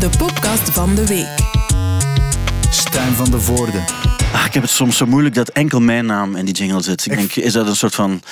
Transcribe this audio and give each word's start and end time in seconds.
de 0.00 0.08
podcast 0.18 0.70
van 0.70 0.94
de 0.94 1.06
week. 1.06 1.38
Stijn 2.70 3.12
van 3.12 3.30
de 3.30 3.40
Voorde. 3.40 3.78
Ah, 4.32 4.44
ik 4.46 4.54
heb 4.54 4.62
het 4.62 4.70
soms 4.72 4.96
zo 4.96 5.06
moeilijk 5.06 5.34
dat 5.34 5.48
enkel 5.48 5.80
mijn 5.80 6.06
naam 6.06 6.36
in 6.36 6.44
die 6.44 6.54
jingle 6.54 6.82
zit. 6.82 7.06
Ik 7.06 7.16
denk, 7.16 7.34
is 7.34 7.52
dat 7.52 7.66
een 7.66 7.76
soort 7.76 7.94
van... 7.94 8.22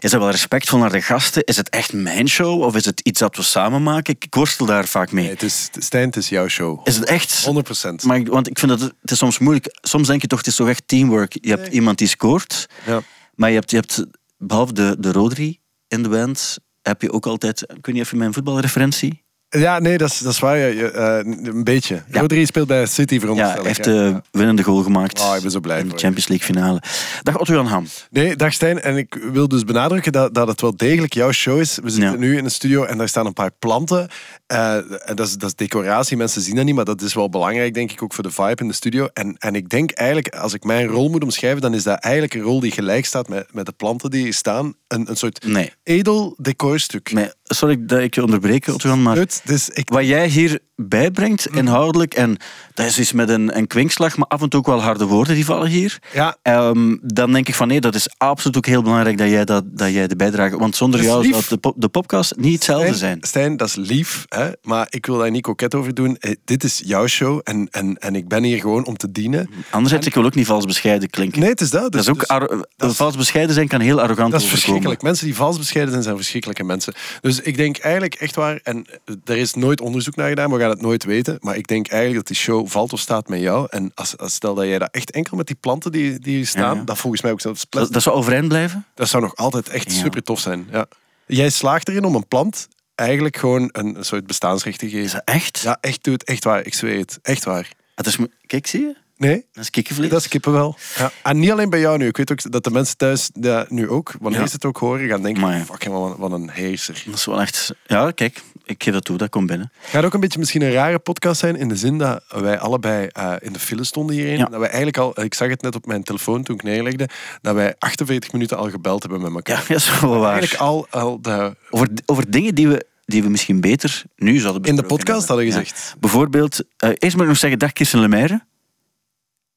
Is 0.00 0.10
dat 0.10 0.20
wel 0.20 0.30
respectvol 0.30 0.78
naar 0.78 0.90
de 0.92 1.02
gasten? 1.02 1.44
Is 1.44 1.56
het 1.56 1.68
echt 1.68 1.92
mijn 1.92 2.28
show? 2.28 2.62
Of 2.62 2.76
is 2.76 2.84
het 2.84 3.00
iets 3.00 3.20
dat 3.20 3.36
we 3.36 3.42
samen 3.42 3.82
maken? 3.82 4.14
Ik 4.18 4.34
worstel 4.34 4.66
daar 4.66 4.86
vaak 4.86 5.12
mee. 5.12 5.24
Nee, 5.24 5.32
het 5.32 5.42
is, 5.42 5.68
Stijn, 5.72 6.06
het 6.06 6.16
is 6.16 6.28
jouw 6.28 6.48
show. 6.48 6.80
Is 6.84 6.96
het 6.96 7.04
echt? 7.04 7.46
100%. 7.46 8.06
Maar 8.06 8.16
ik, 8.16 8.28
want 8.28 8.48
ik 8.48 8.58
vind 8.58 8.70
dat 8.70 8.80
het, 8.80 9.10
is 9.10 9.18
soms 9.18 9.38
moeilijk. 9.38 9.78
Soms 9.80 10.06
denk 10.06 10.20
je 10.20 10.26
toch, 10.26 10.38
het 10.38 10.46
is 10.48 10.56
toch 10.56 10.68
echt 10.68 10.82
teamwork. 10.86 11.36
Je 11.40 11.50
hebt 11.50 11.68
iemand 11.68 11.98
die 11.98 12.08
scoort, 12.08 12.66
Ja. 12.86 13.00
maar 13.34 13.48
je 13.48 13.54
hebt, 13.54 13.70
je 13.70 13.76
hebt 13.76 14.04
behalve 14.38 14.72
de, 14.72 14.96
de 14.98 15.12
Rodri 15.12 15.60
in 15.88 16.02
de 16.02 16.08
band, 16.08 16.58
heb 16.82 17.02
je 17.02 17.12
ook 17.12 17.26
altijd... 17.26 17.66
Of 17.82 18.10
je 18.10 18.16
mijn 18.16 18.32
voetbalreferentie... 18.32 19.26
Ja, 19.50 19.78
nee, 19.78 19.98
dat 19.98 20.08
is, 20.10 20.18
dat 20.18 20.32
is 20.32 20.38
waar. 20.38 20.58
ja, 20.58 20.66
je, 20.66 20.90
eh, 20.90 21.16
een 21.52 21.64
beetje. 21.64 22.02
Ja. 22.10 22.20
Rodri 22.20 22.46
speelt 22.46 22.66
bij 22.66 22.86
City, 22.86 23.14
Ja, 23.14 23.20
veronderstel 23.20 23.62
hij 23.62 23.70
ik, 23.70 23.76
heeft 23.76 23.88
de 23.88 24.20
winnende 24.30 24.62
goal 24.62 24.82
gemaakt 24.82 25.20
Oh, 25.20 25.34
ik 25.36 25.42
ben 25.42 25.50
zo 25.50 25.60
blij 25.60 25.78
in 25.80 25.88
de. 25.88 25.96
Champions 25.96 26.28
League 26.28 26.46
finale. 26.46 26.82
Dag 27.22 27.38
Otto 27.38 27.52
Jan 27.54 27.66
Ham. 27.66 27.86
Nee, 28.10 28.36
dag 28.36 28.52
Stijn. 28.52 28.80
En 28.80 28.96
ik 28.96 29.18
wil 29.32 29.48
dus 29.48 29.64
benadrukken 29.64 30.12
dat, 30.12 30.34
dat 30.34 30.48
het 30.48 30.60
wel 30.60 30.76
degelijk 30.76 31.12
jouw 31.14 31.32
show 31.32 31.60
is. 31.60 31.78
We 31.82 31.90
zitten 31.90 32.10
Ja. 32.12 32.16
nu 32.18 32.36
in 32.36 32.44
een 32.44 32.50
studio 32.50 32.84
en 32.84 32.98
daar 32.98 33.08
staan 33.08 33.26
een 33.26 33.32
paar 33.32 33.50
planten. 33.58 34.08
Eh, 34.46 34.74
en 34.76 35.16
dat, 35.16 35.26
is, 35.26 35.32
dat 35.36 35.48
is 35.48 35.54
decoratie. 35.54 36.16
Mensen 36.16 36.42
zien 36.42 36.54
dat 36.54 36.64
niet, 36.64 36.74
maar 36.74 36.84
dat 36.84 37.00
is 37.02 37.14
wel 37.14 37.28
belangrijk, 37.28 37.74
denk 37.74 37.92
ik, 37.92 38.02
ook 38.02 38.14
voor 38.14 38.22
de 38.24 38.30
vibe 38.30 38.62
in 38.62 38.68
de 38.68 38.74
studio. 38.74 39.08
En, 39.12 39.36
en 39.38 39.54
ik 39.54 39.68
denk 39.68 39.90
eigenlijk, 39.90 40.28
als 40.34 40.54
ik 40.54 40.64
mijn 40.64 40.86
rol 40.86 41.08
moet 41.08 41.22
omschrijven, 41.22 41.60
dan 41.60 41.74
is 41.74 41.82
dat 41.82 41.98
eigenlijk 41.98 42.34
een 42.34 42.40
rol 42.40 42.60
die 42.60 42.70
gelijk 42.70 43.04
staat 43.06 43.28
met, 43.28 43.46
met 43.52 43.66
de 43.66 43.72
planten 43.72 44.10
die 44.10 44.22
hier 44.22 44.34
staan. 44.34 44.74
Een, 44.88 45.10
een 45.10 45.16
soort 45.16 45.44
Nee. 45.46 45.72
edel 45.82 46.34
decorstuk. 46.38 47.12
Nee, 47.12 47.30
sorry 47.44 47.76
dat 47.86 47.98
ik 48.00 48.14
je 48.14 48.22
onderbreek, 48.22 48.66
Otto 48.66 48.88
Jan, 48.88 49.02
maar... 49.02 49.16
dus 49.44 49.68
ik, 49.68 49.88
Wat 49.88 50.06
jij 50.06 50.28
hier 50.28 50.58
bijbrengt, 50.82 51.46
inhoudelijk, 51.56 52.14
en 52.14 52.36
dat 52.74 52.86
is 52.86 52.98
iets 52.98 53.12
met 53.12 53.28
een, 53.28 53.56
een 53.56 53.66
kwinkslag, 53.66 54.16
maar 54.16 54.26
af 54.28 54.42
en 54.42 54.48
toe 54.48 54.60
ook 54.60 54.66
wel 54.66 54.82
harde 54.82 55.04
woorden 55.04 55.34
die 55.34 55.44
vallen 55.44 55.68
hier. 55.68 55.98
ja, 56.12 56.36
Ehm, 56.42 56.96
dan 57.02 57.32
denk 57.32 57.48
ik 57.48 57.54
van 57.54 57.68
nee, 57.68 57.80
dat 57.80 57.94
is 57.94 58.08
absoluut 58.16 58.56
ook 58.56 58.66
heel 58.66 58.82
belangrijk 58.82 59.18
dat 59.18 59.28
jij, 59.28 59.44
dat, 59.44 59.64
dat 59.66 59.92
jij 59.92 60.06
de 60.08 60.16
bijdrage... 60.16 60.58
Want 60.58 60.76
zonder 60.76 61.00
Dat 61.00 61.08
jou 61.08 61.22
lief. 61.22 61.46
zou 61.46 61.60
de, 61.60 61.72
de 61.76 61.88
podcast 61.88 62.36
niet 62.36 62.52
hetzelfde 62.54 62.84
Stijn, 62.86 62.98
zijn. 62.98 63.18
Stijn, 63.20 63.56
dat 63.56 63.68
is 63.68 63.74
lief, 63.74 64.24
hè? 64.28 64.48
maar 64.62 64.86
ik 64.90 65.06
wil 65.06 65.18
daar 65.18 65.30
niet 65.30 65.42
koket 65.42 65.74
over 65.74 65.94
doen. 65.94 66.16
Eh, 66.16 66.34
dit 66.44 66.64
is 66.64 66.82
jouw 66.84 67.06
show 67.06 67.40
en, 67.44 67.68
en, 67.70 67.96
en 67.96 68.14
ik 68.14 68.28
ben 68.28 68.42
hier 68.42 68.60
gewoon 68.60 68.86
om 68.86 68.96
te 68.96 69.12
dienen. 69.12 69.50
Anderzijds, 69.70 70.06
ik 70.06 70.14
wil 70.14 70.24
ook 70.24 70.34
niet 70.34 70.46
vals 70.46 70.64
bescheiden 70.64 71.10
klinken. 71.10 71.40
Nee, 71.40 71.50
het 71.50 71.60
is 71.60 71.70
dat. 71.70 71.82
dat 71.82 71.92
Dus- 71.92 72.00
is 72.00 72.08
ook 72.08 72.18
dus- 72.48 72.62
dat 72.76 72.90
is- 72.90 72.96
vals 72.96 73.16
bescheiden 73.16 73.54
zijn 73.54 73.68
kan 73.68 73.80
heel 73.80 74.00
arrogant 74.00 74.32
Dat 74.32 74.40
is 74.40 74.48
verschrikkelijk. 74.48 75.02
Mensen 75.02 75.26
die 75.26 75.34
vals 75.34 75.58
bescheiden 75.58 75.92
zijn, 75.92 76.04
zijn 76.04 76.16
verschrikkelijke 76.16 76.64
mensen. 76.64 76.94
Dus 77.20 77.40
ik 77.40 77.56
denk 77.56 77.76
eigenlijk 77.78 78.14
echt 78.14 78.34
waar, 78.34 78.60
en 78.62 78.86
er 79.24 79.36
is 79.36 79.54
nooit 79.54 79.80
onderzoek 79.80 80.16
naar 80.16 80.28
gedaan, 80.28 80.50
we 80.50 80.58
gaan 80.58 80.67
het 80.70 80.80
nooit 80.80 81.04
weten, 81.04 81.36
maar 81.40 81.56
ik 81.56 81.66
denk 81.66 81.86
eigenlijk 81.88 82.16
dat 82.18 82.26
die 82.26 82.36
show 82.44 82.68
valt 82.68 82.92
of 82.92 83.00
staat 83.00 83.28
met 83.28 83.40
jou. 83.40 83.66
En 83.70 83.92
als, 83.94 84.16
als 84.18 84.34
stel 84.34 84.54
dat 84.54 84.64
jij 84.66 84.78
dat 84.78 84.88
echt 84.90 85.10
enkel 85.10 85.36
met 85.36 85.46
die 85.46 85.56
planten 85.60 85.92
die, 85.92 86.18
die 86.18 86.36
hier 86.36 86.46
staan, 86.46 86.72
Ja, 86.74 86.78
ja. 86.80 86.84
dat 86.84 86.98
volgens 86.98 87.22
mij 87.22 87.32
ook 87.32 87.40
zelfs 87.40 87.66
Dat, 87.68 87.92
dat 87.92 88.02
zou 88.02 88.16
overeind 88.16 88.48
blijven? 88.48 88.86
dat 88.94 89.08
zou 89.08 89.22
nog 89.22 89.36
altijd 89.36 89.68
echt 89.68 89.92
Ja. 89.92 89.98
super 89.98 90.22
tof 90.22 90.40
zijn. 90.40 90.68
Ja. 90.70 90.86
Jij 91.26 91.50
slaagt 91.50 91.88
erin 91.88 92.04
om 92.04 92.14
een 92.14 92.28
plant 92.28 92.68
eigenlijk 92.94 93.36
gewoon 93.36 93.68
een, 93.72 93.96
een 93.96 94.04
soort 94.04 94.26
bestaansrecht 94.26 94.78
te 94.78 94.86
Is 94.86 94.92
geven. 94.92 95.10
dat 95.24 95.34
echt? 95.34 95.58
Ja, 95.60 95.78
echt, 95.80 96.04
doe 96.04 96.12
het 96.14 96.24
echt 96.24 96.44
waar. 96.44 96.66
Ik 96.66 96.74
zweer 96.74 96.98
het. 96.98 97.18
Echt 97.22 97.44
waar. 97.44 97.72
Het 97.94 98.06
is, 98.06 98.18
kijk, 98.46 98.66
zie 98.66 98.80
je? 98.80 98.96
Nee? 99.18 99.46
Dat 99.52 99.62
is 99.62 99.70
kikkervlees. 99.70 100.10
Dat 100.10 100.20
is 100.20 100.28
kippenwel. 100.28 100.76
Ja. 100.96 101.10
En 101.22 101.38
niet 101.38 101.50
alleen 101.50 101.70
bij 101.70 101.80
jou 101.80 101.98
nu. 101.98 102.06
Ik 102.06 102.16
weet 102.16 102.32
ook 102.32 102.50
dat 102.52 102.64
de 102.64 102.70
mensen 102.70 102.96
thuis 102.96 103.30
dat 103.34 103.70
nu 103.70 103.88
ook, 103.88 104.14
wanneer 104.20 104.40
Ja. 104.40 104.46
ze 104.46 104.54
het 104.54 104.64
ook 104.64 104.76
horen, 104.76 105.08
gaan 105.08 105.22
denken: 105.22 105.42
Maar 105.42 105.60
fuck, 105.64 105.84
wat, 105.84 106.10
een- 106.10 106.16
wat 106.16 106.32
een 106.32 106.50
heerser. 106.50 107.02
Dat 107.06 107.14
is 107.14 107.24
wel 107.24 107.40
echt... 107.40 107.74
Ja, 107.86 108.10
kijk, 108.10 108.42
ik 108.64 108.82
geef 108.82 108.92
dat 108.92 109.04
toe, 109.04 109.16
dat 109.16 109.28
komt 109.28 109.46
binnen. 109.46 109.72
Gaat 109.80 110.04
ook 110.04 110.14
een 110.14 110.20
beetje 110.20 110.38
misschien 110.38 110.62
een 110.62 110.72
rare 110.72 110.98
podcast 110.98 111.40
zijn 111.40 111.56
in 111.56 111.68
de 111.68 111.76
zin 111.76 111.98
dat 111.98 112.24
wij 112.28 112.58
allebei 112.58 113.06
eh, 113.06 113.32
in 113.38 113.52
de 113.52 113.58
file 113.58 113.84
stonden 113.84 114.16
hierin. 114.16 114.38
Ja. 114.38 114.44
Dat 114.44 114.58
wij 114.60 114.68
eigenlijk 114.68 114.96
al, 114.98 115.20
ik 115.24 115.34
zag 115.34 115.48
het 115.48 115.62
net 115.62 115.74
op 115.74 115.86
mijn 115.86 116.02
telefoon 116.02 116.42
toen 116.42 116.54
ik 116.56 116.62
neerlegde, 116.62 117.08
dat 117.40 117.54
wij 117.54 117.74
48 117.78 118.32
minuten 118.32 118.56
al 118.56 118.70
gebeld 118.70 119.02
hebben 119.02 119.20
met 119.22 119.34
elkaar. 119.34 119.64
Ja, 119.68 119.74
dat 119.74 119.76
is 119.82 120.00
wel 120.00 120.18
waar. 120.18 120.32
Eigenlijk 120.32 120.62
al, 120.62 120.86
al 120.90 121.22
de, 121.22 121.56
Over, 121.70 121.88
over 122.06 122.30
dingen 122.30 122.54
die 122.54 122.68
we, 122.68 122.86
die 123.04 123.22
we 123.22 123.28
misschien 123.28 123.60
beter 123.60 124.02
nu 124.16 124.38
zouden 124.38 124.62
in 124.62 124.76
de 124.76 124.82
podcast 124.82 125.28
hadden 125.28 125.46
Ja. 125.46 125.52
gezegd. 125.52 125.94
Bijvoorbeeld, 126.00 126.62
eh, 126.76 126.88
eerst 126.98 127.14
moet 127.14 127.22
ik 127.24 127.28
nog 127.28 127.38
zeggen, 127.38 127.58
dag 127.58 127.72
Kirsten 127.72 128.00
Lemaire. 128.00 128.46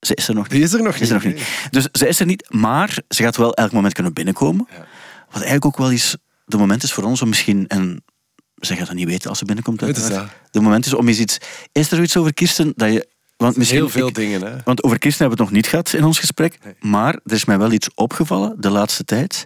Ze 0.02 0.16
is 0.16 0.28
er 0.28 0.34
nog 0.34 0.44
niet. 0.44 0.52
Die 0.52 0.62
is 0.64 0.74
er 0.74 0.82
nog 0.84 0.96
Ze 0.98 1.02
is 1.02 1.08
er 1.10 1.14
nog 1.14 1.24
niet. 1.24 1.36
niet. 1.36 1.68
Dus 1.70 1.88
ze 1.92 2.08
is 2.08 2.20
er 2.20 2.26
niet, 2.26 2.46
maar 2.54 2.98
ze 3.10 3.24
gaat 3.24 3.38
wel 3.38 3.54
elk 3.54 3.72
moment 3.72 3.94
kunnen 3.94 4.14
binnenkomen. 4.14 4.68
Ja. 4.70 4.78
Wat 5.26 5.34
eigenlijk 5.42 5.66
ook 5.66 5.78
wel 5.78 5.92
eens 5.92 6.18
de 6.46 6.58
moment 6.58 6.84
is 6.84 6.94
voor 6.94 7.04
ons 7.04 7.22
om 7.22 7.28
misschien, 7.30 7.68
en 7.68 8.04
ze 8.58 8.76
gaat 8.76 8.88
dat 8.88 8.96
niet 8.96 9.08
weten 9.08 9.30
als 9.30 9.40
ze 9.40 9.46
binnenkomt, 9.46 9.82
het 9.82 10.02
uiteraard. 10.02 10.32
de 10.52 10.62
moment 10.62 10.86
is 10.86 10.94
om 10.94 11.08
eens 11.08 11.20
iets... 11.20 11.38
Is 11.72 11.92
er 11.92 12.02
iets 12.02 12.18
over 12.18 12.34
Kirsten 12.34 12.74
dat 12.76 12.94
je... 12.94 13.08
Want 13.38 13.58
misschien, 13.58 13.78
Heel 13.80 13.90
veel 13.90 14.08
ik- 14.08 14.16
dingen, 14.16 14.42
hè? 14.42 14.56
want 14.64 14.84
over 14.84 14.98
Kirsten 15.00 15.22
hebben 15.28 15.38
we 15.38 15.44
het 15.44 15.54
nog 15.54 15.62
niet 15.64 15.72
gehad 15.72 15.94
in 15.94 16.04
ons 16.04 16.20
gesprek. 16.20 16.58
Nee. 16.64 16.74
Maar 16.80 17.14
er 17.14 17.32
is 17.32 17.46
mij 17.46 17.58
wel 17.58 17.72
iets 17.72 17.90
opgevallen 17.96 18.56
de 18.62 18.70
laatste 18.70 19.04
tijd. 19.04 19.46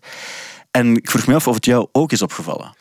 En 0.71 0.95
ik 0.95 1.09
vroeg 1.09 1.27
me 1.27 1.35
af 1.35 1.47
of 1.47 1.55
het 1.55 1.65
jou 1.65 1.87
ook 1.91 2.11
is 2.11 2.21
opgevallen. 2.21 2.75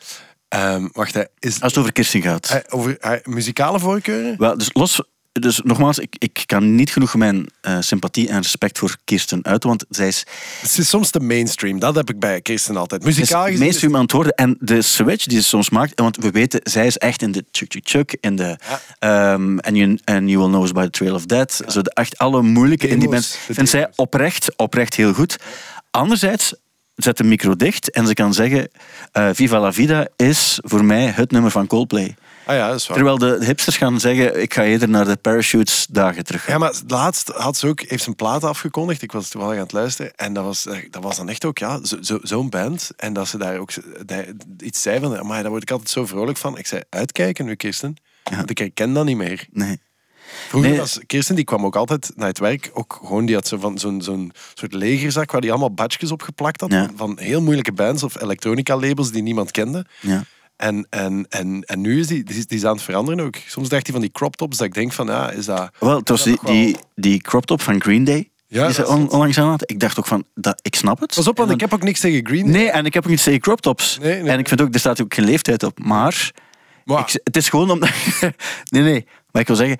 Ehm, 0.47 0.87
wacht, 0.91 1.13
hè. 1.13 1.23
Is, 1.39 1.61
Als 1.61 1.71
het 1.71 1.77
over 1.77 1.91
Kirsten 1.91 2.21
gaat. 2.21 2.49
eh, 2.49 2.57
over 2.77 2.97
eh, 2.99 3.11
muzikale 3.23 3.79
voorkeuren? 3.79 4.35
Wel, 4.37 4.57
dus 4.57 4.69
los... 4.73 5.01
Dus 5.39 5.61
nogmaals, 5.63 5.99
ik, 5.99 6.15
ik 6.17 6.43
kan 6.45 6.75
niet 6.75 6.91
genoeg 6.91 7.15
mijn 7.15 7.49
eh, 7.61 7.77
sympathie 7.79 8.29
en 8.29 8.41
respect 8.41 8.79
voor 8.79 8.95
Kirsten 9.03 9.45
uiten, 9.45 9.69
want 9.69 9.85
zij 9.89 10.07
is, 10.07 10.25
Het 10.61 10.77
is 10.77 10.89
soms 10.89 11.11
de 11.11 11.19
mainstream. 11.19 11.79
Dat 11.79 11.95
heb 11.95 12.09
ik 12.09 12.19
bij 12.19 12.41
Kirsten 12.41 12.77
altijd. 12.77 13.01
is 13.05 13.07
Muzikaal 13.17 13.47
is- 13.47 13.59
mainstream 13.59 13.95
aan 13.95 14.01
het 14.01 14.11
worden. 14.11 14.33
En 14.33 14.57
de 14.59 14.81
switch 14.81 15.25
die 15.25 15.41
ze 15.41 15.47
soms 15.47 15.69
maakt, 15.69 15.99
want 15.99 16.17
we 16.17 16.31
weten, 16.31 16.59
zij 16.63 16.85
is 16.85 16.97
echt 16.97 17.21
in 17.21 17.31
de 17.31 17.45
chuk 17.51 17.71
chuk 17.71 17.87
chuk, 17.87 18.17
in 18.21 18.35
de 18.35 18.57
ehm 18.99 19.57
and, 19.59 19.75
you, 19.75 19.97
and 20.03 20.29
You 20.29 20.37
Will 20.37 20.47
Know 20.47 20.63
Us 20.63 20.71
By 20.71 20.83
The 20.83 20.89
Trail 20.89 21.13
of 21.13 21.25
Death. 21.25 21.61
Zo 21.67 21.81
de, 21.81 21.89
echt 21.93 22.17
alle 22.17 22.41
moeilijke 22.41 22.87
in 22.87 22.99
die 22.99 23.09
de 23.09 23.21
Vindt 23.21 23.69
zij 23.69 23.91
oprecht, 23.95 24.57
oprecht 24.57 24.93
heel 24.95 25.13
goed. 25.13 25.37
Anderzijds, 25.91 26.53
zet 26.95 27.17
de 27.17 27.23
micro 27.23 27.55
dicht 27.55 27.91
en 27.91 28.07
ze 28.07 28.13
kan 28.13 28.33
zeggen, 28.33 28.69
eh, 29.11 29.29
Viva 29.33 29.59
la 29.59 29.73
Vida 29.73 30.07
is 30.15 30.59
voor 30.63 30.85
mij 30.85 31.05
het 31.05 31.31
nummer 31.31 31.51
van 31.51 31.67
Coldplay. 31.67 32.15
Ah 32.45 32.55
ja, 32.55 32.67
dat 32.67 32.79
is 32.79 32.87
waar. 32.87 32.95
Terwijl 32.97 33.17
de 33.17 33.45
hipsters 33.45 33.77
gaan 33.77 33.99
zeggen, 33.99 34.41
ik 34.41 34.53
ga 34.53 34.63
eerder 34.63 34.89
naar 34.89 35.05
de 35.05 35.15
Parachutes 35.15 35.87
dagen 35.89 36.23
terug. 36.23 36.47
Ja, 36.47 36.57
maar 36.57 36.73
laatst 36.87 37.27
had 37.27 37.57
ze 37.57 37.67
ook, 37.67 37.81
heeft 37.81 38.03
ze 38.03 38.09
een 38.09 38.15
plaat 38.15 38.43
afgekondigd. 38.43 39.01
Ik 39.01 39.11
was 39.11 39.29
toevallig 39.29 39.55
aan 39.57 39.63
het 39.63 39.71
luisteren. 39.71 40.15
En 40.15 40.33
dat 40.33 40.43
was, 40.43 40.65
eh, 40.65 40.77
dat 40.89 41.03
was 41.03 41.17
dan 41.17 41.29
echt 41.29 41.45
ook 41.45 41.57
ja, 41.57 41.79
zo- 41.83 42.01
zo- 42.01 42.19
zo'n 42.21 42.49
band. 42.49 42.91
En 42.97 43.13
dat 43.13 43.27
ze 43.27 43.37
daar 43.37 43.57
ook 43.57 43.69
iets 44.59 44.81
zei 44.81 44.99
van, 44.99 45.25
maar 45.27 45.41
daar 45.41 45.51
word 45.51 45.63
ik 45.63 45.71
altijd 45.71 45.89
zo 45.89 46.05
vrolijk 46.05 46.37
van. 46.37 46.57
Ik 46.57 46.67
zei, 46.67 46.81
uitkijken 46.89 47.45
nu, 47.45 47.55
Kirsten. 47.55 47.95
Want 48.35 48.49
ik 48.49 48.57
herken 48.57 48.93
dat 48.93 49.05
niet 49.05 49.17
meer. 49.17 49.45
Nee. 49.51 49.79
Vroeger 50.47 50.69
Nee. 50.69 50.79
was 50.79 50.99
Kirsten, 51.07 51.35
die 51.35 51.45
kwam 51.45 51.65
ook 51.65 51.75
altijd 51.75 52.11
naar 52.15 52.27
het 52.27 52.39
werk. 52.39 52.71
Ook 52.73 52.99
gewoon, 53.03 53.25
die 53.25 53.35
had 53.35 53.47
zo 53.47 53.57
van 53.57 53.77
zo'n 53.79 54.01
zo'n 54.01 54.31
soort 54.53 54.73
legerzak 54.73 55.31
waar 55.31 55.41
die 55.41 55.49
allemaal 55.49 55.73
badges 55.73 56.11
op 56.11 56.21
geplakt 56.21 56.61
had. 56.61 56.71
Ja. 56.71 56.89
Van 56.95 57.17
heel 57.19 57.41
moeilijke 57.41 57.71
bands 57.71 58.03
of 58.03 58.21
elektronica 58.21 58.77
labels 58.77 59.11
die 59.11 59.21
niemand 59.21 59.51
kende. 59.51 59.85
Ja. 59.99 60.23
En, 60.57 60.87
en, 60.89 61.25
en, 61.29 61.63
en 61.65 61.81
nu 61.81 61.99
is 61.99 62.07
die, 62.07 62.23
die, 62.23 62.37
is- 62.37 62.47
die 62.47 62.57
is 62.57 62.65
aan 62.65 62.73
het 62.73 62.81
veranderen 62.83 63.25
ook. 63.25 63.35
Soms 63.47 63.69
dacht 63.69 63.83
hij 63.83 63.91
van 63.91 64.01
die 64.01 64.11
crop 64.11 64.35
tops 64.35 64.57
dat 64.57 64.67
ik 64.67 64.73
denk 64.73 64.93
van, 64.93 65.07
ja, 65.07 65.29
is 65.31 65.45
dat... 65.45 65.69
Wel, 65.79 65.97
het 65.97 66.09
was 66.09 66.23
die, 66.23 66.37
die, 66.43 66.75
die 66.95 67.21
crop 67.21 67.45
top 67.45 67.61
van 67.61 67.81
Green 67.81 68.03
Day. 68.03 68.29
Ja, 68.47 68.67
is 68.67 68.83
on- 68.83 69.01
het. 69.01 69.11
onlangs 69.11 69.37
aan 69.39 69.49
had. 69.49 69.71
Ik 69.71 69.79
dacht 69.79 69.99
ook 69.99 70.05
van, 70.07 70.23
dat, 70.33 70.59
ik 70.61 70.75
snap 70.75 70.99
het. 70.99 71.13
Pas 71.15 71.27
op, 71.27 71.37
want 71.37 71.51
ik 71.51 71.59
heb 71.59 71.73
ook 71.73 71.83
niks 71.83 71.99
tegen 71.99 72.25
Green 72.27 72.43
Day. 72.43 72.51
Nee, 72.51 72.69
en 72.69 72.85
ik 72.85 72.93
heb 72.93 73.03
ook 73.03 73.09
niet 73.09 73.23
tegen 73.23 73.39
crop 73.39 73.61
tops. 73.61 73.97
Nee, 74.01 74.21
nee, 74.21 74.31
en 74.31 74.39
ik 74.39 74.47
vind 74.47 74.61
ook, 74.61 74.73
er 74.73 74.79
staat 74.79 75.01
ook 75.01 75.13
geen 75.13 75.25
leeftijd 75.25 75.63
op. 75.63 75.79
Maar, 75.79 76.31
Maar- 76.85 76.99
ik, 76.99 77.19
het 77.23 77.37
is 77.37 77.49
gewoon 77.49 77.69
omdat... 77.71 77.89
nee, 78.71 78.81
nee. 78.83 79.05
Maar 79.31 79.41
ik 79.41 79.47
wil 79.47 79.55
zeggen, 79.57 79.77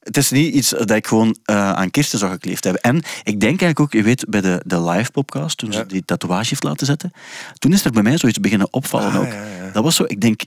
het 0.00 0.16
is 0.16 0.30
niet 0.30 0.54
iets 0.54 0.68
dat 0.68 0.90
ik 0.90 1.06
gewoon 1.06 1.36
eh, 1.44 1.72
aan 1.72 1.90
Kirsten 1.90 2.18
zou 2.18 2.32
gekleefd 2.32 2.64
hebben. 2.64 2.82
En 2.82 2.96
ik 3.22 3.40
denk 3.40 3.60
eigenlijk 3.62 3.80
ook, 3.80 3.92
je 3.92 4.02
weet, 4.02 4.24
bij 4.28 4.40
de, 4.40 4.62
de 4.66 4.82
live 4.82 5.10
podcast, 5.10 5.56
toen 5.58 5.70
Ja. 5.72 5.78
ze 5.78 5.86
die 5.86 6.04
tatoeage 6.04 6.48
heeft 6.48 6.62
laten 6.62 6.86
zetten, 6.86 7.10
toen 7.58 7.72
is 7.72 7.84
er 7.84 7.90
bij 7.90 8.02
mij 8.02 8.16
zoiets 8.18 8.40
beginnen 8.40 8.72
opvallen 8.72 9.10
Ah, 9.12 9.18
ook. 9.20 9.26
ja. 9.32 9.57
Dat 9.78 9.86
was 9.86 9.96
zo, 9.96 10.04
ik 10.06 10.20
denk... 10.20 10.40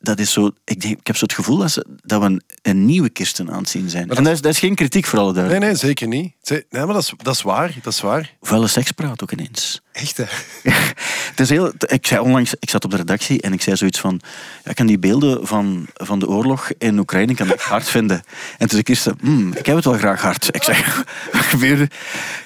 Dat 0.00 0.18
is 0.18 0.32
zo, 0.32 0.50
ik, 0.64 0.80
denk, 0.80 0.98
ik 0.98 1.06
heb 1.06 1.16
zo 1.16 1.24
het 1.24 1.34
gevoel 1.34 1.56
dat, 1.56 1.70
ze, 1.70 1.86
dat 2.04 2.20
we 2.20 2.26
een, 2.26 2.42
een 2.62 2.84
nieuwe 2.86 3.08
Kirsten 3.08 3.50
aan 3.50 3.58
het 3.58 3.68
zien 3.68 3.90
zijn. 3.90 4.10
en 4.10 4.24
dat 4.24 4.32
is, 4.32 4.40
dat 4.40 4.52
is 4.52 4.58
geen 4.58 4.74
kritiek 4.74 5.06
voor 5.06 5.18
alle 5.18 5.32
Nee, 5.32 5.34
duidelijkheid. 5.42 5.82
nee, 5.82 5.90
zeker 5.90 6.08
niet. 6.08 6.64
Nee, 6.70 6.84
maar 6.84 6.94
dat 6.94 7.02
is, 7.02 7.12
dat 7.16 7.34
is 7.34 7.42
waar. 7.42 7.74
Dat 7.82 7.92
is 7.92 8.00
waar. 8.00 8.36
Vuile 8.40 8.66
sekspraat 8.66 9.22
ook 9.22 9.32
ineens. 9.32 9.80
Echt, 10.00 10.16
hè? 10.16 10.24
Het 11.30 11.40
is 11.40 11.48
heel, 11.48 11.72
ik 11.86 12.06
zei 12.06 12.20
onlangs, 12.20 12.54
ik 12.58 12.70
zat 12.70 12.84
op 12.84 12.90
de 12.90 12.96
redactie 12.96 13.40
en 13.42 13.52
ik 13.52 13.62
zei 13.62 13.76
zoiets 13.76 14.00
van, 14.00 14.20
ja, 14.64 14.70
ik 14.70 14.76
kan 14.76 14.86
die 14.86 14.98
beelden 14.98 15.46
van, 15.46 15.86
van 15.94 16.18
de 16.18 16.28
oorlog 16.28 16.68
in 16.78 16.98
Oekraïne 16.98 17.34
kan 17.34 17.52
ik 17.52 17.60
hard 17.60 17.88
vinden. 17.88 18.16
En 18.50 18.58
toen 18.58 18.68
zei 18.68 18.82
Kirsten, 18.82 19.18
"Hmm, 19.20 19.52
ik 19.54 19.66
heb 19.66 19.76
het 19.76 19.84
wel 19.84 19.94
graag 19.98 20.20
hard. 20.22 20.54
Ik 20.54 20.62
zeg, 20.62 20.96
wat 21.32 21.42
gebeurde? 21.42 21.82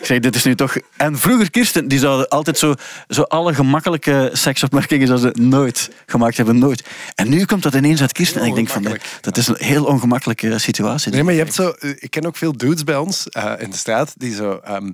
Ik 0.00 0.06
zeg, 0.06 0.19
dit 0.19 0.34
is 0.34 0.44
nu 0.44 0.54
toch... 0.54 0.76
En 0.96 1.19
vroeger 1.19 1.50
Kirsten, 1.50 1.88
die 1.88 1.99
zou 1.99 2.26
altijd 2.28 2.58
zo, 2.58 2.75
zo 3.08 3.22
alle 3.22 3.54
gemakkelijke 3.54 4.31
seksopmerkingen 4.32 5.06
zou 5.06 5.19
ze 5.19 5.34
nooit 5.40 5.90
gemaakt 6.06 6.37
hebben, 6.37 6.58
nooit. 6.58 6.84
En 7.14 7.28
nu 7.28 7.44
komt 7.44 7.62
dat 7.62 7.75
ineens 7.75 8.00
uit 8.00 8.12
Kirsten 8.12 8.40
en 8.40 8.46
ik 8.46 8.54
denk 8.54 8.69
van, 8.69 8.82
nee, 8.82 8.96
dat 9.20 9.37
is 9.37 9.46
een 9.49 9.56
heel 9.58 9.84
ongemakkelijke 9.84 10.58
situatie. 10.58 11.12
Nee, 11.12 11.22
maar 11.22 11.32
je 11.34 11.38
hebt 11.40 11.54
zo... 11.54 11.69
eh, 11.70 11.90
Ik 11.99 12.10
ken 12.10 12.26
ook 12.26 12.37
veel 12.37 12.56
dudes 12.56 12.84
bij 12.84 12.96
ons 12.96 13.28
eh, 13.28 13.52
in 13.58 13.70
de 13.70 13.76
straat 13.76 14.12
die 14.16 14.34
zo... 14.34 14.60
ehm, 14.64 14.90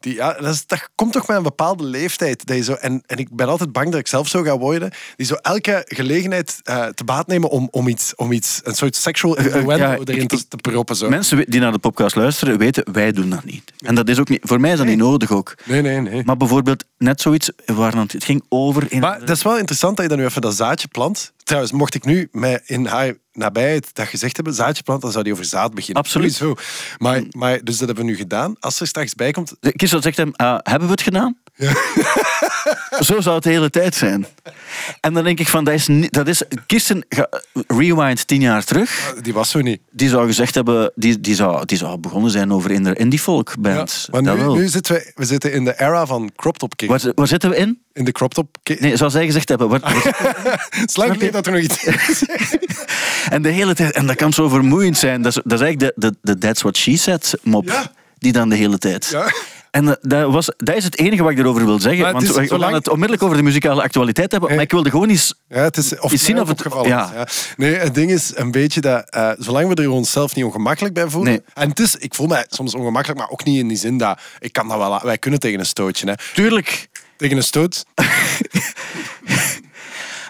die, 0.00 0.14
ja, 0.14 0.32
dat, 0.32 0.54
is, 0.54 0.66
dat 0.66 0.88
komt 0.94 1.12
toch 1.12 1.26
met 1.28 1.36
een 1.36 1.42
bepaalde 1.42 1.84
leeftijd. 1.84 2.46
Dat 2.46 2.56
je 2.56 2.62
zo, 2.62 2.72
en, 2.72 3.02
en 3.06 3.16
ik 3.18 3.36
ben 3.36 3.48
altijd 3.48 3.72
bang 3.72 3.90
dat 3.90 4.00
ik 4.00 4.06
zelf 4.06 4.28
zo 4.28 4.42
ga 4.42 4.58
worden. 4.58 4.90
Die 5.16 5.26
zo 5.26 5.34
elke 5.34 5.82
gelegenheid 5.88 6.60
eh, 6.62 6.86
te 6.86 7.04
baat 7.04 7.26
nemen 7.26 7.50
om, 7.50 7.68
om, 7.70 7.88
iets, 7.88 8.14
om 8.16 8.32
iets, 8.32 8.60
een 8.64 8.74
soort 8.74 8.96
sexual 8.96 9.36
innuendo 9.38 9.74
ja, 9.76 9.98
erin 10.04 10.22
ik- 10.22 10.28
te, 10.28 10.48
te 10.48 10.56
proppen. 10.56 10.96
Zo. 10.96 11.08
Mensen 11.08 11.44
die 11.50 11.60
naar 11.60 11.72
de 11.72 11.78
podcast 11.78 12.16
luisteren 12.16 12.58
weten, 12.58 12.92
wij 12.92 13.12
doen 13.12 13.30
dat 13.30 13.44
niet. 13.44 13.72
En 13.78 13.94
dat 13.94 14.08
is 14.08 14.18
ook 14.18 14.28
niet, 14.28 14.40
voor 14.42 14.60
mij 14.60 14.72
is 14.72 14.78
dat 14.78 14.86
niet 14.86 14.98
nodig 14.98 15.30
ook. 15.32 15.54
Nee, 15.64 15.82
nee, 15.82 16.00
nee. 16.00 16.22
Maar 16.24 16.36
bijvoorbeeld 16.36 16.84
net 16.98 17.20
zoiets, 17.20 17.50
waar 17.66 17.94
het 17.96 18.24
ging 18.24 18.42
over... 18.48 18.86
In, 18.92 19.00
Maar 19.00 19.18
dat 19.20 19.36
is 19.36 19.42
wel 19.42 19.58
interessant 19.58 19.96
dat 19.96 20.04
je 20.04 20.10
dan 20.10 20.20
nu 20.20 20.24
even 20.28 20.40
dat 20.40 20.54
zaadje 20.54 20.88
plant. 20.88 21.32
Trouwens, 21.50 21.72
mocht 21.72 21.94
ik 21.94 22.04
nu 22.04 22.28
mij 22.32 22.60
in 22.64 22.86
haar 22.86 23.14
nabijheid 23.32 23.94
dat 23.94 24.08
gezegd 24.08 24.36
hebben, 24.36 24.54
zaadje 24.54 24.82
plant, 24.82 25.02
dan 25.02 25.12
zou 25.12 25.24
die 25.24 25.32
over 25.32 25.44
zaad 25.44 25.74
beginnen. 25.74 26.02
Absoluut. 26.02 26.34
Sowieso. 26.34 26.60
Maar, 26.98 27.22
maar, 27.30 27.64
dus 27.64 27.78
dat 27.78 27.86
hebben 27.86 28.04
we 28.04 28.10
nu 28.10 28.16
gedaan. 28.16 28.56
Als 28.60 28.80
er 28.80 28.86
straks 28.86 29.14
bij 29.14 29.30
komt... 29.30 29.56
Kirsten 29.60 30.02
zegt 30.02 30.16
hem, 30.16 30.32
ah, 30.36 30.58
hebben 30.62 30.88
we 30.88 30.94
het 30.94 31.02
gedaan? 31.02 31.38
Zo 33.06 33.20
zou 33.20 33.34
het 33.34 33.44
de 33.44 33.50
hele 33.50 33.70
tijd 33.70 33.94
zijn. 33.94 34.26
En 35.00 35.14
dan 35.14 35.24
denk 35.24 35.40
ik 35.40 35.48
van, 35.48 35.64
dat 35.64 35.74
is... 35.74 35.88
Dat 36.10 36.28
is 36.28 36.42
Kirsten, 36.66 37.04
rewind 37.66 38.26
tien 38.26 38.40
jaar 38.40 38.64
terug. 38.64 39.14
Die 39.22 39.32
was 39.32 39.50
zo 39.50 39.60
niet. 39.60 39.80
Die 39.90 40.08
zou 40.08 40.26
gezegd 40.26 40.54
hebben, 40.54 40.92
die, 40.94 41.20
die, 41.20 41.34
zou, 41.34 41.64
die 41.64 41.78
zou 41.78 41.98
begonnen 41.98 42.30
zijn 42.30 42.52
over 42.52 42.70
in 42.70 42.82
de 42.84 42.94
indie 42.94 43.18
folk 43.18 43.48
Ja, 43.48 43.60
band. 43.60 44.08
maar 44.10 44.22
dat 44.22 44.36
nu, 44.36 44.46
nu 44.46 44.68
zitten 44.68 44.94
we, 44.94 45.12
we 45.14 45.24
zitten 45.24 45.52
in 45.52 45.64
de 45.64 45.74
era 45.80 46.06
van 46.06 46.30
crop 46.36 46.58
top 46.58 46.76
kick. 46.76 46.88
Waar, 46.88 47.00
waar 47.14 47.26
zitten 47.26 47.50
we 47.50 47.56
in? 47.56 47.82
In 47.92 48.04
de 48.04 48.12
crop 48.12 48.34
top 48.34 48.56
kick. 48.62 48.80
Nee, 48.80 48.96
zoals 48.96 49.12
zij 49.12 49.24
gezegd 49.26 49.48
hebben. 49.48 49.68
Waar, 49.68 49.80
Het 50.70 50.88
is 50.88 50.96
lang 50.96 51.12
geleden 51.12 51.32
dat 51.32 51.46
er 51.46 51.52
nog 51.52 51.60
iets 51.60 51.84
is. 51.84 52.24
en 53.34 53.42
de 53.42 53.48
hele 53.48 53.74
tijd, 53.74 53.92
en 53.92 54.06
dat 54.06 54.16
kan 54.16 54.32
zo 54.32 54.48
vermoeiend 54.48 54.98
zijn. 54.98 55.22
Dat 55.22 55.36
is, 55.36 55.42
dat 55.44 55.60
is 55.60 55.66
eigenlijk 55.66 55.96
de, 55.96 56.08
de, 56.10 56.16
de 56.22 56.38
That's 56.38 56.62
What 56.62 56.76
She 56.76 56.96
Said 56.96 57.34
mop. 57.42 57.68
Ja. 57.68 57.92
Die 58.18 58.32
dan 58.32 58.48
de 58.48 58.56
hele 58.56 58.78
tijd. 58.78 59.08
Ja. 59.10 59.32
En 59.70 59.84
dat, 59.84 59.98
dat, 60.02 60.32
was, 60.32 60.50
dat 60.56 60.76
is 60.76 60.84
het 60.84 60.98
enige 60.98 61.22
wat 61.22 61.32
ik 61.32 61.38
erover 61.38 61.64
wil 61.64 61.78
zeggen. 61.80 62.02
Maar 62.02 62.14
het 62.14 62.26
Want 62.26 62.42
is 62.44 62.50
we, 62.50 62.58
gaan 62.60 62.72
het 62.74 62.88
onmiddellijk 62.88 63.22
over 63.22 63.36
de 63.36 63.42
muzikale 63.42 63.82
actualiteit 63.82 64.30
hebben. 64.30 64.50
Maar 64.50 64.60
ik 64.60 64.70
wilde 64.70 64.90
gewoon 64.90 65.08
eens... 65.08 65.34
Ja, 65.48 65.62
het 65.62 65.76
is 65.76 65.98
of 65.98 66.12
Iets 66.12 66.24
zien 66.24 66.40
of 66.40 66.48
het- 66.48 66.64
ja. 66.82 67.26
Nee, 67.56 67.74
het 67.74 67.94
ding 67.94 68.10
is 68.10 68.32
een 68.36 68.50
beetje 68.50 68.80
dat, 68.80 69.10
eh, 69.10 69.30
zolang 69.38 69.74
we 69.74 69.82
er 69.82 69.90
onszelf 69.90 70.34
niet 70.34 70.44
ongemakkelijk 70.44 70.94
bij 70.94 71.08
voelen. 71.08 71.32
Nee. 71.32 71.42
En 71.54 71.68
het 71.68 71.78
is, 71.78 71.96
ik 71.96 72.14
voel 72.14 72.26
mij 72.26 72.44
soms 72.48 72.74
ongemakkelijk, 72.74 73.20
maar 73.20 73.30
ook 73.30 73.44
niet 73.44 73.58
in 73.58 73.68
die 73.68 73.76
zin 73.76 73.98
dat 73.98 74.20
ik 74.38 74.52
kan 74.52 74.68
dat 74.68 74.78
wel. 74.78 75.00
Wij 75.02 75.18
kunnen 75.18 75.40
tegen 75.40 75.58
een 75.58 75.66
stootje, 75.66 76.06
hè. 76.06 76.14
Tuurlijk. 76.34 76.88
Tegen 77.16 77.36
een 77.36 77.42
stoot. 77.42 77.84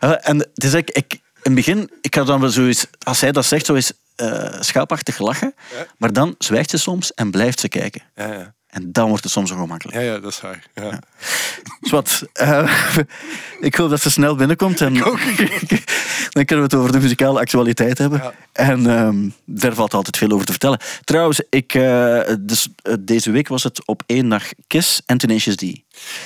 Eh, 0.00 0.10
en 0.28 0.38
het 0.38 0.64
is 0.64 0.72
eigenlijk... 0.72 0.96
Ik, 0.96 1.12
in 1.12 1.20
het 1.42 1.54
begin, 1.54 1.90
ik 2.00 2.14
had 2.14 2.26
dan 2.26 2.40
wel 2.40 2.50
zoiets... 2.50 2.86
Als 3.02 3.20
hij 3.20 3.32
dat 3.32 3.44
zegt, 3.44 3.66
zo 3.66 3.74
is 3.74 3.92
eh 4.16 4.54
schaapachtig 4.60 5.18
lachen. 5.18 5.54
Ja. 5.76 5.86
Maar 5.98 6.12
dan 6.12 6.34
zwijgt 6.38 6.70
ze 6.70 6.78
soms 6.78 7.14
en 7.14 7.30
blijft 7.30 7.60
ze 7.60 7.68
kijken. 7.68 8.02
Ja, 8.14 8.32
ja. 8.32 8.54
En 8.70 8.92
dan 8.92 9.08
wordt 9.08 9.22
het 9.22 9.32
soms 9.32 9.50
ongemakkelijk. 9.50 9.98
ja, 9.98 10.04
ja 10.04 10.18
dat 10.18 10.32
is 10.32 10.40
waar. 10.40 10.66
Ja. 10.74 10.98
Dus 11.80 11.90
wat, 11.90 12.26
eh, 12.32 12.96
ik 13.60 13.74
hoop 13.74 13.90
dat 13.90 14.00
ze 14.00 14.10
snel 14.10 14.34
binnenkomt. 14.34 14.80
En 14.80 14.94
dan 16.34 16.44
kunnen 16.44 16.56
we 16.56 16.62
het 16.62 16.74
over 16.74 16.92
de 16.92 16.98
muzikale 16.98 17.38
actualiteit 17.38 17.98
hebben. 17.98 18.18
Ja. 18.22 18.32
En 18.52 18.86
ehm, 18.86 19.28
daar 19.44 19.74
valt 19.74 19.94
altijd 19.94 20.16
veel 20.16 20.30
over 20.30 20.46
te 20.46 20.52
vertellen. 20.52 20.80
Trouwens, 21.04 21.42
ik, 21.50 21.74
eh, 21.74 22.20
dus, 22.40 22.68
eh, 22.82 22.94
deze 23.00 23.30
week 23.30 23.48
was 23.48 23.62
het 23.62 23.86
op 23.86 24.02
één 24.06 24.28
dag 24.28 24.44
Kiss 24.66 25.02
en 25.06 25.18
Tenacious 25.18 25.56
D. 25.56 25.62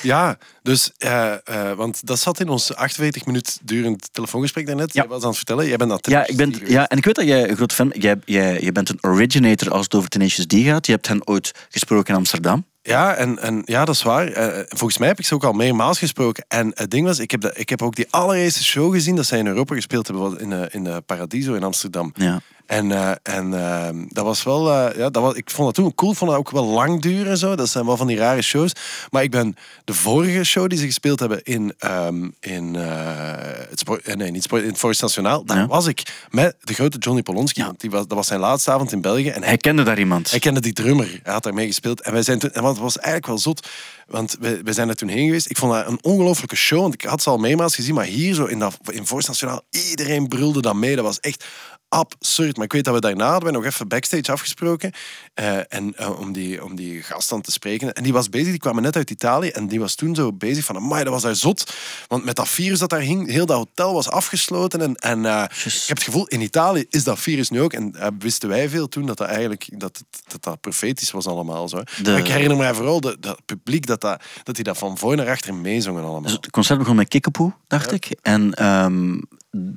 Ja, 0.02 0.38
dus, 0.62 0.90
eh, 0.98 1.32
eh, 1.32 1.76
want 1.76 2.06
dat 2.06 2.18
zat 2.18 2.40
in 2.40 2.48
ons 2.48 2.74
48 2.74 3.26
minuut 3.26 3.58
durend 3.62 4.08
telefoongesprek 4.12 4.66
daarnet. 4.66 4.94
Ja. 4.94 5.00
Jij 5.00 5.10
was 5.10 5.22
aan 5.22 5.28
het 5.28 5.36
vertellen, 5.36 5.66
jij 5.66 5.76
bent 5.76 5.90
dat 5.90 6.06
Ja, 6.06 6.26
ik 6.26 6.36
ben, 6.36 6.54
ja, 6.66 6.88
en 6.88 6.96
ik 6.98 7.04
weet 7.04 7.14
dat 7.14 7.26
jij 7.26 7.48
een 7.48 7.56
groot 7.56 7.72
fan 7.72 7.88
bent. 7.88 8.02
Jij, 8.02 8.16
jij, 8.24 8.60
jij 8.60 8.72
bent 8.72 8.88
een 8.88 8.98
originator 9.00 9.70
als 9.70 9.84
het 9.84 9.94
over 9.94 10.08
Tenacious 10.08 10.46
D 10.46 10.54
gaat. 10.66 10.86
Je 10.86 10.92
hebt 10.92 11.08
hen 11.08 11.26
ooit 11.26 11.52
gesproken 11.70 12.12
in 12.12 12.18
Amsterdam. 12.18 12.64
Ja, 12.86 13.14
en, 13.14 13.38
en 13.38 13.62
ja, 13.64 13.84
dat 13.84 13.94
is 13.94 14.02
waar. 14.02 14.26
Eh, 14.28 14.62
volgens 14.68 14.98
mij 14.98 15.08
heb 15.08 15.18
ik 15.18 15.26
ze 15.26 15.34
ook 15.34 15.44
al 15.44 15.52
meermaals 15.52 15.98
gesproken. 15.98 16.44
En 16.48 16.70
het 16.74 16.90
ding 16.90 17.06
was, 17.06 17.18
ik 17.18 17.30
heb, 17.30 17.40
dat, 17.40 17.58
ik 17.58 17.68
heb 17.68 17.82
ook 17.82 17.96
die 17.96 18.06
allereerste 18.10 18.64
show 18.64 18.92
gezien 18.92 19.16
dat 19.16 19.26
zij 19.26 19.38
in 19.38 19.46
Europa 19.46 19.74
gespeeld 19.74 20.06
hebben, 20.06 20.40
in, 20.40 20.52
eh, 20.52 20.60
in 20.70 20.86
eh, 20.86 20.96
Paradiso 21.06 21.54
in 21.54 21.62
Amsterdam. 21.62 22.12
Ja. 22.16 22.40
En, 22.66 22.92
en 23.22 23.54
ehm, 23.54 23.96
dat 24.08 24.24
was 24.24 24.42
wel, 24.42 24.70
ja, 24.72 25.10
dat 25.10 25.22
was, 25.22 25.34
ik 25.34 25.50
vond 25.50 25.66
dat 25.66 25.84
toen 25.84 25.94
cool, 25.94 26.14
vond 26.14 26.30
dat 26.30 26.38
ook 26.38 26.50
wel 26.50 26.64
lang 26.64 27.02
duren 27.02 27.30
en 27.30 27.38
zo. 27.38 27.56
Dat 27.56 27.68
zijn 27.68 27.86
wel 27.86 27.96
van 27.96 28.06
die 28.06 28.16
rare 28.16 28.42
shows. 28.42 28.72
Maar 29.10 29.22
ik 29.22 29.30
ben 29.30 29.56
de 29.84 29.94
vorige 29.94 30.44
show 30.44 30.68
die 30.68 30.78
ze 30.78 30.84
gespeeld 30.84 31.20
hebben 31.20 31.42
in, 31.42 31.74
ehm, 31.78 32.28
in, 32.40 32.74
het, 32.74 33.78
sport, 33.78 34.14
nee, 34.16 34.30
niet 34.30 34.42
sport, 34.42 34.62
in 34.62 34.68
het 34.68 34.78
Forest 34.78 35.00
Nationaal, 35.02 35.44
daar 35.44 35.56
Ja. 35.58 35.66
was 35.66 35.86
ik 35.86 36.02
met 36.30 36.56
de 36.60 36.74
grote 36.74 36.98
Johnny 36.98 37.22
Polonski. 37.22 37.62
Want 37.64 37.80
die 37.80 37.90
was, 37.90 38.06
dat 38.06 38.16
was 38.16 38.26
zijn 38.26 38.40
laatste 38.40 38.70
avond 38.70 38.92
in 38.92 39.00
België. 39.00 39.28
En 39.28 39.38
hij 39.40 39.48
Hij 39.48 39.56
kende 39.56 39.82
daar 39.82 39.98
iemand. 39.98 40.30
hij 40.30 40.38
kende 40.38 40.60
die 40.60 40.72
drummer, 40.72 41.20
hij 41.22 41.32
had 41.32 41.42
daarmee 41.42 41.66
gespeeld. 41.66 42.00
En 42.00 42.12
wij 42.12 42.22
zijn 42.22 42.38
toen, 42.38 42.52
en 42.52 42.62
het 42.74 42.82
was 42.82 42.96
eigenlijk 42.96 43.26
wel 43.26 43.38
zot, 43.38 43.68
want 44.06 44.36
we, 44.40 44.60
we 44.62 44.72
zijn 44.72 44.88
er 44.88 44.96
toen 44.96 45.08
heen 45.08 45.26
geweest. 45.26 45.50
Ik 45.50 45.56
vond 45.56 45.72
dat 45.72 45.86
een 45.86 45.98
ongelofelijke 46.02 46.56
show, 46.56 46.80
want 46.80 46.94
ik 46.94 47.02
had 47.02 47.22
ze 47.22 47.30
al 47.30 47.38
meermaals 47.38 47.74
gezien, 47.74 47.94
maar 47.94 48.04
hier 48.04 48.34
zo 48.34 48.44
in, 48.44 48.58
dat, 48.58 48.78
in 48.90 49.06
Forst 49.06 49.28
Nationaal, 49.28 49.62
iedereen 49.70 50.28
brulde 50.28 50.62
dan 50.62 50.78
mee. 50.78 50.96
Dat 50.96 51.04
was 51.04 51.20
echt 51.20 51.44
absurd. 51.88 52.56
Maar 52.56 52.64
ik 52.64 52.72
weet 52.72 52.84
dat 52.84 52.94
we 52.94 53.00
daarna 53.00 53.30
hadden 53.30 53.52
we 53.52 53.56
nog 53.58 53.64
even 53.64 53.88
backstage 53.88 54.32
afgesproken 54.32 54.92
eh, 55.34 55.56
en, 55.68 55.96
eh, 55.96 56.20
om, 56.20 56.32
die, 56.32 56.64
om 56.64 56.74
die 56.74 57.02
gast 57.02 57.28
dan 57.28 57.40
te 57.40 57.52
spreken. 57.52 57.92
En 57.92 58.02
die 58.02 58.12
was 58.12 58.28
bezig, 58.28 58.48
die 58.50 58.58
kwamen 58.58 58.82
net 58.82 58.96
uit 58.96 59.10
Italië 59.10 59.48
en 59.48 59.66
die 59.66 59.80
was 59.80 59.94
toen 59.94 60.14
zo 60.14 60.32
bezig 60.32 60.64
van, 60.64 60.76
amai, 60.76 61.04
dat 61.04 61.12
was 61.12 61.22
daar 61.22 61.34
zot. 61.36 61.74
Want 62.08 62.24
met 62.24 62.36
dat 62.36 62.48
virus 62.48 62.78
dat 62.78 62.90
daar 62.90 63.00
hing, 63.00 63.30
heel 63.30 63.46
dat 63.46 63.56
hotel 63.56 63.92
was 63.94 64.08
afgesloten. 64.10 64.80
En, 64.80 64.94
en 64.96 65.26
eh, 65.26 65.42
ik 65.64 65.82
heb 65.86 65.96
het 65.96 66.02
gevoel, 66.06 66.26
in 66.26 66.40
Italië 66.40 66.84
is 66.88 67.04
dat 67.04 67.18
virus 67.18 67.50
nu 67.50 67.60
ook. 67.60 67.72
En 67.72 67.94
wisten 68.18 68.48
wij 68.48 68.68
veel 68.68 68.88
toen 68.88 69.06
dat 69.06 69.16
dat 69.16 69.28
eigenlijk 69.28 69.68
dat, 69.80 70.02
dat, 70.26 70.42
dat 70.42 70.60
profetisch 70.60 71.10
was 71.10 71.26
allemaal 71.26 71.68
zo. 71.68 71.76
De- 72.02 72.10
Maar 72.10 72.18
ik 72.18 72.26
herinner 72.28 72.56
mij 72.56 72.74
vooral 72.74 73.00
dat 73.00 73.40
publiek 73.44 73.86
dat, 73.86 74.00
dat, 74.00 74.22
dat 74.42 74.54
die 74.54 74.64
dat 74.64 74.78
van 74.78 74.98
voor 74.98 75.16
naar 75.16 75.28
achter 75.28 75.54
meezongen 75.54 76.02
allemaal. 76.02 76.22
Dus 76.22 76.32
het 76.32 76.50
concert 76.50 76.78
begon 76.78 76.96
met 76.96 77.08
Kikkapoo, 77.08 77.52
dacht 77.66 77.92
ik. 77.92 78.08
En 78.22 78.54
ehm, 78.54 79.14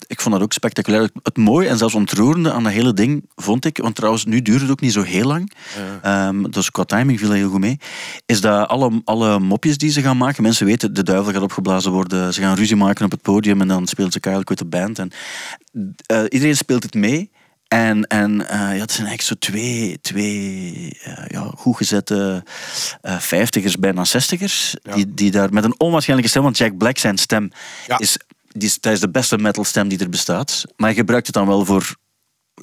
ik 0.07 0.21
vond 0.21 0.33
dat 0.35 0.43
ook 0.43 0.53
spectaculair. 0.53 1.01
Het, 1.01 1.11
het 1.23 1.37
mooie 1.37 1.67
en 1.67 1.77
zelfs 1.77 1.93
ontroerende 1.95 2.51
aan 2.51 2.63
dat 2.63 2.71
hele 2.71 2.93
ding 2.93 3.25
vond 3.35 3.65
ik, 3.65 3.77
want 3.77 3.95
trouwens 3.95 4.25
nu 4.25 4.41
duurde 4.41 4.61
het 4.61 4.71
ook 4.71 4.79
niet 4.81 4.93
zo 4.93 5.01
heel 5.01 5.25
lang, 5.25 5.46
Ehm, 6.01 6.43
dus 6.43 6.71
qua 6.71 6.83
timing 6.83 7.19
viel 7.19 7.27
dat 7.27 7.37
heel 7.37 7.49
goed 7.49 7.59
mee, 7.59 7.79
is 8.25 8.41
dat 8.41 8.67
alle, 8.67 9.01
alle 9.03 9.39
mopjes 9.39 9.77
die 9.77 9.91
ze 9.91 10.01
gaan 10.01 10.17
maken, 10.17 10.43
mensen 10.43 10.65
weten, 10.65 10.93
de 10.93 11.03
duivel 11.03 11.33
gaat 11.33 11.41
opgeblazen 11.41 11.91
worden, 11.91 12.33
ze 12.33 12.41
gaan 12.41 12.55
ruzie 12.55 12.75
maken 12.75 13.05
op 13.05 13.11
het 13.11 13.21
podium 13.21 13.61
en 13.61 13.67
dan 13.67 13.87
speelt 13.87 14.13
ze 14.13 14.19
Kyle 14.19 14.41
with 14.43 14.57
de 14.57 14.65
band. 14.65 14.99
En, 14.99 15.11
eh, 16.05 16.23
iedereen 16.29 16.57
speelt 16.57 16.83
het 16.83 16.93
mee. 16.93 17.31
En, 17.67 18.07
en 18.07 18.49
eh, 18.49 18.59
ja, 18.59 18.81
het 18.81 18.91
zijn 18.91 19.07
eigenlijk 19.07 19.21
zo 19.21 19.35
twee, 19.51 19.99
twee 20.01 20.97
eh, 21.03 21.25
ja, 21.27 21.51
goed 21.55 21.77
gezette 21.77 22.43
vijftigers, 23.01 23.77
bijna 23.77 24.05
zestigers, 24.05 24.75
die, 24.93 25.13
die 25.13 25.31
daar 25.31 25.53
met 25.53 25.63
een 25.63 25.79
onwaarschijnlijke 25.79 26.31
stem, 26.31 26.43
want 26.43 26.57
Jack 26.57 26.77
Black 26.77 26.97
zijn 26.97 27.17
stem 27.17 27.51
Ja. 27.87 27.99
is, 27.99 28.17
die 28.47 28.67
is, 28.67 28.79
dat 28.79 28.93
is 28.93 28.99
de 28.99 29.09
beste 29.09 29.37
metalstem 29.37 29.87
die 29.87 29.99
er 29.99 30.09
bestaat. 30.09 30.63
Maar 30.75 30.87
hij 30.87 30.97
gebruikt 30.97 31.25
het 31.25 31.35
dan 31.35 31.47
wel 31.47 31.65
voor, 31.65 31.95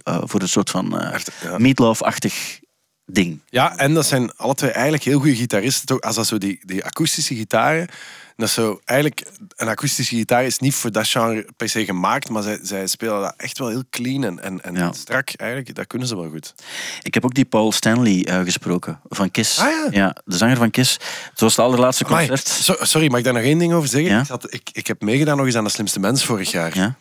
voor 0.03 0.41
een 0.41 0.49
soort 0.49 0.71
van 0.71 1.13
ja. 1.43 1.59
meatloaf-achtig 1.59 2.61
ding. 3.07 3.41
Ja, 3.49 3.77
en 3.77 3.95
dat 3.95 4.07
zijn 4.07 4.37
alle 4.37 4.55
twee 4.55 4.71
eigenlijk 4.71 5.05
heel 5.05 5.19
goede 5.19 5.37
gitaristen. 5.37 5.87
Toch, 5.87 6.01
als 6.01 6.17
dat 6.17 6.27
zo 6.27 6.39
die, 6.39 6.61
die 6.65 6.85
akoestische 6.85 7.35
gitaren. 7.35 7.89
Dat 8.37 8.49
is 8.49 8.55
zo, 8.55 8.81
eigenlijk, 8.85 9.27
een 9.57 9.69
akoestische 9.69 10.17
gitaar 10.17 10.45
is 10.45 10.59
niet 10.59 10.75
voor 10.75 10.93
dat 10.93 11.09
genre 11.09 11.47
per 11.57 11.69
se 11.69 11.85
gemaakt, 11.85 12.29
maar 12.29 12.43
zij, 12.43 12.59
zij 12.63 12.87
spelen 12.87 13.21
dat 13.21 13.35
echt 13.37 13.59
wel 13.59 13.69
heel 13.69 13.83
clean 13.91 14.25
en, 14.25 14.43
en, 14.43 14.63
en 14.63 14.75
Ja. 14.75 14.93
strak. 14.93 15.31
Eigenlijk, 15.37 15.75
dat 15.75 15.87
kunnen 15.87 16.09
ze 16.09 16.17
wel 16.17 16.29
goed. 16.31 16.55
Ik 17.03 17.15
heb 17.15 17.25
ook 17.25 17.35
die 17.35 17.45
Paul 17.45 17.73
Stanley 17.73 18.25
eh, 18.25 18.41
gesproken, 18.41 19.01
van 19.09 19.31
Kiss. 19.31 19.59
Ah, 19.59 19.93
ja. 19.93 20.17
de 20.25 20.37
zanger 20.37 20.57
van 20.57 20.71
Kiss. 20.71 20.93
Het 21.31 21.41
was 21.41 21.57
het 21.57 21.65
allerlaatste 21.65 22.05
concert. 22.05 22.49
so- 22.49 22.77
sorry, 22.81 23.09
mag 23.09 23.19
ik 23.19 23.25
daar 23.25 23.33
nog 23.35 23.43
één 23.43 23.59
ding 23.59 23.73
over 23.73 23.89
zeggen? 23.89 24.11
Ja? 24.11 24.21
Ik, 24.21 24.27
zat, 24.27 24.53
ik, 24.55 24.69
ik 24.73 24.87
heb 24.87 25.03
meegedaan 25.03 25.37
nog 25.37 25.47
eens 25.47 25.57
aan 25.57 25.65
de 25.65 25.71
slimste 25.71 26.01
mens 26.01 26.25
vorig 26.25 26.51
jaar. 26.51 26.77
Ja? 26.77 26.95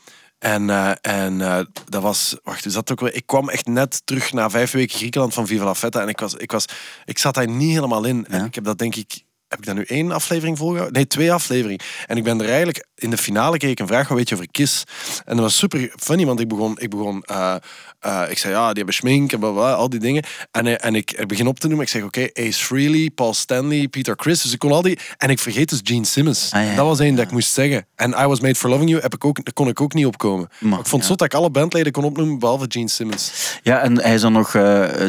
En, 0.44 0.70
eh, 0.70 0.92
en 1.02 1.42
eh, 1.42 1.60
dat 1.90 2.02
was, 2.02 2.38
wacht, 2.44 2.74
dat 2.74 2.92
ook. 2.92 3.02
Ik 3.02 3.26
kwam 3.26 3.50
echt 3.50 3.66
net 3.66 4.02
terug 4.06 4.34
na 4.34 4.50
vijf 4.50 4.72
weken 4.72 4.98
Griekenland 4.98 5.34
van 5.34 5.48
Viva 5.48 5.64
la 5.64 5.76
Feta 5.76 6.02
en 6.02 6.08
ik 6.08 6.20
was, 6.20 6.34
ik 6.34 6.52
was, 6.52 6.66
ik 7.06 7.18
zat 7.18 7.34
daar 7.34 7.48
niet 7.48 7.74
helemaal 7.74 8.04
in. 8.04 8.26
En 8.28 8.46
ik 8.46 8.56
heb 8.56 8.64
dat 8.64 8.78
denk 8.78 8.96
ik, 8.96 9.24
heb 9.54 9.62
ik 9.62 9.66
dat 9.66 9.76
nu 9.76 9.98
één 9.98 10.12
aflevering 10.12 10.58
volgehouden? 10.58 10.94
Nee, 10.94 11.08
twee 11.08 11.32
afleveringen. 11.32 11.80
En 12.08 12.18
ik 12.18 12.24
ben 12.24 12.42
er 12.42 12.48
eigenlijk 12.48 12.86
in 12.96 13.10
de 13.10 13.18
finale 13.18 13.58
kreeg 13.58 13.72
ik 13.72 13.80
een 13.80 13.88
vraag, 13.88 14.08
wat 14.08 14.18
weet 14.18 14.30
je 14.30 14.36
over 14.36 14.48
Kiss? 14.52 14.84
En 15.26 15.36
dat 15.36 15.46
was 15.46 15.58
super 15.58 15.94
funny, 15.96 16.26
want 16.26 16.40
ik 16.40 16.48
begon, 16.48 16.80
ik 16.80 16.90
begon, 16.90 17.24
eh, 17.24 17.56
eh, 18.00 18.22
ik 18.30 18.38
zei 18.38 18.54
ja, 18.54 18.68
die 18.68 18.76
hebben 18.76 18.94
schmink 18.94 19.32
en 19.32 19.40
bla, 19.40 19.50
bla, 19.52 19.74
al 19.74 19.90
die 19.90 20.00
dingen. 20.00 20.24
En, 20.52 20.68
eh, 20.68 20.86
en 20.86 20.96
ik 20.96 21.28
begin 21.28 21.48
op 21.48 21.60
te 21.60 21.68
noemen, 21.68 21.86
ik 21.86 21.92
zeg 21.92 22.04
oké, 22.04 22.28
Ace 22.34 22.64
Frehley, 22.66 23.10
Paul 23.16 23.34
Stanley, 23.34 23.88
Peter 23.88 24.16
Chris, 24.18 24.42
dus 24.42 24.54
ik 24.54 24.60
kon 24.60 24.72
al 24.72 24.82
die, 24.82 25.00
en 25.18 25.30
ik 25.30 25.40
vergeet 25.40 25.70
dus 25.70 25.80
Gene 25.84 26.06
Simmons. 26.06 26.52
Ah, 26.52 26.66
ja, 26.66 26.76
dat 26.76 26.86
was 26.86 27.00
één 27.00 27.10
ja. 27.10 27.16
dat 27.16 27.26
ik 27.26 27.32
moest 27.32 27.54
zeggen. 27.54 27.86
En 27.96 28.10
I 28.12 28.26
Was 28.26 28.40
Made 28.40 28.56
for 28.56 28.70
Loving 28.70 28.90
You 28.90 29.02
heb 29.02 29.14
ik 29.14 29.26
ook, 29.26 29.36
daar 29.36 29.54
kon 29.54 29.68
ik 29.68 29.82
ook 29.82 29.94
niet 29.94 30.06
opkomen. 30.06 30.50
Maar 30.60 30.80
ik 30.80 30.86
vond 30.86 30.92
het 30.92 31.02
ja. 31.02 31.08
zot 31.08 31.18
dat 31.18 31.28
ik 31.28 31.34
alle 31.34 31.50
bandleden 31.50 31.92
kon 31.92 32.04
opnoemen, 32.04 32.40
behalve 32.40 32.66
Gene 32.68 32.90
Simmons. 32.90 33.32
Ja, 33.64 33.82
en 33.82 34.02
hij 34.02 34.14
is 34.14 34.22
dan 34.22 34.34
nog 34.34 34.52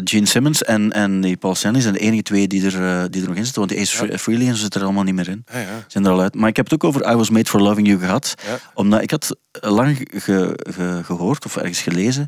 Gene 0.03 0.25
Simmons 0.25 0.63
en, 0.63 0.91
en 0.91 1.21
die 1.21 1.37
Paul 1.37 1.55
Stanley 1.55 1.81
zijn 1.81 1.93
de 1.93 1.99
enige 1.99 2.23
twee 2.23 2.47
die 2.47 2.65
er, 2.65 3.11
die 3.11 3.21
er 3.21 3.27
nog 3.27 3.37
in 3.37 3.43
zitten. 3.45 3.61
Want 3.61 3.69
die 3.69 3.79
Ace 3.81 3.95
Fre- 3.95 4.17
Frehley 4.17 4.34
zo 4.39 4.55
zitten 4.55 4.79
er 4.79 4.85
allemaal 4.85 5.03
niet 5.03 5.15
meer 5.15 5.27
in. 5.29 5.45
Ja, 5.51 5.59
ja. 5.59 5.83
Zijn 5.87 6.05
er 6.05 6.11
al 6.11 6.21
uit. 6.21 6.35
Maar 6.35 6.49
ik 6.49 6.55
heb 6.55 6.65
het 6.65 6.73
ook 6.73 6.83
over 6.83 7.11
I 7.11 7.15
Was 7.15 7.29
Made 7.29 7.49
for 7.49 7.61
Loving 7.61 7.87
You 7.87 7.99
gehad. 7.99 8.33
Ja. 8.47 8.59
Omdat 8.73 9.01
ik 9.01 9.11
had 9.11 9.35
lang 9.51 9.97
ge- 10.11 10.59
ge- 10.69 11.01
gehoord 11.03 11.45
of 11.45 11.55
ergens 11.57 11.79
gelezen 11.81 12.27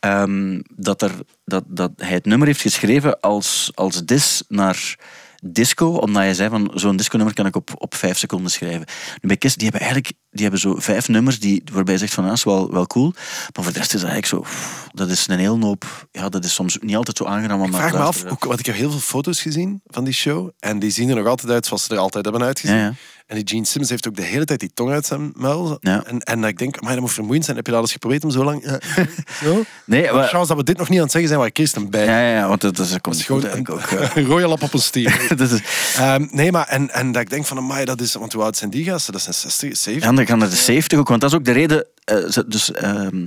ehm, 0.00 0.60
dat, 0.76 1.02
er, 1.02 1.12
dat, 1.44 1.64
dat 1.66 1.90
hij 1.96 2.12
het 2.12 2.24
nummer 2.26 2.46
heeft 2.46 2.60
geschreven 2.60 3.20
als, 3.20 3.70
als 3.74 4.04
dis 4.04 4.42
naar 4.48 4.96
disco, 5.44 5.88
omdat 5.88 6.24
je 6.24 6.34
zei 6.34 6.48
van 6.48 6.70
zo'n 6.74 6.96
disco-nummer 6.96 7.34
kan 7.34 7.46
ik 7.46 7.56
op, 7.56 7.70
op 7.74 7.94
vijf 7.94 8.18
seconden 8.18 8.50
schrijven. 8.50 8.86
Nu 9.20 9.28
bij 9.28 9.36
Kiss, 9.36 9.54
die 9.54 9.68
hebben 9.68 9.80
eigenlijk 9.80 10.12
die 10.30 10.42
hebben 10.42 10.60
zo 10.60 10.74
vijf 10.78 11.08
nummers 11.08 11.40
die, 11.40 11.62
waarbij 11.72 11.94
je 11.94 12.00
zegt 12.00 12.14
van, 12.14 12.24
ah, 12.24 12.28
dat 12.28 12.38
is 12.38 12.44
wel, 12.44 12.70
wel 12.70 12.86
cool. 12.86 13.12
Maar 13.54 13.64
voor 13.64 13.72
de 13.72 13.78
rest 13.78 13.94
is 13.94 14.00
dat 14.00 14.10
eigenlijk 14.10 14.48
zo, 14.48 14.52
dat 14.92 15.10
is 15.10 15.26
een 15.28 15.38
heel 15.38 15.60
hoop, 15.60 16.08
ja, 16.10 16.28
dat 16.28 16.44
is 16.44 16.54
soms 16.54 16.78
niet 16.80 16.96
altijd 16.96 17.16
zo 17.16 17.24
aangenaam 17.24 17.60
om 17.60 17.68
Ik 17.68 17.74
vraag 17.74 17.92
me 17.92 17.98
af, 17.98 18.24
ook, 18.24 18.44
want 18.44 18.58
ik 18.58 18.66
heb 18.66 18.74
heel 18.74 18.90
veel 18.90 19.00
foto's 19.00 19.42
gezien 19.42 19.80
van 19.86 20.04
die 20.04 20.14
show. 20.14 20.50
En 20.58 20.78
die 20.78 20.90
zien 20.90 21.08
er 21.08 21.16
nog 21.16 21.26
altijd 21.26 21.52
uit 21.52 21.66
zoals 21.66 21.84
ze 21.84 21.94
er 21.94 22.00
altijd 22.00 22.24
hebben 22.24 22.42
uitgezien. 22.42 22.76
Ja, 22.76 22.82
ja. 22.82 22.94
En 23.28 23.36
die 23.36 23.48
Gene 23.48 23.64
Simmons 23.64 23.90
heeft 23.90 24.08
ook 24.08 24.16
de 24.16 24.22
hele 24.22 24.44
tijd 24.44 24.60
die 24.60 24.70
tong 24.74 24.90
uit 24.90 25.06
zijn 25.06 25.32
muil. 25.34 25.76
Ja. 25.80 26.04
En, 26.04 26.20
en 26.20 26.44
ik 26.44 26.58
denk, 26.58 26.80
maar 26.80 26.92
dat 26.92 27.00
moet 27.00 27.12
vermoeiend 27.12 27.44
zijn. 27.44 27.56
Heb 27.56 27.66
je 27.66 27.72
dat 27.72 27.80
eens 27.80 27.92
geprobeerd 27.92 28.24
om 28.24 28.30
zo 28.30 28.44
lang... 28.44 28.64
Ja, 28.64 28.78
zo? 29.44 29.64
Nee, 29.84 30.12
maar, 30.12 30.28
Chance 30.28 30.48
dat 30.48 30.56
we 30.56 30.64
dit 30.64 30.76
nog 30.76 30.88
niet 30.88 30.98
aan 30.98 31.02
het 31.02 31.12
zeggen 31.12 31.30
zijn 31.30 31.40
waar 31.40 31.50
Christen 31.52 31.90
bij 31.90 32.04
ja, 32.04 32.20
ja, 32.20 32.48
want 32.48 32.60
dat, 32.60 32.76
dat, 32.76 33.00
komt 33.00 33.16
is 33.16 33.24
goed 33.24 33.44
een, 33.44 33.68
ook. 33.68 33.88
ja. 33.90 34.10
een 34.16 34.26
rode 34.26 34.46
lap 34.46 34.62
op 34.62 34.72
een 34.72 34.80
stier. 34.80 35.26
dat 35.36 35.50
is, 35.50 35.60
Ehm, 35.96 36.26
nee, 36.30 36.52
maar 36.52 36.66
en, 36.66 36.90
en 36.90 37.12
dat 37.12 37.22
ik 37.22 37.30
denk 37.30 37.46
van, 37.46 37.56
amai, 37.56 37.84
dat 37.84 38.00
is... 38.00 38.14
Want 38.14 38.32
hoe 38.32 38.42
oud 38.42 38.56
zijn 38.56 38.70
die 38.70 38.84
gasten? 38.84 39.12
Dat 39.12 39.22
zijn 39.22 39.34
60, 39.34 39.76
70? 39.76 40.10
Ja, 40.10 40.16
dan 40.16 40.26
gaan 40.26 40.38
naar 40.38 40.50
de 40.50 40.56
70 40.56 40.98
ook, 40.98 41.08
want 41.08 41.20
dat 41.20 41.30
is 41.30 41.36
ook 41.36 41.44
de 41.44 41.52
reden. 41.52 41.86
eh, 42.04 42.38
dus, 42.46 42.72
ehm, 42.72 43.26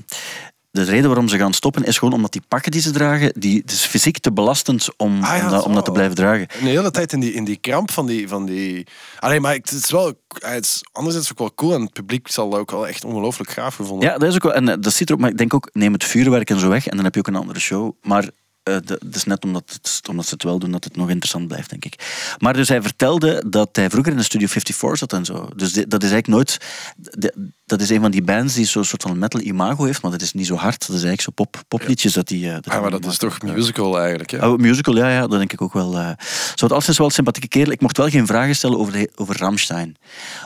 de 0.71 0.83
reden 0.83 1.05
waarom 1.07 1.27
ze 1.27 1.37
gaan 1.37 1.53
stoppen 1.53 1.83
is 1.83 1.97
gewoon 1.97 2.13
omdat 2.13 2.31
die 2.31 2.41
pakken 2.47 2.71
die 2.71 2.81
ze 2.81 2.91
dragen, 2.91 3.33
die, 3.39 3.57
het 3.61 3.71
is 3.71 3.85
fysiek 3.85 4.17
te 4.19 4.31
belastend 4.31 4.87
om, 4.97 5.23
Ah 5.23 5.37
ja, 5.37 5.43
om, 5.45 5.49
dat, 5.51 5.63
om 5.63 5.73
dat 5.73 5.85
te 5.85 5.91
blijven 5.91 6.15
dragen. 6.15 6.47
Een 6.59 6.67
hele 6.67 6.91
tijd 6.91 7.13
in 7.13 7.19
die, 7.19 7.33
in 7.33 7.43
die 7.43 7.57
kramp 7.57 7.91
van 7.91 8.05
die... 8.05 8.27
Van 8.27 8.45
die... 8.45 8.87
Allee, 9.19 9.39
maar 9.39 9.53
het 9.53 9.71
is 9.71 9.91
wel... 9.91 10.13
Het 10.39 10.63
is 10.65 10.81
anderzijds 10.91 11.31
ook 11.31 11.39
wel 11.39 11.53
cool 11.55 11.73
en 11.73 11.81
het 11.81 11.93
publiek 11.93 12.27
zal 12.27 12.49
dat 12.49 12.59
ook 12.59 12.71
wel 12.71 12.87
echt 12.87 13.03
ongelooflijk 13.05 13.51
gaaf 13.51 13.75
gevonden 13.75 14.09
Ja, 14.09 14.17
dat 14.17 14.29
is 14.29 14.35
ook 14.35 14.43
wel, 14.43 14.53
en 14.53 14.69
eh, 14.69 14.75
dat 14.79 14.93
ziet 14.93 15.07
er 15.09 15.15
ook, 15.15 15.21
maar 15.21 15.29
ik 15.29 15.37
denk 15.37 15.53
ook, 15.53 15.69
neem 15.73 15.93
het 15.93 16.03
vuurwerk 16.03 16.49
en 16.49 16.59
zo 16.59 16.69
weg 16.69 16.87
en 16.87 16.95
dan 16.95 17.05
heb 17.05 17.13
je 17.13 17.19
ook 17.19 17.27
een 17.27 17.35
andere 17.35 17.59
show. 17.59 17.91
Maar 18.01 18.29
eh, 18.63 18.75
de- 18.85 18.99
het 19.05 19.15
is 19.15 19.23
net 19.23 19.43
omdat, 19.43 19.63
het, 19.81 20.01
omdat 20.09 20.25
ze 20.25 20.33
het 20.33 20.43
wel 20.43 20.59
doen 20.59 20.71
dat 20.71 20.83
het 20.83 20.95
nog 20.95 21.09
interessant 21.09 21.47
blijft, 21.47 21.69
denk 21.69 21.85
ik. 21.85 21.95
Maar 22.39 22.53
dus 22.53 22.67
hij 22.69 22.81
vertelde 22.81 23.43
dat 23.49 23.69
hij 23.71 23.89
vroeger 23.89 24.11
in 24.11 24.17
de 24.17 24.23
Studio 24.23 24.47
54 24.47 24.97
zat 24.97 25.13
en 25.13 25.25
zo. 25.25 25.49
Dus 25.55 25.71
dat 25.73 26.03
is 26.03 26.11
eigenlijk 26.11 26.27
nooit... 26.27 26.57
de- 26.97 27.51
dat 27.71 27.81
is 27.81 27.89
een 27.89 28.01
van 28.01 28.11
die 28.11 28.21
bands 28.23 28.53
die 28.53 28.65
zo'n 28.65 28.83
soort 28.83 29.01
van 29.01 29.19
metal 29.19 29.39
imago 29.41 29.83
heeft, 29.85 30.01
maar 30.01 30.11
dat 30.11 30.21
is 30.21 30.33
niet 30.33 30.47
zo 30.47 30.55
hard. 30.55 30.79
Dat 30.79 30.95
is 30.95 31.03
eigenlijk 31.03 31.21
zo 31.21 31.31
pop, 31.31 31.63
popliedjes 31.67 32.13
dat 32.13 32.27
die... 32.27 32.47
eh, 32.47 32.53
dat 32.53 32.65
Ah, 32.67 32.71
die 32.71 32.81
maar 32.81 32.91
dat 32.91 33.05
is 33.05 33.17
toch 33.17 33.41
musical 33.41 33.99
eigenlijk, 33.99 34.31
hè? 34.31 34.47
Oh, 34.47 34.57
musical, 34.57 34.95
ja, 34.97 35.09
ja, 35.09 35.19
dat 35.21 35.31
denk 35.31 35.53
ik 35.53 35.61
ook 35.61 35.73
wel. 35.73 35.97
eh. 35.97 36.09
Zo, 36.55 36.67
het 36.75 36.87
is 36.87 36.97
wel 36.97 37.07
een 37.07 37.13
sympathieke 37.13 37.47
kerel. 37.47 37.71
Ik 37.71 37.81
mocht 37.81 37.97
wel 37.97 38.09
geen 38.09 38.25
vragen 38.27 38.55
stellen 38.55 38.77
over, 38.79 38.93
de, 38.93 39.11
over 39.15 39.37
Ramstein. 39.37 39.95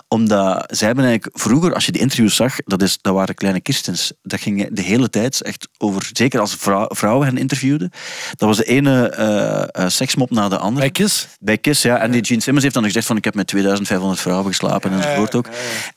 Omdat 0.07 0.63
zij 0.77 0.87
hebben 0.87 1.05
eigenlijk 1.05 1.39
vroeger, 1.39 1.73
als 1.73 1.85
je 1.85 1.91
die 1.91 2.01
interviews 2.01 2.35
zag, 2.35 2.55
dat, 2.65 2.81
is, 2.81 2.97
dat 3.01 3.13
waren 3.13 3.35
kleine 3.35 3.61
Kirstens. 3.61 4.13
Dat 4.21 4.39
ging 4.39 4.69
de 4.71 4.81
hele 4.81 5.09
tijd 5.09 5.41
echt 5.41 5.67
over, 5.77 6.09
zeker 6.13 6.39
als 6.39 6.55
vrou- 6.55 6.95
vrouwen 6.95 7.27
hen 7.27 7.37
interviewden. 7.37 7.91
Dat 8.35 8.47
was 8.47 8.57
de 8.57 8.63
ene 8.65 9.09
eh, 9.09 9.87
seksmop 9.87 10.29
na 10.31 10.49
de 10.49 10.57
andere. 10.57 10.79
Bij 10.79 10.91
Kiss? 10.91 11.27
Bij 11.39 11.57
Kiss, 11.57 11.81
ja. 11.81 11.97
En 11.97 12.11
die 12.11 12.25
Gene 12.25 12.41
Simmons 12.41 12.63
heeft 12.63 12.75
dan 12.75 12.83
gezegd 12.85 13.05
van 13.07 13.17
ik 13.17 13.23
heb 13.23 13.35
met 13.35 13.47
2500 13.47 14.21
vrouwen 14.21 14.47
geslapen 14.47 14.91
enzovoort 14.91 15.35
ook. 15.35 15.47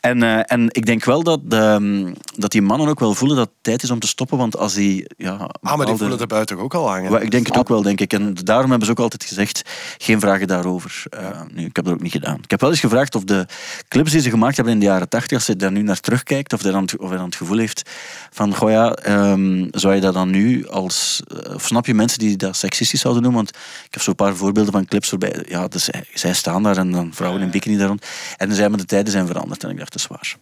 En, 0.01 0.23
eh, 0.23 0.41
en 0.45 0.67
ik 0.69 0.87
denk 0.87 1.05
wel 1.05 1.18
dat, 1.23 1.51
de, 1.51 2.13
dat 2.37 2.51
die 2.51 2.63
mannen 2.63 2.89
ook 2.89 3.01
wel 3.01 3.15
voelen 3.15 3.37
dat 3.37 3.47
het 3.47 3.57
tijd 3.61 3.83
is 3.83 3.91
om 3.91 3.99
te 3.99 4.07
stoppen, 4.07 4.39
want 4.39 4.57
als 4.57 4.75
die... 4.75 5.07
Ja, 5.17 5.31
Ah, 5.31 5.39
maar 5.39 5.49
die 5.51 5.71
bepaalde- 5.71 5.97
voelen 5.99 6.19
er 6.21 6.27
buiten 6.27 6.59
ook 6.59 6.75
al 6.75 6.89
hangen. 6.89 7.23
Ik 7.23 7.31
denk 7.31 7.47
het 7.47 7.57
ook 7.57 7.69
wel, 7.69 7.83
denk 7.83 8.01
ik. 8.01 8.13
En 8.13 8.35
daarom 8.45 8.69
hebben 8.69 8.87
ze 8.87 8.93
ook 8.93 8.99
altijd 9.01 9.25
gezegd, 9.25 9.63
geen 9.99 10.21
vragen 10.21 10.47
daarover. 10.47 11.03
Eh, 11.11 11.41
nu, 11.53 11.65
ik 11.65 11.77
heb 11.77 11.85
dat 11.85 11.95
ook 11.95 12.03
niet 12.03 12.13
gedaan. 12.13 12.39
Ik 12.43 12.51
heb 12.51 12.61
wel 12.61 12.71
eens 12.71 12.81
gevraagd 12.81 13.15
of 13.15 13.25
de 13.25 13.47
clips 13.89 14.11
die 14.11 14.21
ze 14.21 14.31
gemaakt 14.31 14.57
hebben 14.57 14.75
in 14.75 14.81
de 14.81 14.87
jaren 14.87 15.09
tachtig, 15.09 15.37
als 15.37 15.47
hij 15.47 15.57
daar 15.57 15.73
nu 15.73 15.83
naar 15.83 16.01
terugkijkt, 16.01 16.53
of 16.53 16.63
hij 16.63 16.73
dan, 16.73 16.89
of 16.99 17.09
hij 17.09 17.17
dan 17.17 17.27
het 17.27 17.37
gevoel 17.37 17.59
heeft 17.59 17.91
van, 18.31 18.55
goh 18.55 18.71
ja, 18.71 18.93
ehm, 18.95 19.67
zou 19.71 19.95
je 19.95 20.01
dat 20.01 20.15
dan 20.15 20.31
nu 20.31 20.69
als... 20.69 21.23
eh, 21.45 21.55
Of 21.55 21.67
snap 21.67 21.87
je 21.87 21.95
mensen 21.95 22.19
die 22.19 22.37
dat 22.37 22.57
seksistisch 22.57 23.01
zouden 23.01 23.23
noemen? 23.23 23.45
Want 23.45 23.57
ik 23.87 23.93
heb 23.95 24.03
zo'n 24.03 24.15
paar 24.15 24.37
voorbeelden 24.37 24.73
van 24.73 24.85
clips 24.87 25.11
waarbij, 25.11 25.45
ja, 25.49 25.69
dus, 25.69 25.85
zij- 25.85 26.05
zij 26.15 26.35
staan 26.35 26.63
daar 26.63 26.77
en 26.77 26.91
dan 26.93 27.11
vrouwen 27.15 27.43
in 27.43 27.51
bikini 27.51 27.77
daar 27.77 27.89
rond. 27.89 28.07
En 28.37 28.47
dan 28.47 28.57
zijn 28.57 28.71
maar 28.71 28.79
de 28.81 28.85
tijden 28.87 29.13
zijn 29.13 29.27
veranderd. 29.27 29.65
En 29.65 29.71
ik 29.71 29.79
dacht, 29.79 29.93
dat 29.93 30.01
is 30.01 30.07
waar. 30.07 30.37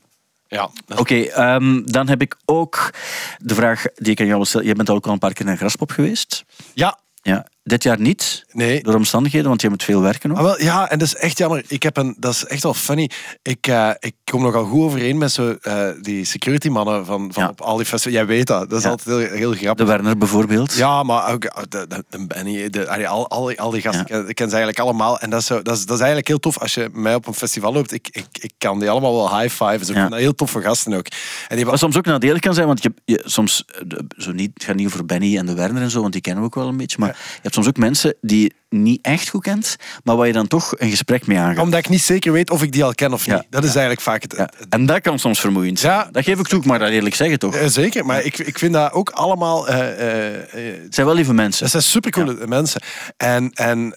Ja. 0.57 0.71
Oké, 0.97 1.15
ehm, 1.15 1.83
dan 1.85 2.09
heb 2.09 2.21
ik 2.21 2.37
ook 2.45 2.91
de 3.39 3.55
vraag 3.55 3.85
die 3.95 4.13
ik 4.13 4.21
aan 4.21 4.27
jou 4.27 4.39
wil 4.39 4.47
stellen. 4.47 4.67
Jij 4.67 4.75
bent 4.75 4.91
ook 4.91 5.07
al 5.07 5.13
een 5.13 5.19
paar 5.19 5.33
keer 5.33 5.47
in 5.47 5.53
een 5.53 5.59
graspop 5.59 5.91
geweest. 5.91 6.45
Ja, 6.75 6.99
Ja, 7.23 7.47
dit 7.67 7.83
jaar 7.83 8.01
niet. 8.01 8.45
nee. 8.53 8.83
Door 8.83 8.95
omstandigheden, 8.95 9.49
want 9.49 9.61
je 9.63 9.69
moet 9.69 9.83
veel 9.85 10.01
werken 10.01 10.31
ook. 10.31 10.37
Ah, 10.37 10.43
wel, 10.43 10.61
ja, 10.63 10.91
en 10.91 10.99
dat 10.99 11.09
is 11.09 11.15
echt 11.17 11.39
jammer. 11.39 11.65
Ik 11.69 11.83
heb 11.83 11.97
een, 11.97 12.17
dat 12.19 12.33
is 12.33 12.45
echt 12.45 12.63
wel 12.63 12.75
funny. 12.75 13.11
Ik, 13.43 13.67
eh, 13.67 13.91
ik 13.99 14.15
kom 14.25 14.43
nogal 14.43 14.65
goed 14.65 14.81
overeen 14.83 15.19
met 15.19 15.33
zo, 15.33 15.57
eh, 15.61 15.89
die 16.03 16.25
security 16.25 16.69
mannen 16.69 17.07
van, 17.07 17.33
van 17.33 17.43
Ja. 17.43 17.49
op 17.49 17.61
al 17.61 17.77
die 17.77 17.87
festivals. 17.87 18.19
Jij 18.19 18.27
weet 18.27 18.47
dat. 18.47 18.71
Dat 18.71 18.79
is 18.79 18.85
Ja. 18.85 18.91
altijd 18.91 19.19
heel, 19.21 19.37
heel 19.39 19.51
De 19.51 19.57
grappig. 19.57 19.87
Werner 19.87 20.19
bijvoorbeeld. 20.19 20.75
Ja, 20.75 21.03
maar 21.03 21.33
ook 21.33 21.45
eh, 21.45 21.63
de, 21.69 21.87
de, 21.89 22.05
de 22.09 22.27
Benny, 22.27 22.71
de, 22.71 23.09
al, 23.09 23.29
al, 23.29 23.55
al 23.57 23.71
die 23.71 23.81
gasten, 23.83 24.05
Ja. 24.09 24.29
ik, 24.29 24.35
ken- 24.35 24.49
ze 24.49 24.55
eigenlijk 24.57 24.79
allemaal. 24.79 25.19
En 25.19 25.31
dat 25.31 25.41
is, 25.41 25.47
zo, 25.47 25.63
dat, 25.63 25.75
is, 25.77 25.81
dat 25.81 25.95
is 25.95 25.99
eigenlijk 25.99 26.29
heel 26.29 26.39
tof 26.39 26.59
als 26.59 26.75
je 26.75 26.89
mij 26.93 27.15
op 27.15 27.27
een 27.27 27.35
festival 27.35 27.73
loopt. 27.73 27.93
Ik, 27.93 28.09
ik, 28.13 28.27
ik 28.33 28.53
kan 28.59 28.79
die 28.79 28.91
allemaal 28.91 29.15
wel. 29.15 29.29
Dus 29.39 29.45
ik 29.53 29.95
Ja. 29.95 30.01
vind 30.01 30.11
dat 30.11 30.19
heel 30.19 30.35
toffe 30.35 30.61
gasten 30.63 30.93
ook. 30.95 31.07
En 31.49 31.57
die 31.57 31.65
Wat 31.67 31.79
soms 31.79 31.97
ook 31.97 32.05
nadelig 32.05 32.41
kan 32.41 32.55
zijn, 32.55 32.67
want 32.67 32.83
je, 32.83 32.93
je 33.05 33.23
soms, 33.25 33.65
eh, 33.67 33.81
de- 33.87 34.05
zo 34.17 34.33
niet, 34.33 34.51
het 34.55 34.65
gaat 34.65 34.77
niet 34.77 34.87
over 34.87 35.07
Benny 35.07 35.37
en 35.39 35.47
de 35.47 35.55
Werner 35.55 35.83
en 35.83 35.91
zo, 35.91 36.01
want 36.01 36.13
die 36.13 36.21
kennen 36.23 36.41
we 36.43 36.49
ook 36.49 36.55
wel 36.55 36.69
een 36.69 36.77
beetje. 36.77 36.97
Maar 36.99 37.09
je 37.09 37.39
hebt 37.43 37.55
soms 37.57 37.69
ook 37.69 37.77
mensen 37.77 38.15
die 38.21 38.43
je 38.43 38.77
niet 38.77 38.99
echt 39.03 39.29
goed 39.29 39.43
kent, 39.43 39.77
maar 40.05 40.17
waar 40.17 40.27
je 40.27 40.33
dan 40.33 40.47
toch 40.47 40.75
een 40.79 40.91
gesprek 40.91 41.27
mee 41.27 41.39
aangaat. 41.39 41.63
omdat 41.65 41.79
ik 41.79 41.89
niet 41.89 42.03
zeker 42.03 42.33
weet 42.33 42.51
of 42.51 42.63
ik 42.63 42.73
die 42.73 42.85
al 42.85 42.95
ken 42.95 43.13
of 43.13 43.27
niet. 43.27 43.37
Ja. 43.37 43.45
Dat 43.51 43.63
is 43.65 43.71
eigenlijk 43.71 44.01
vaak 44.01 44.23
het, 44.23 44.35
Ja. 44.37 44.43
het- 44.59 44.67
En 44.69 44.87
dat 44.87 45.01
kan 45.01 45.19
soms 45.19 45.41
vermoeiend 45.41 45.79
zijn. 45.79 45.93
Ja. 45.93 46.09
Dat 46.11 46.25
geef 46.25 46.39
ik 46.39 46.47
toe, 46.47 46.63
maar 46.65 46.79
dat 46.79 46.89
eerlijk 46.89 47.15
zeggen 47.15 47.39
toch. 47.39 47.55
Eh, 47.55 47.67
zeker, 47.67 48.05
maar 48.07 48.23
ik, 48.23 48.39
ik 48.39 48.59
vind 48.59 48.73
dat 48.73 48.93
ook 48.93 49.11
allemaal... 49.11 49.69
eh, 49.69 50.39
eh, 50.39 50.83
Het 50.83 50.95
zijn 50.95 51.07
wel 51.07 51.15
lieve 51.17 51.35
mensen. 51.35 51.63
Dat 51.63 51.71
zijn 51.71 51.83
supercoole 51.83 52.47
mensen. 52.47 52.81
En, 53.17 53.51
en 53.53 53.97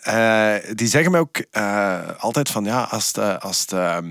die 0.76 0.88
zeggen 0.88 1.12
mij 1.12 1.20
ook 1.20 1.38
altijd 2.18 2.50
van 2.50 2.64
ja, 2.64 2.82
als 2.82 3.08
het, 3.14 3.42
als 3.42 3.66
het, 3.68 4.04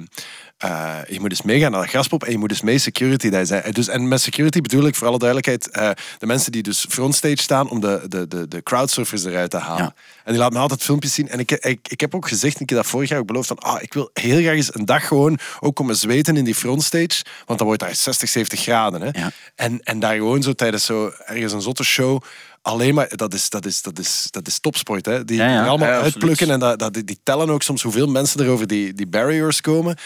eh, 0.59 0.97
je 1.09 1.21
moet 1.21 1.31
eens 1.31 1.43
meegaan 1.43 1.71
naar 1.71 1.83
de 1.83 1.89
graspop 1.89 2.25
en 2.25 2.31
je 2.31 2.39
moet 2.39 2.51
eens 2.51 2.61
mee 2.61 2.79
security 2.79 3.29
daar 3.29 3.47
zijn. 3.47 3.73
Dus, 3.73 3.89
en 3.89 4.09
met 4.09 4.21
security 4.21 4.61
bedoel 4.61 4.87
ik 4.87 4.95
voor 4.95 5.07
alle 5.07 5.19
duidelijkheid 5.19 5.71
eh, 5.71 5.91
de 6.19 6.27
mensen 6.27 6.53
die 6.53 6.63
dus 6.63 6.87
frontstage 6.89 7.43
staan 7.43 7.71
om 7.71 7.81
de, 7.81 8.05
de, 8.09 8.29
de, 8.29 8.49
de 8.49 8.63
crowdsurfers 8.63 9.25
eruit 9.25 9.51
te 9.51 9.57
halen. 9.57 9.83
Ja. 9.83 9.95
En 10.25 10.33
die 10.33 10.39
laten 10.39 10.55
me 10.55 10.61
altijd 10.61 10.83
filmpjes 10.83 11.15
zien. 11.15 11.29
En 11.29 11.39
ik, 11.39 11.51
ik, 11.51 11.89
ik 11.89 12.01
heb 12.01 12.15
ook 12.15 12.29
gezegd, 12.29 12.61
ik 12.61 12.69
heb 12.69 12.79
dat 12.79 12.87
vorig 12.87 13.09
jaar 13.09 13.19
ook 13.19 13.27
beloofd, 13.27 13.49
van 13.49 13.59
ah, 13.59 13.83
ik 13.83 13.93
wil 13.93 14.11
heel 14.13 14.41
graag 14.41 14.55
eens 14.55 14.75
een 14.75 14.85
dag 14.85 15.07
gewoon 15.07 15.39
ook 15.61 15.77
komen 15.77 15.97
zweten 15.97 16.37
in 16.37 16.45
die 16.45 16.55
frontstage. 16.55 17.25
Want 17.47 17.59
dan 17.59 17.67
wordt 17.67 17.83
daar 17.83 17.95
60, 17.95 18.29
70 18.29 18.61
graden. 18.61 19.01
Hè? 19.01 19.21
Ja. 19.21 19.31
En, 19.55 19.81
en 19.83 19.99
daar 19.99 20.15
gewoon 20.15 20.43
zo 20.43 20.53
tijdens 20.53 20.85
zo 20.85 21.13
ergens 21.27 21.53
een 21.53 21.63
zotte 21.63 21.85
show 21.85 22.23
alleen 22.63 22.95
maar, 22.95 23.17
dat 23.17 23.35
is, 23.35 23.51
dat 23.51 23.67
is, 23.67 23.83
dat 23.83 23.99
is, 23.99 24.27
dat 24.31 24.47
is 24.47 24.59
topsport. 24.59 25.07
Hè? 25.07 25.25
Die, 25.25 25.37
Ja, 25.37 25.49
ja. 25.49 25.61
die 25.61 25.69
allemaal 25.69 25.89
Ja, 25.89 26.01
uitplukken 26.01 26.51
en 26.51 26.59
dat, 26.59 26.79
dat, 26.79 26.95
die, 26.95 27.05
die 27.05 27.21
tellen 27.23 27.51
ook 27.51 27.63
soms 27.63 27.83
hoeveel 27.83 28.07
mensen 28.07 28.41
er 28.41 28.51
over 28.51 28.67
die, 28.67 28.95
die 28.95 29.07
barriers 29.07 29.61
komen. 29.61 29.97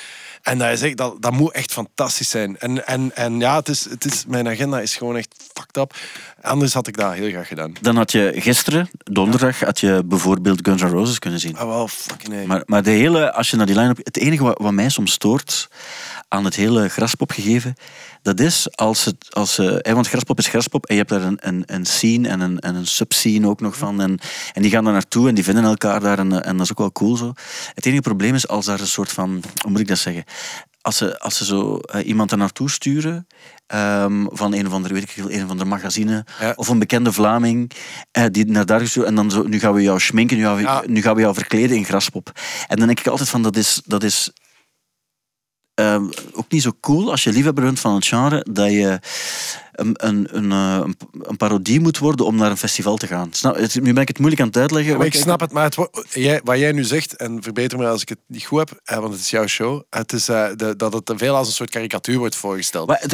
En 0.42 0.58
dat, 0.58 0.70
is 0.70 0.82
echt, 0.82 0.96
dat, 0.96 1.22
dat 1.22 1.32
moet 1.32 1.52
echt 1.52 1.72
fantastisch 1.72 2.30
zijn. 2.30 2.58
En, 2.58 2.86
en, 2.86 3.10
en 3.14 3.38
ja, 3.38 3.56
het 3.56 3.68
is, 3.68 3.84
het 3.84 4.04
is, 4.04 4.24
mijn 4.26 4.48
agenda 4.48 4.80
is 4.80 4.96
gewoon 4.96 5.16
echt 5.16 5.34
fucked 5.54 5.76
up. 5.76 5.94
Anders 6.40 6.74
had 6.74 6.86
ik 6.86 6.96
dat 6.96 7.12
heel 7.12 7.30
graag 7.30 7.48
gedaan. 7.48 7.72
Dan 7.80 7.96
had 7.96 8.12
je 8.12 8.32
gisteren, 8.36 8.90
donderdag, 8.98 9.60
had 9.60 9.80
je 9.80 10.02
bijvoorbeeld 10.04 10.60
Guns 10.62 10.82
N' 10.82 10.86
Roses 10.86 11.18
kunnen 11.18 11.40
zien. 11.40 11.56
Ah, 11.56 11.66
wel, 11.66 11.88
fucking 11.88 12.32
nee. 12.32 12.46
Maar, 12.46 12.62
maar 12.66 12.82
de 12.82 12.90
hele, 12.90 13.32
als 13.32 13.50
je 13.50 13.56
naar 13.56 13.66
die 13.66 13.74
line-up... 13.74 13.96
Het 13.96 14.16
enige 14.16 14.42
wat, 14.42 14.58
wat 14.58 14.72
mij 14.72 14.88
soms 14.88 15.12
stoort 15.12 15.68
aan 16.32 16.44
het 16.44 16.56
hele 16.56 16.88
graspop 16.88 17.30
gegeven, 17.30 17.74
dat 18.22 18.40
is 18.40 18.76
als 18.76 19.04
het... 19.04 19.26
Als, 19.30 19.56
hè, 19.56 19.94
want 19.94 20.08
graspop 20.08 20.38
is 20.38 20.46
graspop 20.46 20.86
en 20.86 20.94
je 20.94 21.00
hebt 21.00 21.12
daar 21.12 21.22
een, 21.22 21.38
een, 21.40 21.62
een 21.66 21.84
scene 21.86 22.28
en 22.28 22.40
een, 22.40 22.58
en 22.58 22.74
een 22.74 22.86
subscene 22.86 23.48
ook 23.48 23.60
nog 23.60 23.76
van. 23.76 24.00
En, 24.00 24.18
en 24.52 24.62
die 24.62 24.70
gaan 24.70 24.84
daar 24.84 24.92
naartoe 24.92 25.28
en 25.28 25.34
die 25.34 25.44
vinden 25.44 25.64
elkaar 25.64 26.00
daar 26.00 26.18
en, 26.18 26.32
eh, 26.32 26.48
en 26.48 26.56
dat 26.56 26.64
is 26.64 26.70
ook 26.70 26.78
wel 26.78 26.92
cool 26.92 27.16
zo. 27.16 27.32
Het 27.74 27.86
enige 27.86 28.02
probleem 28.02 28.34
is 28.34 28.48
als 28.48 28.66
daar 28.66 28.80
een 28.80 28.86
soort 28.86 29.12
van... 29.12 29.42
Hoe 29.62 29.70
moet 29.70 29.80
ik 29.80 29.88
dat 29.88 29.98
zeggen? 29.98 30.24
Als 30.80 30.96
ze, 30.96 31.18
als 31.18 31.36
ze 31.36 31.44
zo 31.44 31.76
eh, 31.76 32.06
iemand 32.06 32.30
er 32.30 32.38
naartoe 32.38 32.70
sturen 32.70 33.26
ehm, 33.66 34.24
van 34.28 34.54
een 34.54 34.66
of 34.66 34.72
andere, 34.72 34.94
weet 34.94 35.02
ik 35.02 35.10
veel, 35.10 35.30
een 35.30 35.44
of 35.44 35.50
andere 35.50 35.68
magazine 35.68 36.24
Ja. 36.40 36.52
of 36.56 36.68
een 36.68 36.78
bekende 36.78 37.12
Vlaming 37.12 37.70
die 38.30 38.44
naar 38.46 38.66
daar 38.66 38.82
is 38.82 38.92
toe 38.92 39.04
en 39.04 39.14
dan 39.14 39.30
zo, 39.30 39.42
nu 39.42 39.58
gaan 39.58 39.74
we 39.74 39.82
jou 39.82 40.00
schminken, 40.00 40.36
nu 40.36 40.42
gaan 40.42 40.56
we, 40.56 40.62
Ja. 40.62 40.82
nu 40.86 41.02
gaan 41.02 41.14
we 41.14 41.20
jou 41.20 41.34
verkleden 41.34 41.76
in 41.76 41.84
graspop. 41.84 42.32
En 42.68 42.76
dan 42.76 42.86
denk 42.86 43.00
ik 43.00 43.06
altijd 43.06 43.28
van, 43.28 43.42
dat 43.42 43.56
is, 43.56 43.80
dat 43.84 44.02
is 44.02 44.30
ehm, 45.82 46.04
ook 46.32 46.46
niet 46.48 46.62
zo 46.62 46.72
cool 46.80 47.10
als 47.10 47.24
je 47.24 47.32
liefhebber 47.32 47.64
bent 47.64 47.80
van 47.80 47.94
het 47.94 48.06
genre, 48.06 48.46
dat 48.50 48.70
je 48.70 48.98
een, 49.72 49.94
een, 50.06 50.28
een, 50.30 50.52
eh, 50.52 50.88
een, 51.22 51.36
parodie 51.36 51.80
moet 51.80 51.98
worden 51.98 52.26
om 52.26 52.36
naar 52.36 52.50
een 52.50 52.56
festival 52.56 52.96
te 52.96 53.06
gaan. 53.06 53.28
Snap, 53.32 53.56
nu 53.74 53.92
ben 53.92 54.02
ik 54.02 54.08
het 54.08 54.18
moeilijk 54.18 54.42
aan 54.42 54.48
het 54.48 54.56
uitleggen. 54.56 54.96
Maar 54.96 55.06
ik 55.06 55.14
snap 55.14 55.40
het, 55.40 55.52
maar 55.52 55.64
het, 55.64 55.74
wat 56.44 56.58
jij 56.58 56.72
nu 56.72 56.84
zegt, 56.84 57.16
en 57.16 57.42
verbeter 57.42 57.78
me 57.78 57.86
als 57.86 58.02
ik 58.02 58.08
het 58.08 58.18
niet 58.26 58.44
goed 58.44 58.58
heb, 58.58 58.80
eh, 58.84 58.98
want 58.98 59.12
het 59.12 59.22
is 59.22 59.30
jouw 59.30 59.46
show, 59.46 59.82
het 59.90 60.12
is, 60.12 60.28
eh, 60.28 60.48
de, 60.56 60.76
dat 60.76 60.92
het 60.92 61.12
veel 61.16 61.36
als 61.36 61.46
een 61.46 61.52
soort 61.52 61.70
karikatuur 61.70 62.18
wordt 62.18 62.36
voorgesteld. 62.36 62.86
Maar 62.86 63.04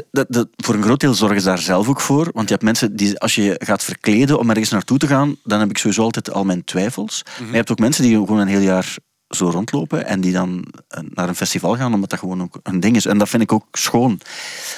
voor 0.56 0.75
een 0.75 0.82
groot 0.82 1.00
deel 1.00 1.14
zorgen 1.14 1.40
ze 1.40 1.46
daar 1.46 1.58
zelf 1.58 1.88
ook 1.88 2.00
voor. 2.00 2.30
Want 2.32 2.48
je 2.48 2.54
hebt 2.54 2.64
mensen 2.64 2.96
die, 2.96 3.18
als 3.18 3.34
je 3.34 3.42
je 3.42 3.54
gaat 3.58 3.84
verkleden 3.84 4.38
om 4.38 4.50
ergens 4.50 4.70
naartoe 4.70 4.98
te 4.98 5.06
gaan, 5.06 5.37
dan 5.44 5.60
heb 5.60 5.70
ik 5.70 5.78
sowieso 5.78 6.02
altijd 6.02 6.32
al 6.32 6.44
mijn 6.44 6.64
twijfels. 6.64 7.22
Mhm. 7.25 7.42
Maar 7.42 7.50
je 7.50 7.56
hebt 7.56 7.70
ook 7.70 7.78
mensen 7.78 8.02
die 8.02 8.14
gewoon 8.14 8.38
een 8.38 8.46
heel 8.46 8.60
jaar 8.60 8.96
zo 9.28 9.50
rondlopen 9.50 10.06
en 10.06 10.20
die 10.20 10.32
dan 10.32 10.64
eh, 10.88 11.02
naar 11.14 11.28
een 11.28 11.35
festival 11.35 11.76
gaan, 11.76 11.94
omdat 11.94 12.11
dat 12.11 12.18
gewoon 12.18 12.42
ook 12.42 12.61
een 12.62 12.80
ding 12.80 12.97
is. 12.97 13.06
En 13.06 13.18
dat 13.18 13.28
vind 13.28 13.42
ik 13.42 13.52
ook 13.52 13.66
schoon. 13.73 14.20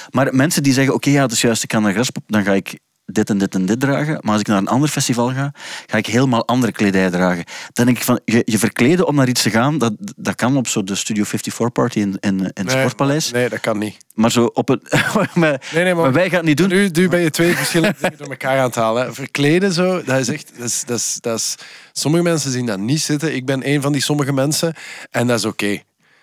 Maar 0.09 0.35
mensen 0.35 0.63
die 0.63 0.73
zeggen, 0.73 0.93
oké, 0.93 1.09
ja, 1.09 1.21
dat 1.21 1.31
is 1.31 1.41
juist, 1.41 1.63
ik 1.63 1.69
kan 1.69 1.81
naar 1.81 1.93
Graspop, 1.93 2.23
dan 2.27 2.43
ga 2.43 2.53
ik 2.53 2.79
dit 3.11 3.29
en 3.29 3.37
dit 3.37 3.55
en 3.55 3.65
dit 3.65 3.79
dragen. 3.79 4.17
Maar 4.21 4.31
als 4.31 4.41
ik 4.41 4.47
naar 4.47 4.57
een 4.57 4.67
ander 4.67 4.89
festival 4.89 5.33
ga, 5.33 5.53
ga 5.85 5.97
ik 5.97 6.05
helemaal 6.05 6.47
andere 6.47 6.71
kledij 6.71 7.09
dragen. 7.09 7.43
Dan 7.73 7.85
denk 7.85 7.97
ik 7.97 8.03
van, 8.03 8.19
je, 8.25 8.41
je 8.45 8.57
verkleden 8.57 9.07
om 9.07 9.15
naar 9.15 9.27
iets 9.27 9.41
te 9.41 9.49
gaan, 9.49 9.77
dat, 9.77 9.93
dat 10.15 10.35
kan 10.35 10.57
op 10.57 10.67
zo 10.67 10.83
de 10.83 10.95
Studio 10.95 11.23
54 11.23 11.71
party 11.71 11.99
in, 11.99 12.17
in, 12.19 12.39
in 12.39 12.43
het 12.45 12.65
Nee, 12.65 12.77
Sportpaleis. 12.77 13.31
Nee, 13.31 13.49
dat 13.49 13.59
kan 13.59 13.77
niet. 13.77 13.97
Maar 14.13 14.31
zo 14.31 14.45
op 14.53 14.69
een... 14.69 14.81
maar, 15.33 15.61
Nee, 15.73 15.83
nee, 15.83 15.93
maar- 15.93 16.03
maar 16.03 16.13
wij 16.13 16.27
gaan 16.29 16.37
het 16.37 16.45
niet 16.47 16.57
doen. 16.57 16.69
Nu, 16.69 16.89
nu 16.93 17.09
ben 17.09 17.19
je 17.19 17.29
twee 17.29 17.55
verschillende 17.55 17.95
dingen 18.01 18.17
door 18.17 18.29
elkaar 18.29 18.57
aan 18.57 18.63
het 18.63 18.75
halen. 18.75 19.13
Verkleden 19.13 19.73
zo, 19.73 20.03
dat 20.03 20.19
is 20.19 20.27
echt... 20.29 20.51
Dat 20.57 20.67
is, 20.67 20.83
dat 20.85 20.97
is, 20.97 21.17
dat 21.19 21.37
is, 21.37 21.55
sommige 21.91 22.23
mensen 22.23 22.51
zien 22.51 22.65
dat 22.65 22.79
niet 22.79 23.01
zitten. 23.01 23.35
Ik 23.35 23.45
ben 23.45 23.67
een 23.69 23.81
van 23.81 23.91
die 23.91 24.01
sommige 24.01 24.33
mensen. 24.33 24.73
En 25.09 25.27
dat 25.27 25.37
is 25.39 25.45
oké. 25.45 25.81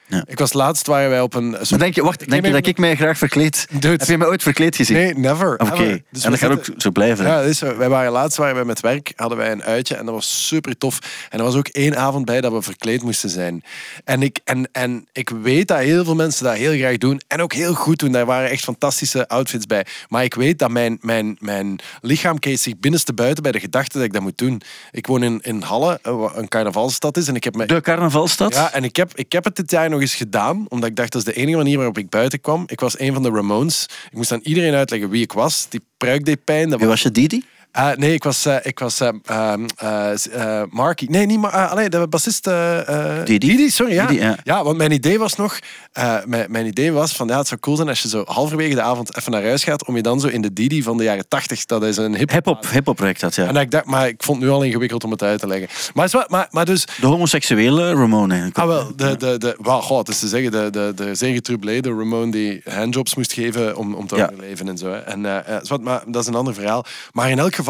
Ja. 0.09 0.25
Ik 0.27 0.39
was 0.39 0.53
laatst, 0.53 0.87
waren 0.87 1.11
wij 1.11 1.21
op 1.21 1.35
een... 1.35 1.51
Maar 1.51 1.79
denk 1.79 1.95
je, 1.95 2.03
wacht, 2.03 2.31
denk 2.31 2.47
je 2.47 2.53
dat 2.53 2.67
ik 2.67 2.79
mij 2.79 2.97
graag 2.97 3.19
verkleed? 3.19 3.67
Dude. 3.71 3.89
Heb 3.89 4.09
je 4.09 4.19
mij 4.19 4.27
ooit 4.27 4.43
verkleed 4.43 4.77
gezien? 4.77 4.97
Nee, 4.97 5.15
never. 5.15 5.53
Oké. 5.59 6.03
Dus 6.11 6.25
en 6.25 6.33
we 6.33 6.39
dat 6.39 6.39
gaat 6.39 6.51
ook 6.51 6.81
zo 6.81 6.91
blijven. 6.91 7.27
Ja, 7.27 7.41
dat 7.41 7.49
is 7.49 7.59
zo. 7.59 7.77
Wij 7.77 7.89
waren 7.89 8.13
laatst 8.13 8.37
waren 8.37 8.55
wij 8.55 8.65
met 8.65 8.81
werk, 8.81 9.13
hadden 9.17 9.39
wij 9.39 9.53
een 9.53 9.63
uitje 9.63 9.95
en 9.95 10.05
dat 10.05 10.15
was 10.15 10.47
super 10.47 10.79
tof. 10.79 10.99
En 11.31 11.39
er 11.39 11.45
was 11.45 11.55
ook 11.55 11.69
één 11.69 11.97
avond 11.97 12.25
bij 12.25 12.41
dat 12.41 12.53
we 12.53 12.63
verkleed 12.63 13.03
moesten 13.03 13.31
zijn. 13.31 13.65
En 14.05 14.23
ik, 14.23 14.39
en, 14.45 14.69
en 14.73 15.07
ik 15.13 15.29
weet 15.29 15.69
dat 15.69 15.79
heel 15.79 16.05
veel 16.05 16.15
mensen 16.15 16.45
dat 16.45 16.55
heel 16.55 16.77
graag 16.77 16.99
doen 16.99 17.21
en 17.27 17.41
ook 17.41 17.53
heel 17.53 17.75
goed 17.75 17.99
doen. 17.99 18.13
Daar 18.13 18.27
waren 18.27 18.51
echt 18.51 18.65
fantastische 18.65 19.29
outfits 19.29 19.67
bij. 19.67 19.87
Maar 20.09 20.25
ik 20.25 20.35
weet 20.35 20.59
dat 20.59 20.71
mijn, 20.71 20.99
mijn, 21.01 21.37
mijn 21.41 21.79
lichaam 22.01 22.39
keert 22.39 22.61
zich 22.61 22.79
binnenste 22.79 23.13
buiten 23.13 23.43
bij 23.43 23.53
de 23.53 23.61
gedachte 23.61 23.97
dat 23.97 24.07
ik 24.07 24.13
dat 24.13 24.23
moet 24.23 24.39
doen. 24.39 24.63
Ik 24.91 25.07
woon 25.07 25.23
in, 25.23 25.41
in 25.43 25.63
Halle, 25.63 25.99
eh, 26.03 26.17
wat 26.17 26.37
een 26.37 26.49
carnavalstad 26.49 27.17
is, 27.17 27.29
en 27.29 27.35
ik 27.35 27.45
heb 27.45 27.57
me 27.57 27.67
De 27.67 27.81
carnavalstad? 27.81 28.55
ja, 28.55 28.73
en 28.73 28.85
ik 28.85 28.97
heb, 28.97 29.13
ik 29.15 29.33
heb 29.33 29.45
het 29.45 29.57
dit 29.57 29.71
jaar 29.71 29.91
nog 29.91 29.98
eens 30.01 30.15
gedaan, 30.15 30.67
omdat 30.69 30.89
ik 30.89 30.97
dacht 30.97 31.13
dat 31.13 31.27
is 31.27 31.35
de 31.35 31.41
enige 31.41 31.57
manier 31.57 31.77
waarop 31.77 31.99
ik 31.99 32.09
buiten 32.09 32.41
kwam. 32.41 32.65
Ik 32.67 32.81
was 32.81 32.99
een 32.99 33.13
van 33.13 33.23
de 33.23 33.31
Ramones. 33.31 33.89
Ik 34.11 34.17
moest 34.17 34.33
aan 34.33 34.41
iedereen 34.43 34.75
uitleggen 34.75 35.11
wie 35.11 35.23
ik 35.23 35.33
was. 35.33 35.67
Die 35.69 35.81
pruik 35.97 36.25
deed 36.25 36.45
pijn. 36.45 36.71
Dat 36.71 36.81
was, 36.81 36.89
was 36.89 37.03
je, 37.03 37.11
Didi? 37.11 37.43
Ah, 37.79 37.97
nee, 37.97 38.13
ik 38.13 38.25
was, 38.25 38.47
eh, 38.47 38.57
ik 38.63 38.79
was 38.79 39.01
eh, 39.01 39.09
ehm, 39.25 39.67
eh, 39.77 40.61
eh, 40.61 40.63
Marky. 40.71 41.07
Nee, 41.09 41.27
niet 41.27 41.41
maar. 41.41 41.55
Uh, 41.55 41.71
allee, 41.71 41.89
de 41.89 42.07
bassist. 42.09 42.47
eh, 42.47 43.19
eh, 43.19 43.25
Didi? 43.25 43.71
sorry. 43.71 43.93
Ja. 43.93 44.07
Didi, 44.07 44.35
ja. 44.45 44.65
want 44.65 44.77
mijn 44.77 44.91
idee 44.93 45.19
was 45.19 45.35
nog. 45.37 45.59
eh, 45.93 46.17
mijn, 46.27 46.51
mijn 46.51 46.67
idee 46.67 46.93
was 46.93 47.13
van 47.13 47.29
ja, 47.29 47.39
het 47.39 47.47
zou 47.49 47.61
cool 47.61 47.77
zijn 47.77 47.89
als 47.89 48.03
je 48.03 48.09
zo 48.09 48.23
halverwege 48.27 48.75
de 48.75 48.83
avond 48.83 49.17
even 49.17 49.33
naar 49.33 49.43
huis 49.43 49.65
gaat. 49.65 49.87
om 49.87 49.97
je 49.97 50.03
dan 50.03 50.21
zo 50.21 50.27
in 50.27 50.41
de 50.43 50.53
Didi 50.53 50.83
van 50.83 50.97
de 50.97 51.05
jaren 51.05 51.29
80. 51.29 51.65
Dat 51.65 51.83
is 51.83 51.97
een 51.97 52.17
hip 52.17 52.31
Hip-hop, 52.31 52.71
hip-hop 52.71 52.97
project 52.97 53.21
dat, 53.21 53.35
ja. 53.35 53.47
En 53.47 53.57
ik 53.57 53.71
dacht, 53.71 53.85
maar 53.85 54.09
ik 54.09 54.23
vond 54.23 54.39
het 54.39 54.47
nu 54.47 54.55
al 54.55 54.63
ingewikkeld 54.63 55.05
om 55.05 55.11
het 55.11 55.23
uit 55.23 55.41
te 55.41 55.47
leggen. 55.47 55.69
Maar, 55.95 56.05
is 56.05 56.13
wel- 56.13 56.27
maar, 56.29 56.49
maar 56.51 56.65
dus. 56.65 56.85
De 57.01 57.07
homoseksuele 57.07 57.93
Ramone 57.93 58.35
eigenlijk. 58.35 58.59
Ah, 58.59 58.67
wel, 58.67 58.93
de, 58.97 59.17
de, 59.17 59.39
de, 59.39 59.57
goh, 59.63 59.99
het 59.99 60.09
is 60.09 60.19
te 60.19 60.29
zeggen, 60.29 60.51
de, 60.51 60.69
de, 60.71 60.93
de 60.95 61.15
zeer 61.15 61.35
getrubleerde 61.35 61.89
Ramon 61.89 62.31
die 62.31 62.63
handjobs 62.71 63.15
moest 63.15 63.33
geven 63.33 63.77
om, 63.77 63.95
om 63.95 64.07
te 64.07 64.17
Ja. 64.17 64.25
overleven 64.33 64.69
en 64.69 64.79
zo. 64.79 64.87
Hè. 64.91 64.99
En, 64.99 65.27
eh, 65.27 65.57
eh, 65.57 65.63
zwart, 65.63 65.83
maar 65.83 66.03
dat 66.07 66.23
is 66.23 66.29
een 66.29 66.35
ander 66.35 66.55
verhaal. 66.55 66.85
Maar 67.13 67.31
in 67.31 67.39
elk 67.39 67.55
geval, 67.55 67.67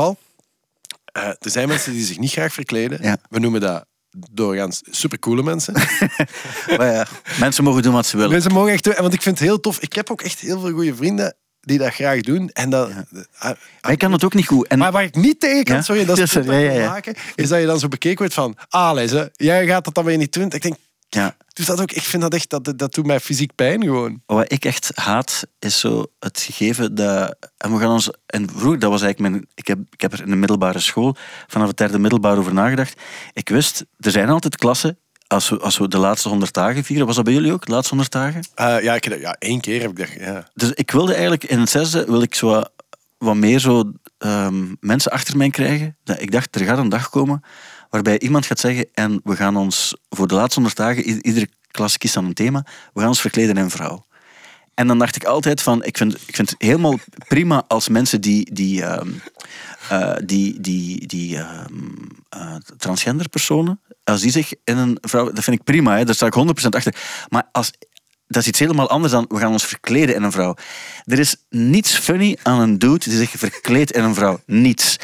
eh, 1.12 1.28
er 1.28 1.50
zijn 1.50 1.68
mensen 1.68 1.92
die 1.92 2.04
zich 2.04 2.18
niet 2.18 2.30
graag 2.32 2.52
verkleden. 2.52 2.98
Ja. 3.02 3.16
We 3.30 3.38
noemen 3.38 3.60
dat 3.60 3.84
doorgaans 4.30 4.80
supercoole 4.90 5.42
mensen. 5.42 5.74
Maar 6.76 6.92
ja, 6.92 7.06
mensen 7.38 7.64
mogen 7.64 7.82
doen 7.82 7.92
wat 7.92 8.06
ze 8.06 8.16
willen. 8.16 8.32
mensen 8.32 8.52
mogen 8.52 8.72
echt 8.72 8.84
doen, 8.84 8.94
want 8.96 9.14
ik 9.14 9.22
vind 9.22 9.38
het 9.38 9.48
heel 9.48 9.60
tof. 9.60 9.78
Ik 9.80 9.92
heb 9.92 10.10
ook 10.10 10.22
echt 10.22 10.40
heel 10.40 10.60
veel 10.60 10.72
goede 10.72 10.94
vrienden 10.94 11.34
die 11.60 11.78
dat 11.78 11.94
graag 11.94 12.20
doen. 12.20 12.50
En 12.52 12.70
dat, 12.70 12.90
ah, 13.38 13.50
Maar 13.80 13.92
ik 13.92 13.98
kan 13.98 14.12
het 14.12 14.24
ook 14.24 14.34
niet 14.34 14.46
goed. 14.46 14.66
En 14.66 14.78
Maar 14.78 14.92
waar 14.92 15.02
ik 15.02 15.14
niet 15.14 15.40
tegen 15.40 15.64
kan, 15.64 15.76
Ja? 15.76 15.82
sorry, 15.82 16.04
dat 16.04 16.18
is 16.18 16.32
Ja, 16.46 16.88
maken, 16.88 17.14
is 17.34 17.48
dat 17.48 17.60
je 17.60 17.66
dan 17.66 17.78
zo 17.78 17.88
bekeken 17.88 18.18
wordt 18.18 18.34
van, 18.34 18.56
ah, 18.68 19.08
jij 19.32 19.66
gaat 19.66 19.84
dat 19.84 19.94
dan 19.94 20.04
weer 20.04 20.16
niet 20.16 20.32
doen. 20.32 20.50
Ik 20.50 20.62
denk, 20.62 20.76
ja, 21.08 21.36
dus 21.58 21.66
dat 21.66 21.80
ook, 21.80 21.92
ik 21.92 22.02
vind 22.02 22.22
dat 22.22 22.34
echt, 22.34 22.50
dat, 22.50 22.72
dat 22.76 22.94
doet 22.94 23.06
mij 23.06 23.20
fysiek 23.20 23.54
pijn 23.54 23.82
gewoon. 23.82 24.22
wat 24.26 24.52
ik 24.52 24.64
echt 24.64 24.90
haat, 24.94 25.46
is 25.58 25.78
zo 25.78 26.06
het 26.18 26.40
gegeven 26.40 26.94
dat... 26.94 27.36
En 27.56 27.72
we 27.72 27.78
gaan 27.78 27.90
ons... 27.90 28.10
En 28.26 28.48
vroeger, 28.50 28.78
dat 28.78 28.90
was 28.90 29.02
eigenlijk 29.02 29.32
mijn... 29.32 29.46
Ik 29.54 29.66
heb, 29.66 29.78
ik 29.90 30.00
heb 30.00 30.12
er 30.12 30.22
in 30.22 30.30
de 30.30 30.36
middelbare 30.36 30.78
school, 30.78 31.16
vanaf 31.46 31.68
het 31.68 31.76
derde 31.76 31.98
middelbaar 31.98 32.38
over 32.38 32.54
nagedacht. 32.54 33.00
Ik 33.32 33.48
wist, 33.48 33.84
er 33.98 34.10
zijn 34.10 34.28
altijd 34.28 34.56
klassen, 34.56 34.98
als 35.26 35.48
we, 35.48 35.58
als 35.58 35.78
we 35.78 35.88
de 35.88 35.98
laatste 35.98 36.28
honderd 36.28 36.52
dagen 36.52 36.84
vieren, 36.84 37.06
was 37.06 37.16
dat 37.16 37.24
bij 37.24 37.34
jullie 37.34 37.52
ook, 37.52 37.66
de 37.66 37.72
laatste 37.72 37.94
honderd 37.94 38.12
dagen? 38.12 38.42
Eh, 38.54 38.82
ja, 38.82 38.94
ik, 38.94 39.20
ja, 39.20 39.36
één 39.38 39.60
keer 39.60 39.80
heb 39.80 39.90
ik 39.90 39.96
dat, 39.96 40.08
ja. 40.18 40.48
Dus 40.54 40.72
ik 40.72 40.90
wilde 40.90 41.12
eigenlijk 41.12 41.44
in 41.44 41.60
het 41.60 41.70
zesde 41.70 42.04
wil 42.04 42.22
ik 42.22 42.34
zo 42.34 42.46
wat, 42.46 42.70
wat 43.18 43.36
meer 43.36 43.58
zo, 43.58 43.92
ehm, 44.18 44.74
mensen 44.80 45.12
achter 45.12 45.36
mij 45.36 45.50
krijgen. 45.50 45.96
Ik 46.18 46.30
dacht, 46.30 46.54
er 46.54 46.64
gaat 46.64 46.78
een 46.78 46.88
dag 46.88 47.10
komen 47.10 47.42
waarbij 47.90 48.18
iemand 48.18 48.46
gaat 48.46 48.60
zeggen 48.60 48.86
en 48.94 49.20
we 49.24 49.36
gaan 49.36 49.56
ons 49.56 49.96
voor 50.08 50.28
de 50.28 50.34
laatste 50.34 50.54
honderd 50.54 50.76
dagen, 50.76 51.26
iedere 51.26 51.48
klas 51.70 51.98
kiest 51.98 52.14
dan 52.14 52.24
een 52.24 52.34
thema, 52.34 52.64
we 52.92 53.00
gaan 53.00 53.08
ons 53.08 53.20
verkleden 53.20 53.56
in 53.56 53.70
vrouw. 53.70 54.06
En 54.74 54.86
dan 54.86 54.98
dacht 54.98 55.16
ik 55.16 55.24
altijd 55.24 55.62
van, 55.62 55.84
ik 55.84 55.96
vind, 55.96 56.14
ik 56.26 56.34
vind 56.34 56.50
het 56.50 56.62
helemaal 56.62 56.98
prima 57.28 57.64
als 57.68 57.88
mensen 57.88 58.20
die, 58.20 58.54
die, 58.54 58.82
ehm, 58.82 59.08
eh, 59.88 60.16
die, 60.24 60.60
die, 60.60 61.06
die 61.06 61.36
ehm, 61.36 61.74
eh, 62.28 62.54
transgender 62.76 63.28
personen, 63.28 63.80
als 64.04 64.20
die 64.20 64.30
zich 64.30 64.52
in 64.64 64.76
een 64.76 64.98
vrouw, 65.00 65.32
dat 65.32 65.44
vind 65.44 65.56
ik 65.56 65.64
prima, 65.64 65.96
hè, 65.96 66.04
daar 66.04 66.14
sta 66.14 66.26
ik 66.26 66.34
100% 66.34 66.74
achter. 66.74 66.94
Maar 67.28 67.48
als, 67.52 67.72
dat 68.26 68.42
is 68.42 68.48
iets 68.48 68.58
helemaal 68.58 68.88
anders 68.88 69.12
dan, 69.12 69.24
we 69.28 69.38
gaan 69.38 69.52
ons 69.52 69.64
verkleden 69.64 70.14
in 70.14 70.22
een 70.22 70.32
vrouw. 70.32 70.54
Er 71.04 71.18
is 71.18 71.36
niets 71.50 71.94
funny 71.94 72.38
aan 72.42 72.60
een 72.60 72.78
dude 72.78 73.10
die 73.10 73.18
zich 73.18 73.30
verkleedt 73.30 73.92
in 73.92 74.04
een 74.04 74.14
vrouw. 74.14 74.40
Niets. 74.46 74.96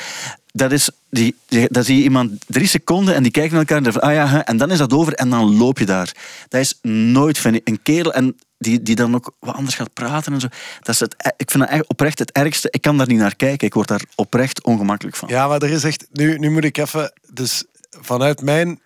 Dat 0.56 0.72
is, 0.72 0.90
die, 1.10 1.34
zie 1.70 1.96
je 1.96 2.02
iemand 2.02 2.32
drie 2.46 2.66
seconden 2.66 3.14
en 3.14 3.22
die 3.22 3.32
kijken 3.32 3.50
naar 3.52 3.60
elkaar 3.60 3.86
en 3.86 3.92
van, 3.92 4.02
ah 4.02 4.12
ja, 4.12 4.28
hè, 4.28 4.38
en 4.38 4.56
dan 4.56 4.70
is 4.70 4.78
dat 4.78 4.92
over 4.92 5.12
en 5.12 5.30
dan 5.30 5.56
loop 5.56 5.78
je 5.78 5.86
daar. 5.86 6.12
Dat 6.48 6.60
is 6.60 6.78
nooit 6.82 7.38
funny. 7.38 7.60
Een 7.64 7.82
kerel 7.82 8.12
en 8.12 8.36
die, 8.58 8.82
die 8.82 8.94
dan 8.94 9.14
ook 9.14 9.34
wat 9.38 9.54
anders 9.54 9.76
gaat 9.76 9.92
praten 9.92 10.32
en 10.32 10.40
zo. 10.40 10.48
Dat 10.80 10.94
is 10.94 11.00
het, 11.00 11.34
ik 11.36 11.50
vind 11.50 11.62
dat 11.62 11.72
echt 11.72 11.88
oprecht 11.88 12.18
het 12.18 12.32
ergste. 12.32 12.68
Ik 12.70 12.80
kan 12.80 12.96
daar 12.96 13.06
niet 13.06 13.18
naar 13.18 13.36
kijken. 13.36 13.66
Ik 13.66 13.74
word 13.74 13.88
daar 13.88 14.04
oprecht 14.14 14.64
ongemakkelijk 14.64 15.16
van. 15.16 15.28
Ja, 15.28 15.48
maar 15.48 15.62
er 15.62 15.70
is 15.70 15.84
echt... 15.84 16.06
Nu, 16.12 16.38
nu 16.38 16.50
moet 16.50 16.64
ik 16.64 16.78
even... 16.78 17.12
Dus 17.32 17.64
vanuit 17.90 18.42
mijn... 18.42 18.80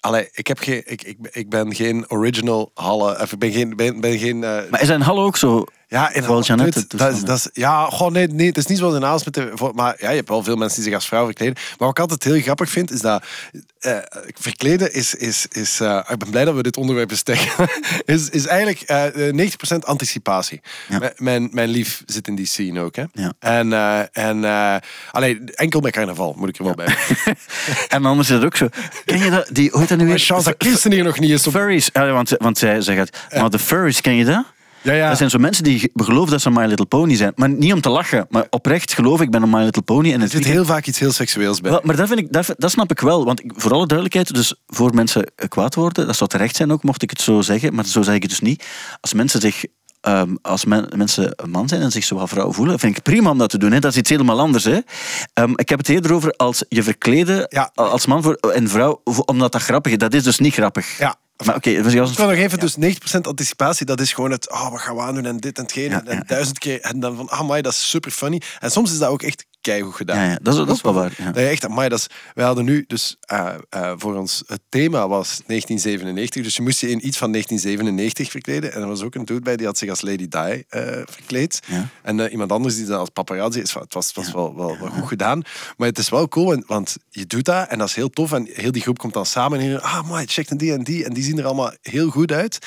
Allee, 0.00 0.28
ik, 0.32 0.46
heb 0.46 0.58
geen, 0.58 0.82
ik, 0.84 1.02
ik, 1.02 1.18
ik 1.30 1.48
ben 1.48 1.74
geen 1.74 2.10
original 2.10 2.70
Halle. 2.74 3.20
Of 3.20 3.32
ik 3.32 3.38
ben 3.38 3.52
geen... 3.52 3.76
Ben, 3.76 4.00
ben 4.00 4.18
geen 4.18 4.44
eh, 4.44 4.70
Maar 4.70 4.80
is 4.80 4.88
dat 4.88 4.96
in 4.96 5.04
Hallo 5.04 5.24
ook 5.24 5.36
zo? 5.36 5.64
Ja, 5.94 6.10
Vooral 6.22 6.42
Jeannette 6.42 6.84
dat, 6.88 7.22
dat 7.26 7.36
is, 7.36 7.48
Ja, 7.52 7.86
gewoon 7.90 8.12
nee, 8.12 8.26
nee, 8.26 8.46
het 8.46 8.56
is 8.56 8.66
niet 8.66 8.78
zoals 8.78 8.94
in 8.94 9.04
Aalst 9.04 9.24
met 9.24 9.34
de... 9.34 9.50
voor- 9.54 9.74
Maar 9.74 9.96
ja, 9.98 10.10
je 10.10 10.16
hebt 10.16 10.28
wel 10.28 10.42
veel 10.42 10.56
mensen 10.56 10.76
die 10.76 10.84
zich 10.84 10.94
als 10.94 11.06
vrouw 11.06 11.24
verkleden. 11.24 11.54
Maar 11.54 11.74
wat 11.78 11.90
ik 11.90 11.98
altijd 11.98 12.24
heel 12.24 12.40
grappig 12.42 12.70
vind, 12.70 12.90
is 12.92 13.00
dat... 13.00 13.24
eh, 13.80 13.96
verkleden 14.34 14.92
is... 14.94 15.14
is, 15.14 15.46
is 15.50 15.80
eh, 15.80 16.00
ik 16.08 16.18
ben 16.18 16.30
blij 16.30 16.44
dat 16.44 16.54
we 16.54 16.62
dit 16.62 16.76
onderwerp 16.76 17.08
besteken. 17.08 17.68
is, 18.04 18.28
is 18.30 18.46
eigenlijk 18.46 18.80
eh, 18.80 19.50
90% 19.74 19.78
anticipatie. 19.80 20.60
Ja. 20.88 20.98
Mijn- 21.16 21.48
Mijn, 21.52 21.68
lief 21.68 22.02
zit 22.06 22.28
in 22.28 22.34
die 22.34 22.46
scene 22.46 22.80
ook, 22.80 22.96
hè. 22.96 23.04
Ja. 23.12 23.32
En, 23.38 23.72
en 24.12 24.44
alleen 25.10 25.48
enkel 25.54 25.80
bij 25.80 25.90
carnaval, 25.90 26.34
moet 26.38 26.48
ik 26.48 26.58
er 26.58 26.64
wel 26.64 26.74
bij. 26.74 26.96
En 27.88 28.04
anders 28.04 28.28
is 28.28 28.34
het 28.34 28.44
ook 28.44 28.56
zo. 28.56 28.68
Ken 29.04 29.18
je 29.18 29.30
dat? 29.30 29.48
Die, 29.52 29.70
hoe 29.70 29.80
heet 29.80 29.88
dat 29.88 29.98
nu 29.98 30.06
weer? 30.06 30.18
chance 30.18 30.44
dat 30.44 30.56
Kirsten 30.56 30.92
hier 30.92 31.04
nog 31.04 31.18
niet 31.18 31.30
is. 31.30 31.46
Op... 31.46 31.52
Furries. 31.52 31.90
Want, 31.92 32.30
want 32.38 32.58
zij, 32.58 32.80
zij 32.80 32.96
gaat... 32.96 33.10
Maar 33.30 33.50
de 33.50 33.58
furries, 33.58 34.00
ken 34.00 34.14
je 34.14 34.24
dat? 34.24 34.44
Ja, 34.84 34.92
ja. 34.92 35.08
Dat 35.08 35.16
zijn 35.18 35.30
zo 35.30 35.38
mensen 35.38 35.64
die 35.64 35.78
ge- 35.78 35.90
geloven 35.94 36.30
dat 36.30 36.40
ze 36.40 36.48
een 36.48 36.54
My 36.54 36.64
Little 36.66 36.86
Pony 36.86 37.16
zijn. 37.16 37.32
Maar 37.36 37.48
niet 37.48 37.72
om 37.72 37.80
te 37.80 37.88
lachen. 37.88 38.26
Maar 38.30 38.46
oprecht 38.50 38.92
geloof 38.94 39.20
ik 39.20 39.30
ben 39.30 39.42
een 39.42 39.50
My 39.50 39.62
Little 39.62 39.82
Pony. 39.82 40.08
En 40.08 40.14
Er 40.14 40.20
het 40.20 40.30
zit 40.30 40.44
heel 40.44 40.64
vaak 40.64 40.86
iets 40.86 40.98
heel 40.98 41.12
seksueels 41.12 41.60
bij. 41.60 41.70
Wel, 41.70 41.80
maar 41.84 41.96
dat, 41.96 42.08
vind 42.08 42.20
ik, 42.20 42.32
dat, 42.32 42.54
dat 42.56 42.70
snap 42.70 42.90
ik 42.90 43.00
wel. 43.00 43.24
Want 43.24 43.44
ik- 43.44 43.52
voor 43.56 43.72
alle 43.72 43.86
duidelijkheid, 43.86 44.34
dus 44.34 44.54
voor 44.66 44.94
mensen 44.94 45.24
eh, 45.36 45.48
kwaad 45.48 45.74
worden, 45.74 46.06
dat 46.06 46.16
zou 46.16 46.30
terecht 46.30 46.56
zijn 46.56 46.72
ook, 46.72 46.82
mocht 46.82 47.02
ik 47.02 47.10
het 47.10 47.20
zo 47.20 47.40
zeggen. 47.40 47.74
Maar 47.74 47.84
zo 47.86 48.02
zeg 48.02 48.14
ik 48.14 48.22
het 48.22 48.30
dus 48.30 48.40
niet. 48.40 48.64
Als 49.00 49.12
mensen 49.12 49.40
zich... 49.40 49.64
ehm, 50.00 50.34
als 50.42 50.64
men- 50.64 50.88
mensen 50.96 51.32
een 51.36 51.50
man 51.50 51.68
zijn 51.68 51.80
en 51.80 51.90
zich 51.90 52.04
zo 52.04 52.16
wel 52.16 52.26
vrouw 52.26 52.52
voelen, 52.52 52.78
vind 52.78 52.96
ik 52.96 53.02
prima 53.02 53.30
om 53.30 53.38
dat 53.38 53.50
te 53.50 53.58
doen. 53.58 53.72
Hè. 53.72 53.78
Dat 53.80 53.90
is 53.92 53.98
iets 53.98 54.10
helemaal 54.10 54.40
anders. 54.40 54.64
Hè. 54.64 54.78
Ehm, 55.32 55.52
ik 55.56 55.68
heb 55.68 55.78
het 55.78 55.88
eerder 55.88 56.12
over 56.12 56.32
als 56.36 56.64
je 56.68 56.82
verkleden 56.82 57.46
Ja. 57.48 57.70
als 57.74 58.06
man 58.06 58.22
voor, 58.22 58.34
en 58.34 58.68
vrouw, 58.68 59.00
omdat 59.24 59.52
dat 59.52 59.62
grappig 59.62 59.92
is. 59.92 59.98
Dat 59.98 60.14
is 60.14 60.22
dus 60.22 60.38
niet 60.38 60.54
grappig. 60.54 60.98
Ja. 60.98 61.14
Maar 61.44 61.54
oké, 61.56 61.82
dus 61.82 61.96
als 61.98 62.10
Ik 62.10 62.16
wil 62.16 62.26
nog 62.26 62.36
even, 62.36 62.58
dus 62.60 62.76
90% 62.76 63.20
anticipatie, 63.22 63.86
dat 63.86 64.00
is 64.00 64.12
gewoon 64.12 64.30
het, 64.30 64.50
oh, 64.50 64.70
wat 64.70 64.80
gaan 64.80 64.94
we 64.96 65.02
aandoen 65.02 65.26
en 65.26 65.36
dit 65.36 65.56
en 65.56 65.62
hetgeen. 65.62 65.90
Ja, 65.90 66.04
en 66.04 66.16
ja. 66.16 66.22
duizend 66.26 66.58
keer, 66.58 66.80
en 66.80 67.00
dan 67.00 67.16
van, 67.16 67.28
ah, 67.28 67.48
dat 67.62 67.72
is 67.72 67.90
super 67.90 68.10
funny. 68.10 68.40
En 68.58 68.70
soms 68.70 68.92
is 68.92 68.98
dat 68.98 69.08
ook 69.08 69.22
echt 69.22 69.44
keigoed 69.60 69.94
gedaan. 69.94 70.16
Ja, 70.16 70.24
ja, 70.30 70.38
dat 70.42 70.54
is- 70.54 70.66
dat 70.66 70.76
is 70.76 70.82
wel 70.82 70.94
waar. 70.94 71.12
Dat 71.24 71.34
je 71.36 71.46
echt, 71.46 71.64
amai, 71.64 71.88
dat 71.88 71.98
is, 71.98 72.06
wij 72.34 72.44
hadden 72.44 72.64
nu, 72.64 72.84
dus 72.86 73.16
eh, 73.20 73.54
eh, 73.68 73.92
voor 73.96 74.16
ons, 74.16 74.42
het 74.46 74.60
thema 74.68 75.08
was 75.08 75.40
1997, 75.46 76.42
dus 76.42 76.56
je 76.56 76.62
moest 76.62 76.80
je 76.80 76.90
in 76.90 77.06
iets 77.06 77.18
van 77.18 77.30
1997 77.32 78.30
verkleden. 78.30 78.72
En 78.72 78.80
er 78.80 78.88
was 78.88 79.02
ook 79.02 79.14
een 79.14 79.24
dude 79.24 79.40
bij, 79.40 79.56
die 79.56 79.66
had 79.66 79.78
zich 79.78 79.90
als 79.90 80.00
Lady 80.00 80.28
Di 80.28 80.62
eh, 80.68 80.82
verkleed. 81.10 81.60
En 82.02 82.30
iemand 82.30 82.52
anders 82.52 82.76
die 82.76 82.84
dan 82.86 82.98
als 82.98 83.08
paparazzi 83.08 83.60
is. 83.60 83.74
Het 83.74 83.94
was, 83.94 84.12
was 84.12 84.32
wel, 84.32 84.56
wel, 84.56 84.78
wel 84.78 84.88
goed 84.90 85.08
gedaan. 85.08 85.42
Maar 85.76 85.88
het 85.88 85.98
is 85.98 86.08
wel 86.08 86.28
cool, 86.28 86.46
want, 86.46 86.66
want 86.66 86.96
je 87.10 87.26
doet 87.26 87.44
dat 87.44 87.68
en 87.68 87.78
dat 87.78 87.88
is 87.88 87.94
heel 87.94 88.10
tof. 88.10 88.32
En 88.32 88.48
heel 88.52 88.72
die 88.72 88.82
groep 88.82 88.98
komt 88.98 89.12
dan 89.12 89.26
samen 89.26 89.58
en 89.58 89.64
je 89.64 89.80
ah, 89.80 90.08
maar 90.10 90.24
check 90.26 90.48
en 90.50 90.56
die 90.56 90.72
en 90.72 90.82
die. 90.84 91.04
En 91.04 91.12
die 91.12 91.23
zien 91.24 91.38
er 91.38 91.44
allemaal 91.44 91.72
heel 91.82 92.10
goed 92.10 92.32
uit. 92.32 92.58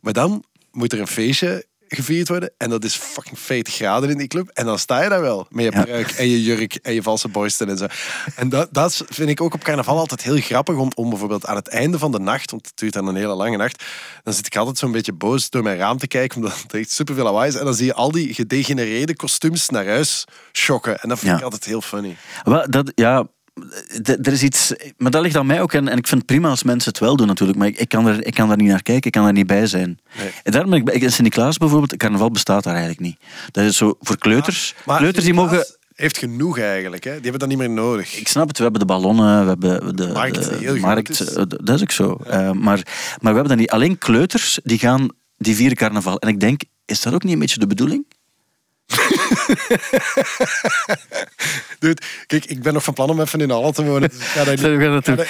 Maar 0.00 0.12
dan 0.12 0.44
moet 0.70 0.92
er 0.92 1.00
een 1.00 1.06
feestje 1.06 1.64
gevierd 1.88 2.28
worden. 2.28 2.52
En 2.56 2.70
dat 2.70 2.84
is 2.84 2.94
fucking 2.96 3.38
40 3.38 3.74
graden 3.74 4.10
in 4.10 4.18
die 4.18 4.26
club. 4.26 4.48
En 4.48 4.64
dan 4.66 4.78
sta 4.78 5.02
je 5.02 5.08
daar 5.08 5.20
wel. 5.20 5.46
Met 5.50 5.64
je 5.64 5.70
pruik 5.70 6.10
en 6.10 6.28
je 6.28 6.42
jurk 6.42 6.74
en 6.74 6.94
je 6.94 7.02
valse 7.02 7.28
borsten 7.28 7.68
en 7.68 7.76
zo. 7.78 7.86
En 8.36 8.48
dat, 8.48 8.68
dat 8.70 9.04
vind 9.08 9.28
ik 9.28 9.40
ook 9.40 9.54
op 9.54 9.62
carnaval 9.64 9.98
altijd 9.98 10.22
heel 10.22 10.36
grappig. 10.40 10.76
Om, 10.76 10.90
om 10.94 11.08
bijvoorbeeld 11.10 11.46
aan 11.46 11.56
het 11.56 11.68
einde 11.68 11.98
van 11.98 12.12
de 12.12 12.18
nacht, 12.18 12.50
want 12.50 12.66
het 12.66 12.76
duurt 12.76 12.92
dan 12.92 13.06
een 13.06 13.14
hele 13.16 13.34
lange 13.34 13.56
nacht. 13.56 13.84
Dan 14.22 14.32
zit 14.34 14.46
ik 14.46 14.56
altijd 14.56 14.78
zo'n 14.78 14.92
beetje 14.92 15.12
boos 15.12 15.50
door 15.50 15.62
mijn 15.62 15.76
raam 15.76 15.98
te 15.98 16.06
kijken. 16.06 16.36
Omdat 16.36 16.62
het 16.62 16.74
echt 16.74 16.90
superveel 16.90 17.24
lawaai 17.24 17.48
is. 17.48 17.56
En 17.56 17.64
dan 17.64 17.74
zie 17.74 17.86
je 17.86 17.94
al 17.94 18.10
die 18.12 18.34
gedegenereerde 18.34 19.16
kostuums 19.16 19.68
naar 19.68 19.86
huis 19.86 20.24
schokken. 20.52 21.00
En 21.00 21.08
dat 21.08 21.18
vind 21.18 21.30
Ja. 21.30 21.36
ik 21.38 21.44
altijd 21.44 21.64
heel 21.64 21.80
funny. 21.80 22.16
Wel, 22.44 22.70
dat, 22.70 22.92
ja, 22.94 23.26
er 24.04 24.32
is 24.32 24.42
iets... 24.42 24.72
Maar 24.96 25.10
dat 25.10 25.22
ligt 25.22 25.36
aan 25.36 25.46
mij 25.46 25.60
ook. 25.62 25.72
En, 25.72 25.88
en 25.88 25.98
ik 25.98 26.06
vind 26.06 26.20
het 26.20 26.26
prima 26.30 26.48
als 26.48 26.62
mensen 26.62 26.90
het 26.90 27.00
wel 27.00 27.16
doen 27.16 27.26
natuurlijk. 27.26 27.58
Maar 27.58 27.68
ik, 27.68 27.78
ik, 27.78 27.88
kan, 27.88 28.06
er, 28.06 28.26
ik 28.26 28.34
kan 28.34 28.48
daar 28.48 28.56
niet 28.56 28.68
naar 28.68 28.82
kijken. 28.82 29.06
Ik 29.06 29.12
kan 29.12 29.26
er 29.26 29.32
niet 29.32 29.46
bij 29.46 29.66
zijn. 29.66 29.98
Nee. 30.18 30.30
En 30.42 30.52
daarom 30.52 30.70
ben 30.70 30.80
ik 30.94 31.02
ik- 31.02 31.08
Sint-Niklaas 31.10 31.56
bijvoorbeeld, 31.56 31.96
carnaval 31.96 32.30
bestaat 32.30 32.62
daar 32.64 32.72
eigenlijk 32.74 33.02
niet. 33.02 33.16
Dat 33.50 33.64
is 33.64 33.76
zo 33.76 33.96
voor 34.00 34.18
kleuters. 34.18 34.74
Maar 34.86 34.98
kleuters 34.98 35.24
die 35.24 35.34
mogen... 35.34 35.66
Heeft 35.92 36.18
genoeg 36.18 36.58
eigenlijk. 36.58 37.04
Hè? 37.04 37.10
Die 37.12 37.20
hebben 37.22 37.40
dat 37.40 37.48
niet 37.48 37.58
meer 37.58 37.70
nodig. 37.70 38.16
Ik 38.16 38.28
snap 38.28 38.48
het, 38.48 38.56
we 38.56 38.62
hebben 38.62 38.80
de 38.80 38.86
ballonnen, 38.86 39.42
we 39.42 39.48
hebben 39.48 39.96
de 39.96 40.06
Markt, 40.06 40.48
de 40.48 40.56
heel 40.56 40.76
markt, 40.76 41.10
is. 41.10 41.20
eh, 41.34 41.42
dat 41.48 41.68
is 41.76 41.82
ook 41.82 41.90
zo. 41.90 42.16
Eh, 42.26 42.38
maar, 42.38 42.54
maar 42.54 42.84
we 43.20 43.26
hebben 43.38 43.48
dat 43.48 43.56
niet. 43.56 43.70
Alleen 43.70 43.98
kleuters 43.98 44.58
die 44.62 44.78
gaan, 44.78 45.08
die 45.36 45.54
vieren 45.54 45.76
carnaval. 45.76 46.18
En 46.18 46.28
ik 46.28 46.40
denk, 46.40 46.62
is 46.84 47.00
dat 47.02 47.14
ook 47.14 47.22
niet 47.22 47.32
een 47.32 47.38
beetje 47.38 47.58
de 47.58 47.66
bedoeling? 47.66 48.06
Dude, 51.78 52.02
kijk, 52.26 52.44
ik 52.44 52.62
ben 52.62 52.72
nog 52.74 52.84
van 52.84 52.94
plan 52.94 53.10
om 53.10 53.20
even 53.20 53.40
in 53.40 53.50
Halle 53.50 53.72
te 53.72 53.84
wonen. 53.84 54.08
Dus 54.08 54.18
ik 54.18 54.24
ga 54.24 54.44
niet- 54.50 54.60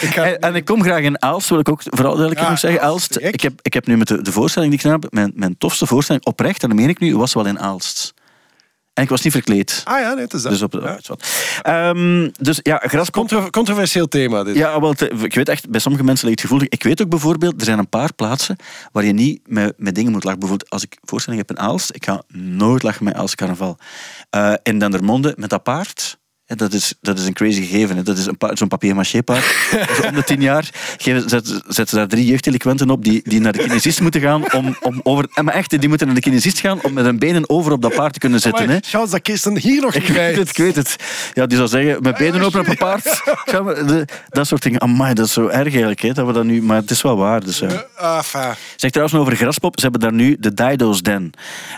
ik 0.03 0.09
ga- 0.15 0.25
en, 0.25 0.39
en 0.41 0.55
ik 0.55 0.65
kom 0.65 0.83
graag 0.83 1.01
in 1.03 1.23
Aalst, 1.23 1.49
wil 1.49 1.59
ik 1.59 1.69
ook 1.69 1.83
vooral 1.85 2.11
duidelijk 2.17 2.41
Ja, 2.41 2.49
nog 2.49 2.59
zeggen. 2.59 2.81
Aalst, 2.83 3.13
Aalst, 3.21 3.35
ik, 3.35 3.41
heb, 3.41 3.53
ik 3.63 3.73
heb 3.73 3.87
nu 3.87 3.97
met 3.97 4.09
de, 4.09 4.23
de 4.23 4.33
voorstelling 4.33 4.71
die 4.71 4.81
ik 4.81 4.87
gedaan 4.87 5.01
heb, 5.03 5.13
mijn, 5.13 5.33
mijn 5.35 5.55
tofste 5.59 5.87
voorstelling, 5.87 6.25
oprecht, 6.25 6.63
en 6.63 6.69
dat 6.69 6.79
meen 6.79 6.89
ik 6.89 6.99
nu, 6.99 7.17
was 7.17 7.35
wel 7.35 7.47
in 7.47 7.61
Aalst. 7.61 8.15
En 8.95 9.03
ik 9.03 9.09
was 9.09 9.23
niet 9.23 9.33
verkleed. 9.33 9.81
Ah 9.85 10.01
ja, 10.01 10.13
nee, 10.13 10.25
het 10.25 10.33
is 10.33 10.43
dat. 10.43 10.53
Dus, 10.53 10.63
op, 10.63 10.73
Ja. 10.73 10.99
iets 10.99 11.09
wat. 11.09 11.25
Ehm, 11.63 12.29
dus 12.41 12.61
ja, 12.63 12.77
graspop. 12.77 13.15
Contro- 13.29 13.51
controversieel 13.51 14.09
thema 14.09 14.43
dit. 14.45 14.57
Ja, 14.57 14.81
wel, 14.81 14.95
ik 15.23 15.35
weet 15.35 15.49
echt, 15.49 15.71
bij 15.71 15.81
sommige 15.81 16.05
mensen 16.05 16.27
ligt 16.27 16.41
het 16.41 16.49
gevoelig. 16.51 16.73
Ik 16.73 16.83
weet 16.83 17.03
ook 17.03 17.09
bijvoorbeeld, 17.09 17.59
er 17.61 17.65
zijn 17.67 17.79
een 17.79 17.89
paar 17.89 18.13
plaatsen 18.15 18.57
waar 18.93 19.05
je 19.05 19.13
niet 19.13 19.41
met, 19.45 19.75
met 19.77 19.95
dingen 19.95 20.13
moet 20.13 20.25
lachen. 20.25 20.41
Bijvoorbeeld, 20.41 20.71
als 20.71 20.83
ik 20.83 20.97
voorstelling 21.03 21.47
heb 21.47 21.57
in 21.59 21.65
Aalst, 21.65 21.95
ik 21.95 22.05
ga 22.05 22.23
nooit 22.37 22.83
lachen 22.83 23.05
met 23.05 23.15
Aalst 23.15 23.35
Carnaval. 23.35 23.79
Eh, 24.31 24.53
in 24.63 24.79
Dendermonde, 24.79 25.35
met 25.37 25.51
dat 25.51 25.63
paard, 25.63 26.19
dat 26.47 26.73
is, 26.73 26.95
dat 27.01 27.19
is 27.19 27.27
een 27.27 27.33
crazy 27.33 27.61
gegeven. 27.61 27.97
hè. 27.97 28.03
Dat 28.03 28.19
is 28.19 28.29
pa- 28.39 28.57
zo'n 28.57 28.69
papier-maché 28.69 29.23
paard. 29.23 29.45
Dus 29.97 30.07
om 30.07 30.15
de 30.15 30.25
tien 30.25 30.41
jaar 30.41 30.71
zetten, 30.97 31.63
ze 31.87 31.97
daar 31.97 32.09
drie 32.09 32.27
jeugddelinquenten 32.27 32.91
op 32.91 33.05
die, 33.05 33.21
die 33.25 33.41
naar 33.41 33.53
de 33.53 33.59
kinesist 33.59 34.01
moeten 34.01 34.21
gaan 34.21 34.53
om, 34.53 34.77
om 34.81 35.01
over... 35.03 35.29
En 35.35 35.45
maar 35.45 35.55
echt, 35.55 35.81
die 35.81 35.89
moeten 35.89 36.07
naar 36.07 36.17
de 36.17 36.23
kinesist 36.23 36.59
gaan 36.61 36.83
om 36.83 36.93
met 36.93 37.05
hun 37.05 37.19
benen 37.19 37.49
over 37.49 37.73
op 37.73 37.83
dat 37.83 37.95
paard 37.95 38.13
te 38.13 38.19
kunnen 38.19 38.41
zitten. 38.41 38.69
Hè. 38.71 38.79
Chance 38.81 39.11
dat 39.11 39.23
Kirsten 39.23 39.59
hier 39.59 39.81
nog 39.81 39.95
Ik 39.95 40.03
niet 40.03 40.13
bij 40.13 40.27
weet 40.27 40.37
het, 40.37 40.49
ik 40.49 40.57
weet 40.57 40.77
het. 40.77 40.97
Ja, 41.35 41.47
die 41.47 41.57
zou 41.57 41.69
zeggen, 41.69 42.03
met 42.03 42.17
benen 42.17 42.43
open 42.43 42.61
op 42.61 42.69
een 42.69 42.77
paard. 42.77 43.23
Dat 44.29 44.47
soort 44.47 44.63
dingen. 44.63 44.81
Amai, 44.81 45.15
dat 45.15 45.27
is 45.27 45.33
zo 45.33 45.47
erg 45.47 45.55
eigenlijk, 45.73 46.01
hè, 46.01 46.13
dat 46.13 46.27
we 46.27 46.33
dat 46.33 46.45
nu... 46.45 46.63
Maar 46.63 46.77
het 46.77 46.91
is 46.91 47.03
wel 47.03 47.17
waar, 47.17 47.45
dus... 47.45 47.59
ja. 47.59 47.87
Ah. 47.97 48.51
Zeg 48.77 48.91
trouwens 48.91 49.19
over 49.19 49.37
Graspop, 49.37 49.75
ze 49.77 49.83
hebben 49.83 50.01
daar 50.01 50.13
nu 50.13 50.37
de 50.41 50.55
Dido's 50.55 51.03
Den. 51.03 51.31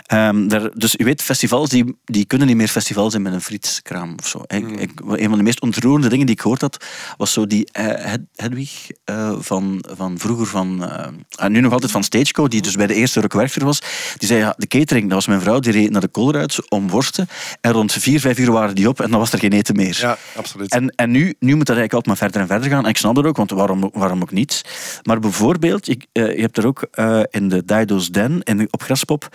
Ehm, 0.05 0.47
daar, 0.47 0.69
dus 0.73 0.91
je 0.91 1.03
weet, 1.03 1.21
festivals 1.21 1.69
die, 1.69 1.97
die 2.05 2.25
kunnen 2.25 2.47
niet 2.47 2.55
meer 2.55 2.67
festivals 2.67 3.11
zijn 3.11 3.23
met 3.23 3.33
een 3.33 3.41
frietskraam 3.41 4.15
of 4.19 4.27
zo. 4.27 4.41
Ik, 4.55 4.79
ik, 4.79 4.91
een 5.05 5.29
van 5.29 5.37
de 5.37 5.43
meest 5.43 5.61
ontroerende 5.61 6.09
dingen 6.09 6.25
die 6.25 6.35
ik 6.35 6.41
gehoord 6.41 6.61
had, 6.61 6.85
was 7.17 7.33
zo 7.33 7.47
die 7.47 7.67
eh, 7.71 7.85
Hed- 7.85 8.27
Hedwig 8.35 8.89
eh, 9.03 9.35
van, 9.39 9.83
van 9.97 10.19
vroeger 10.19 10.45
van... 10.45 10.89
en 11.37 11.51
nu 11.51 11.59
nog 11.59 11.71
altijd 11.71 11.91
van 11.91 12.03
Stageco, 12.03 12.47
die 12.47 12.61
dus 12.61 12.75
bij 12.75 12.87
de 12.87 12.93
eerste 12.93 13.23
werkster 13.27 13.65
was. 13.65 13.79
Die 14.17 14.27
zei, 14.27 14.39
ja, 14.39 14.53
de 14.57 14.67
catering, 14.67 15.05
dat 15.05 15.13
was 15.13 15.27
mijn 15.27 15.41
vrouw, 15.41 15.59
die 15.59 15.71
reed 15.71 15.91
naar 15.91 16.01
de 16.01 16.11
Colruyt 16.11 16.69
om 16.69 16.89
worsten. 16.89 17.27
En 17.61 17.71
rond 17.71 17.91
vier, 17.91 18.19
vijf 18.19 18.37
uur 18.37 18.51
waren 18.51 18.75
die 18.75 18.87
op 18.87 19.01
en 19.01 19.09
dan 19.09 19.19
was 19.19 19.31
er 19.31 19.39
geen 19.39 19.53
eten 19.53 19.75
meer. 19.75 19.97
Ja, 19.99 20.17
absoluut. 20.35 20.71
En, 20.71 20.89
en 20.95 21.11
nu, 21.11 21.35
nu 21.39 21.55
moet 21.55 21.65
dat 21.65 21.75
eigenlijk 21.77 21.93
altijd 21.93 22.05
maar 22.05 22.17
verder 22.17 22.41
en 22.41 22.47
verder 22.47 22.69
gaan. 22.69 22.83
En 22.83 22.89
ik 22.89 22.97
snap 22.97 23.15
dat 23.15 23.25
ook, 23.25 23.37
want 23.37 23.51
waarom, 23.51 23.89
waarom 23.93 24.21
ook 24.21 24.31
niet? 24.31 24.61
Maar 25.03 25.19
bijvoorbeeld, 25.19 25.85
je, 25.85 25.97
eh, 26.11 26.35
je 26.35 26.41
hebt 26.41 26.57
er 26.57 26.67
ook 26.67 26.87
in 27.29 27.49
de 27.49 27.65
Dido's 27.65 28.09
Den 28.09 28.43
in, 28.43 28.67
op 28.71 28.83
Graspop, 28.83 29.29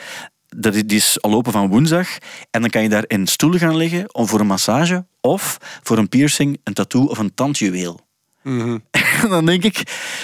dat 0.57 0.75
is, 0.75 0.83
die 0.85 0.97
is 0.97 1.23
al 1.23 1.35
open 1.35 1.53
van 1.53 1.69
woensdag. 1.69 2.09
En 2.51 2.61
dan 2.61 2.71
kan 2.71 2.83
je 2.83 2.89
daar 2.89 3.05
in 3.07 3.27
stoelen 3.27 3.61
gaan 3.61 3.77
liggen 3.77 4.15
om 4.15 4.27
voor 4.27 4.41
een 4.41 4.47
massage 4.47 5.05
of 5.21 5.59
voor 5.83 5.99
een 5.99 6.09
piercing, 6.09 6.61
een 6.65 6.75
tattoo 6.75 7.05
of 7.05 7.19
een 7.19 7.35
tandjuweel. 7.35 8.01
Mhm. 8.43 8.79
En 9.23 9.29
dan 9.35 9.47
denk 9.47 9.65
ik, 9.65 9.83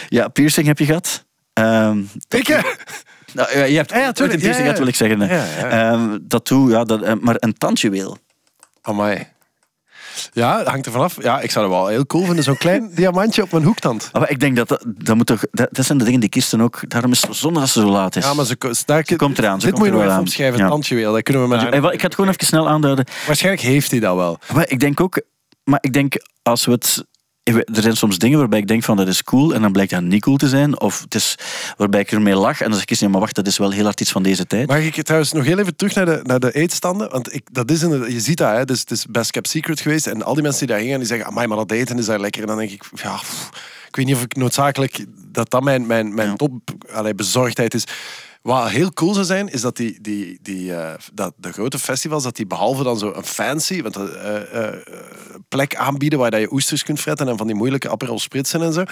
ja, 0.09 0.29
piercing 0.29 0.67
heb 0.67 0.79
je 0.79 0.85
gehad. 0.85 1.25
Ehm, 1.53 2.03
Ik, 2.29 2.47
hè? 2.47 2.61
nou, 3.33 3.59
ja, 3.59 3.65
je 3.65 3.77
hebt 3.77 3.91
ja, 3.91 4.07
ooit 4.07 4.15
tuurlijk, 4.15 4.35
een 4.35 4.41
piercing 4.41 4.43
ja, 4.43 4.53
ja. 4.53 4.61
gehad, 4.63 4.79
wil 4.79 4.87
ik 4.87 4.95
zeggen. 4.95 5.21
Ja, 5.21 5.69
ja. 5.69 5.93
Ehm, 5.93 6.19
tattoo, 6.29 6.71
ja, 6.71 6.85
dat, 6.85 7.03
eh, 7.03 7.15
maar 7.21 7.37
een 7.39 7.55
tandjuweel. 7.59 8.19
Amai. 8.83 9.27
Ja, 10.33 10.57
dat 10.59 10.67
hangt 10.67 10.87
er 10.87 10.93
vanaf. 10.93 11.23
Ja, 11.23 11.41
ik 11.41 11.51
zou 11.51 11.65
het 11.67 11.75
wel 11.75 11.87
heel 11.87 12.07
cool 12.07 12.25
vinden. 12.25 12.45
Zo'n 12.45 12.57
klein 12.57 12.91
diamantje 12.95 13.43
op 13.43 13.53
mijn 13.53 13.65
hoektand. 13.65 14.11
Maar 14.13 14.31
ik 14.31 14.41
denk 14.41 14.57
dat 14.57 14.69
dat, 14.69 14.85
dat 14.87 15.17
moet 15.17 15.27
toch... 15.27 15.43
Dat, 15.51 15.69
dat 15.71 15.85
zijn 15.87 15.99
de 15.99 16.05
dingen 16.05 16.21
die 16.21 16.29
Kirsten 16.29 16.61
ook... 16.61 16.81
Daarom 16.89 17.13
is 17.13 17.23
het 17.23 17.37
zonde 17.37 17.61
dat 17.61 17.69
ze 17.69 17.81
zo 17.81 17.89
laat 17.91 18.17
is. 18.17 18.25
Ja, 18.25 18.35
maar 18.35 18.45
ze, 18.45 18.57
ko- 18.57 18.71
daar, 18.85 19.03
Ze 19.07 19.17
komt 19.17 19.39
eraan, 19.39 19.61
ze 19.61 19.67
Dit 19.67 19.75
komt 19.75 19.79
moet 19.79 19.87
je 19.87 19.91
nog 19.93 20.01
wel 20.01 20.03
even 20.09 20.15
aan. 20.15 20.21
opschrijven. 20.21 20.59
Ja. 20.59 20.69
Tandjuweel, 20.69 21.13
dat 21.13 21.23
kunnen 21.23 21.43
we 21.43 21.49
met 21.49 21.61
haar... 21.61 21.73
Eh, 21.73 21.93
ik 21.93 22.01
ga 22.01 22.07
het 22.07 22.15
gewoon 22.15 22.31
even 22.31 22.47
snel 22.47 22.69
aanduiden. 22.69 23.05
Waarschijnlijk 23.27 23.65
heeft 23.65 23.91
hij 23.91 24.01
dat 24.01 24.17
wel. 24.17 24.39
Maar 24.55 24.69
ik 24.69 24.81
denk 24.81 25.01
ook... 25.01 25.21
Maar 25.65 25.79
ik 25.83 25.93
denk, 25.93 26.15
als 26.43 26.65
we 26.65 26.73
het... 26.73 27.05
Er 27.47 27.83
zijn 27.83 27.97
soms 27.97 28.19
dingen 28.19 28.39
waarbij 28.39 28.59
ik 28.59 28.67
denk 28.67 28.83
van 28.85 28.97
dat 28.97 29.09
is 29.09 29.23
cool 29.23 29.55
en 29.55 29.63
dan 29.63 29.73
blijkt 29.73 29.91
dat 29.91 30.03
niet 30.03 30.23
cool 30.23 30.37
te 30.37 30.49
zijn. 30.49 30.81
Of 30.81 31.01
het 31.01 31.15
is 31.15 31.39
waarbij 31.77 32.01
ik 32.01 32.13
ermee 32.13 32.35
lach 32.35 32.61
en 32.61 32.67
dan 32.71 32.75
zeg 32.79 32.85
ik, 32.85 33.01
nee, 33.01 33.11
maar 33.11 33.21
wacht, 33.21 33.35
dat 33.35 33.47
is 33.47 33.59
wel 33.59 33.71
heel 33.71 33.85
hard 33.85 34.01
iets 34.01 34.11
van 34.11 34.23
deze 34.23 34.47
tijd. 34.47 34.69
Mag 34.69 34.79
ik 34.79 35.03
trouwens 35.03 35.33
nog 35.33 35.45
heel 35.45 35.59
even 35.59 35.77
terug 35.77 35.95
naar 35.95 36.07
de, 36.07 36.21
naar 36.23 36.41
de 36.41 36.55
eetstanden? 36.55 37.11
Want 37.11 37.35
ik, 37.35 37.43
dat 37.53 37.71
is 37.71 37.83
inderdaad- 37.83 38.13
je 38.13 38.21
ziet 38.21 38.37
dat, 38.37 38.51
hè? 38.57 38.65
Dus 38.65 38.81
het 38.81 38.91
is 38.91 39.07
best 39.07 39.31
kept 39.31 39.49
secret 39.49 39.81
geweest. 39.81 40.07
En 40.07 40.23
al 40.23 40.35
die 40.35 40.43
mensen 40.43 40.67
die 40.67 40.75
daar 40.77 40.85
gingen, 40.85 40.99
die 40.99 41.09
zeggen, 41.09 41.27
amai, 41.27 41.47
maar 41.47 41.57
dat 41.57 41.71
eten 41.71 41.99
is 41.99 42.07
daar 42.07 42.21
lekker. 42.21 42.41
En 42.41 42.47
dan 42.47 42.57
denk 42.59 42.71
ik, 42.71 42.83
ja, 42.95 43.15
pff, 43.17 43.49
ik 43.89 43.97
weet 43.97 44.07
niet 44.07 44.15
of 44.15 44.23
ik 44.23 44.37
noodzakelijk... 44.37 45.05
Dat 45.33 45.51
dat 45.51 45.63
mijn, 45.63 45.87
mijn, 45.87 46.15
mijn 46.15 46.29
Ja. 46.29 46.35
top 46.37 46.53
allee, 46.93 47.15
bezorgdheid 47.15 47.75
is. 47.75 47.85
Wat 48.47 48.69
heel 48.69 48.93
cool 48.93 49.15
zou 49.15 49.27
zijn, 49.27 49.49
is 49.49 49.61
dat, 49.61 49.77
die, 49.77 50.01
die, 50.01 50.39
die, 50.43 50.75
eh, 50.75 50.95
dat 51.13 51.35
de 51.37 51.53
grote 51.53 51.79
festivals, 51.79 52.23
dat 52.23 52.37
die 52.37 52.47
behalve 52.47 52.83
dan 52.83 52.99
zo 52.99 53.13
een 53.15 53.25
fancy 53.25 53.83
want, 53.83 53.97
eh, 53.97 54.69
plek 55.49 55.77
aanbieden 55.77 56.19
waar 56.19 56.31
dat 56.31 56.41
je 56.41 56.53
oesters 56.53 56.83
kunt 56.83 57.01
fretten 57.01 57.29
en 57.29 57.37
van 57.37 57.47
die 57.47 57.57
moeilijke 57.57 57.91
Aperol 57.91 58.19
spritsen 58.19 58.63
en 58.63 58.73
zo, 58.73 58.85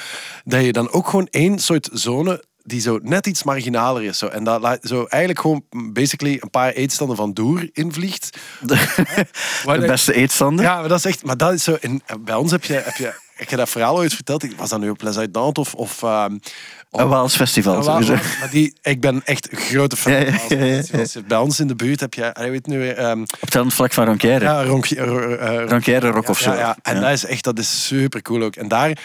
dat 0.44 0.64
je 0.64 0.72
dan 0.72 0.90
ook 0.90 1.08
gewoon 1.08 1.26
één 1.30 1.58
soort 1.58 1.88
zone 1.92 2.44
die 2.62 2.80
zo 2.80 2.98
net 3.02 3.26
iets 3.26 3.42
marginaler 3.42 4.02
is. 4.02 4.18
Zo. 4.18 4.26
En 4.26 4.44
dat 4.44 4.78
zo 4.82 5.04
eigenlijk 5.04 5.40
gewoon 5.40 5.64
basically 5.92 6.38
een 6.40 6.50
paar 6.50 6.72
eetstanden 6.72 7.16
van 7.16 7.32
Doer 7.32 7.68
invliegt. 7.72 8.38
De 8.66 9.84
beste 9.86 10.14
eetstanden. 10.14 10.64
Ja, 10.64 10.80
maar 10.80 10.88
dat 10.88 10.98
is 10.98 11.04
echt... 11.04 11.24
Maar 11.24 11.36
dat 11.36 11.52
is 11.52 11.64
zo... 11.64 11.76
In, 11.80 12.02
bij 12.20 12.34
ons 12.34 12.50
heb 12.50 12.64
je, 12.64 12.74
heb 12.74 12.96
je... 12.96 13.22
Ik 13.36 13.50
heb 13.50 13.58
dat 13.58 13.68
verhaal 13.68 13.96
ooit 13.96 14.14
verteld. 14.14 14.42
Ik 14.42 14.52
was 14.56 14.68
dat 14.68 14.80
nu 14.80 14.90
op 14.90 15.02
Les 15.02 15.16
Uit 15.16 15.36
of... 15.36 15.74
of 15.74 16.02
ehm, 16.02 16.36
Een 16.90 17.08
Waals 17.08 17.36
festival. 17.36 17.74
ja, 17.76 17.82
sowieso. 17.82 18.12
wa- 18.12 18.18
wa- 18.22 18.38
maar 18.40 18.50
die, 18.50 18.76
ik 18.82 19.00
ben 19.00 19.22
echt 19.24 19.52
een 19.52 19.58
grote 19.58 19.96
fan 19.96 20.12
Ja, 20.12 20.32
van 20.32 20.58
ja, 20.58 20.64
ja. 20.92 21.06
Bij 21.26 21.38
ons 21.38 21.60
in 21.60 21.66
de 21.66 21.74
buurt 21.74 22.00
heb 22.00 22.14
je... 22.14 22.34
Je 22.42 22.50
weet 22.50 22.66
nu 22.66 22.78
weer... 22.78 22.96
ehm, 22.96 23.20
Op 23.40 23.52
het 23.52 23.74
vlak 23.74 23.92
van 23.92 24.04
Roncaire. 24.04 24.44
ja, 24.44 24.64
Ronkje- 24.64 24.96
eh, 24.96 25.58
eh, 25.62 25.68
Roncaire 25.68 26.08
Rock 26.10 26.28
of 26.28 26.38
zo. 26.38 26.52
ja. 26.52 26.76
En 26.82 27.00
dat 27.00 27.10
is 27.10 27.24
echt, 27.24 27.44
dat 27.44 27.58
is 27.58 27.86
super 27.86 28.22
cool 28.22 28.42
ook. 28.42 28.56
En 28.56 28.68
daar, 28.68 28.98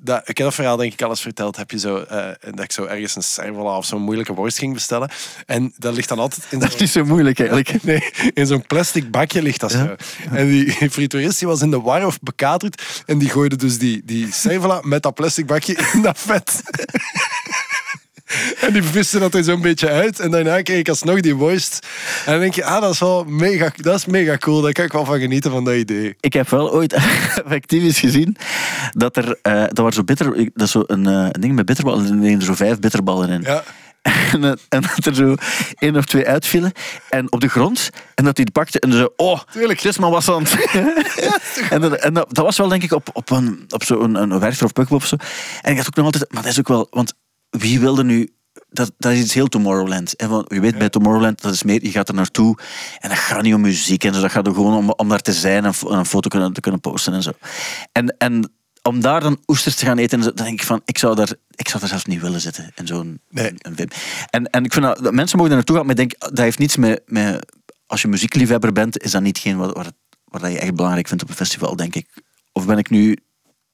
dat, 0.00 0.20
ik 0.28 0.36
heb 0.38 0.46
dat 0.46 0.54
verhaal 0.54 0.76
denk 0.76 0.92
ik 0.92 1.02
al 1.02 1.10
eens 1.10 1.20
verteld, 1.20 1.56
heb 1.56 1.70
je 1.70 1.78
zo, 1.78 1.96
eh, 1.98 2.26
dat 2.50 2.64
ik 2.64 2.72
zo 2.72 2.84
ergens 2.84 3.16
een 3.16 3.22
servola 3.22 3.76
of 3.76 3.84
zo'n 3.84 4.02
moeilijke 4.02 4.34
worst 4.34 4.58
ging 4.58 4.74
bestellen. 4.74 5.10
En 5.46 5.72
dat 5.76 5.94
ligt 5.94 6.08
dan 6.08 6.18
altijd 6.18 6.46
in 6.50 6.58
Dat 6.58 6.72
is 6.74 6.80
niet 6.80 6.90
zo 6.90 7.04
moeilijk 7.04 7.38
eigenlijk. 7.38 7.82
Nee, 7.82 8.12
in 8.34 8.46
zo'n 8.46 8.66
plastic 8.66 9.10
bakje 9.10 9.42
ligt 9.42 9.60
dat 9.60 9.70
zo. 9.72 9.94
En 10.30 10.48
die 10.48 10.90
frituurist 10.90 11.38
die 11.38 11.48
was 11.48 11.60
in 11.62 11.70
de 11.70 11.80
war 11.80 12.06
of 12.06 12.18
bekaterd. 12.20 13.02
En 13.06 13.18
die 13.18 13.28
gooide 13.28 13.56
dus 13.56 13.67
die, 13.76 14.02
die 14.04 14.32
servola 14.32 14.80
met 14.82 15.02
dat 15.02 15.14
plastic 15.14 15.46
bakje 15.46 15.76
in 15.92 16.02
dat 16.02 16.18
vet. 16.18 16.62
En 18.60 18.72
die 18.72 18.82
viste 18.82 19.18
dat 19.18 19.34
er 19.34 19.44
zo'n 19.44 19.60
beetje 19.60 19.88
uit. 19.88 20.20
En 20.20 20.30
daarna 20.30 20.62
kreeg 20.62 20.78
ik 20.78 20.88
alsnog 20.88 21.20
die 21.20 21.34
worst. 21.34 21.86
En 22.24 22.32
dan 22.32 22.40
denk 22.40 22.54
je, 22.54 22.64
ah, 22.64 22.80
dat 22.80 22.92
is 22.92 22.98
wel 22.98 23.24
mega, 23.24 23.72
dat 23.76 23.94
is 23.94 24.06
mega 24.06 24.36
cool. 24.36 24.60
Daar 24.60 24.72
kan 24.72 24.84
ik 24.84 24.92
wel 24.92 25.04
van 25.04 25.18
genieten, 25.18 25.50
van 25.50 25.64
dat 25.64 25.74
idee. 25.74 26.16
Ik 26.20 26.32
heb 26.32 26.48
wel 26.48 26.72
ooit 26.72 26.92
effectief 27.44 27.82
eens 27.82 28.00
gezien 28.00 28.36
dat 28.92 29.16
er, 29.16 29.38
eh 29.42 29.62
dat 29.62 29.78
was 29.78 29.94
zo 29.94 30.04
bitter, 30.04 30.34
dat 30.34 30.66
is 30.66 30.70
zo 30.70 30.82
een, 30.86 31.06
eh, 31.06 31.28
ding 31.30 31.54
met 31.54 31.66
bitterballen, 31.66 32.06
en 32.06 32.24
er 32.24 32.32
er 32.32 32.42
zo 32.42 32.54
vijf 32.54 32.78
bitterballen 32.78 33.28
in. 33.28 33.40
Ja. 33.40 33.64
En, 34.32 34.58
en 34.68 34.80
dat 34.80 35.04
er 35.04 35.14
zo 35.14 35.34
één 35.78 35.96
of 35.96 36.04
twee 36.04 36.26
uitvielen 36.26 36.72
en 37.10 37.32
op 37.32 37.40
de 37.40 37.48
grond 37.48 37.90
en 38.14 38.24
dat 38.24 38.36
hij 38.36 38.44
het 38.44 38.52
pakte 38.52 38.80
en 38.80 38.92
zo, 38.92 39.08
oh, 39.16 39.40
Tuurlijk. 39.52 39.80
het 39.80 39.88
is 39.88 39.98
maar 39.98 40.10
wat 40.10 40.24
zand. 40.24 40.56
en 41.70 41.80
dat, 41.80 41.92
en 41.92 42.14
dat, 42.14 42.34
dat 42.34 42.44
was 42.44 42.56
wel 42.56 42.68
denk 42.68 42.82
ik 42.82 42.92
op, 42.92 43.08
op, 43.12 43.30
een, 43.30 43.64
op 43.68 43.84
zo'n 43.84 44.14
een, 44.14 44.30
een 44.30 44.38
werchter 44.40 44.64
of 44.64 44.72
pukkel 44.72 44.96
of 44.96 45.06
zo. 45.06 45.16
En 45.62 45.70
ik 45.70 45.76
dacht 45.76 45.88
ook 45.88 45.96
nog 45.96 46.04
altijd, 46.04 46.32
maar 46.32 46.42
dat 46.42 46.52
is 46.52 46.58
ook 46.58 46.68
wel, 46.68 46.86
want 46.90 47.14
wie 47.50 47.80
wilde 47.80 48.04
nu 48.04 48.32
dat, 48.70 48.92
dat 48.98 49.12
is 49.12 49.20
iets 49.20 49.34
heel 49.34 49.48
Tomorrowland. 49.48 50.16
En 50.16 50.28
want 50.28 50.52
je 50.52 50.60
weet 50.60 50.78
bij 50.78 50.88
Tomorrowland, 50.88 51.42
dat 51.42 51.52
is 51.52 51.62
meer, 51.62 51.84
je 51.84 51.90
gaat 51.90 52.08
er 52.08 52.14
naartoe 52.14 52.58
en 52.98 53.08
dat 53.08 53.18
gaat 53.18 53.42
niet 53.42 53.54
om 53.54 53.60
muziek 53.60 54.04
en 54.04 54.14
zo. 54.14 54.20
Dat 54.20 54.30
gaat 54.30 54.46
er 54.46 54.54
gewoon 54.54 54.76
om, 54.76 54.90
om 54.90 55.08
daar 55.08 55.20
te 55.20 55.32
zijn 55.32 55.64
en 55.64 55.72
een 55.80 56.06
foto 56.06 56.28
kunnen, 56.28 56.52
te 56.52 56.60
kunnen 56.60 56.80
posten 56.80 57.12
en 57.12 57.22
zo. 57.22 57.32
En, 57.92 58.16
en 58.18 58.52
om 58.82 59.00
daar 59.00 59.20
dan 59.20 59.38
oesters 59.46 59.74
te 59.74 59.86
gaan 59.86 59.98
eten, 59.98 60.20
dan 60.20 60.32
denk 60.34 60.60
ik 60.60 60.66
van, 60.66 60.82
ik 60.84 60.98
zou 60.98 61.14
daar, 61.14 61.32
ik 61.58 61.68
zou 61.68 61.82
er 61.82 61.88
zelfs 61.88 62.04
niet 62.04 62.20
willen 62.20 62.40
zitten 62.40 62.72
in 62.74 62.86
zo'n 62.86 63.20
Nee. 63.30 63.52
een. 63.58 63.90
En, 64.30 64.50
en 64.50 64.64
ik 64.64 64.72
vind 64.72 64.84
dat, 64.84 64.98
dat 65.02 65.12
mensen 65.12 65.36
mogen 65.36 65.50
er 65.50 65.56
naartoe 65.58 65.76
gaan, 65.76 65.86
maar 65.86 65.98
ik 65.98 66.08
denk, 66.08 66.30
dat 66.34 66.44
heeft 66.44 66.58
niets 66.58 66.76
met, 66.76 67.02
met 67.06 67.52
als 67.86 68.02
je 68.02 68.08
muziekliefhebber 68.08 68.72
bent, 68.72 69.02
is 69.02 69.10
dat 69.10 69.22
niet 69.22 69.38
geen 69.38 69.56
wat, 69.56 69.76
wat, 69.76 69.92
wat 70.24 70.52
je 70.52 70.58
echt 70.58 70.74
belangrijk 70.74 71.08
vindt 71.08 71.22
op 71.22 71.28
een 71.28 71.34
festival, 71.34 71.76
denk 71.76 71.94
ik. 71.94 72.06
Of 72.52 72.66
ben 72.66 72.78
ik 72.78 72.90
nu... 72.90 73.16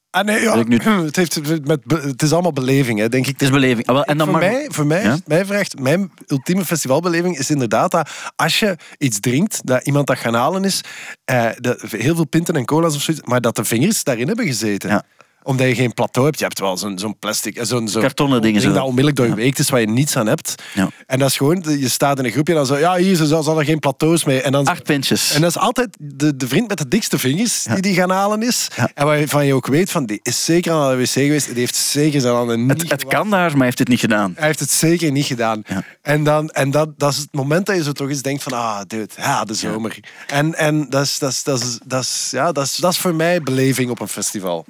Ah, 0.09 0.25
nee, 0.25 0.41
ja, 0.41 0.63
nu- 0.63 0.77
het, 1.05 1.15
heeft, 1.15 1.65
met, 1.65 1.79
het 1.87 2.21
is 2.21 2.31
allemaal 2.31 2.53
beleving, 2.53 2.99
hè, 2.99 3.09
denk 3.09 3.25
ik. 3.25 3.31
Het 3.31 3.41
is 3.41 3.49
beleving. 3.49 3.87
Ah, 3.87 3.95
wel, 3.95 4.03
en 4.03 4.17
dan 4.17 4.27
voor 4.27 4.39
mij, 4.39 4.67
voor 4.71 4.85
mij, 4.85 5.03
Ja? 5.03 5.17
mij 5.25 5.45
vraagt, 5.45 5.79
mijn 5.79 6.11
ultieme 6.27 6.65
festivalbeleving 6.65 7.37
is 7.37 7.49
inderdaad 7.49 7.91
dat 7.91 8.09
als 8.35 8.59
je 8.59 8.75
iets 8.97 9.19
drinkt, 9.19 9.59
dat 9.63 9.85
iemand 9.85 10.07
dat 10.07 10.17
gaan 10.17 10.33
halen 10.33 10.63
is, 10.63 10.81
eh, 11.25 11.49
dat, 11.57 11.81
heel 11.81 12.15
veel 12.15 12.27
pinten 12.27 12.55
en 12.55 12.65
cola's 12.65 12.95
of 12.95 13.01
zoiets, 13.01 13.25
maar 13.27 13.41
dat 13.41 13.55
de 13.55 13.63
vingers 13.65 14.03
daarin 14.03 14.27
hebben 14.27 14.45
gezeten. 14.45 14.89
Ja. 14.89 15.03
Omdat 15.45 15.67
je 15.67 15.75
geen 15.75 15.93
plateau 15.93 16.27
hebt. 16.27 16.39
Je 16.39 16.45
hebt 16.45 16.59
wel 16.59 16.77
zo'n 16.77 16.99
zo'n 16.99 17.19
plastic, 17.19 17.57
eh, 17.57 17.65
zo'n 17.65 17.87
zo'n 17.87 18.01
Kartonnen 18.01 18.41
dingen 18.41 18.61
ding 18.61 18.73
zo. 18.73 18.79
dat 18.79 18.87
onmiddellijk 18.87 19.17
doorweekt 19.17 19.59
is, 19.59 19.69
waar 19.69 19.79
je 19.79 19.87
niets 19.87 20.17
aan 20.17 20.27
hebt. 20.27 20.55
Ja. 20.73 20.89
En 21.05 21.19
dat 21.19 21.29
is 21.29 21.37
gewoon, 21.37 21.63
je 21.67 21.89
staat 21.89 22.19
in 22.19 22.25
een 22.25 22.31
groepje 22.31 22.53
en 22.53 22.59
dan 22.59 22.67
zo, 22.67 22.77
ja, 22.77 22.95
hier 22.95 23.15
ze 23.15 23.25
zal 23.25 23.59
er 23.59 23.65
geen 23.65 23.79
plateaus 23.79 24.23
mee. 24.23 24.41
En 24.41 24.51
dan 24.51 24.65
Acht 24.65 24.83
pintjes. 24.83 25.33
en 25.33 25.41
dat 25.41 25.49
is 25.49 25.57
altijd 25.57 25.97
de, 25.99 26.35
de 26.35 26.47
vriend 26.47 26.67
met 26.67 26.77
de 26.77 26.87
dikste 26.87 27.17
vingers 27.17 27.63
die 27.63 27.81
die 27.81 27.93
gaan 27.93 28.09
halen 28.09 28.41
is. 28.41 28.67
En 28.93 29.05
waarvan 29.05 29.45
je 29.45 29.53
ook 29.53 29.67
weet 29.67 29.91
van, 29.91 30.05
die 30.05 30.19
is 30.23 30.45
zeker 30.45 30.71
aan 30.71 30.89
de 30.89 30.97
wc 30.97 31.09
geweest. 31.09 31.47
Die 31.47 31.59
heeft 31.59 31.75
zeker 31.75 32.21
zijn 32.21 32.33
handen 32.33 32.65
niet 32.65 32.89
het, 32.89 33.05
kan 33.05 33.29
daar, 33.29 33.49
maar 33.49 33.57
hij 33.57 33.65
heeft 33.65 33.79
het 33.79 33.87
niet 33.87 33.99
gedaan. 33.99 34.33
Hij 34.35 34.45
heeft 34.45 34.59
het 34.59 34.71
zeker 34.71 35.11
niet 35.11 35.25
gedaan. 35.25 35.63
En, 36.01 36.23
dan, 36.23 36.49
en 36.49 36.71
dat, 36.71 36.99
dat 36.99 37.11
is 37.11 37.17
het 37.17 37.33
moment 37.33 37.65
dat 37.65 37.75
je 37.75 37.83
zo 37.83 37.91
toch 37.91 38.09
eens 38.09 38.21
denkt 38.21 38.43
van, 38.43 38.53
ah, 38.53 38.79
dude, 38.87 39.07
ja, 39.17 39.43
de 39.43 39.53
zomer. 39.53 39.99
En, 40.27 40.55
en 40.55 40.89
dat, 40.89 41.03
is, 41.03 41.19
dat, 41.19 41.31
is, 41.31 41.43
dat, 41.43 41.61
is, 41.61 41.79
dat, 41.85 42.01
is, 42.01 42.27
ja, 42.31 42.51
dat, 42.51 42.65
is, 42.65 42.75
dat 42.75 42.91
is 42.91 42.97
voor 42.97 43.15
mij 43.15 43.41
beleving 43.41 43.89
op 43.89 43.99
een 43.99 44.07
festival. 44.07 44.65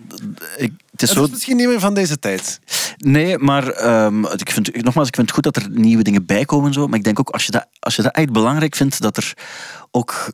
Ik, 0.66 0.74
het 0.92 1.02
is 1.02 1.10
Het 1.10 1.18
zo... 1.18 1.24
is 1.24 1.30
misschien 1.30 1.58
niet 1.58 1.68
meer 1.68 1.80
van 1.80 1.94
deze 1.94 2.20
tijd. 2.20 2.60
Nee, 2.98 3.38
maar 3.38 3.68
ehm, 3.70 4.26
ik 4.26 4.52
vind, 4.52 4.84
nogmaals, 4.84 5.08
ik 5.08 5.16
vind 5.16 5.28
het 5.28 5.36
goed 5.36 5.44
dat 5.44 5.56
er 5.56 5.70
nieuwe 5.70 6.04
dingen 6.04 6.26
bij 6.26 6.46
komen. 6.46 6.68
en 6.68 6.74
Zo, 6.74 6.88
maar 6.88 6.98
ik 6.98 7.04
denk 7.04 7.20
ook, 7.20 7.30
als 7.30 7.46
je, 7.46 7.52
dat, 7.52 7.68
als 7.80 7.96
je 7.96 8.02
dat 8.02 8.16
echt 8.16 8.32
belangrijk 8.32 8.76
vindt, 8.76 9.02
dat 9.02 9.18
er 9.18 9.34
ook 9.92 10.34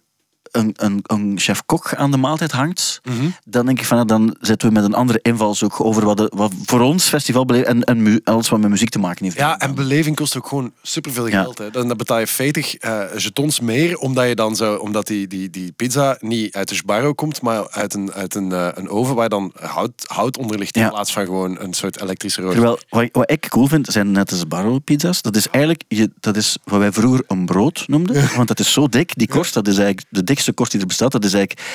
een, 0.51 0.73
een, 0.75 0.99
een 1.03 1.33
chef-kok 1.39 1.93
aan 1.95 2.11
de 2.11 2.17
maaltijd 2.17 2.51
hangt, 2.51 2.99
Mhm. 3.03 3.25
dan 3.45 3.65
denk 3.65 3.79
ik 3.79 3.85
van, 3.85 3.97
ja, 3.97 4.03
dan 4.05 4.35
zitten 4.39 4.67
we 4.67 4.73
met 4.73 4.83
een 4.83 4.93
andere 4.93 5.19
invalshoek 5.21 5.79
over 5.83 6.05
wat, 6.05 6.17
de, 6.17 6.31
wat 6.35 6.51
voor 6.65 6.79
ons 6.79 7.07
festival 7.07 7.45
beleven 7.45 7.67
en, 7.67 7.83
en 7.83 8.21
alles 8.23 8.49
wat 8.49 8.59
met 8.59 8.69
muziek 8.69 8.89
te 8.89 8.99
maken 8.99 9.25
heeft. 9.25 9.37
Ja, 9.37 9.59
en 9.59 9.75
beleving 9.75 10.15
kost 10.15 10.37
ook 10.37 10.47
gewoon 10.47 10.71
superveel 10.81 11.27
Ja. 11.27 11.41
geld. 11.41 11.57
Hè. 11.57 11.69
Dan, 11.69 11.87
dan 11.87 11.97
betaal 11.97 12.19
je 12.19 12.27
40 12.27 12.75
eh 12.75 12.99
jetons 13.17 13.59
meer, 13.59 13.97
omdat, 13.97 14.27
je 14.27 14.35
dan 14.35 14.55
zo, 14.55 14.75
omdat 14.75 15.07
die, 15.07 15.27
die, 15.27 15.49
die 15.49 15.71
pizza 15.71 16.17
niet 16.19 16.55
uit 16.55 16.69
de 16.69 16.75
sbarro 16.75 17.13
komt, 17.13 17.41
maar 17.41 17.69
uit 17.69 17.93
een, 17.93 18.11
uit 18.13 18.35
een, 18.35 18.51
eh, 18.51 18.67
een 18.73 18.89
oven 18.89 19.15
waar 19.15 19.29
dan 19.29 19.51
hout, 19.59 19.91
hout 20.05 20.37
onder 20.37 20.57
ligt, 20.59 20.75
in 20.75 20.81
Ja. 20.81 20.89
plaats 20.89 21.13
van 21.13 21.25
gewoon 21.25 21.59
een 21.59 21.73
soort 21.73 22.01
elektrische 22.01 22.41
rooster. 22.41 22.59
Terwijl, 22.61 22.79
wat, 22.89 23.09
wat 23.11 23.31
ik 23.31 23.47
cool 23.49 23.67
vind, 23.67 23.87
zijn 23.87 24.11
net 24.11 24.31
als 24.31 24.47
barrelpizza's. 24.47 25.21
Dat 25.21 25.35
is 25.35 25.47
eigenlijk, 25.49 25.83
je, 25.87 26.11
dat 26.19 26.35
is 26.35 26.57
wat 26.63 26.79
wij 26.79 26.91
vroeger 26.91 27.23
een 27.27 27.45
brood 27.45 27.83
noemden. 27.87 28.29
Want 28.35 28.47
dat 28.47 28.59
is 28.59 28.71
zo 28.73 28.87
dik, 28.87 29.11
die 29.15 29.27
korst, 29.27 29.53
dat 29.53 29.67
is 29.67 29.77
eigenlijk 29.77 30.07
de 30.09 30.23
dikste 30.23 30.40
korst 30.53 30.71
die 30.71 30.81
er 30.81 30.87
bestaat. 30.87 31.11
Dat 31.11 31.23
is 31.23 31.33
eigenlijk 31.33 31.67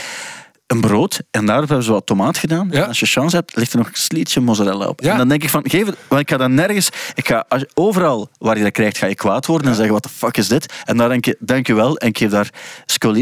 een 0.66 0.80
brood. 0.80 1.20
En 1.30 1.46
daarop 1.46 1.68
hebben 1.68 1.86
ze 1.86 1.92
wat 1.92 2.06
tomaat 2.06 2.38
gedaan. 2.38 2.68
Ja. 2.70 2.82
En 2.82 2.88
als 2.88 3.00
je 3.00 3.06
chance 3.06 3.36
hebt, 3.36 3.56
ligt 3.56 3.72
er 3.72 3.78
nog 3.78 3.86
een 3.86 3.94
slietje 3.94 4.40
mozzarella 4.40 4.86
op. 4.86 5.00
Ja. 5.00 5.10
En 5.12 5.18
dan 5.18 5.28
denk 5.28 5.42
ik 5.42 5.50
van, 5.50 5.68
geef 5.68 5.86
het, 5.86 5.96
want 6.08 6.20
ik 6.20 6.30
ga 6.30 6.36
dan 6.36 6.54
nergens, 6.54 6.88
ik 7.14 7.28
ga, 7.28 7.44
als, 7.48 7.64
overal 7.74 8.28
waar 8.38 8.56
je 8.56 8.62
dat 8.62 8.72
krijgt, 8.72 8.98
ga 8.98 9.06
je 9.06 9.14
kwaad 9.14 9.46
worden 9.46 9.68
en 9.68 9.74
zeggen, 9.74 9.92
wat 9.92 10.02
de 10.02 10.08
fuck 10.08 10.36
is 10.36 10.48
dit? 10.48 10.74
En 10.84 10.96
dan 10.96 11.08
denk 11.08 11.24
je, 11.24 11.36
dank 11.38 11.66
je 11.66 11.74
wel, 11.74 11.96
en 11.96 12.08
ik 12.08 12.18
geef 12.18 12.30
daar 12.30 12.50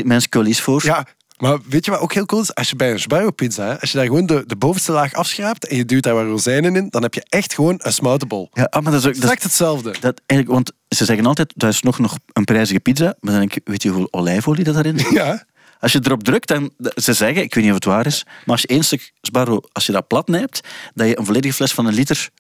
mijn 0.05 0.23
scolies 0.23 0.61
voor. 0.61 0.85
Ja, 0.85 1.07
maar 1.45 1.59
weet 1.69 1.85
je 1.85 1.91
wat 1.91 2.01
ook 2.01 2.13
heel 2.13 2.27
cool 2.27 2.43
is? 2.43 2.55
Als 2.55 2.71
je 2.71 2.77
bij 2.77 2.91
een 2.91 3.01
sbarro 3.01 3.31
pizza, 3.31 3.77
als 3.81 3.91
je 3.91 3.97
daar 3.97 4.07
gewoon 4.07 4.27
de, 4.27 4.45
de 4.47 4.57
bovenste 4.57 4.93
laag 4.93 5.13
afschraapt 5.13 5.67
en 5.67 5.77
je 5.77 5.85
duwt 5.85 6.03
daar 6.03 6.15
wat 6.15 6.25
rozijnen 6.25 6.77
in, 6.77 6.89
dan 6.91 7.03
heb 7.03 7.15
je 7.15 7.25
echt 7.29 7.55
gewoon 7.55 7.75
een 7.79 7.93
smoutenbol. 7.93 8.49
Ja, 8.53 8.65
ah, 8.71 8.83
maar 8.83 8.93
dat 8.93 9.01
is 9.01 9.07
ook... 9.07 9.15
Exact 9.15 9.43
hetzelfde. 9.43 9.95
dat 10.01 10.21
eigenlijk, 10.27 10.61
want 10.61 10.73
ze 10.89 11.05
zeggen 11.05 11.27
altijd, 11.27 11.53
dat 11.57 11.71
is 11.71 11.83
nog, 11.83 11.99
nog 11.99 12.19
een 12.33 12.45
prijzige 12.45 12.81
pizza. 12.81 13.05
Maar 13.05 13.33
dan 13.33 13.41
denk 13.41 13.55
ik, 13.55 13.63
weet 13.65 13.83
je 13.83 13.89
hoeveel 13.89 14.09
olijfolie 14.11 14.65
dat 14.65 14.75
daarin 14.75 14.99
zit? 14.99 15.11
Ja. 15.21 15.45
Als 15.81 15.93
je 15.93 16.01
erop 16.03 16.23
drukt, 16.23 16.49
dan 16.49 16.73
ze 16.95 17.13
zeggen, 17.13 17.43
ik 17.43 17.55
weet 17.55 17.65
niet 17.65 17.73
of 17.73 17.79
het 17.79 17.85
waar 17.85 18.07
is, 18.07 18.25
maar 18.25 18.43
als 18.47 18.61
je 18.61 18.67
één 18.67 18.85
stuk 18.85 19.13
Sbarro, 19.21 19.61
als 19.73 19.87
je 19.87 19.93
dat 19.93 20.07
plat 20.07 20.29
nijpt, 20.29 20.61
dat 20.95 21.09
je 21.09 21.19
een 21.19 21.25
volledige 21.25 21.55
fles 21.55 21.73
van 21.73 21.87
een 21.87 21.95
liter 21.95 22.31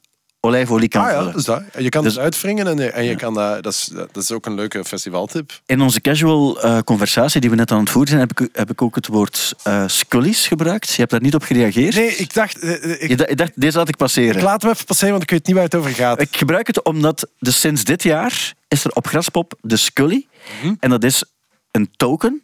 olijfolie 0.44 0.88
kan 0.88 1.02
Ah 1.04 1.10
ja, 1.10 1.16
vullen. 1.18 1.32
dus 1.32 1.44
dat. 1.44 1.62
Je 1.78 1.88
kan 1.88 2.02
Dus- 2.02 2.14
het 2.14 2.22
uitwringen 2.22 2.66
en 2.66 2.76
je, 2.76 2.90
en 2.90 3.04
je 3.04 3.16
kan 3.16 3.34
dat, 3.34 3.62
dat, 3.62 3.72
is, 3.72 3.90
dat 3.92 4.16
is 4.16 4.32
ook 4.32 4.46
een 4.46 4.54
leuke 4.54 4.84
festivaltip. 4.84 5.60
In 5.66 5.80
onze 5.80 6.00
casual 6.00 6.62
eh, 6.62 6.78
conversatie 6.84 7.40
die 7.40 7.50
we 7.50 7.56
net 7.56 7.70
aan 7.70 7.80
het 7.80 7.90
voeren 7.90 8.08
zijn, 8.10 8.20
heb 8.28 8.40
ik, 8.40 8.48
heb 8.52 8.70
ik 8.70 8.82
ook 8.82 8.94
het 8.94 9.06
woord 9.06 9.54
scullies 9.86 10.46
gebruikt. 10.46 10.88
Je 10.90 10.96
hebt 10.98 11.10
daar 11.10 11.20
niet 11.20 11.34
op 11.34 11.42
gereageerd. 11.42 11.94
Nee, 11.94 12.16
ik 12.16 12.34
dacht, 12.34 12.58
eh, 12.58 13.02
ik, 13.02 13.08
Je 13.28 13.34
dacht, 13.34 13.60
deze 13.60 13.76
laat 13.78 13.88
ik 13.88 13.96
passeren. 13.96 14.36
ik 14.36 14.42
laat 14.42 14.62
hem 14.62 14.70
even 14.70 14.84
passeren, 14.84 15.10
want 15.10 15.22
ik 15.22 15.30
weet 15.30 15.46
niet 15.46 15.54
waar 15.56 15.64
het 15.64 15.74
over 15.74 15.90
gaat. 15.90 16.20
Ik 16.20 16.36
gebruik 16.36 16.66
het 16.66 16.82
omdat 16.82 17.28
dus 17.38 17.60
sinds 17.60 17.84
dit 17.84 18.02
jaar 18.02 18.52
is 18.68 18.84
er 18.84 18.90
op 18.92 19.06
Graspop 19.06 19.54
de 19.60 19.76
Scully. 19.76 20.26
Mhm. 20.62 20.74
En 20.80 20.90
dat 20.90 21.04
is 21.04 21.24
een 21.70 21.90
token. 21.96 22.42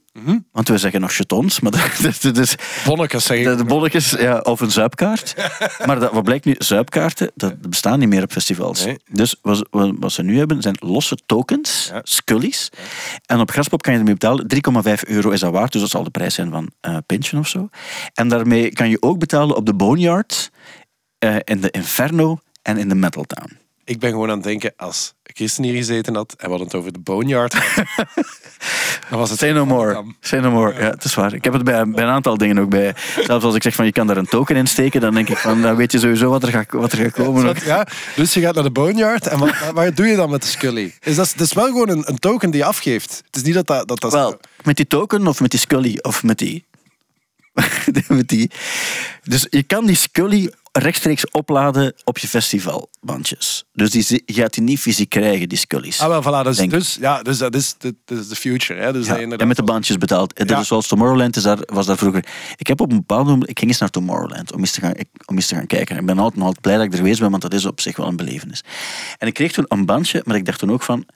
Want 0.52 0.68
we 0.68 0.78
zeggen 0.78 1.00
nog 1.00 1.12
jetons, 1.12 1.60
maar 1.60 1.72
dat, 2.22 2.36
is 2.36 2.54
Bonnekes 2.84 3.24
zeg 3.24 3.38
ik. 3.38 3.58
de, 3.58 3.64
bonnetjes 3.64 4.10
ja, 4.10 4.38
of 4.38 4.60
een 4.60 4.70
zuipkaart. 4.70 5.34
maar 5.86 5.98
dat, 6.00 6.12
wat 6.12 6.24
blijkt 6.24 6.44
nu? 6.44 6.54
Zuipkaarten, 6.58 7.30
dat 7.34 7.60
bestaan 7.60 7.98
niet 7.98 8.08
meer 8.08 8.22
op 8.22 8.32
festivals. 8.32 8.84
Nee. 8.84 8.98
Dus 9.10 9.34
wat, 9.42 9.66
wat, 9.70 10.12
ze 10.12 10.22
nu 10.22 10.38
hebben, 10.38 10.62
zijn 10.62 10.76
losse 10.80 11.16
tokens, 11.26 11.88
Ja. 11.92 12.00
scullies. 12.02 12.68
En 13.26 13.40
op 13.40 13.50
Graspop 13.50 13.82
kan 13.82 13.92
je 13.92 13.98
ermee 13.98 14.14
betalen. 14.14 14.46
3,5 14.94 15.08
euro 15.08 15.30
is 15.30 15.40
dat 15.40 15.52
waard, 15.52 15.72
dus 15.72 15.80
dat 15.80 15.90
zal 15.90 16.04
de 16.04 16.10
prijs 16.10 16.34
zijn 16.34 16.50
van 16.50 16.70
eh 16.80 16.96
pintje 17.06 17.38
of 17.38 17.48
zo. 17.48 17.68
En 18.14 18.28
daarmee 18.28 18.72
kan 18.72 18.90
je 18.90 19.02
ook 19.02 19.18
betalen 19.18 19.56
op 19.56 19.66
de 19.66 19.74
Boneyard, 19.74 20.50
eh, 21.18 21.36
in 21.44 21.60
de 21.60 21.70
Inferno 21.70 22.40
en 22.62 22.78
in 22.78 22.88
de 22.88 22.94
Metal 22.94 23.24
Town. 23.24 23.58
Ik 23.84 23.98
ben 23.98 24.10
gewoon 24.10 24.28
aan 24.30 24.34
het 24.36 24.44
denken, 24.44 24.72
als 24.76 25.14
Christen 25.22 25.64
hier 25.64 25.74
gezeten 25.74 26.14
had 26.14 26.32
en 26.32 26.44
we 26.44 26.48
hadden 26.48 26.66
het 26.66 26.76
over 26.76 26.92
de 26.92 26.98
Boneyard, 26.98 27.54
dan 29.10 29.18
was 29.18 29.30
het... 29.30 29.38
Say 29.38 29.52
no 29.52 29.66
more. 29.66 30.04
Say 30.20 30.40
no 30.40 30.50
more. 30.50 30.74
Ja, 30.74 30.90
het 30.90 31.04
is 31.04 31.14
waar. 31.14 31.34
Ik 31.34 31.44
heb 31.44 31.52
het 31.52 31.64
bij, 31.64 31.88
bij 31.88 32.04
een 32.04 32.10
aantal 32.10 32.36
dingen 32.36 32.58
ook 32.58 32.70
bij. 32.70 32.94
Zelfs 33.26 33.44
als 33.44 33.54
ik 33.54 33.62
zeg 33.62 33.74
van 33.74 33.84
je 33.84 33.92
kan 33.92 34.06
daar 34.06 34.16
een 34.16 34.26
token 34.26 34.56
in 34.56 34.66
steken, 34.66 35.00
dan 35.00 35.14
denk 35.14 35.28
ik 35.28 35.36
van 35.36 35.62
dan 35.62 35.76
weet 35.76 35.92
je 35.92 35.98
sowieso 35.98 36.30
wat 36.30 36.42
er 36.42 36.48
gaat, 36.48 36.66
wat 36.70 36.92
er 36.92 36.98
gaat 36.98 37.12
komen. 37.12 37.56
Ja, 37.64 37.86
dus 38.16 38.34
je 38.34 38.40
gaat 38.40 38.54
naar 38.54 38.64
de 38.64 38.70
Boneyard 38.70 39.26
en 39.26 39.38
wat, 39.38 39.50
waar 39.74 39.94
doe 39.94 40.06
je 40.06 40.16
dan 40.16 40.30
met 40.30 40.42
de 40.42 40.48
Scully? 40.48 40.94
Is 41.00 41.16
dat, 41.16 41.32
dat 41.36 41.46
is 41.46 41.52
wel 41.52 41.66
gewoon 41.66 41.88
een, 41.88 42.02
een 42.06 42.18
token 42.18 42.50
die 42.50 42.60
je 42.60 42.66
afgeeft. 42.66 43.22
Het 43.26 43.36
is 43.36 43.42
niet 43.42 43.54
dat 43.54 43.66
dat... 43.66 43.88
dat, 43.88 44.00
dat 44.00 44.12
Wel, 44.12 44.40
met 44.62 44.76
die 44.76 44.86
token 44.86 45.26
of 45.26 45.40
met 45.40 45.50
die 45.50 45.60
Scully 45.60 45.98
of 46.02 46.22
met 46.22 46.38
die. 46.38 46.64
met 48.08 48.28
die. 48.28 48.50
Dus 49.22 49.46
je 49.50 49.62
kan 49.62 49.86
die 49.86 49.96
Scully 49.96 50.52
rechtstreeks 50.72 51.30
opladen 51.30 51.94
op 52.04 52.18
je 52.18 52.28
festivalbandjes. 52.28 53.64
Dus 53.72 53.90
die, 53.90 54.22
je 54.26 54.32
gaat 54.32 54.54
die 54.54 54.62
niet 54.62 54.78
fysiek 54.78 55.08
krijgen, 55.08 55.48
die 55.48 55.58
Scullies. 55.58 56.00
Ah, 56.00 56.08
wel, 56.08 56.22
voilà. 56.22 56.44
Dus, 56.46 56.56
dus, 56.56 56.96
ja, 57.00 57.22
dus 57.22 57.38
dat 57.38 57.54
is 57.54 57.74
de, 57.78 57.94
future. 58.36 58.80
Hè? 58.80 58.92
Dus 58.92 59.06
Ja, 59.06 59.18
en 59.18 59.48
met 59.48 59.56
de 59.56 59.62
bandjes 59.62 59.98
betaald. 59.98 60.32
Ja. 60.38 60.44
Dus 60.44 60.66
zoals 60.68 60.86
Tomorrowland 60.88 61.36
is 61.36 61.42
daar, 61.42 61.58
was 61.66 61.86
daar 61.86 61.96
vroeger. 61.98 62.24
Ik 62.56 62.66
heb 62.66 62.80
op 62.80 62.90
een 62.90 62.96
bepaald 62.96 63.26
moment. 63.26 63.50
Ik 63.50 63.58
ging 63.58 63.70
eens 63.70 63.80
naar 63.80 63.90
Tomorrowland 63.90 64.52
om 64.52 64.60
eens 64.60 64.72
te 64.72 64.80
gaan, 64.80 64.94
ik- 64.96 65.08
om 65.26 65.34
eens 65.36 65.46
te 65.46 65.54
gaan 65.54 65.66
kijken. 65.66 65.96
Ik 65.96 66.06
ben 66.06 66.18
altijd, 66.18 66.42
altijd 66.42 66.60
blij 66.60 66.76
dat 66.76 66.84
ik 66.84 66.92
er 66.92 66.98
geweest 66.98 67.20
ben, 67.20 67.30
want 67.30 67.42
dat 67.42 67.54
is 67.54 67.64
op 67.66 67.80
zich 67.80 67.96
wel 67.96 68.06
een 68.06 68.16
belevenis. 68.16 68.62
En 69.18 69.26
ik 69.26 69.34
kreeg 69.34 69.52
toen 69.52 69.64
een 69.68 69.86
bandje, 69.86 70.22
maar 70.24 70.36
ik 70.36 70.44
dacht 70.44 70.58
toen 70.58 70.70
ook 70.72 70.82
van. 70.82 71.06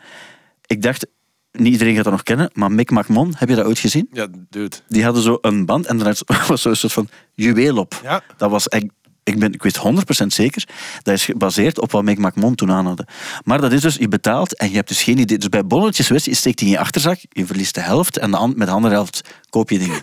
Ik 0.67 0.83
dacht, 0.83 1.07
niet 1.53 1.73
iedereen 1.73 1.95
gaat 1.95 2.05
dat 2.05 2.13
nog 2.13 2.23
kennen, 2.23 2.51
maar 2.53 2.73
Mick 2.73 2.91
McMahon, 2.91 3.35
heb 3.37 3.49
je 3.49 3.55
dat 3.55 3.67
ooit 3.67 3.79
gezien? 3.79 4.09
Ja, 4.13 4.27
dude. 4.51 4.77
Die 4.89 5.05
hadden 5.05 5.23
zo 5.23 5.39
een 5.41 5.67
band 5.67 5.87
en 5.87 5.99
daar 5.99 6.19
was 6.49 6.63
zo'n 6.63 6.75
soort 6.75 6.93
van 6.93 7.09
juweel 7.35 7.77
op. 7.77 8.01
Ja. 8.03 8.23
Dat 8.37 8.51
was 8.51 8.69
echt. 8.69 8.85
Ik, 9.25 9.39
ben, 9.39 9.53
ik 9.53 9.63
weet 9.63 9.79
100% 9.79 10.27
zeker, 10.27 10.69
dat 11.03 11.15
is 11.15 11.25
gebaseerd 11.25 11.81
op 11.81 11.93
wat 11.93 12.03
Mick 12.03 12.19
McMahon 12.19 12.55
toen 12.55 12.71
aan 12.71 12.87
hadden. 12.87 13.07
Maar 13.45 13.61
dat 13.61 13.73
is 13.73 13.81
dus, 13.81 13.97
je 13.97 14.09
betaalt 14.09 14.57
en 14.57 14.69
je 14.69 14.75
hebt 14.75 14.89
dus 14.89 15.03
geen 15.03 15.19
idee. 15.19 15.39
Dus 15.39 15.49
bij 15.49 15.67
bonnetjes, 15.67 16.09
weet 16.09 16.25
je, 16.25 16.35
steekt 16.35 16.59
die 16.59 16.67
in 16.67 16.73
je 16.73 16.79
achterzak, 16.79 17.19
je 17.29 17.47
verliest 17.47 17.75
de 17.75 17.81
helft 17.81 18.19
en 18.19 18.31
met 18.31 18.67
de 18.67 18.73
andere 18.73 18.95
helft 18.95 19.29
koop 19.55 19.71
je 19.71 19.79
dingen. 19.79 20.01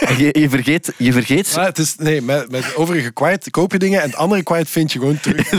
en 0.00 0.18
je, 0.22 0.40
je 0.40 0.48
vergeet, 0.48 0.92
je 0.96 1.12
vergeet 1.12 1.56
Maar 1.56 1.64
het 1.64 1.78
is, 1.78 1.94
nee, 1.96 2.22
met, 2.22 2.50
met 2.50 2.76
overige 2.76 3.10
kwijt 3.10 3.50
koop 3.50 3.72
je 3.72 3.78
dingen 3.78 4.02
en 4.02 4.06
het 4.08 4.18
andere 4.18 4.42
kwijt 4.42 4.68
vind 4.68 4.92
je 4.92 4.98
gewoon 4.98 5.20
terug. 5.20 5.50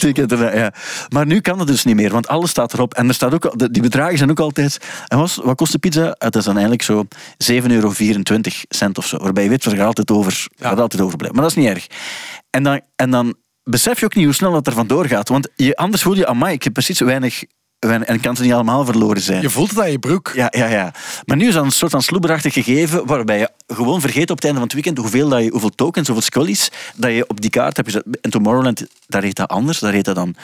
Je 0.00 0.26
erna, 0.26 0.54
ja. 0.54 0.72
Maar 1.08 1.26
nu 1.26 1.40
kan 1.40 1.58
dat 1.58 1.66
dus 1.66 1.84
niet 1.84 1.94
meer, 1.94 2.10
want 2.10 2.28
alles 2.28 2.50
staat 2.50 2.72
erop. 2.72 2.94
En 2.94 3.08
er 3.08 3.14
staat 3.14 3.34
ook, 3.34 3.72
die 3.72 3.82
bedragen 3.82 4.18
zijn 4.18 4.30
ook 4.30 4.40
altijd... 4.40 4.78
En 5.08 5.18
wat, 5.18 5.34
wat 5.34 5.56
kost 5.56 5.72
de 5.72 5.78
pizza? 5.78 6.14
Het 6.18 6.36
is 6.36 6.44
dan 6.44 6.52
eigenlijk 6.52 6.82
zo 6.82 7.04
7,24 7.52 7.66
euro 7.66 7.92
cent 8.68 8.98
of 8.98 9.06
zo. 9.06 9.18
Waarbij 9.18 9.42
je 9.42 9.48
weet, 9.48 9.64
er 9.64 9.76
gaat 9.76 9.86
altijd 9.86 10.10
over, 10.10 10.46
gaat 10.56 10.80
altijd 10.80 11.02
overblijven. 11.02 11.38
Maar 11.40 11.48
dat 11.48 11.56
is 11.56 11.62
niet 11.62 11.74
erg. 11.74 11.86
En 12.50 12.62
dan, 12.62 12.80
en 12.96 13.10
dan 13.10 13.34
besef 13.62 14.00
je 14.00 14.04
ook 14.04 14.14
niet 14.14 14.24
hoe 14.24 14.34
snel 14.34 14.52
dat 14.52 14.66
er 14.66 14.72
vandoor 14.72 15.06
gaat. 15.06 15.28
Want 15.28 15.48
je, 15.56 15.76
anders 15.76 16.02
voel 16.02 16.16
je, 16.16 16.26
amai, 16.26 16.54
ik 16.54 16.62
heb 16.62 16.72
precies 16.72 17.00
weinig... 17.00 17.44
en 17.80 18.20
kan 18.20 18.36
ze 18.36 18.42
niet 18.42 18.52
allemaal 18.52 18.84
verloren 18.84 19.22
zijn. 19.22 19.42
Je 19.42 19.50
voelt 19.50 19.70
het 19.70 19.80
aan 19.80 19.90
je 19.90 19.98
broek. 19.98 20.32
Ja, 20.34 20.48
ja, 20.50 20.66
ja. 20.66 20.92
Maar 21.24 21.36
nu 21.36 21.48
is 21.48 21.54
dat 21.54 21.64
een 21.64 21.70
soort 21.70 21.90
van 21.90 22.02
sloeberachtig 22.02 22.52
gegeven 22.52 23.06
waarbij 23.06 23.38
je 23.38 23.50
gewoon 23.66 24.00
vergeet 24.00 24.30
op 24.30 24.36
het 24.36 24.44
einde 24.44 24.58
van 24.58 24.68
het 24.68 24.72
weekend 24.72 24.98
hoeveel, 24.98 25.28
dat 25.28 25.42
je, 25.44 25.50
hoeveel 25.50 25.70
tokens, 25.70 26.06
hoeveel 26.06 26.24
scullies 26.24 26.70
dat 26.94 27.10
je 27.10 27.24
op 27.28 27.40
die 27.40 27.50
kaart 27.50 27.76
hebt 27.76 27.88
gezet. 27.88 28.04
In 28.20 28.30
Tomorrowland, 28.30 28.86
daar 29.06 29.22
heet 29.22 29.36
dat 29.36 29.48
anders. 29.48 29.78
Daar 29.78 29.92
heet 29.92 30.04
dat 30.04 30.14
dan 30.14 30.34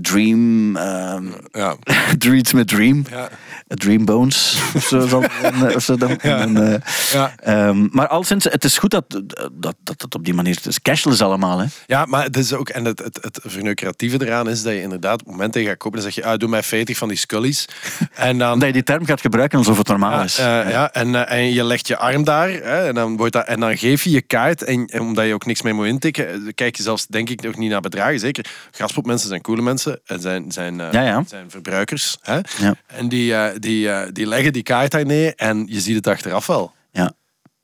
Dream, 0.00 0.76
ehm 0.76 1.24
Ja. 1.52 1.76
Dreams 2.18 2.52
met 2.52 2.68
Dream, 2.68 3.04
Ja. 3.10 3.28
eh, 3.28 3.76
Dream 3.76 4.04
Bones, 4.04 4.58
of 4.74 4.84
zo. 4.84 5.06
dan, 5.08 5.24
eh, 5.68 5.74
of 5.76 5.82
zo 5.82 5.96
dan. 5.96 6.18
En, 6.18 6.72
eh, 6.72 6.80
Ja. 7.12 7.32
ehm, 7.36 7.86
maar 7.90 8.08
al 8.08 8.22
sinds, 8.24 8.44
het 8.44 8.64
is 8.64 8.78
goed 8.78 8.90
dat, 8.90 9.04
dat, 9.52 9.74
dat 9.82 10.02
het 10.02 10.14
op 10.14 10.24
die 10.24 10.34
manier 10.34 10.54
het 10.54 10.66
is. 10.66 10.82
Cashless 10.82 11.20
allemaal, 11.20 11.58
hè. 11.58 11.66
Ja, 11.86 12.04
maar 12.04 12.22
het 12.24 12.36
is 12.36 12.52
ook, 12.52 12.68
en 12.68 12.84
het, 12.84 12.98
het, 12.98 13.18
het 13.22 13.40
verneukeratieve 13.42 14.26
eraan 14.26 14.48
is 14.48 14.62
dat 14.62 14.72
je 14.72 14.80
inderdaad, 14.80 15.12
op 15.12 15.18
het 15.26 15.28
moment 15.28 15.52
dat 15.52 15.62
je 15.62 15.68
gaat 15.68 15.78
kopen, 15.78 16.00
dan 16.02 16.12
zeg 16.12 16.24
je, 16.24 16.30
ah, 16.30 16.38
doe 16.38 16.48
mij 16.48 16.62
40 16.62 16.96
van 16.96 17.08
die 17.08 17.18
scullies. 17.18 17.64
En 18.14 18.38
dan, 18.38 18.58
Dat 18.58 18.66
je 18.68 18.72
die 18.74 18.82
term 18.82 19.04
gaat 19.06 19.20
gebruiken 19.20 19.58
alsof 19.58 19.78
het 19.78 19.88
normaal 19.88 20.10
ja, 20.18 20.22
is. 20.22 20.38
eh, 20.38 20.44
ja, 20.70 20.92
en, 20.92 21.14
eh, 21.26 21.38
en 21.38 21.52
je 21.52 21.64
legt 21.64 21.86
je 21.88 21.96
arm 21.96 22.24
daar, 22.24 22.48
hè, 22.48 22.86
en, 22.86 22.94
dan 22.94 23.16
wordt 23.16 23.32
dat, 23.32 23.46
en 23.46 23.60
dan 23.60 23.76
geef 23.78 24.04
je 24.04 24.10
je 24.10 24.22
kaart, 24.22 24.62
en, 24.62 24.86
en 24.86 25.00
omdat 25.00 25.26
je 25.26 25.34
ook 25.34 25.46
niks 25.46 25.62
meer 25.62 25.74
moet 25.74 25.86
intikken, 25.86 26.28
eh, 26.28 26.34
kijk 26.54 26.76
je 26.76 26.82
zelfs, 26.82 27.06
denk 27.06 27.30
ik, 27.30 27.42
nog 27.42 27.56
niet 27.56 27.70
naar 27.70 27.80
bedragen. 27.80 28.18
Zeker, 28.20 28.44
graspopmensen 28.70 29.28
zijn 29.28 29.40
coole 29.40 29.62
mensen, 29.62 29.72
en 30.04 30.20
zijn, 30.20 30.52
zijn, 30.52 30.80
eh, 30.80 30.92
Ja, 30.92 31.02
ja. 31.02 31.24
zijn 31.26 31.50
verbruikers. 31.50 32.18
Hè? 32.20 32.40
Ja. 32.58 32.74
En 32.86 33.08
die, 33.08 33.34
eh, 33.34 33.58
die, 33.58 33.90
eh, 33.90 34.08
die 34.12 34.26
leggen 34.26 34.52
die 34.52 34.62
kaart 34.62 34.90
daar 34.90 35.06
neer, 35.06 35.32
en 35.36 35.66
je 35.68 35.80
ziet 35.80 35.96
het 35.96 36.06
achteraf 36.06 36.46
wel. 36.46 36.72
Ja. 36.90 37.06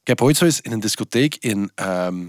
Ik 0.01 0.07
heb 0.07 0.23
ooit 0.23 0.37
zo 0.37 0.45
eens 0.45 0.61
in 0.61 0.73
een 0.73 0.81
discotheek 0.81 1.37
in 1.41 1.71
ehm, 1.75 2.27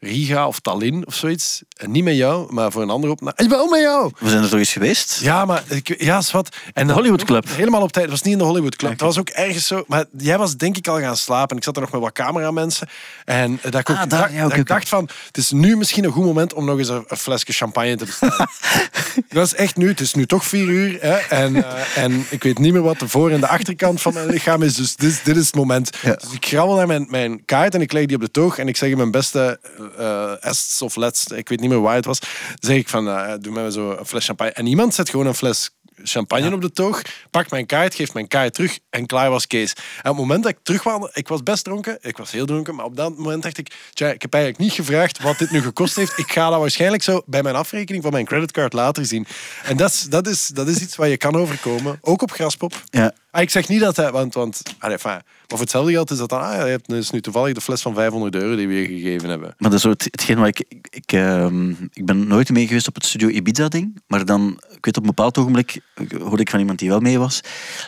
Riga 0.00 0.46
of 0.46 0.60
Tallinn 0.60 1.06
of 1.06 1.14
zoiets. 1.14 1.62
En 1.76 1.90
niet 1.90 2.04
met 2.04 2.16
jou, 2.16 2.52
maar 2.52 2.72
voor 2.72 2.82
een 2.82 2.90
andere 2.90 3.12
op. 3.12 3.32
En 3.34 3.48
wel 3.48 3.68
met 3.68 3.80
jou! 3.80 4.12
We 4.18 4.28
zijn 4.28 4.42
er 4.42 4.48
toch 4.48 4.58
eens 4.58 4.72
geweest? 4.72 5.18
Ja, 5.22 5.44
maar 5.44 5.62
ik, 5.68 6.00
ja, 6.02 6.18
is 6.18 6.30
wat. 6.30 6.56
En 6.72 6.86
dan- 6.86 6.96
Hollywood 6.96 7.24
Club. 7.24 7.44
Helemaal 7.48 7.82
op 7.82 7.92
tijd. 7.92 8.04
Het 8.04 8.14
was 8.14 8.22
niet 8.22 8.32
in 8.32 8.38
de 8.38 8.44
Hollywood 8.44 8.76
Club. 8.76 8.90
Het 8.90 9.00
was 9.00 9.18
ook 9.18 9.28
ergens 9.28 9.66
zo. 9.66 9.84
Maar 9.86 10.04
jij 10.18 10.38
was 10.38 10.56
denk 10.56 10.76
ik 10.76 10.88
al 10.88 11.00
gaan 11.00 11.16
slapen. 11.16 11.50
En 11.50 11.56
ik 11.56 11.62
zat 11.64 11.76
er 11.76 11.82
nog 11.82 11.90
met 11.92 12.00
wat 12.00 12.12
cameramensen. 12.12 12.88
En 13.24 13.58
eh, 13.62 13.70
dat 13.70 13.80
ik 13.80 13.90
ook 13.90 13.96
Ah, 13.96 14.08
daar, 14.08 14.20
dacht, 14.20 14.32
ja, 14.32 14.42
dat 14.42 14.56
ik 14.56 14.66
dacht 14.66 14.88
van, 14.88 15.08
het 15.26 15.36
is 15.36 15.50
nu 15.50 15.76
misschien 15.76 16.04
een 16.04 16.12
goed 16.12 16.24
moment 16.24 16.52
om 16.54 16.64
nog 16.64 16.78
eens 16.78 16.88
een, 16.88 17.04
een 17.08 17.16
flesje 17.16 17.52
champagne 17.52 17.96
te 17.96 18.04
bestellen. 18.04 18.48
dat 19.28 19.46
is 19.46 19.54
echt 19.54 19.76
nu. 19.76 19.88
Het 19.88 20.00
is 20.00 20.14
nu 20.14 20.26
toch 20.26 20.44
vier 20.44 20.66
uur. 20.68 20.96
Hè? 21.00 21.14
En, 21.16 21.64
eh, 21.64 22.02
en 22.04 22.26
ik 22.30 22.42
weet 22.42 22.58
niet 22.58 22.72
meer 22.72 22.82
wat 22.82 22.98
de 22.98 23.08
voor- 23.08 23.30
en 23.30 23.40
de 23.40 23.48
achterkant 23.48 24.00
van 24.02 24.12
mijn 24.14 24.26
lichaam 24.26 24.62
is. 24.62 24.74
Dus 24.74 24.96
dit, 24.96 25.10
is- 25.10 25.22
dit 25.22 25.36
is 25.36 25.46
het 25.46 25.54
moment. 25.54 25.90
Ja. 26.02 26.14
Dus 26.14 26.32
ik 26.32 26.46
grabbel 26.46 26.76
naar 26.76 26.86
mijn, 26.86 27.06
mijn 27.10 27.44
kaart 27.44 27.74
en 27.74 27.80
ik 27.80 27.92
leg 27.92 28.06
die 28.06 28.16
op 28.16 28.22
de 28.22 28.30
toog. 28.30 28.58
En 28.58 28.68
ik 28.68 28.76
zeg 28.76 28.90
in 28.90 28.96
mijn 28.96 29.10
beste 29.10 29.58
eh 29.98 30.44
ests 30.44 30.82
of 30.82 30.96
let's, 30.96 31.26
ik 31.26 31.48
weet 31.48 31.60
niet 31.60 31.70
meer 31.70 31.80
waar 31.80 31.94
het 31.94 32.04
was. 32.04 32.18
zeg 32.60 32.76
ik 32.76 32.88
van, 32.88 33.08
eh, 33.08 33.34
doe 33.40 33.52
mij 33.52 33.70
zo 33.70 33.90
een 33.90 34.06
fles 34.06 34.24
champagne. 34.24 34.52
En 34.52 34.66
iemand 34.66 34.94
zet 34.94 35.08
gewoon 35.10 35.26
een 35.26 35.34
fles 35.34 35.70
champagne 36.02 36.54
op 36.54 36.60
de 36.60 36.72
toog, 36.72 37.02
pakt 37.30 37.50
mijn 37.50 37.66
kaart, 37.66 37.94
geeft 37.94 38.14
mijn 38.14 38.28
kaart 38.28 38.54
terug 38.54 38.78
en 38.90 39.06
klaar 39.06 39.30
was 39.30 39.46
Kees. 39.46 39.72
En 39.72 40.10
op 40.10 40.16
het 40.16 40.16
moment 40.16 40.42
dat 40.42 40.52
ik 40.52 40.58
terugwandelde, 40.62 41.14
ik 41.14 41.28
was 41.28 41.42
best 41.42 41.64
dronken, 41.64 41.98
ik 42.00 42.16
was 42.16 42.30
heel 42.30 42.46
dronken, 42.46 42.74
maar 42.74 42.84
op 42.84 42.96
dat 42.96 43.16
moment 43.16 43.42
dacht 43.42 43.58
ik, 43.58 43.74
tja, 43.92 44.08
ik 44.10 44.22
heb 44.22 44.34
eigenlijk 44.34 44.64
niet 44.64 44.72
gevraagd 44.72 45.22
wat 45.22 45.38
dit 45.38 45.50
nu 45.50 45.62
gekost 45.62 45.96
heeft. 45.96 46.18
Ik 46.18 46.32
ga 46.32 46.50
dat 46.50 46.60
waarschijnlijk 46.60 47.02
zo 47.02 47.22
bij 47.26 47.42
mijn 47.42 47.54
afrekening 47.54 48.02
van 48.02 48.12
mijn 48.12 48.24
creditcard 48.24 48.72
later 48.72 49.06
zien. 49.06 49.26
En 49.64 49.76
dat 49.76 49.90
is, 49.90 50.00
dat 50.00 50.26
is, 50.26 50.46
dat 50.46 50.68
is 50.68 50.80
iets 50.80 50.96
waar 50.96 51.08
je 51.08 51.16
kan 51.16 51.36
overkomen, 51.36 51.98
ook 52.00 52.22
op 52.22 52.30
Graspop. 52.30 52.82
Ja. 52.90 53.12
Ah, 53.34 53.42
ik 53.42 53.50
zeg 53.50 53.68
niet 53.68 53.80
dat 53.80 53.96
hij, 53.96 54.12
want, 54.12 54.34
want 54.34 54.62
allee, 54.78 54.94
enfin, 54.94 55.10
maar 55.10 55.24
voor 55.46 55.58
hetzelfde 55.58 55.92
geld 55.92 56.10
is 56.10 56.18
dat 56.18 56.28
dan, 56.28 56.40
ah, 56.40 56.52
je 56.52 56.70
hebt 56.70 56.88
dus 56.88 57.10
nu 57.10 57.20
toevallig 57.20 57.54
de 57.54 57.60
fles 57.60 57.82
van 57.82 57.94
500 57.94 58.34
euro 58.34 58.56
die 58.56 58.68
we 58.68 58.74
je 58.74 58.86
gegeven 58.86 59.28
hebben. 59.28 59.54
Maar 59.58 59.70
dat 59.70 59.78
is 59.78 59.82
het, 59.84 60.04
hetgeen 60.04 60.38
waar 60.38 60.46
ik... 60.46 60.64
Ik, 60.68 60.86
ik, 60.90 61.12
ehm, 61.12 61.70
ik 61.70 62.04
ben 62.04 62.26
nooit 62.26 62.50
mee 62.50 62.66
geweest 62.66 62.88
op 62.88 62.94
het 62.94 63.04
Studio 63.04 63.28
Ibiza-ding. 63.28 64.00
Maar 64.06 64.24
dan, 64.24 64.60
ik 64.70 64.84
weet 64.84 64.96
op 64.96 65.02
een 65.02 65.14
bepaald 65.14 65.38
ogenblik, 65.38 65.80
hoorde 66.18 66.42
ik 66.42 66.50
van 66.50 66.58
iemand 66.58 66.78
die 66.78 66.88
wel 66.88 67.00
mee 67.00 67.18
was, 67.18 67.40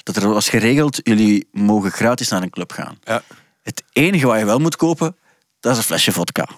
dat 0.02 0.16
er 0.16 0.28
was 0.28 0.48
geregeld, 0.48 1.00
jullie 1.02 1.48
mogen 1.52 1.90
gratis 1.90 2.28
naar 2.28 2.42
een 2.42 2.50
club 2.50 2.72
gaan. 2.72 2.98
Ja. 3.04 3.22
Het 3.62 3.82
enige 3.92 4.26
wat 4.26 4.38
je 4.38 4.44
wel 4.44 4.58
moet 4.58 4.76
kopen, 4.76 5.16
dat 5.60 5.72
is 5.72 5.78
een 5.78 5.84
flesje 5.84 6.12
vodka. 6.12 6.48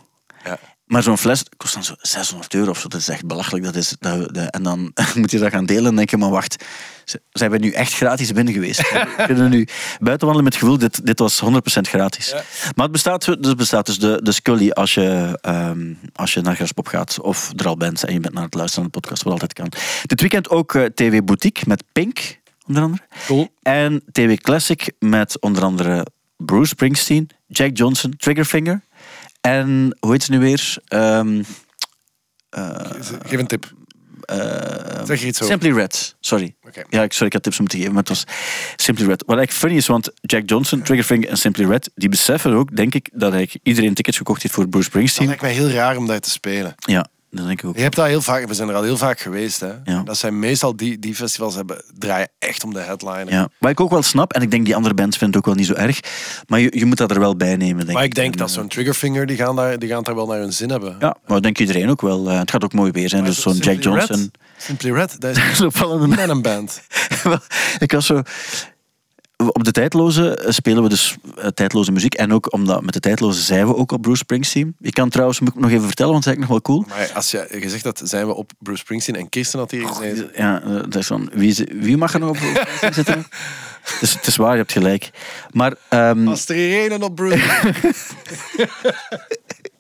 Ja. 0.45 0.59
Maar 0.89 1.03
zo'n 1.03 1.19
fles 1.19 1.43
kost 1.57 1.75
dan 1.75 1.85
zo 1.85 1.95
600 2.01 2.55
euro 2.55 2.71
of 2.71 2.79
zo. 2.79 2.89
Dat 2.89 3.01
is 3.01 3.09
echt 3.09 3.27
belachelijk. 3.27 3.65
Dat 3.65 3.75
is, 3.77 3.95
dat, 4.01 4.35
dat- 4.35 4.51
en 4.51 4.63
dan 4.63 4.93
moet 5.15 5.31
je 5.31 5.39
dat 5.39 5.51
gaan 5.51 5.67
delen 5.67 5.85
en 5.87 5.97
denk 5.97 6.11
je, 6.11 6.17
maar 6.17 6.31
wacht, 6.31 6.65
zijn 7.33 7.51
we 7.51 7.59
nu 7.59 7.71
echt 7.71 7.93
gratis 7.95 8.33
binnen 8.33 8.55
geweest? 8.55 8.81
We 8.91 9.23
kunnen 9.27 9.51
nu 9.51 9.67
buiten 10.01 10.27
wandelen 10.27 10.45
met 10.45 10.53
het 10.53 10.63
gevoel, 10.63 10.79
dit, 10.79 11.07
dit 11.07 11.19
was 11.19 11.43
100% 11.45 11.49
gratis. 11.81 12.29
Ja. 12.29 12.35
Maar 12.75 12.85
het 12.85 12.93
bestaat, 12.93 13.25
dus 13.25 13.37
het 13.49 13.57
bestaat 13.57 13.87
dus 13.87 13.99
de, 13.99 14.21
de 14.23 14.33
Scully 14.33 14.71
als 14.71 14.95
je, 14.95 15.39
ehm, 15.41 15.93
als 16.15 16.35
je 16.35 16.41
naar 16.41 16.55
Graspop 16.57 16.87
gaat 16.87 17.21
of 17.21 17.53
er 17.57 17.67
al 17.67 17.77
bent 17.77 18.05
en 18.05 18.13
je 18.13 18.21
bent 18.21 18.35
naar 18.35 18.45
het 18.45 18.55
luisteren 18.55 18.83
naar 18.83 18.93
de 18.93 18.99
podcast, 19.01 19.23
wat 19.23 19.33
altijd 19.33 19.53
kan. 19.53 19.73
Dit 20.07 20.21
weekend 20.21 20.49
ook 20.51 20.75
eh, 20.75 20.85
TV 20.85 21.23
Boutique 21.23 21.65
met 21.69 21.85
Pink, 21.93 22.39
onder 22.67 22.83
andere. 22.83 23.03
Cool. 23.27 23.49
En 23.63 24.03
TV 24.13 24.39
Classic 24.39 24.93
met 24.99 25.41
onder 25.41 25.63
andere 25.63 26.07
Bruce 26.37 26.69
Springsteen, 26.69 27.31
Jack 27.47 27.77
Johnson, 27.77 28.15
Triggerfinger. 28.17 28.81
En 29.53 29.97
hoe 30.01 30.13
heet 30.13 30.23
ze 30.23 30.31
nu 30.31 30.39
weer? 30.39 30.77
Ehm, 30.89 31.43
Geef 33.27 33.39
een 33.39 33.47
tip. 33.47 33.73
zeg 35.05 35.21
er 35.21 35.27
iets 35.27 35.43
over. 35.43 35.47
Simply 35.59 35.73
Red, 35.81 36.17
sorry. 36.21 36.55
Oké. 36.67 36.83
Ja, 36.91 37.03
ik, 37.03 37.13
sorry, 37.13 37.27
ik 37.27 37.33
had 37.33 37.43
tips 37.43 37.59
moeten 37.59 37.79
geven, 37.79 37.93
maar 37.93 38.03
het 38.03 38.09
was 38.11 38.25
Simply 38.77 39.07
Red. 39.07 39.23
Wat 39.27 39.37
eigenlijk 39.37 39.59
funny 39.59 39.77
is, 39.77 39.87
want 39.87 40.11
Jack 40.21 40.43
Johnson, 40.49 40.83
Triggerfinger 40.83 41.29
en 41.29 41.37
Simply 41.37 41.65
Red, 41.65 41.91
die 41.95 42.09
beseffen 42.09 42.53
ook, 42.53 42.77
denk 42.77 42.95
ik, 42.95 43.11
dat 43.13 43.33
eigenlijk 43.33 43.67
iedereen 43.67 43.95
tickets 43.95 44.17
gekocht 44.17 44.43
heeft 44.43 44.55
voor 44.55 44.69
Bruce 44.69 44.85
Dat 44.85 44.93
Springsteen. 44.93 45.27
lijkt 45.27 45.43
mij 45.43 45.53
heel 45.53 45.69
raar 45.71 45.97
om 45.97 46.07
daar 46.07 46.21
te 46.21 46.31
spelen. 46.31 46.75
Ja, 46.79 47.07
dat 47.31 47.47
denk 47.47 47.63
ik 47.63 47.69
ook. 47.69 47.77
Je 47.77 47.83
hebt 47.83 47.97
dat 47.97 48.07
heel 48.07 48.21
vaak, 48.21 48.47
we 48.47 48.55
zijn 48.55 48.69
er 48.69 48.75
al 48.75 48.83
heel 48.83 48.97
vaak 48.97 49.21
geweest. 49.21 49.61
Hè? 49.61 49.73
Ja. 49.85 50.03
Dat 50.03 50.17
zijn 50.17 50.39
meestal 50.39 50.77
die, 50.77 50.99
die 50.99 51.15
festivals 51.15 51.55
hebben, 51.55 51.83
draaien 51.99 52.29
echt 52.39 52.65
om 52.65 52.73
de 52.73 52.81
headliner. 52.81 53.33
Ja. 53.33 53.49
Wat 53.59 53.71
ik 53.71 53.81
ook 53.81 53.91
wel 53.91 54.03
snap, 54.03 54.33
en 54.33 54.43
ik 54.43 54.51
denk 54.51 54.65
die 54.65 54.75
andere 54.75 54.95
bands 54.95 55.17
vinden 55.17 55.41
het 55.41 55.49
ook 55.49 55.55
wel 55.55 55.65
niet 55.65 55.77
zo 55.77 55.83
erg, 55.83 56.01
maar 56.47 56.61
je, 56.61 56.79
je 56.79 56.85
moet 56.85 56.97
dat 56.97 57.11
er 57.11 57.21
wel 57.21 57.37
bij 57.37 57.57
nemen, 57.57 57.85
denk 57.85 57.93
Maar 57.93 58.05
ik 58.05 58.15
denk 58.15 58.33
En, 58.33 58.39
dat 58.39 58.49
eh, 58.49 58.55
zo'n 58.55 58.69
Triggerfinger, 58.69 59.27
die 59.27 59.37
gaan, 59.37 59.57
daar, 59.57 59.79
die 59.79 59.89
gaan 59.89 60.03
daar 60.03 60.15
wel 60.15 60.27
naar 60.27 60.39
hun 60.39 60.53
zin 60.53 60.71
hebben. 60.71 60.97
Ja, 61.01 61.17
maar 61.27 61.43
denk 61.43 61.59
iedereen 61.59 61.91
ook 61.91 62.01
wel. 62.01 62.31
Eh, 62.31 62.39
het 62.39 62.51
gaat 62.51 62.65
ook 62.65 62.73
mooi 62.73 62.91
weer 62.91 63.09
zijn, 63.09 63.23
Maar 63.23 63.31
dus 63.31 63.41
zo'n 63.41 63.57
Jack 63.57 63.83
Johnson... 63.83 64.17
Red, 64.17 64.31
Simply 64.57 64.93
Red, 64.93 65.21
dat 65.21 65.37
is 65.37 65.59
een 66.29 66.43
band. 66.43 66.81
Ik 67.79 67.93
was 67.93 68.07
zo... 68.07 68.23
Op 69.47 69.65
de 69.65 69.73
tijdloze 69.73 70.37
eh, 70.37 70.53
spelen 70.53 70.83
we 70.83 70.89
dus 70.89 71.17
eh, 71.37 71.47
tijdloze 71.47 71.93
muziek. 71.93 72.15
En 72.15 72.33
ook 72.33 72.53
omdat 72.53 72.83
met 72.83 72.95
de 72.95 73.01
tijdloze 73.01 73.43
zijn 73.43 73.67
we 73.67 73.77
ook 73.77 73.93
op 73.93 74.03
Bruce 74.03 74.19
Springsteen. 74.19 74.77
Ik 74.81 74.95
kan 74.95 75.09
trouwens 75.09 75.41
moet 75.41 75.49
ik 75.49 75.61
nog 75.61 75.71
even 75.71 75.87
vertellen, 75.87 76.13
want 76.13 76.25
dat 76.25 76.35
is 76.35 76.39
eigenlijk 76.41 76.69
nog 76.69 76.77
wel 76.77 76.95
cool. 76.95 77.07
Maar 77.07 77.17
als 77.17 77.31
je, 77.31 77.59
je 77.61 77.69
zegt 77.69 77.83
dat 77.83 78.01
zijn 78.05 78.27
we 78.27 78.35
op 78.35 78.53
Bruce 78.59 78.79
Springsteen 78.81 79.17
en 79.17 79.29
Kirsten 79.29 79.59
had 79.59 79.71
hier 79.71 79.89
gezeten. 79.89 80.31
Ja, 80.35 80.63
eh, 80.63 80.69
dat 80.71 80.97
is 80.97 81.07
van, 81.07 81.31
wie, 81.33 81.69
wie 81.73 81.97
mag 81.97 82.15
er 82.15 82.21
nog 82.21 82.29
op 82.29 82.37
Bruce 82.37 82.55
Springsteen 82.61 82.95
zitten? 82.95 83.27
Dus 84.01 84.15
het 84.15 84.27
is 84.27 84.37
waar, 84.37 84.53
je 84.53 84.59
hebt 84.59 84.73
gelijk. 84.73 85.11
Maar, 85.51 85.75
ehm, 85.89 86.29
Als 86.29 86.49
er 86.49 86.93
een 86.93 87.03
op 87.03 87.15
Bruce. 87.15 87.73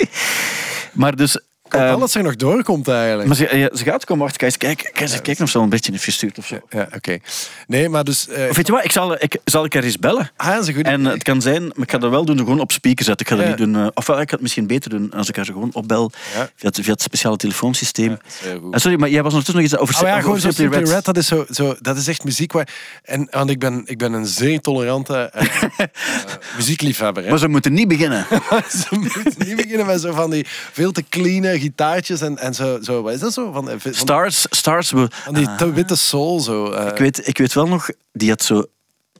maar 0.92 1.16
dus... 1.16 1.40
Ik 1.74 1.78
hoop 1.78 2.00
ehm, 2.00 2.06
ze 2.06 2.18
er 2.18 2.24
nog 2.24 2.36
doorkomt 2.36 2.88
eigenlijk. 2.88 3.26
maar 3.28 3.36
ze, 3.36 3.56
ja, 3.56 3.68
ze 3.76 3.84
gaat 3.84 4.04
komen, 4.04 4.24
wacht, 4.24 4.36
kijk, 4.36 4.58
kijk, 4.58 4.90
kijk, 4.92 5.22
kijk, 5.22 5.40
of 5.40 5.56
al 5.56 5.62
een 5.62 5.68
beetje 5.68 5.92
heeft 5.92 6.04
gestuurd 6.04 6.38
of 6.38 6.46
zo. 6.46 6.60
Ja, 6.70 6.88
oké. 6.96 7.18
Nee, 7.66 7.88
maar 7.88 8.04
dus... 8.04 8.26
Of 8.28 8.56
weet 8.56 8.66
je 8.66 8.72
wat, 8.72 8.84
ik 8.84 8.92
zal, 8.92 9.14
ik, 9.22 9.36
zal 9.44 9.64
ik 9.64 9.74
er 9.74 9.84
eens 9.84 9.98
bellen? 9.98 10.30
ah, 10.36 10.46
dat 10.52 10.62
is 10.62 10.68
een 10.68 10.74
goed 10.74 10.84
En 10.84 11.04
het 11.04 11.22
kan 11.22 11.42
zijn, 11.42 11.62
maar 11.62 11.72
ik 11.82 11.90
ga 11.90 11.98
dat 11.98 12.10
wel 12.10 12.24
doen, 12.24 12.38
gewoon 12.38 12.60
op 12.60 12.72
speaker 12.72 13.04
zetten. 13.04 13.26
Ik 13.26 13.32
ga 13.32 13.38
dat 13.38 13.44
Ja. 13.44 13.50
niet 13.64 13.72
doen. 13.74 13.82
eh, 13.84 13.90
ofwel, 13.94 14.20
ik 14.20 14.28
ga 14.28 14.32
het 14.34 14.42
misschien 14.42 14.66
beter 14.66 14.90
doen 14.90 15.10
als 15.12 15.28
ik 15.28 15.36
haar 15.36 15.44
gewoon 15.44 15.70
opbel 15.72 16.10
Ja. 16.34 16.50
via, 16.56 16.68
het, 16.68 16.78
via 16.82 16.92
het 16.92 17.02
speciale 17.02 17.36
telefoonsysteem. 17.36 18.18
Heel 18.42 18.60
goed. 18.60 18.74
Eh, 18.74 18.80
sorry, 18.80 18.98
maar 18.98 19.08
jij 19.08 19.22
was 19.22 19.32
ondertussen 19.34 19.62
nog 19.62 19.72
iets 19.72 19.76
over 19.82 19.94
Oh 19.94 20.00
ja, 20.08 20.10
over 20.10 20.22
gewoon 20.22 20.40
Simply 20.40 20.66
Red. 20.78 20.88
Red, 20.88 21.04
dat 21.04 21.16
is, 21.16 21.26
zo, 21.26 21.46
zo, 21.50 21.74
dat 21.80 21.96
is 21.96 22.08
echt 22.08 22.24
muziek 22.24 22.52
waar... 22.52 22.68
En, 23.02 23.28
want 23.30 23.50
ik 23.50 23.58
ben, 23.58 23.82
ik 23.86 23.98
ben 23.98 24.12
een 24.12 24.26
zeer 24.26 24.60
tolerante 24.60 25.16
eh, 25.32 25.46
muziekliefhebber. 26.56 27.22
Hè. 27.22 27.28
Maar 27.30 27.38
ze 27.38 27.48
moeten 27.48 27.72
niet 27.72 27.88
beginnen. 27.88 28.26
Ze 28.80 28.86
moeten 28.90 29.34
niet 29.46 29.56
beginnen 29.56 29.86
met 29.86 30.00
zo 30.00 30.12
van 30.12 30.30
die 30.30 30.46
veel 30.72 30.92
te 30.92 31.04
clean 31.08 31.44
gitaartjes 31.58 32.20
en, 32.20 32.38
en 32.38 32.54
zo, 32.54 32.78
zo... 32.82 33.02
Wat 33.02 33.12
is 33.14 33.20
dat 33.20 33.32
zo? 33.32 33.52
Van, 33.52 33.70
eh, 33.70 33.74
van, 33.78 33.94
Stars, 33.94 34.46
Stars. 34.50 34.90
We, 34.90 35.08
van 35.10 35.34
die 35.34 35.54
te 35.56 35.72
witte 35.72 35.96
soul. 35.96 36.40
Zo, 36.40 36.70
eh. 36.72 36.86
ik, 36.86 36.96
weet, 36.98 37.28
ik 37.28 37.38
weet 37.38 37.52
wel 37.54 37.68
nog, 37.68 37.88
die 38.12 38.28
had 38.30 38.42
zo... 38.42 38.64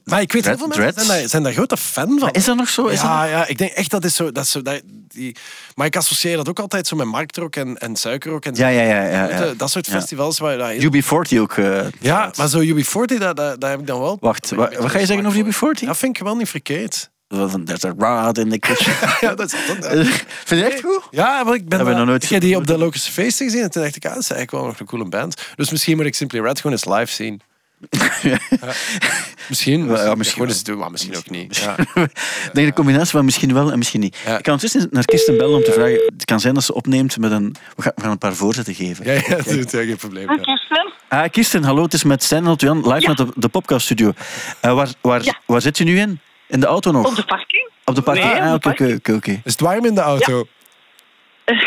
maar 0.03 0.21
ik 0.21 0.31
weet 0.31 0.45
heel 0.45 0.57
veel 0.57 0.67
mensen 0.67 0.93
zijn 1.05 1.07
daar, 1.19 1.29
zijn 1.29 1.43
daar 1.43 1.53
grote 1.53 1.77
fan 1.77 2.19
van. 2.19 2.31
Is 2.31 2.45
dat 2.45 2.55
nog 2.55 2.69
zo? 2.69 2.85
Is 2.85 3.01
ja, 3.01 3.21
dat 3.21 3.29
ja, 3.29 3.47
ik 3.47 3.57
denk 3.57 3.71
echt 3.71 3.91
dat 3.91 4.03
is 4.05 4.15
zo. 4.15 4.31
Dat 4.31 4.43
is 4.43 4.51
zo 4.51 4.61
dat, 4.61 4.81
die, 5.07 5.35
maar 5.75 5.85
ik 5.85 5.95
associeer 5.95 6.35
dat 6.37 6.49
ook 6.49 6.59
altijd 6.59 6.87
zo 6.87 6.95
met 6.95 7.07
marktrock 7.07 7.55
en, 7.55 7.77
en 7.77 7.95
suikerrock. 7.95 8.45
En 8.45 8.55
zo. 8.55 8.61
Ja, 8.61 8.67
ja, 8.67 8.81
ja. 8.81 9.03
ja, 9.03 9.29
ja. 9.45 9.53
Dat 9.57 9.71
soort 9.71 9.87
festivals 9.87 10.39
waar 10.39 10.57
dat 10.57 10.67
heel- 10.69 10.91
UB40 10.93 11.37
ook. 11.39 11.53
eh, 11.57 11.81
Ja, 11.99 12.31
maar 12.37 12.47
zo 12.47 12.61
UB40, 12.63 13.17
dat, 13.17 13.35
dat, 13.35 13.61
dat 13.61 13.69
heb 13.69 13.79
ik 13.79 13.87
dan 13.87 13.99
wel. 13.99 14.17
Wacht, 14.19 14.49
wa- 14.49 14.71
wat 14.77 14.91
ga 14.91 14.99
je 14.99 15.05
zeggen 15.05 15.25
over 15.25 15.45
UB40? 15.45 15.85
Dat 15.85 15.97
vind 15.97 16.17
ik 16.17 16.23
wel 16.23 16.35
niet 16.35 16.49
verkeerd. 16.49 17.09
Van, 17.29 17.63
There's 17.65 17.83
a 17.85 17.93
rod 17.97 18.37
in 18.37 18.49
the 18.49 18.59
kitchen. 18.59 18.93
Ja, 19.29 19.35
dat 19.35 19.53
is 19.53 19.65
dat, 19.67 19.85
Vind 20.45 20.61
je 20.61 20.63
echt 20.63 20.81
goed? 20.81 21.01
Ja, 21.11 21.43
maar 21.43 21.53
ik 21.53 21.67
ben 21.69 21.77
Hebben 21.77 21.85
we 21.85 21.91
eh, 21.91 21.97
nog 21.97 22.05
nooit- 22.07 22.23
ik 22.23 22.29
heb 22.29 22.41
die 22.41 22.55
op 22.55 22.67
de 22.67 22.77
Locus 22.77 23.07
Feesten 23.07 23.45
gezien 23.45 23.61
en 23.63 23.71
toen 23.71 23.81
dacht 23.83 23.95
ik, 23.95 24.05
ah, 24.05 24.13
dat 24.13 24.21
is 24.21 24.29
eigenlijk 24.31 24.61
wel 24.63 24.71
nog 24.71 24.79
een 24.79 24.85
coole 24.85 25.09
band. 25.09 25.41
Dus 25.55 25.69
misschien 25.69 25.97
moet 25.97 26.05
ik 26.05 26.15
Simply 26.15 26.39
Red 26.39 26.57
gewoon 26.61 26.71
eens 26.71 26.85
live 26.85 27.11
zien. 27.11 27.41
Ja. 28.21 28.37
Misschien. 29.49 29.85
Ja, 29.87 30.03
ja, 30.03 30.15
misschien 30.15 30.45
eens 30.47 30.63
doen, 30.63 30.77
maar 30.77 30.91
misschien 30.91 31.17
ook 31.17 31.29
niet. 31.29 31.57
Ja. 31.57 31.75
Ik 31.77 32.49
denk 32.53 32.67
de 32.67 32.73
combinatie 32.73 33.09
van 33.11 33.25
misschien 33.25 33.53
wel 33.53 33.71
en 33.71 33.77
misschien 33.77 33.99
niet. 33.99 34.17
Ja. 34.25 34.37
Ik 34.37 34.43
kan 34.43 34.53
ondertussen 34.53 34.87
naar 34.91 35.05
Kirsten 35.05 35.37
bellen 35.37 35.55
om 35.55 35.63
te 35.63 35.71
vragen. 35.71 36.01
Het 36.15 36.25
kan 36.25 36.39
zijn 36.39 36.53
dat 36.53 36.63
ze 36.63 36.73
opneemt 36.73 37.17
met 37.17 37.31
een. 37.31 37.55
We 37.75 37.81
gaan, 37.81 37.91
we 37.95 38.01
gaan 38.01 38.11
een 38.11 38.17
paar 38.17 38.33
voorzetten 38.35 38.73
geven. 38.75 39.05
Ja, 39.05 39.11
ja, 39.13 39.21
dat 39.35 39.45
is 39.45 39.65
geen 39.71 39.95
probleem. 39.95 40.29
Ja. 40.29 40.35
Kirsten? 40.37 40.93
Ah, 41.09 41.29
Kirsten, 41.31 41.63
hallo, 41.63 41.83
het 41.83 41.93
is 41.93 42.03
met 42.03 42.23
Stijn 42.23 42.45
en 42.45 42.53
Jan 42.57 42.77
live 42.77 42.99
Ja. 43.01 43.07
met 43.07 43.17
de, 43.17 43.27
de 43.35 43.47
podcast 43.49 43.85
studio. 43.85 44.11
Eh, 44.59 44.73
waar, 44.73 44.89
waar, 45.01 45.23
Ja. 45.23 45.39
waar 45.45 45.61
zit 45.61 45.77
je 45.77 45.83
nu 45.83 45.99
in? 45.99 46.19
In 46.49 46.59
de 46.59 46.65
auto 46.65 46.91
nog? 46.91 47.05
Op 47.07 47.15
de 47.15 47.25
parking? 47.25 47.69
Op 47.85 47.95
de 47.95 48.01
parking? 48.01 48.31
Nee, 48.33 48.41
ah, 48.41 48.49
de 48.49 48.55
oké, 48.55 48.69
oké, 48.69 48.93
oké, 48.95 49.13
oké. 49.13 49.31
Is 49.31 49.51
het 49.51 49.59
warm 49.59 49.85
in 49.85 49.95
de 49.95 50.01
auto? 50.01 50.47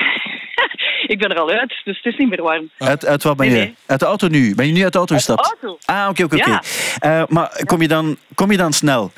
Ik 1.07 1.19
ben 1.19 1.31
er 1.31 1.39
al 1.39 1.51
uit, 1.51 1.81
dus 1.85 1.97
het 2.03 2.13
is 2.13 2.19
niet 2.19 2.29
meer 2.29 2.43
warm. 2.43 2.71
Uit, 2.79 3.07
uit 3.07 3.23
wat 3.23 3.37
ben 3.37 3.47
je? 3.47 3.53
Nee, 3.53 3.61
nee. 3.65 3.75
Uit 3.87 4.01
de 4.01 4.07
auto 4.07 4.29
nu? 4.29 4.55
Ben 4.55 4.67
je 4.67 4.73
nu 4.73 4.83
uit 4.83 4.93
de 4.93 4.99
auto 4.99 5.15
Uit 5.15 5.27
de 5.27 5.33
gestapt? 5.33 5.57
auto. 5.63 5.79
Ah, 5.85 6.09
oké, 6.11 6.25
oké, 6.25 6.37
oké. 6.37 6.51
Ja. 6.51 6.63
Eh, 6.99 7.23
Maar 7.29 7.61
kom 7.65 7.81
je, 7.83 7.89
dan, 7.89 8.17
kom 8.35 8.51
je 8.51 8.57
dan 8.57 8.73
snel? 8.73 9.13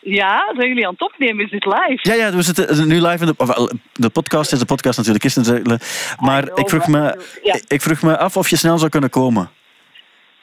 Ja, 0.00 0.52
zijn 0.56 0.68
jullie 0.68 0.86
aan 0.86 0.92
het 0.92 1.02
opnemen? 1.02 1.44
Is 1.44 1.50
dit 1.50 1.64
live? 1.64 1.98
Ja, 2.02 2.14
ja, 2.14 2.32
we 2.32 2.42
zitten 2.42 2.88
nu 2.88 3.00
live 3.06 3.24
in 3.24 3.26
de... 3.26 3.34
of, 3.36 3.68
De 3.92 4.08
podcast 4.10 4.52
is 4.52 4.58
de 4.58 4.64
podcast 4.64 4.96
natuurlijk. 4.96 5.24
Is 5.24 5.34
het, 5.34 5.46
natuurlijk. 5.46 5.82
maar 6.20 6.42
know, 6.42 6.58
ik 6.58 6.68
vroeg, 6.68 6.86
maar- 6.86 7.16
me, 7.16 7.24
ja. 7.42 7.56
ik 7.68 7.82
vroeg 7.82 8.02
me 8.02 8.18
af 8.18 8.36
of 8.36 8.48
je 8.48 8.56
snel 8.56 8.78
zou 8.78 8.90
kunnen 8.90 9.10
komen. 9.10 9.50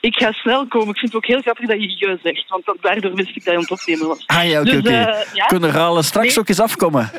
Ik 0.02 0.16
ga 0.16 0.32
snel 0.32 0.68
komen. 0.68 0.89
Ik 0.89 0.97
vind 1.00 1.14
het 1.14 1.16
ook 1.24 1.26
heel 1.28 1.41
grappig 1.41 1.68
dat 1.68 1.82
je 1.82 1.89
je 1.97 2.20
zegt, 2.24 2.45
want 2.47 2.82
daardoor 2.82 3.14
wist 3.16 3.30
ik 3.30 3.36
dat 3.36 3.43
je 3.43 3.52
aan 3.52 3.60
het 3.60 3.72
opnemen 3.72 4.08
was. 4.08 4.24
Ah 4.26 4.50
ja, 4.50 4.60
oké, 4.62 4.70
Dus, 4.72 4.80
oké. 4.80 4.89
eh, 4.89 5.34
ja. 5.34 5.45
Kunnen 5.45 5.72
Ralen 5.72 6.04
straks 6.04 6.28
Nee. 6.28 6.38
ook 6.39 6.50
eens 6.50 6.60
afkomen? 6.60 7.10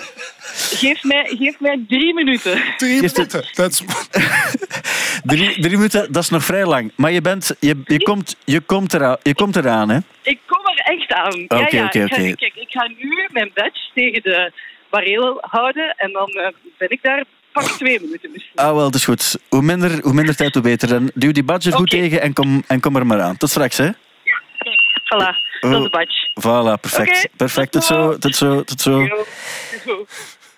Geef 0.53 1.05
mij, 1.05 1.25
geef 1.39 1.61
mij 1.61 1.85
drie 1.89 2.15
minuten. 2.15 2.63
Drie 2.77 2.95
minuten. 2.95 3.45
Dat 3.53 3.71
is- 3.71 3.83
Drie, 5.25 5.61
drie 5.61 5.77
minuten, 5.77 6.13
dat 6.13 6.23
is 6.23 6.29
nog 6.29 6.45
vrij 6.45 6.65
lang. 6.67 6.93
Maar 6.97 7.11
je, 7.13 7.21
bent, 7.21 7.57
je, 7.61 7.81
je, 7.85 8.03
komt, 8.03 8.37
je, 8.45 8.61
komt, 8.61 8.95
eraan, 8.95 9.17
je 9.23 9.35
komt 9.35 9.57
eraan, 9.57 9.89
hè? 9.91 9.99
Ik 10.23 10.39
kom 10.47 10.61
er 10.65 10.79
echt 10.95 11.13
aan. 11.13 11.35
Oké, 11.43 11.57
ja, 11.57 11.67
ja. 11.71 11.85
oké, 11.85 12.03
Ik 12.05 12.13
ga- 12.13 12.23
oké. 12.23 12.35
Kijk, 12.35 12.55
ik 12.55 12.69
ga 12.71 12.89
nu 12.99 13.29
mijn 13.33 13.51
badge 13.55 13.91
tegen 13.95 14.23
de 14.23 14.53
bareel 14.91 15.39
houden 15.41 15.95
en 15.97 16.13
dan 16.13 16.29
eh, 16.29 16.49
ben 16.79 16.91
ik 16.91 16.99
daar 17.03 17.25
pak 17.53 17.65
twee 17.65 18.01
minuten 18.01 18.31
misschien. 18.33 18.57
Ah, 18.57 18.75
wel, 18.75 18.83
dat 18.83 18.95
is 18.95 19.05
goed. 19.05 19.37
Hoe 19.49 19.63
minder, 19.63 20.01
hoe 20.03 20.13
minder 20.13 20.37
tijd, 20.37 20.55
hoe 20.55 20.63
beter. 20.63 20.89
Dan 20.89 21.11
duw 21.15 21.33
die 21.33 21.45
badge 21.45 21.71
er 21.71 21.77
goed 21.77 21.91
tegen 21.91 22.21
en 22.21 22.33
kom, 22.33 22.65
en 22.67 22.81
kom 22.81 22.97
er 22.97 23.07
maar 23.07 23.21
aan. 23.21 23.37
Tot 23.37 23.51
straks, 23.51 23.77
hè? 23.77 23.89
Voilà, 25.11 25.61
dat 25.61 25.73
is 25.73 25.83
de 25.83 25.91
badge. 25.91 26.31
Voilà, 26.41 26.81
perfect. 26.81 27.29
Perfect, 27.37 27.73
tot 27.73 27.87
tot 27.87 27.97
zo, 27.97 28.19
tot 28.19 28.37
zo, 28.37 28.63
tot 28.63 28.81
zo. 28.81 29.09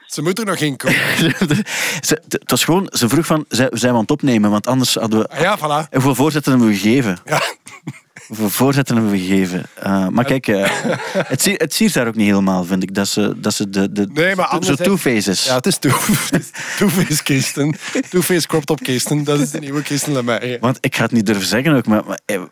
Ze 0.07 0.22
moet 0.22 0.38
er 0.38 0.45
nog 0.45 0.59
in 0.59 0.76
komen. 0.76 0.99
Ze, 2.01 2.22
het 2.28 2.51
was 2.51 2.64
gewoon, 2.64 2.86
ze 2.90 3.09
vroeg 3.09 3.26
van, 3.26 3.45
zijn 3.49 3.68
zijn 3.72 3.90
we 3.90 3.97
aan 3.97 4.03
het 4.03 4.11
opnemen? 4.11 4.51
Want 4.51 4.66
anders 4.66 4.95
hadden 4.95 5.18
we... 5.18 5.28
Ah 5.28 5.40
ja, 5.40 5.59
voilà. 5.59 5.88
Hoeveel 5.90 6.14
voorzetten 6.14 6.53
hebben 6.53 6.70
we 6.70 6.76
gegeven? 6.76 7.18
Ja. 7.24 7.40
Hoeveel 8.26 8.50
voorzetten 8.50 8.94
hebben 8.96 9.12
we 9.12 9.18
gegeven? 9.18 9.62
Uh, 9.86 10.08
maar 10.08 10.24
kijk, 10.24 10.46
uh, 10.46 10.66
het, 11.32 11.42
zie, 11.42 11.54
het 11.56 11.74
siert 11.74 11.94
daar 11.94 12.06
ook 12.06 12.14
niet 12.14 12.26
helemaal, 12.26 12.64
vind 12.64 12.82
ik. 12.82 12.94
Dat 12.94 13.08
ze, 13.08 13.34
dat 13.36 13.54
ze 13.54 13.70
de, 13.70 13.92
de, 13.92 14.06
Nee, 14.12 14.34
maar 14.36 14.44
zo 14.46 14.50
anderzijds- 14.50 14.82
two-face 14.82 15.30
is. 15.30 15.44
Ja, 15.44 15.54
het 15.54 15.66
is 15.66 15.78
Two- 15.78 15.90
Two-Face 16.78 17.22
Kirsten. 17.22 17.74
Two-Face 18.08 18.46
cropped 18.46 18.70
op 18.70 18.80
Kirsten. 18.82 19.24
Dat 19.24 19.40
is 19.40 19.50
de 19.50 19.58
nieuwe 19.58 19.82
Kirsten 19.82 20.12
Lemaitre. 20.12 20.58
Want 20.60 20.78
ik 20.80 20.96
ga 20.96 21.02
het 21.02 21.12
niet 21.12 21.26
durven 21.26 21.46
zeggen 21.46 21.72
ook, 21.74 21.86
maar, 21.86 22.02
maar 22.06 22.18
eh, 22.24 22.42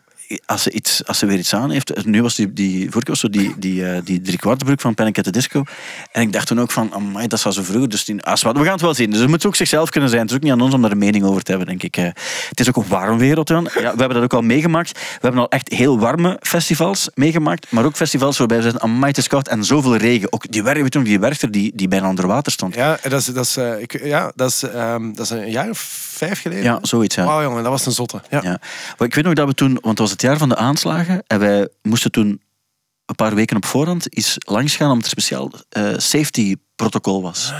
als, 0.45 0.63
ze 0.63 0.71
iets, 0.71 1.05
als 1.05 1.17
ze 1.19 1.25
weer 1.25 1.37
iets 1.37 1.53
aan 1.53 1.71
heeft... 1.71 2.05
Nu 2.05 2.21
was 2.21 2.35
die, 2.35 2.53
die 2.53 2.77
vorige 2.77 2.99
keer 2.99 3.09
was 3.09 3.19
zo 3.19 3.29
die, 3.29 3.55
die, 3.57 3.85
eh, 3.85 4.01
die 4.03 4.21
driekwartbroek 4.21 4.81
van 4.81 4.93
Panic 4.93 5.17
at 5.17 5.23
the 5.23 5.31
Disco. 5.31 5.63
En 6.11 6.21
ik 6.21 6.33
dacht 6.33 6.47
toen 6.47 6.59
ook 6.61 6.71
van, 6.71 6.93
amai, 6.93 7.27
dat 7.27 7.39
zou 7.39 7.53
zo 7.53 7.63
vroeger... 7.63 7.89
Dus 7.89 8.05
die, 8.05 8.23
als, 8.23 8.41
wat, 8.41 8.57
we 8.57 8.63
gaan 8.63 8.71
het 8.71 8.81
wel 8.81 8.93
zien. 8.93 9.09
Dus 9.11 9.19
het 9.19 9.29
moet 9.29 9.45
ook 9.45 9.55
zichzelf 9.55 9.89
kunnen 9.89 10.09
zijn. 10.09 10.21
Het 10.21 10.29
is 10.31 10.35
ook 10.37 10.43
niet 10.43 10.51
aan 10.51 10.61
ons 10.61 10.73
om 10.73 10.81
daar 10.81 10.91
een 10.91 10.97
mening 10.97 11.23
over 11.23 11.41
te 11.43 11.49
hebben, 11.51 11.69
denk 11.69 11.83
ik. 11.83 11.97
Eh, 11.97 12.05
het 12.49 12.59
is 12.59 12.67
ook 12.67 12.75
een 12.75 12.87
warm 12.87 13.17
wereld, 13.17 13.49
Jan. 13.49 13.63
Ja, 13.63 13.79
we 13.81 13.81
hebben 13.87 14.13
dat 14.13 14.23
ook 14.23 14.33
al 14.33 14.41
meegemaakt. 14.41 14.91
We 14.91 14.99
hebben 15.21 15.41
al 15.41 15.49
echt 15.49 15.69
heel 15.69 15.99
warme 15.99 16.37
festivals 16.41 17.09
meegemaakt. 17.13 17.71
Maar 17.71 17.85
ook 17.85 17.95
festivals 17.95 18.37
waarbij 18.37 18.57
we 18.57 18.63
zeggen, 18.63 18.81
amai, 18.81 19.05
het 19.07 19.17
is 19.17 19.27
koud 19.27 19.47
en 19.47 19.63
zoveel 19.63 19.95
regen. 19.95 20.33
Ook 20.33 20.51
die, 20.51 20.63
wer- 20.63 20.73
weet 20.81 20.93
je 20.93 20.99
nog, 20.99 21.07
die 21.07 21.19
werchter 21.19 21.51
die, 21.51 21.71
die 21.75 21.87
bijna 21.87 22.09
onder 22.09 22.27
water 22.27 22.51
stond. 22.51 22.75
Ja, 22.75 22.97
dat 23.01 23.19
is, 23.19 23.25
dat 23.25 23.45
is, 23.45 23.57
eh, 23.57 23.79
ik, 23.81 24.03
ja, 24.03 24.31
dat 24.35 24.49
is, 24.49 24.63
ehm, 24.63 25.13
dat 25.13 25.25
is 25.25 25.29
een 25.31 25.51
jaar 25.51 25.69
of 25.69 25.79
vijf 26.11 26.41
geleden. 26.41 26.63
Ja, 26.63 26.79
zoiets, 26.81 27.15
ja. 27.15 27.25
Wauw, 27.25 27.41
jongen, 27.41 27.63
dat 27.63 27.71
was 27.71 27.85
een 27.85 27.91
zotte. 27.91 28.21
Ja. 28.29 28.39
Ja. 28.43 28.59
Maar 28.97 29.07
ik 29.07 29.15
weet 29.15 29.23
nog 29.23 29.33
dat 29.33 29.47
we 29.47 29.53
toen, 29.53 29.77
want 29.81 29.99
was 29.99 30.11
het 30.11 30.20
jaar 30.21 30.37
van 30.37 30.49
de 30.49 30.55
aanslagen, 30.55 31.23
en 31.27 31.39
wij 31.39 31.69
moesten 31.81 32.11
toen 32.11 32.41
een 33.05 33.15
paar 33.15 33.35
weken 33.35 33.55
op 33.55 33.65
voorhand 33.65 34.15
eens 34.15 34.35
langs 34.37 34.75
gaan 34.75 34.89
omdat 34.91 35.03
er 35.03 35.11
speciaal 35.11 35.51
eh, 35.69 35.93
safety 35.97 36.55
protocol 36.75 37.21
was. 37.21 37.53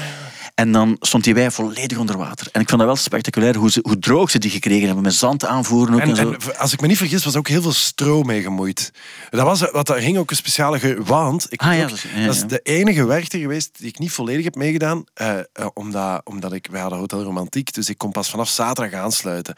En 0.62 0.72
dan 0.72 0.96
stond 1.00 1.24
die 1.24 1.34
wei 1.34 1.52
volledig 1.52 1.98
onder 1.98 2.18
water. 2.18 2.48
En 2.52 2.62
ik 2.62 2.68
vond 2.70 2.80
dat 2.82 2.90
wel 2.90 2.98
spectaculair 3.00 3.56
hoe, 3.56 3.72
ze, 3.72 3.80
hoe 3.84 4.00
droog 4.00 4.30
ze 4.32 4.40
die 4.40 4.50
gekregen 4.52 4.86
hebben. 4.86 5.04
Met 5.04 5.14
zand 5.14 5.46
aanvoeren 5.46 5.94
ook 5.94 6.00
en, 6.00 6.10
En, 6.10 6.16
zo. 6.16 6.32
en 6.32 6.58
als 6.58 6.74
ik 6.74 6.82
me 6.82 6.88
niet 6.88 6.98
vergis, 6.98 7.24
was 7.24 7.36
ook 7.36 7.48
heel 7.48 7.62
veel 7.62 7.72
stro 7.72 8.24
mee 8.24 8.42
gemoeid. 8.42 8.92
Dat 9.30 9.46
was, 9.46 9.72
wat, 9.72 9.88
daar 9.88 10.02
ging 10.02 10.18
ook 10.18 10.30
een 10.30 10.36
speciale... 10.36 10.80
Ge 10.80 11.04
want 11.04 11.46
ik 11.50 11.62
Ah, 11.62 11.68
weet 11.68 11.78
ja, 11.78 11.84
ook- 11.84 11.90
dat 11.90 11.98
is- 11.98 12.06
ja, 12.16 12.26
dat 12.26 12.36
is 12.36 12.42
ja. 12.42 12.48
de 12.48 12.60
enige 12.64 13.06
werchter 13.06 13.40
geweest 13.40 13.78
die 13.78 13.88
ik 13.88 14.00
niet 14.00 14.12
volledig 14.12 14.44
heb 14.44 14.56
meegedaan. 14.56 15.04
eh, 15.14 15.38
eh, 15.40 15.44
omdat, 15.74 16.22
omdat 16.24 16.54
ik... 16.54 16.68
Wij 16.72 16.82
hadden 16.82 17.00
Hotel 17.00 17.24
Romantiek, 17.24 17.74
dus 17.74 17.90
ik 17.90 17.98
kon 17.98 18.12
pas 18.12 18.30
vanaf 18.30 18.50
zaterdag 18.50 19.00
aansluiten. 19.00 19.56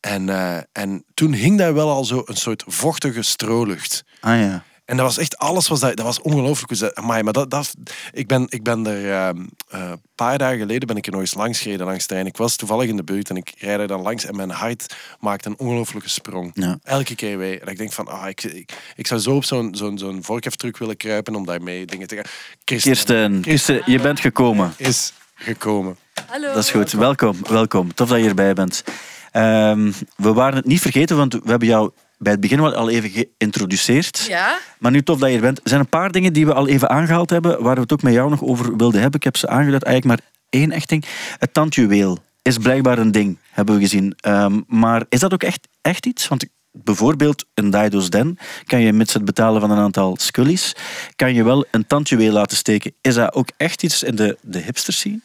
En, 0.00 0.28
eh, 0.28 0.56
en 0.72 1.04
toen 1.14 1.32
hing 1.32 1.58
daar 1.58 1.74
wel 1.74 1.90
al 1.90 2.04
zo 2.04 2.22
een 2.24 2.36
soort 2.36 2.64
vochtige 2.66 3.22
strolucht. 3.22 4.04
Ah 4.20 4.38
ja. 4.40 4.64
En 4.84 4.96
dat 4.96 5.06
was 5.06 5.18
echt, 5.18 5.38
alles 5.38 5.68
was 5.68 5.80
dat, 5.80 5.96
dat 5.96 6.04
was 6.04 6.20
ongelooflijk. 6.20 6.96
Amai, 6.96 7.22
maar 7.22 7.32
dat, 7.32 7.50
dat, 7.50 7.74
ik, 8.12 8.26
ben, 8.26 8.46
ik 8.48 8.62
ben 8.62 8.86
er 8.86 9.12
ehm, 9.12 9.44
eh, 9.68 9.90
een 9.90 10.00
paar 10.14 10.38
dagen 10.38 10.58
geleden 10.58 10.86
ben 10.86 10.96
ik 10.96 11.06
er 11.06 11.12
nog 11.12 11.20
eens 11.20 11.34
langs 11.34 11.60
gereden 11.60 11.86
langs 11.86 12.06
trein. 12.06 12.26
Ik 12.26 12.36
was 12.36 12.56
toevallig 12.56 12.88
in 12.88 12.96
de 12.96 13.04
buurt 13.04 13.30
en 13.30 13.36
ik 13.36 13.54
rijd 13.58 13.80
er 13.80 13.86
dan 13.86 14.02
langs 14.02 14.24
en 14.24 14.36
mijn 14.36 14.50
hart 14.50 14.94
maakt 15.20 15.46
een 15.46 15.58
ongelooflijke 15.58 16.08
sprong. 16.08 16.50
Ja. 16.54 16.78
Elke 16.82 17.14
keer 17.14 17.38
weer. 17.38 17.62
En 17.62 17.68
ik 17.68 17.78
denk 17.78 17.92
van, 17.92 18.08
ah, 18.08 18.28
ik, 18.28 18.42
ik, 18.42 18.72
ik 18.96 19.06
zou 19.06 19.20
zo 19.20 19.34
op 19.34 19.44
zo'n 19.44 19.74
zo'n 19.74 19.98
zo'n 19.98 20.22
vorkheftruck 20.22 20.78
willen 20.78 20.96
kruipen 20.96 21.34
om 21.34 21.46
daarmee 21.46 21.86
dingen 21.86 22.06
te 22.06 22.14
gaan. 22.14 22.24
Kirsten 22.64 22.92
Kirsten, 22.92 23.40
Kirsten, 23.40 23.82
je 23.86 24.00
bent 24.00 24.20
gekomen. 24.20 24.74
is 24.76 25.12
gekomen. 25.34 25.96
Hallo. 26.26 26.46
Dat 26.46 26.56
is 26.56 26.70
goed. 26.70 26.92
Welkom, 26.92 27.36
welkom. 27.48 27.94
Tof 27.94 28.08
dat 28.08 28.20
je 28.20 28.28
erbij 28.28 28.54
bent. 28.54 28.84
Ehm, 29.32 29.92
we 30.16 30.32
waren 30.32 30.56
het 30.56 30.66
niet 30.66 30.80
vergeten, 30.80 31.16
want 31.16 31.32
we 31.32 31.50
hebben 31.50 31.68
jou 31.68 31.90
bij 32.18 32.32
het 32.32 32.40
begin 32.40 32.60
wel 32.60 32.74
al 32.74 32.90
even 32.90 33.10
geïntroduceerd. 33.10 34.24
Ja? 34.28 34.58
Maar 34.78 34.90
nu 34.90 35.02
tof 35.02 35.18
dat 35.18 35.28
je 35.28 35.34
er 35.34 35.40
bent. 35.40 35.58
Er 35.58 35.68
zijn 35.68 35.80
een 35.80 35.88
paar 35.88 36.10
dingen 36.10 36.32
die 36.32 36.46
we 36.46 36.54
al 36.54 36.68
even 36.68 36.90
aangehaald 36.90 37.30
hebben, 37.30 37.62
waar 37.62 37.74
we 37.74 37.80
het 37.80 37.92
ook 37.92 38.02
met 38.02 38.12
jou 38.12 38.30
nog 38.30 38.42
over 38.42 38.76
wilden 38.76 39.00
hebben. 39.00 39.18
Ik 39.18 39.24
heb 39.24 39.36
ze 39.36 39.48
aangeduid, 39.48 39.82
eigenlijk 39.82 40.20
maar 40.20 40.30
één 40.48 40.72
echt 40.72 40.88
ding. 40.88 41.04
Het 41.38 41.54
tandjuweel 41.54 42.18
is 42.42 42.58
blijkbaar 42.58 42.98
een 42.98 43.12
ding, 43.12 43.38
hebben 43.50 43.74
we 43.74 43.80
gezien. 43.80 44.14
Ehm, 44.20 44.60
maar 44.66 45.04
is 45.08 45.20
dat 45.20 45.32
ook 45.32 45.42
echt, 45.42 45.68
echt 45.80 46.06
iets? 46.06 46.28
Want 46.28 46.44
bijvoorbeeld 46.72 47.44
een 47.54 47.70
Daido's 47.70 48.10
Den 48.10 48.38
kan 48.66 48.80
je 48.80 48.92
mits 48.92 49.12
het 49.12 49.24
betalen 49.24 49.60
van 49.60 49.70
een 49.70 49.78
aantal 49.78 50.16
scullies, 50.20 50.76
kan 51.16 51.34
je 51.34 51.44
wel 51.44 51.64
een 51.70 51.86
tandjuweel 51.86 52.32
laten 52.32 52.56
steken. 52.56 52.94
Is 53.00 53.14
dat 53.14 53.34
ook 53.34 53.48
echt 53.56 53.82
iets 53.82 54.02
in 54.02 54.16
de, 54.16 54.38
de 54.40 54.58
hipsters 54.58 54.98
zien? 54.98 55.22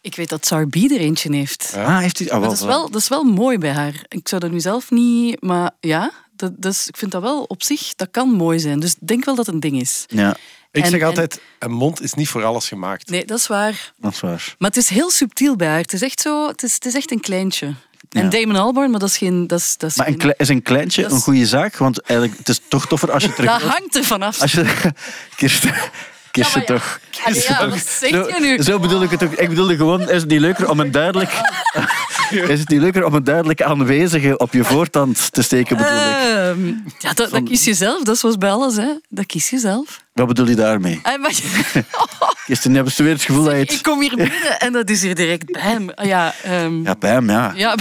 Ik 0.00 0.16
weet 0.16 0.28
dat 0.28 0.46
Sarbi 0.46 0.94
er 0.94 1.00
eentje 1.00 1.34
heeft. 1.34 1.74
Ah, 1.76 1.98
heeft 1.98 2.18
hij... 2.18 2.30
Ah, 2.30 2.42
dat, 2.42 2.52
is 2.52 2.60
wel, 2.60 2.90
dat 2.90 3.00
is 3.00 3.08
wel 3.08 3.22
mooi 3.22 3.58
bij 3.58 3.72
haar. 3.72 4.04
Ik 4.08 4.28
zou 4.28 4.40
dat 4.40 4.50
nu 4.50 4.60
zelf 4.60 4.90
niet... 4.90 5.42
Maar 5.42 5.70
ja, 5.80 6.10
dat, 6.38 6.52
is- 6.74 6.88
ik 6.88 6.96
vind 6.96 7.12
dat 7.12 7.22
wel 7.22 7.42
op 7.42 7.62
zich... 7.62 7.94
Dat 7.94 8.08
kan 8.10 8.28
mooi 8.28 8.58
zijn. 8.58 8.80
Dus 8.80 8.90
ik 9.00 9.06
denk 9.08 9.24
wel 9.24 9.34
dat 9.34 9.46
het 9.46 9.54
een 9.54 9.60
ding 9.60 9.80
is. 9.80 10.04
Ja, 10.06 10.36
Ik 10.70 10.84
En- 10.84 10.90
zeg 10.90 11.00
en- 11.00 11.06
altijd, 11.06 11.40
een 11.58 11.70
mond 11.72 12.02
is 12.02 12.14
niet 12.14 12.28
voor 12.28 12.44
alles 12.44 12.68
gemaakt. 12.68 13.08
Nee, 13.10 13.24
dat 13.24 13.38
is 13.38 13.46
waar. 13.46 13.92
dat 13.96 14.12
is 14.12 14.20
waar. 14.20 14.54
Maar 14.58 14.68
het 14.70 14.78
is 14.78 14.88
heel 14.88 15.10
subtiel 15.10 15.56
bij 15.56 15.68
haar. 15.68 15.78
Het 15.80 15.92
is 15.92 16.02
echt 16.02 16.20
zo... 16.20 16.48
Het 16.48 16.62
is, 16.62 16.74
het 16.74 16.84
is 16.84 16.94
echt 16.94 17.10
een 17.10 17.20
kleintje. 17.20 17.66
Ja. 18.10 18.20
En 18.20 18.30
Damon 18.30 18.56
Albarn, 18.56 18.90
maar 18.90 19.00
dat 19.00 19.08
is 19.08 19.16
geen... 19.16 19.46
Dat 19.46 19.58
is, 19.58 19.74
dat 19.76 19.90
is 19.90 19.96
Maar 19.96 20.06
een 20.06 20.20
geen- 20.20 20.34
is 20.36 20.48
een 20.48 20.62
kleintje 20.62 21.04
is- 21.04 21.12
een 21.12 21.20
goede 21.20 21.46
zaak? 21.46 21.76
Want 21.76 22.00
eigenlijk, 22.00 22.38
het 22.38 22.48
is 22.48 22.60
toch 22.68 22.86
toffer 22.86 23.12
als 23.12 23.22
je 23.24 23.32
terug... 23.34 23.50
dat 23.50 23.62
hangt 23.70 23.96
er 23.96 24.04
vanaf. 24.04 24.40
Als 24.40 24.52
je... 24.52 24.90
Kirsten, 25.36 25.74
Kirsten 26.40 26.60
Ja, 26.60 26.66
toch. 26.66 27.00
Allee, 27.24 27.42
ja, 27.48 27.68
wat 27.68 27.78
zeg 27.78 28.10
Zo, 28.10 28.28
je 28.28 28.36
nu? 28.40 28.62
zo 28.62 28.78
bedoel 28.78 29.02
ik 29.02 29.10
het 29.10 29.22
ook. 29.24 29.32
Ik 29.32 29.48
bedoelde 29.48 29.76
gewoon, 29.76 30.00
is 30.00 30.20
het 30.20 30.30
niet 30.30 30.40
leuker 30.40 30.70
om 30.70 30.80
een 30.80 30.90
duidelijk... 30.90 31.30
Is 32.30 32.60
het 32.60 32.68
niet 32.68 32.80
leuker 32.80 33.04
om 33.04 33.14
een 33.14 33.24
duidelijk 33.24 33.62
aanwezige 33.62 34.36
op 34.36 34.52
je 34.52 34.64
voortand 34.64 35.32
te 35.32 35.42
steken, 35.42 35.76
bedoel 35.76 35.92
ik? 35.92 35.98
Ehm, 36.02 36.66
ja, 36.98 37.12
dat, 37.14 37.30
dat 37.30 37.42
kies 37.42 37.64
je 37.64 37.74
zelf. 37.74 38.02
Dat 38.02 38.14
is 38.14 38.20
zoals 38.20 38.36
bij 38.38 38.50
alles. 38.50 38.76
Hè. 38.76 38.88
Dat 39.08 39.26
kies 39.26 39.50
je 39.50 39.58
zelf. 39.58 40.00
Wat 40.12 40.26
bedoel 40.26 40.48
je 40.48 40.54
daarmee? 40.54 41.00
Maar- 41.02 41.18
Kirsten, 42.48 42.74
heb 42.74 42.88
je 42.88 43.02
weer 43.02 43.12
het 43.12 43.22
gevoel 43.22 43.44
dat 43.44 43.52
je 43.54 43.60
ik 43.60 43.70
het... 43.70 43.80
kom 43.80 44.00
hier 44.00 44.16
binnen 44.16 44.58
en 44.58 44.72
dat 44.72 44.90
is 44.90 45.02
hier 45.02 45.14
direct 45.14 45.52
bij 45.52 45.60
hem. 45.62 45.90
Ah, 45.94 46.06
Ja, 46.06 46.34
ehm, 46.42 46.82
Ja, 46.82 46.94
bij 46.98 47.10
hem, 47.10 47.30
ja. 47.30 47.52
ja. 47.56 47.74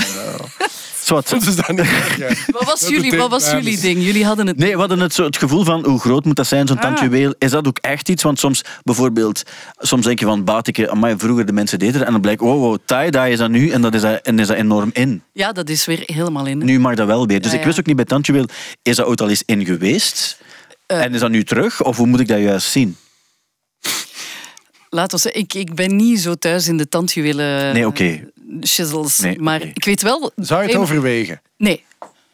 Zwat. 1.04 1.30
Dat 1.30 1.68
niet. 1.68 1.86
Ja. 2.18 2.28
Wat 2.48 2.64
was, 2.64 2.80
Dat 2.80 2.90
jullie, 2.90 3.18
wat 3.18 3.30
was 3.30 3.52
jullie 3.52 3.80
ding? 3.80 4.04
Jullie 4.04 4.26
hadden 4.26 4.48
het... 4.48 4.58
Nee, 4.58 4.72
we 4.74 4.80
hadden 4.80 5.00
het, 5.00 5.14
zo, 5.14 5.24
het 5.24 5.38
gevoel 5.38 5.64
van 5.64 5.86
hoe 5.86 6.00
groot 6.00 6.26
moet 6.26 6.36
dat 6.36 6.48
zijn, 6.48 6.68
zo'n 6.68 6.76
Ah. 6.78 6.82
tandjuweel. 6.84 7.34
Is 7.38 7.52
dat 7.52 7.68
ook 7.68 7.78
echt 7.78 8.10
iets? 8.10 8.24
Want 8.24 8.40
soms, 8.40 8.62
bijvoorbeeld, 8.84 9.44
soms 9.78 10.06
denk 10.06 10.20
je 10.20 10.26
van, 10.26 10.44
batike, 10.44 10.90
amai, 10.90 11.16
vroeger 11.18 11.46
de 11.46 11.52
mensen 11.54 11.80
deden 11.80 11.94
dat. 11.98 12.06
En 12.06 12.12
dan 12.12 12.22
blijkt, 12.22 12.42
oh, 12.42 12.60
wow, 12.60 12.78
tie-dye 12.86 13.30
is 13.30 13.38
dat 13.38 13.50
nu 13.50 13.70
en 13.70 13.82
dat 13.82 13.94
is 13.94 14.02
dat, 14.02 14.20
en 14.22 14.40
is 14.40 14.48
dat 14.48 14.58
enorm 14.58 14.90
in. 14.94 15.24
Ja, 15.34 15.52
dat 15.52 15.70
is 15.70 15.86
weer 15.86 16.02
helemaal 16.06 16.46
in. 16.46 16.58
Nu 16.58 16.80
mag 16.80 16.96
dat 16.96 17.08
wel 17.08 17.28
weer. 17.28 17.42
Dus 17.42 17.52
Ja, 17.52 17.58
ik 17.58 17.66
wist 17.66 17.80
ook 17.80 17.86
niet 17.86 17.96
bij 17.96 18.06
tandjuweel, 18.06 18.46
is 18.84 18.96
dat 18.96 19.06
ooit 19.06 19.22
al 19.22 19.30
eens 19.30 19.44
in 19.46 19.66
geweest? 19.66 20.38
Eh. 20.86 21.04
en 21.04 21.14
is 21.14 21.20
dat 21.20 21.30
nu 21.30 21.44
terug? 21.44 21.84
Of 21.84 21.98
hoe 21.98 22.08
moet 22.08 22.20
ik 22.20 22.28
dat 22.28 22.40
juist 22.40 22.68
zien? 22.72 22.98
Laat 24.90 25.14
ons 25.14 25.22
zeggen, 25.22 25.42
ik, 25.42 25.54
ik 25.54 25.74
ben 25.76 25.96
niet 25.96 26.20
zo 26.20 26.36
thuis 26.36 26.68
in 26.68 26.78
de 26.78 26.90
tandjuwelen 26.90 27.74
Nee, 27.74 27.88
oké. 27.88 28.30
shizzles. 28.64 29.20
Nee, 29.20 29.40
maar 29.40 29.62
ik 29.62 29.86
weet 29.86 30.02
wel... 30.02 30.32
Zou 30.36 30.62
je 30.62 30.68
het 30.68 30.78
overwegen? 30.78 31.42
Nee. 31.58 31.84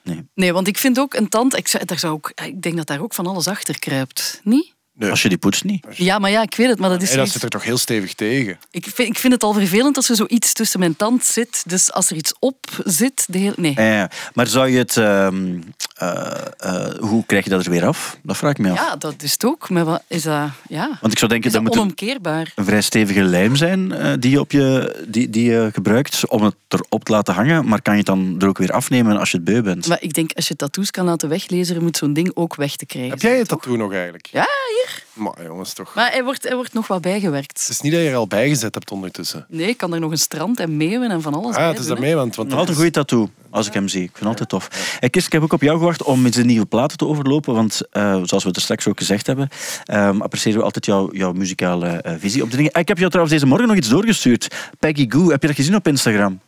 Nee. 0.04 0.26
Nee, 0.36 0.54
want 0.54 0.68
ik 0.68 0.78
vind 0.78 0.99
ook 0.99 1.14
een 1.14 1.30
tand... 1.30 1.58
Ik, 1.58 1.88
daar 1.88 1.99
zou 1.99 2.14
ook, 2.14 2.32
ik 2.45 2.62
denk 2.62 2.78
dat 2.78 2.88
daar 2.88 3.01
ook 3.01 3.14
van 3.14 3.28
alles 3.28 3.47
achter 3.47 3.80
kruipt. 3.80 4.41
Niet? 4.43 4.74
Nee. 4.96 5.10
Als 5.10 5.22
je 5.22 5.30
die 5.30 5.38
poetst 5.38 5.64
niet. 5.64 5.86
Ja, 5.89 6.20
maar 6.20 6.32
ja, 6.32 6.41
ik 6.41 6.56
weet 6.56 6.70
het. 6.70 6.80
Maar 6.80 6.89
dat 6.89 7.02
is 7.02 7.08
Nee, 7.10 7.18
dat 7.18 7.30
zit 7.30 7.44
er 7.44 7.50
toch 7.50 7.64
heel 7.64 7.78
stevig 7.78 8.14
tegen. 8.14 8.58
ik, 8.72 8.86
vind, 8.94 9.10
ik 9.10 9.18
vind 9.18 9.34
het 9.34 9.44
al 9.44 9.54
vervelend 9.54 9.96
als 9.96 10.10
er 10.10 10.16
zoiets 10.16 10.54
tussen 10.54 10.80
mijn 10.80 10.96
tand 10.96 11.26
zit. 11.26 11.64
Dus 11.68 11.91
als 11.91 12.10
er 12.10 12.16
iets 12.16 12.34
op 12.39 12.56
zit... 12.84 13.26
De 13.30 13.38
hele, 13.38 13.54
nee. 13.58 13.76
Eh, 13.76 14.04
maar 14.34 14.48
zou 14.48 14.70
je 14.70 14.78
het... 14.78 14.98
ehm, 14.98 15.60
eh, 15.96 16.32
eh, 16.58 17.00
hoe 17.00 17.26
krijg 17.26 17.44
je 17.44 17.50
dat 17.50 17.66
er 17.66 17.72
weer 17.72 17.86
af? 17.86 18.18
Dat 18.24 18.38
vraag 18.38 18.52
ik 18.52 18.58
me 18.58 18.72
af. 18.72 18.78
Ja, 18.78 18.96
dat 18.96 19.14
is 19.24 19.32
het 19.32 19.46
ook. 19.46 19.70
Maar 19.70 19.86
wat 19.86 20.04
is 20.08 20.24
dat... 20.24 20.50
Ja. 20.68 20.98
Want 21.02 21.14
ik 21.14 21.18
zou 21.20 21.32
denken, 21.32 21.48
Is 21.50 21.54
dat 21.54 21.54
dat 21.54 21.62
moet 21.62 21.74
een, 21.74 21.80
onomkeerbaar? 21.80 22.52
een 22.56 22.66
vrij 22.66 22.82
stevige 22.82 23.24
lijm 23.24 23.56
zijn 23.56 23.91
eh, 23.91 24.14
die, 24.20 24.32
je 24.32 24.39
op 24.39 24.52
je, 24.52 24.96
die, 25.08 25.30
die 25.30 25.52
je 25.52 25.70
gebruikt 25.74 26.28
om 26.28 26.44
het 26.44 26.56
erop 26.68 27.04
te 27.04 27.12
laten 27.12 27.34
hangen. 27.34 27.68
Maar 27.68 27.82
kan 27.82 27.94
je 27.94 28.00
het 28.00 28.08
dan 28.08 28.36
er 28.39 28.48
ook 28.48 28.58
weer 28.58 28.72
afnemen 28.72 29.18
als 29.20 29.32
je 29.32 29.38
het 29.38 29.46
beu 29.46 29.62
bent? 29.62 29.88
Maar 29.88 30.02
ik 30.02 30.14
denk, 30.14 30.32
als 30.34 30.48
je 30.48 30.56
tattoos 30.56 30.91
kan 30.91 31.06
laten 31.06 31.30
weglezen, 31.30 31.84
moet 31.84 31.98
zo'n 31.98 32.14
ding 32.14 32.32
ook 32.34 32.56
weg 32.56 32.76
te 32.76 32.86
krijgen. 32.86 33.12
Heb 33.12 33.22
jij 33.22 33.38
je 33.38 33.46
tattoo 33.46 33.76
nog 33.76 33.94
eigenlijk? 33.94 34.26
Ja, 34.32 34.48
hier. 34.70 34.83
Maar 35.14 35.44
jongens, 35.44 35.74
toch. 35.74 35.96
Maar 35.96 36.12
hij 36.12 36.24
wordt, 36.24 36.44
hij 36.44 36.56
wordt 36.56 36.74
nog 36.74 36.88
wat 36.88 37.02
bijgewerkt. 37.02 37.60
Het 37.60 37.70
is 37.70 37.82
niet 37.82 37.92
dat 37.92 38.02
je 38.02 38.10
er 38.10 38.16
al 38.16 38.28
bijgezet 38.28 38.74
hebt 38.74 38.92
ondertussen. 38.92 39.46
Nee, 39.50 39.68
ik 39.68 39.78
kan 39.78 39.94
er 39.94 40.00
nog 40.00 40.12
een 40.12 40.18
strand 40.18 40.60
en 40.60 40.78
meeuwen 40.78 41.12
en 41.12 41.22
van 41.22 41.34
alles 41.34 41.50
Ah, 41.56 41.56
bij 41.56 41.68
het 41.68 41.80
is 41.80 41.86
doen, 41.86 41.96
hè. 41.96 42.02
daarmee, 42.02 42.16
want, 42.16 42.36
want 42.36 42.50
Nog 42.50 42.58
dat 42.58 42.68
altijd 42.68 42.78
een 42.78 42.84
is- 42.86 42.92
goede 42.94 43.08
tattoo, 43.08 43.30
als 43.50 43.68
ik 43.68 43.74
hem 43.74 43.88
zie. 43.88 44.02
Ik 44.04 44.10
vind 44.18 44.20
het 44.20 44.28
altijd 44.28 44.50
tof. 44.50 44.96
Hey, 45.00 45.10
Kirst, 45.10 45.28
ik 45.28 45.34
heb 45.34 45.44
ook 45.44 45.54
op 45.54 45.62
jou 45.62 45.78
gewacht 45.78 46.04
om 46.04 46.22
met 46.22 46.34
zijn 46.34 46.46
nieuwe 46.48 46.66
platen 46.66 46.98
te 46.98 47.06
overlopen. 47.06 47.54
Want 47.54 47.82
eh, 47.92 48.04
zoals 48.24 48.44
we 48.44 48.48
het 48.48 48.56
er 48.56 48.62
straks 48.62 48.88
ook 48.88 48.98
gezegd 48.98 49.28
hebben, 49.28 49.50
ehm, 49.86 50.22
appreciëren 50.22 50.58
we 50.60 50.66
altijd 50.66 50.86
jouw, 50.86 51.10
jouw 51.14 51.32
muzikale 51.34 51.88
eh, 51.88 52.14
visie 52.20 52.44
op 52.44 52.52
de 52.52 52.58
dingen. 52.58 52.72
Ik 52.74 52.88
heb 52.88 52.98
jou 52.98 53.10
trouwens 53.10 53.36
deze 53.36 53.46
morgen 53.50 53.68
nog 53.68 53.78
iets 53.78 53.90
doorgestuurd. 53.90 54.48
Peggy 54.80 55.06
Goo, 55.10 55.30
heb 55.30 55.42
je 55.42 55.48
dat 55.48 55.56
gezien 55.56 55.76
op 55.76 55.88
Instagram? 55.88 56.40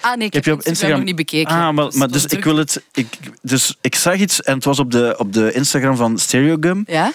Ah 0.00 0.16
nee, 0.16 0.26
ik 0.26 0.32
heb 0.32 0.44
je 0.44 0.52
op 0.52 0.56
Instagram, 0.56 0.72
Instagram 0.72 0.96
nog 0.98 1.06
niet 1.06 1.16
bekeken. 1.16 1.54
Ah, 1.56 1.70
maar, 1.72 1.84
Dus 1.84 1.94
maar 1.94 2.06
dat 2.08 2.12
dus 2.12 2.24
is 2.24 2.32
ik 2.32 2.40
druk. 2.40 2.44
wil 2.44 2.56
het. 2.56 2.82
Ik, 2.92 3.06
dus 3.42 3.76
ik 3.80 3.94
zag 3.94 4.16
iets 4.16 4.42
en 4.42 4.54
het 4.54 4.64
was 4.64 4.78
op 4.78 4.90
de, 4.90 5.14
op 5.18 5.32
de 5.32 5.52
Instagram 5.52 5.96
van 5.96 6.18
Stereogum. 6.18 6.84
Ja? 6.86 7.12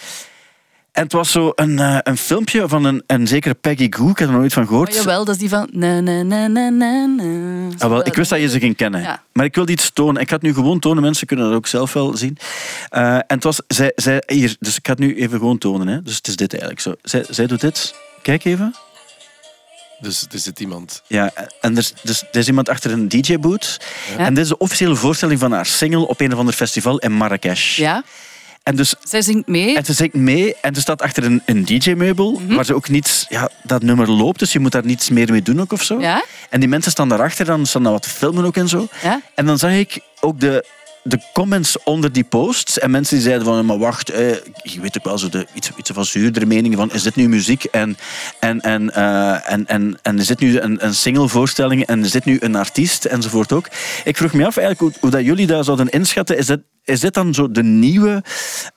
En 0.91 1.03
het 1.03 1.11
was 1.11 1.31
zo 1.31 1.51
een, 1.55 1.79
eh, 1.79 1.97
een 2.03 2.17
filmpje 2.17 2.67
van 2.67 2.83
een, 2.83 3.03
een 3.07 3.27
zekere 3.27 3.53
Peggy 3.53 3.87
Goo. 3.89 4.09
Ik 4.09 4.17
heb 4.19 4.29
er 4.29 4.35
nooit 4.35 4.53
van 4.53 4.67
gehoord. 4.67 4.89
Maar 4.89 4.97
jawel, 4.97 5.25
dat 5.25 5.33
is 5.35 5.39
die 5.41 5.49
van... 5.49 5.69
Na, 5.71 5.99
na, 5.99 6.23
na, 6.23 6.47
na, 6.47 6.69
na, 6.69 7.05
na. 7.05 7.69
Ah, 7.77 7.89
wel, 7.89 8.05
ik 8.07 8.13
wist 8.13 8.29
dat 8.29 8.39
je 8.39 8.49
ze 8.49 8.59
ging 8.59 8.75
kennen. 8.75 9.01
Ja. 9.01 9.23
Maar 9.33 9.45
ik 9.45 9.55
wilde 9.55 9.71
iets 9.71 9.89
tonen. 9.93 10.21
Ik 10.21 10.27
ga 10.29 10.33
het 10.35 10.43
nu 10.43 10.53
gewoon 10.53 10.79
tonen. 10.79 11.03
Mensen 11.03 11.27
kunnen 11.27 11.45
dat 11.45 11.55
ook 11.55 11.67
zelf 11.67 11.93
wel 11.93 12.17
zien. 12.17 12.37
Eh, 12.89 13.13
en 13.15 13.23
het 13.27 13.43
was... 13.43 13.61
Zij, 13.67 13.91
zij, 13.95 14.23
hier, 14.27 14.55
dus 14.59 14.75
ik 14.77 14.85
ga 14.85 14.91
het 14.91 15.01
nu 15.01 15.15
even 15.15 15.37
gewoon 15.39 15.57
tonen. 15.57 15.87
Hè. 15.87 16.01
Dus 16.01 16.15
het 16.15 16.27
is 16.27 16.35
dit 16.35 16.51
eigenlijk 16.51 16.81
zo. 16.81 16.93
Zij, 17.01 17.25
zij 17.29 17.47
doet 17.47 17.61
dit. 17.61 17.93
Kijk 18.21 18.45
even. 18.45 18.75
Dus 19.99 20.25
er 20.31 20.39
zit 20.39 20.59
iemand. 20.59 21.01
Ja, 21.07 21.31
en 21.61 21.71
er, 21.71 21.77
is- 21.77 21.93
dus, 22.03 22.21
er 22.31 22.37
is 22.39 22.47
iemand 22.47 22.69
achter 22.69 22.91
een 22.91 23.07
DJ-boot. 23.07 23.79
Ja. 24.17 24.25
En 24.25 24.33
dit 24.33 24.43
is 24.43 24.49
de 24.49 24.57
officiële 24.57 24.95
voorstelling 24.95 25.39
van 25.39 25.51
haar 25.51 25.65
single 25.65 26.07
op 26.07 26.19
een 26.21 26.33
of 26.33 26.39
ander 26.39 26.53
festival 26.53 26.97
in 26.97 27.11
Marrakesh. 27.11 27.77
Ja, 27.77 28.03
En 28.67 28.75
dus 28.75 28.95
zij 29.03 29.21
zingt 29.21 29.47
mee. 29.47 29.75
En 29.75 29.85
ze 29.85 29.93
zingt 29.93 30.13
mee 30.15 30.55
en 30.61 30.75
ze 30.75 30.81
staat 30.81 31.01
achter 31.01 31.23
een, 31.23 31.41
een 31.45 31.65
DJ-meubel 31.65 32.31
Mhm. 32.31 32.55
waar 32.55 32.65
ze 32.65 32.75
ook 32.75 32.89
niets... 32.89 33.25
Ja, 33.29 33.49
dat 33.63 33.81
nummer 33.81 34.11
loopt, 34.11 34.39
dus 34.39 34.53
je 34.53 34.59
moet 34.59 34.71
daar 34.71 34.85
niets 34.85 35.09
meer 35.09 35.31
mee 35.31 35.41
doen 35.41 35.61
ook 35.61 35.71
of 35.71 35.83
zo. 35.83 35.99
Ja? 35.99 36.23
En 36.49 36.59
die 36.59 36.69
mensen 36.69 36.91
staan 36.91 37.09
daarachter, 37.09 37.45
dan 37.45 37.65
staan 37.65 37.83
dan 37.83 37.91
wat 37.91 38.07
filmen 38.07 38.45
ook 38.45 38.55
en 38.57 38.67
zo. 38.67 38.87
Ja? 39.03 39.21
En 39.35 39.45
dan 39.45 39.57
zag 39.57 39.71
ik 39.71 39.99
ook 40.19 40.39
de, 40.39 40.65
de 41.03 41.19
comments 41.33 41.83
onder 41.83 42.11
die 42.11 42.23
posts. 42.23 42.79
En 42.79 42.91
mensen 42.91 43.15
die 43.15 43.25
zeiden 43.25 43.45
van, 43.45 43.65
maar 43.65 43.77
wacht, 43.77 44.09
eh, 44.09 44.29
je 44.63 44.81
weet 44.81 44.97
ook 44.97 45.03
wel 45.03 45.17
zo 45.17 45.29
de, 45.29 45.47
iets, 45.53 45.71
iets 45.77 45.89
van 45.93 46.05
zuurdere 46.05 46.45
meningen 46.45 46.77
van, 46.77 46.91
is 46.93 47.03
dit 47.03 47.15
nu 47.15 47.29
muziek? 47.29 47.63
En, 47.63 47.97
en, 48.39 48.61
en, 48.61 48.93
eh, 48.93 49.51
en, 49.51 49.67
en, 49.67 49.99
en 50.01 50.19
is 50.19 50.27
dit 50.27 50.39
nu 50.39 50.59
een, 50.59 50.85
een 50.85 50.93
single-voorstelling? 50.95 51.85
En 51.85 52.03
is 52.03 52.11
dit 52.11 52.25
nu 52.25 52.37
een 52.39 52.55
artiest? 52.55 53.05
Enzovoort 53.05 53.51
ook. 53.51 53.67
Ik 54.03 54.17
vroeg 54.17 54.33
me 54.33 54.45
af 54.45 54.57
eigenlijk 54.57 54.79
hoe, 54.79 55.01
hoe 55.01 55.09
dat 55.09 55.25
jullie 55.25 55.47
dat 55.47 55.65
zouden 55.65 55.89
inschatten. 55.89 56.37
Is 56.37 56.45
dit, 56.45 56.59
is 56.87 56.99
dit 56.99 57.13
dan 57.13 57.33
zo 57.33 57.51
de 57.51 57.63
nieuwe 57.63 58.23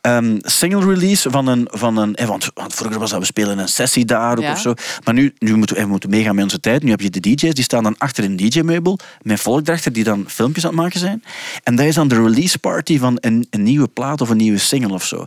ehm, 0.01 0.39
single-release 0.41 1.31
van 1.31 1.47
een... 1.47 1.69
Van 1.71 1.97
een 1.97 2.15
eh, 2.15 2.27
want, 2.27 2.51
want 2.55 2.75
vroeger 2.75 2.99
was 2.99 3.11
dat, 3.11 3.19
we 3.19 3.25
spelen 3.25 3.59
een 3.59 3.69
sessie 3.69 4.05
daar 4.05 4.41
Ja. 4.41 4.53
of 4.53 4.59
zo. 4.61 4.75
Maar 5.05 5.15
nu, 5.15 5.35
nu 5.39 5.57
moeten 5.57 5.77
we, 5.77 5.83
we 5.83 5.89
moeten 5.89 6.11
meegaan 6.11 6.35
met 6.35 6.45
onze 6.45 6.61
tijd. 6.61 6.83
Nu 6.83 6.91
heb 6.91 7.01
je 7.01 7.11
de 7.11 7.21
DJ's, 7.21 7.55
die 7.55 7.65
staan 7.65 7.83
dan 7.83 7.95
achter 7.99 8.25
een 8.25 8.37
DJ-meubel 8.37 8.99
met 9.23 9.41
volk 9.41 9.67
erachter 9.69 9.93
die 9.93 10.05
dan 10.05 10.25
filmpjes 10.29 10.65
aan 10.65 10.71
het 10.71 10.81
maken 10.81 11.01
zijn. 11.01 11.25
En 11.63 11.77
dat 11.77 11.87
is 11.87 11.95
dan 11.95 12.09
de 12.09 12.23
release 12.23 12.59
party 12.59 12.99
van 12.99 13.17
een, 13.21 13.47
een 13.51 13.63
nieuwe 13.63 13.89
plaat 13.89 14.21
of 14.21 14.29
een 14.29 14.37
nieuwe 14.37 14.59
single 14.59 14.93
of 14.93 15.05
zo. 15.05 15.27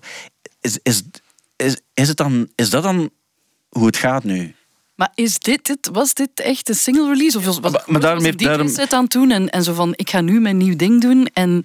Is, 0.62 0.80
is, 0.84 1.02
is, 1.56 1.78
is, 1.94 2.08
het 2.08 2.18
dan, 2.18 2.48
is 2.56 2.70
dat 2.70 2.84
dan 2.84 3.10
hoe 3.70 3.86
het 3.86 3.98
gaat 3.98 4.24
nu? 4.24 4.56
Maar 4.96 5.12
is 5.16 5.40
dit, 5.40 5.66
dit, 5.66 5.90
was 5.92 6.14
dit 6.14 6.30
echt 6.34 6.70
een 6.70 6.76
single 6.76 7.08
release? 7.08 7.38
Of 7.38 7.46
was, 7.46 7.60
was, 7.60 7.72
maar- 7.72 7.84
maar 7.88 8.00
daarom 8.02 8.20
was 8.20 8.28
heeft- 8.28 8.42
een 8.42 8.48
daarom- 8.48 8.68
DJ-set 8.68 8.94
aan 8.94 9.04
het 9.04 9.12
doen 9.12 9.32
en, 9.32 9.50
en 9.50 9.64
zo 9.64 9.74
van, 9.74 9.94
ik 9.96 10.10
ga 10.10 10.22
nu 10.22 10.40
mijn 10.42 10.58
nieuw 10.58 10.76
ding 10.76 11.02
doen 11.02 11.28
en 11.34 11.62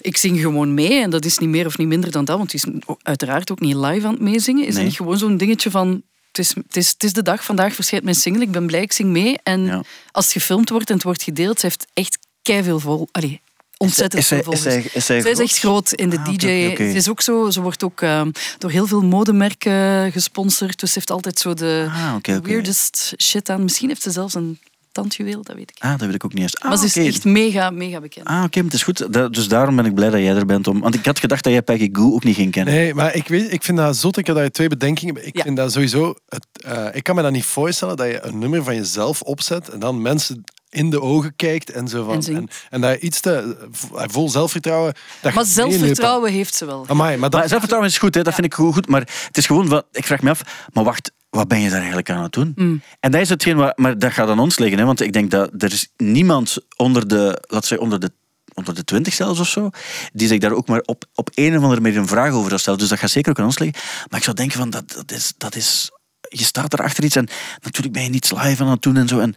ik 0.00 0.16
zing 0.16 0.40
gewoon 0.40 0.74
mee. 0.74 1.00
En 1.02 1.10
dat 1.10 1.24
is 1.24 1.38
niet 1.38 1.48
meer 1.48 1.66
of 1.66 1.78
niet 1.78 1.88
minder 1.88 2.10
dan 2.10 2.24
dat, 2.24 2.36
want 2.38 2.52
het 2.52 2.64
is 2.66 2.72
uiteraard 3.02 3.50
ook 3.50 3.60
niet 3.60 3.74
live 3.76 4.06
aan 4.06 4.12
het 4.12 4.22
meezingen. 4.22 4.60
Is 4.62 4.68
Nee. 4.68 4.76
het 4.76 4.84
niet 4.84 4.96
gewoon 4.96 5.18
zo'n 5.18 5.36
dingetje 5.36 5.70
van, 5.70 6.02
het 6.28 6.38
is, 6.38 6.54
het, 6.54 6.76
is, 6.76 6.88
het 6.88 7.02
is 7.04 7.12
de 7.12 7.22
dag, 7.22 7.44
vandaag 7.44 7.74
verschijnt 7.74 8.04
mijn 8.04 8.16
single, 8.16 8.42
ik 8.42 8.50
ben 8.52 8.66
blij, 8.66 8.82
ik 8.82 8.92
zing 8.92 9.08
mee. 9.10 9.38
En 9.42 9.64
Ja. 9.64 9.82
als 10.10 10.24
het 10.24 10.32
gefilmd 10.34 10.68
wordt 10.70 10.88
en 10.88 10.94
het 10.94 11.04
wordt 11.04 11.22
gedeeld, 11.22 11.60
ze 11.60 11.66
heeft 11.66 11.86
echt 11.92 12.18
keiveel 12.42 12.80
vol... 12.80 13.08
Allee, 13.12 13.40
ontzettend 13.84 14.22
is 14.22 14.28
zij- 14.28 14.42
veel 14.42 14.52
is 14.52 14.60
volgers. 14.60 14.82
zij- 14.84 14.92
is 14.94 15.06
zij 15.06 15.20
Zij 15.20 15.30
is 15.30 15.38
echt 15.38 15.58
groot 15.58 15.92
in 15.92 16.10
de 16.10 16.18
Ah, 16.18 16.24
DJ. 16.24 16.68
oké. 16.70 16.90
Ze 16.90 16.96
is 16.96 17.08
ook 17.10 17.20
zo, 17.20 17.50
ze 17.50 17.60
wordt 17.60 17.84
ook 17.84 18.00
eh, 18.00 18.22
door 18.58 18.70
heel 18.70 18.86
veel 18.86 19.02
modemerken 19.02 20.12
gesponsord. 20.12 20.80
Dus 20.80 20.88
ze 20.92 20.98
heeft 20.98 21.10
altijd 21.10 21.38
zo 21.38 21.54
de 21.54 21.86
Ah, 21.90 22.14
weirdest 22.42 23.14
shit 23.22 23.48
aan. 23.50 23.62
Misschien 23.62 23.88
heeft 23.88 24.02
ze 24.02 24.10
zelfs 24.10 24.34
een 24.34 24.58
tandjuweel, 24.92 25.42
dat 25.42 25.56
weet 25.56 25.70
ik. 25.70 25.76
Ah, 25.82 25.90
dat 25.90 26.00
weet 26.06 26.14
ik 26.14 26.24
ook 26.24 26.32
niet 26.32 26.42
eens. 26.42 26.58
Ah, 26.60 26.68
maar 26.68 26.78
ze 26.78 26.84
is 26.84 26.96
echt 26.96 27.24
mega, 27.24 27.70
mega 27.70 28.00
bekend. 28.00 28.26
Ah, 28.26 28.42
oké, 28.44 28.56
maar 28.56 28.64
het 28.64 28.74
is 28.74 28.82
goed. 28.82 29.12
Dat- 29.12 29.34
dus 29.34 29.48
daarom 29.48 29.76
ben 29.76 29.84
ik 29.84 29.94
blij 29.94 30.10
dat 30.10 30.20
jij 30.20 30.34
er 30.36 30.46
bent. 30.46 30.66
Om, 30.66 30.80
want 30.80 30.94
ik 30.94 31.04
had 31.04 31.18
gedacht 31.18 31.44
dat 31.44 31.52
jij 31.52 31.62
Peggy 31.62 31.88
Goo 31.92 32.12
ook 32.14 32.24
niet 32.24 32.34
ging 32.36 32.50
kennen. 32.50 32.74
Nee, 32.74 32.94
maar 32.94 33.14
ik, 33.14 33.28
weet, 33.28 33.52
ik 33.52 33.62
vind 33.62 33.78
dat 33.78 33.96
zot. 33.96 34.16
Ik 34.16 34.26
heb 34.26 34.36
daar 34.36 34.50
twee 34.50 34.68
bedenkingen. 34.68 35.26
Ik 35.26 35.36
Ja. 35.36 35.42
vind 35.42 35.56
dat 35.56 35.72
sowieso... 35.72 36.14
Het, 36.28 36.46
eh, 36.64 36.86
ik 36.92 37.02
kan 37.02 37.14
me 37.14 37.22
dat 37.22 37.32
niet 37.32 37.44
voorstellen 37.44 37.96
dat 37.96 38.06
je 38.06 38.22
een 38.22 38.38
nummer 38.38 38.64
van 38.64 38.74
jezelf 38.74 39.20
opzet 39.22 39.68
en 39.68 39.78
dan 39.78 40.02
mensen 40.02 40.44
in 40.74 40.90
de 40.90 41.00
ogen 41.00 41.36
kijkt 41.36 41.70
en 41.70 41.88
zo 41.88 42.04
van... 42.04 42.22
En. 42.24 42.34
En, 42.34 42.48
en 42.70 42.80
daar 42.80 42.98
iets 42.98 43.20
te... 43.20 43.56
Vol 43.92 44.28
zelfvertrouwen... 44.28 44.94
Dat 45.20 45.34
Maar 45.34 45.44
zelfvertrouwen 45.44 46.32
heeft 46.32 46.54
ze 46.54 46.64
wel. 46.64 46.84
Amai, 46.88 47.16
maar 47.16 47.30
dat... 47.30 47.40
Maar 47.40 47.48
zelfvertrouwen 47.48 47.90
is 47.90 47.98
goed, 47.98 48.14
hè? 48.14 48.22
dat 48.22 48.34
vind 48.34 48.46
ik 48.46 48.54
goed, 48.54 48.74
goed. 48.74 48.88
Maar 48.88 49.00
het 49.00 49.36
is 49.36 49.46
gewoon, 49.46 49.68
wat, 49.68 49.86
ik 49.92 50.06
vraag 50.06 50.22
me 50.22 50.30
af, 50.30 50.68
maar 50.72 50.84
wacht, 50.84 51.12
wat 51.30 51.48
ben 51.48 51.60
je 51.60 51.68
daar 51.68 51.78
eigenlijk 51.78 52.10
aan 52.10 52.22
het 52.22 52.32
doen? 52.32 52.52
Mm. 52.56 52.82
En 53.00 53.10
dat 53.10 53.20
is 53.20 53.28
hetgeen, 53.28 53.56
wat, 53.56 53.78
maar 53.78 53.98
dat 53.98 54.12
gaat 54.12 54.28
aan 54.28 54.38
ons 54.38 54.58
liggen. 54.58 54.78
Hè? 54.78 54.84
Want 54.84 55.00
ik 55.00 55.12
denk 55.12 55.30
dat 55.30 55.50
er 55.58 55.72
is 55.72 55.88
niemand 55.96 56.56
onder 56.76 57.08
de, 57.08 57.44
laat 57.46 57.64
zeggen, 57.64 57.86
onder 57.86 58.00
de 58.00 58.10
onder 58.54 58.74
de 58.74 58.84
twintig 58.84 59.14
zelfs 59.14 59.40
of 59.40 59.48
zo, 59.48 59.70
die 60.12 60.28
zich 60.28 60.38
daar 60.38 60.52
ook 60.52 60.68
maar 60.68 60.80
op, 60.84 61.04
op 61.14 61.30
een 61.34 61.56
of 61.56 61.62
andere 61.62 61.80
manier 61.80 61.98
een 61.98 62.06
vraag 62.06 62.32
over 62.32 62.48
zou 62.48 62.60
stellen. 62.60 62.78
Dus 62.78 62.88
dat 62.88 62.98
gaat 62.98 63.10
zeker 63.10 63.30
ook 63.30 63.38
aan 63.38 63.44
ons 63.44 63.58
liggen. 63.58 63.80
Maar 64.10 64.18
ik 64.18 64.24
zou 64.24 64.36
denken 64.36 64.58
van, 64.58 64.70
dat, 64.70 64.92
dat, 64.92 65.12
is, 65.12 65.34
dat 65.38 65.56
is... 65.56 65.90
Je 66.36 66.44
staat 66.44 66.72
er 66.72 66.82
achter 66.82 67.04
iets 67.04 67.16
en 67.16 67.28
natuurlijk 67.62 67.94
ben 67.94 68.02
je 68.02 68.08
niets 68.10 68.30
live 68.30 68.62
aan 68.62 68.70
het 68.70 68.82
doen 68.82 68.96
en 68.96 69.08
zo. 69.08 69.18
En 69.18 69.34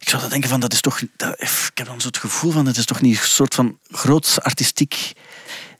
ik 0.00 0.08
zou 0.08 0.20
dan 0.22 0.30
denken 0.30 0.48
van, 0.48 0.60
dat 0.60 0.72
is 0.72 0.80
toch... 0.80 1.00
Dat, 1.16 1.40
ik 1.40 1.70
heb 1.74 1.86
dan 1.86 2.00
zo 2.00 2.06
het 2.06 2.18
gevoel 2.18 2.50
van, 2.50 2.66
het 2.66 2.76
is 2.76 2.84
toch 2.84 3.00
niet 3.00 3.18
een 3.18 3.24
soort 3.24 3.54
van 3.54 3.78
groots 3.90 4.40
artistiek 4.40 5.12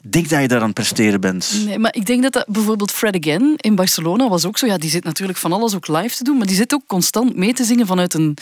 ding 0.06 0.28
dat 0.28 0.40
je 0.40 0.48
daar 0.48 0.58
aan 0.60 0.64
het 0.64 0.74
presteren 0.74 1.20
bent. 1.20 1.52
Nee, 1.64 1.78
maar 1.78 1.94
ik 1.94 2.06
denk 2.06 2.22
dat, 2.22 2.32
dat 2.32 2.46
bijvoorbeeld 2.46 2.90
Fred 2.90 3.16
Again 3.16 3.54
in 3.56 3.74
Barcelona 3.74 4.28
was 4.28 4.44
ook 4.44 4.58
zo. 4.58 4.66
Ja, 4.66 4.78
die 4.78 4.90
zit 4.90 5.04
natuurlijk 5.04 5.38
van 5.38 5.52
alles 5.52 5.74
ook 5.74 5.88
live 5.88 6.16
te 6.16 6.24
doen, 6.24 6.36
maar 6.36 6.46
die 6.46 6.56
zit 6.56 6.74
ook 6.74 6.82
constant 6.86 7.36
mee 7.36 7.52
te 7.52 7.64
zingen 7.64 7.86
vanuit 7.86 8.14
een 8.14 8.36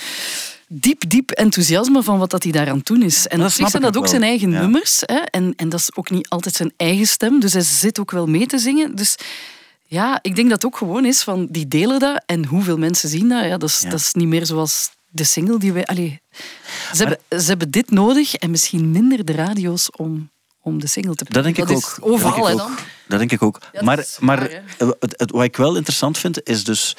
diep, 0.69 1.03
diep 1.09 1.31
enthousiasme 1.31 2.03
van 2.03 2.19
wat 2.19 2.31
dat 2.31 2.43
hij 2.43 2.53
daar 2.53 2.69
aan 2.69 2.77
het 2.77 2.87
doen 2.87 3.03
is. 3.03 3.27
En 3.27 3.39
dat 3.39 3.47
op 3.47 3.53
zich 3.53 3.71
zijn 3.71 3.83
dat 3.83 3.91
ook 3.91 3.97
ook 3.97 4.11
wel. 4.11 4.21
zijn 4.21 4.31
eigen 4.31 4.51
Ja. 4.51 4.61
nummers. 4.61 5.03
Hè? 5.07 5.19
En, 5.19 5.53
en 5.57 5.69
dat 5.69 5.81
is 5.81 5.95
ook 5.95 6.11
niet 6.11 6.29
altijd 6.29 6.55
zijn 6.55 6.73
eigen 6.77 7.07
stem, 7.07 7.41
dus 7.41 7.53
hij 7.53 7.63
zit 7.63 8.01
ook 8.01 8.11
wel 8.11 8.27
mee 8.27 8.47
te 8.47 8.59
zingen. 8.59 8.97
Dus 8.97 9.17
ja, 9.93 10.19
ik 10.23 10.35
denk 10.37 10.49
dat 10.51 10.63
het 10.63 10.73
ook 10.73 10.79
gewoon 10.79 11.05
is 11.05 11.23
van, 11.23 11.47
die 11.51 11.69
delen 11.69 11.99
dat 11.99 12.23
en 12.27 12.45
hoeveel 12.47 12.79
mensen 12.79 13.09
zien 13.09 13.29
dat. 13.29 13.45
Ja, 13.45 13.57
dat, 13.59 13.69
is, 13.69 13.81
Ja. 13.81 13.91
dat 13.91 13.99
is 14.01 14.13
niet 14.13 14.27
meer 14.29 14.47
zoals 14.47 14.91
de 15.09 15.25
single 15.25 15.59
die 15.59 15.73
wij... 15.73 15.85
Allee, 15.87 16.21
ze, 16.95 17.05
hebben, 17.07 17.19
ze 17.41 17.49
hebben 17.49 17.71
dit 17.71 17.91
nodig 17.91 18.35
en 18.35 18.51
misschien 18.51 18.91
minder 18.91 19.25
de 19.25 19.33
radio's 19.33 19.89
om, 19.97 20.31
om 20.61 20.81
de 20.81 20.87
single 20.87 21.15
te 21.15 21.25
Dat 21.29 21.43
denk 21.45 21.57
ik 21.57 21.67
dat 21.67 21.77
ook. 21.77 21.99
Overal, 22.01 22.33
dat 22.33 22.47
denk 22.47 22.51
ik 22.53 22.57
dan. 22.59 22.71
ook. 22.71 22.79
Dat 23.09 23.19
denk 23.19 23.33
ik 23.33 23.43
ook. 23.43 23.59
Ja, 23.73 23.83
maar 23.83 24.07
maar 24.21 24.41
het, 24.79 25.15
het- 25.17 25.31
wat 25.31 25.45
ik 25.45 25.57
wel 25.57 25.77
interessant 25.77 26.19
vind, 26.19 26.43
is 26.49 26.65
dus 26.65 26.97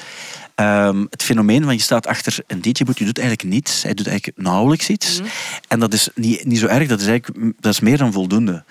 ehm, 0.56 1.06
het 1.10 1.24
fenomeen 1.24 1.64
van 1.64 1.74
je 1.74 1.82
staat 1.82 2.08
achter 2.08 2.38
een 2.48 2.62
DJ-boot, 2.62 2.98
je 3.00 3.06
doet 3.06 3.20
eigenlijk 3.20 3.50
niets. 3.50 3.84
Hij 3.84 3.94
doet 3.94 4.08
eigenlijk 4.08 4.38
nauwelijks 4.38 4.90
iets. 4.90 5.20
Mhm. 5.20 5.30
En 5.68 5.80
dat 5.80 5.94
is 5.94 6.10
niet, 6.16 6.46
niet 6.46 6.60
zo 6.60 6.66
erg, 6.68 6.88
dat 6.88 7.02
is 7.02 7.08
eigenlijk 7.08 7.54
dat 7.60 7.74
is 7.74 7.80
meer 7.80 7.98
dan 7.98 8.12
voldoende. 8.14 8.64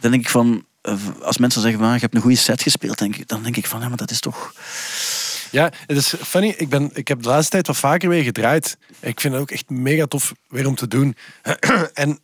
Dan 0.00 0.10
denk 0.10 0.22
ik 0.22 0.30
van, 0.30 0.64
als 1.22 1.38
mensen 1.38 1.60
zeggen, 1.60 1.80
van, 1.80 1.92
je 1.92 1.98
hebt 1.98 2.14
een 2.14 2.20
goede 2.20 2.36
set 2.36 2.62
gespeeld, 2.62 2.98
denk 2.98 3.16
ik, 3.16 3.28
dan 3.28 3.42
denk 3.42 3.56
ik 3.56 3.66
van, 3.66 3.80
ja, 3.80 3.88
maar 3.88 3.96
dat 3.96 4.10
is 4.10 4.20
toch... 4.20 4.52
Ja, 5.50 5.72
het 5.86 5.96
is 5.96 6.14
funny. 6.22 6.54
Ik, 6.56 6.68
ben, 6.68 6.90
ik 6.92 7.08
heb 7.08 7.22
de 7.22 7.28
laatste 7.28 7.50
tijd 7.50 7.66
wat 7.66 7.76
vaker 7.76 8.08
weer 8.08 8.22
gedraaid. 8.22 8.76
Ik 9.00 9.20
vind 9.20 9.32
het 9.34 9.42
ook 9.42 9.50
echt 9.50 9.70
mega 9.70 10.06
tof 10.06 10.32
weer 10.48 10.66
om 10.66 10.74
te 10.74 10.88
doen. 10.88 11.16
en, 11.92 12.20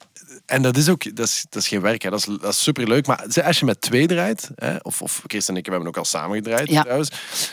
en 0.46 0.62
dat 0.62 0.76
is 0.76 0.88
ook 0.88 1.16
dat 1.16 1.26
is, 1.26 1.44
dat 1.50 1.62
is 1.62 1.68
geen 1.68 1.80
werk, 1.80 2.02
hè. 2.02 2.10
Dat, 2.10 2.18
is, 2.18 2.24
dat 2.40 2.52
is 2.52 2.62
superleuk. 2.62 3.06
Maar 3.06 3.26
als 3.44 3.58
je 3.58 3.64
met 3.64 3.80
twee 3.80 4.06
draait, 4.06 4.50
hè, 4.54 4.76
of, 4.82 5.02
of 5.02 5.22
Chris 5.26 5.48
en 5.48 5.56
ik 5.56 5.64
we 5.64 5.70
hebben 5.70 5.88
ook 5.88 5.96
al 5.96 6.04
samen 6.04 6.36
gedraaid 6.36 6.68
Ja. 6.70 6.80
trouwens. 6.82 7.10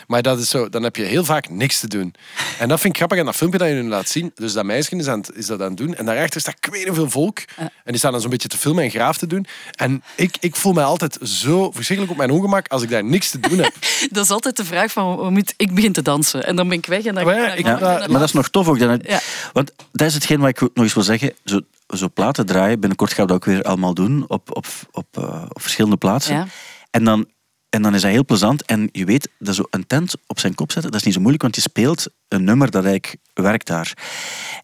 Maar 0.07 0.21
dat 0.21 0.39
is 0.39 0.49
zo, 0.49 0.69
dan 0.69 0.83
heb 0.83 0.95
je 0.95 1.03
heel 1.03 1.25
vaak 1.25 1.49
niks 1.49 1.79
te 1.79 1.87
doen. 1.87 2.13
En 2.59 2.67
dat 2.67 2.79
vind 2.79 2.93
ik 2.93 2.97
grappig 2.97 3.19
aan 3.19 3.25
dat 3.25 3.35
filmpje 3.35 3.59
dat 3.59 3.67
je 3.67 3.73
nu 3.73 3.87
laat 3.87 4.09
zien. 4.09 4.31
Dus 4.35 4.53
dat 4.53 4.65
meisje 4.65 4.95
is, 4.95 5.07
aan 5.07 5.19
het- 5.19 5.31
is 5.35 5.45
dat 5.45 5.61
aan 5.61 5.67
het 5.67 5.77
doen. 5.77 5.95
En 5.95 6.05
daarachter 6.05 6.41
staat 6.41 6.55
niet 6.71 6.87
hoeveel 6.87 7.09
volk. 7.09 7.39
En 7.57 7.69
die 7.83 7.97
staan 7.97 8.11
dan 8.11 8.21
zo'n 8.21 8.29
beetje 8.29 8.47
te 8.47 8.57
filmen 8.57 8.83
en 8.83 8.89
graaf 8.89 9.17
te 9.17 9.27
doen. 9.27 9.45
En 9.75 10.03
ik, 10.15 10.35
ik 10.39 10.55
voel 10.55 10.73
mij 10.73 10.83
altijd 10.83 11.17
zo 11.21 11.71
verschrikkelijk 11.71 12.11
op 12.11 12.17
mijn 12.27 12.31
ongemak 12.31 12.67
als 12.67 12.81
ik 12.81 12.89
daar 12.89 13.03
niks 13.03 13.29
te 13.29 13.39
doen 13.39 13.57
heb. 13.57 13.73
Dat 14.11 14.23
is 14.23 14.31
altijd 14.31 14.57
de 14.57 14.65
vraag 14.65 14.91
van, 14.91 15.19
hoe 15.19 15.29
moet, 15.29 15.53
ik 15.57 15.73
begin 15.75 15.93
te 15.93 16.01
dansen 16.01 16.45
en 16.45 16.55
dan 16.55 16.67
ben 16.69 16.77
ik 16.77 16.85
weg 16.85 17.03
en 17.05 17.15
dan 17.15 17.25
Maar 17.25 17.35
ja, 17.35 17.47
ga 17.47 17.53
ik- 17.53 17.65
Ja, 17.65 17.79
maar 17.79 18.07
dat 18.09 18.21
is 18.23 18.31
nog 18.33 18.49
tof 18.49 18.67
ook. 18.67 18.79
Dan, 18.79 19.01
Ja. 19.05 19.19
Want 19.53 19.71
dat 19.91 20.07
is 20.07 20.13
hetgeen 20.13 20.39
wat 20.39 20.49
ik 20.49 20.59
nog 20.61 20.69
eens 20.75 20.93
wil 20.93 21.03
zeggen. 21.03 21.33
Zo, 21.45 21.59
zo 21.97 22.09
platen 22.13 22.45
draaien. 22.45 22.79
Binnenkort 22.79 23.13
gaan 23.13 23.25
we 23.25 23.31
dat 23.31 23.41
ook 23.41 23.53
weer 23.53 23.63
allemaal 23.63 23.93
doen 23.93 24.25
op, 24.27 24.55
op, 24.55 24.65
op, 24.91 25.07
eh, 25.11 25.45
op 25.49 25.61
verschillende 25.61 25.97
plaatsen. 25.97 26.35
Ja. 26.35 26.47
En, 26.91 27.03
dan, 27.03 27.27
en 27.69 27.81
dan 27.81 27.95
is 27.95 28.01
dat 28.01 28.11
heel 28.11 28.25
plezant. 28.25 28.65
En 28.65 28.89
je 28.91 29.05
weet, 29.05 29.29
dat 29.39 29.55
zo 29.55 29.63
een 29.69 29.87
tent 29.87 30.13
op 30.27 30.39
zijn 30.39 30.55
kop 30.55 30.71
zetten, 30.71 30.91
dat 30.91 30.99
is 30.99 31.05
niet 31.05 31.15
zo 31.15 31.19
moeilijk, 31.19 31.43
want 31.43 31.55
je 31.55 31.61
speelt 31.61 32.07
een 32.27 32.43
nummer 32.43 32.71
dat 32.71 32.85
eigenlijk 32.85 33.15
werkt 33.33 33.67
daar. 33.67 33.93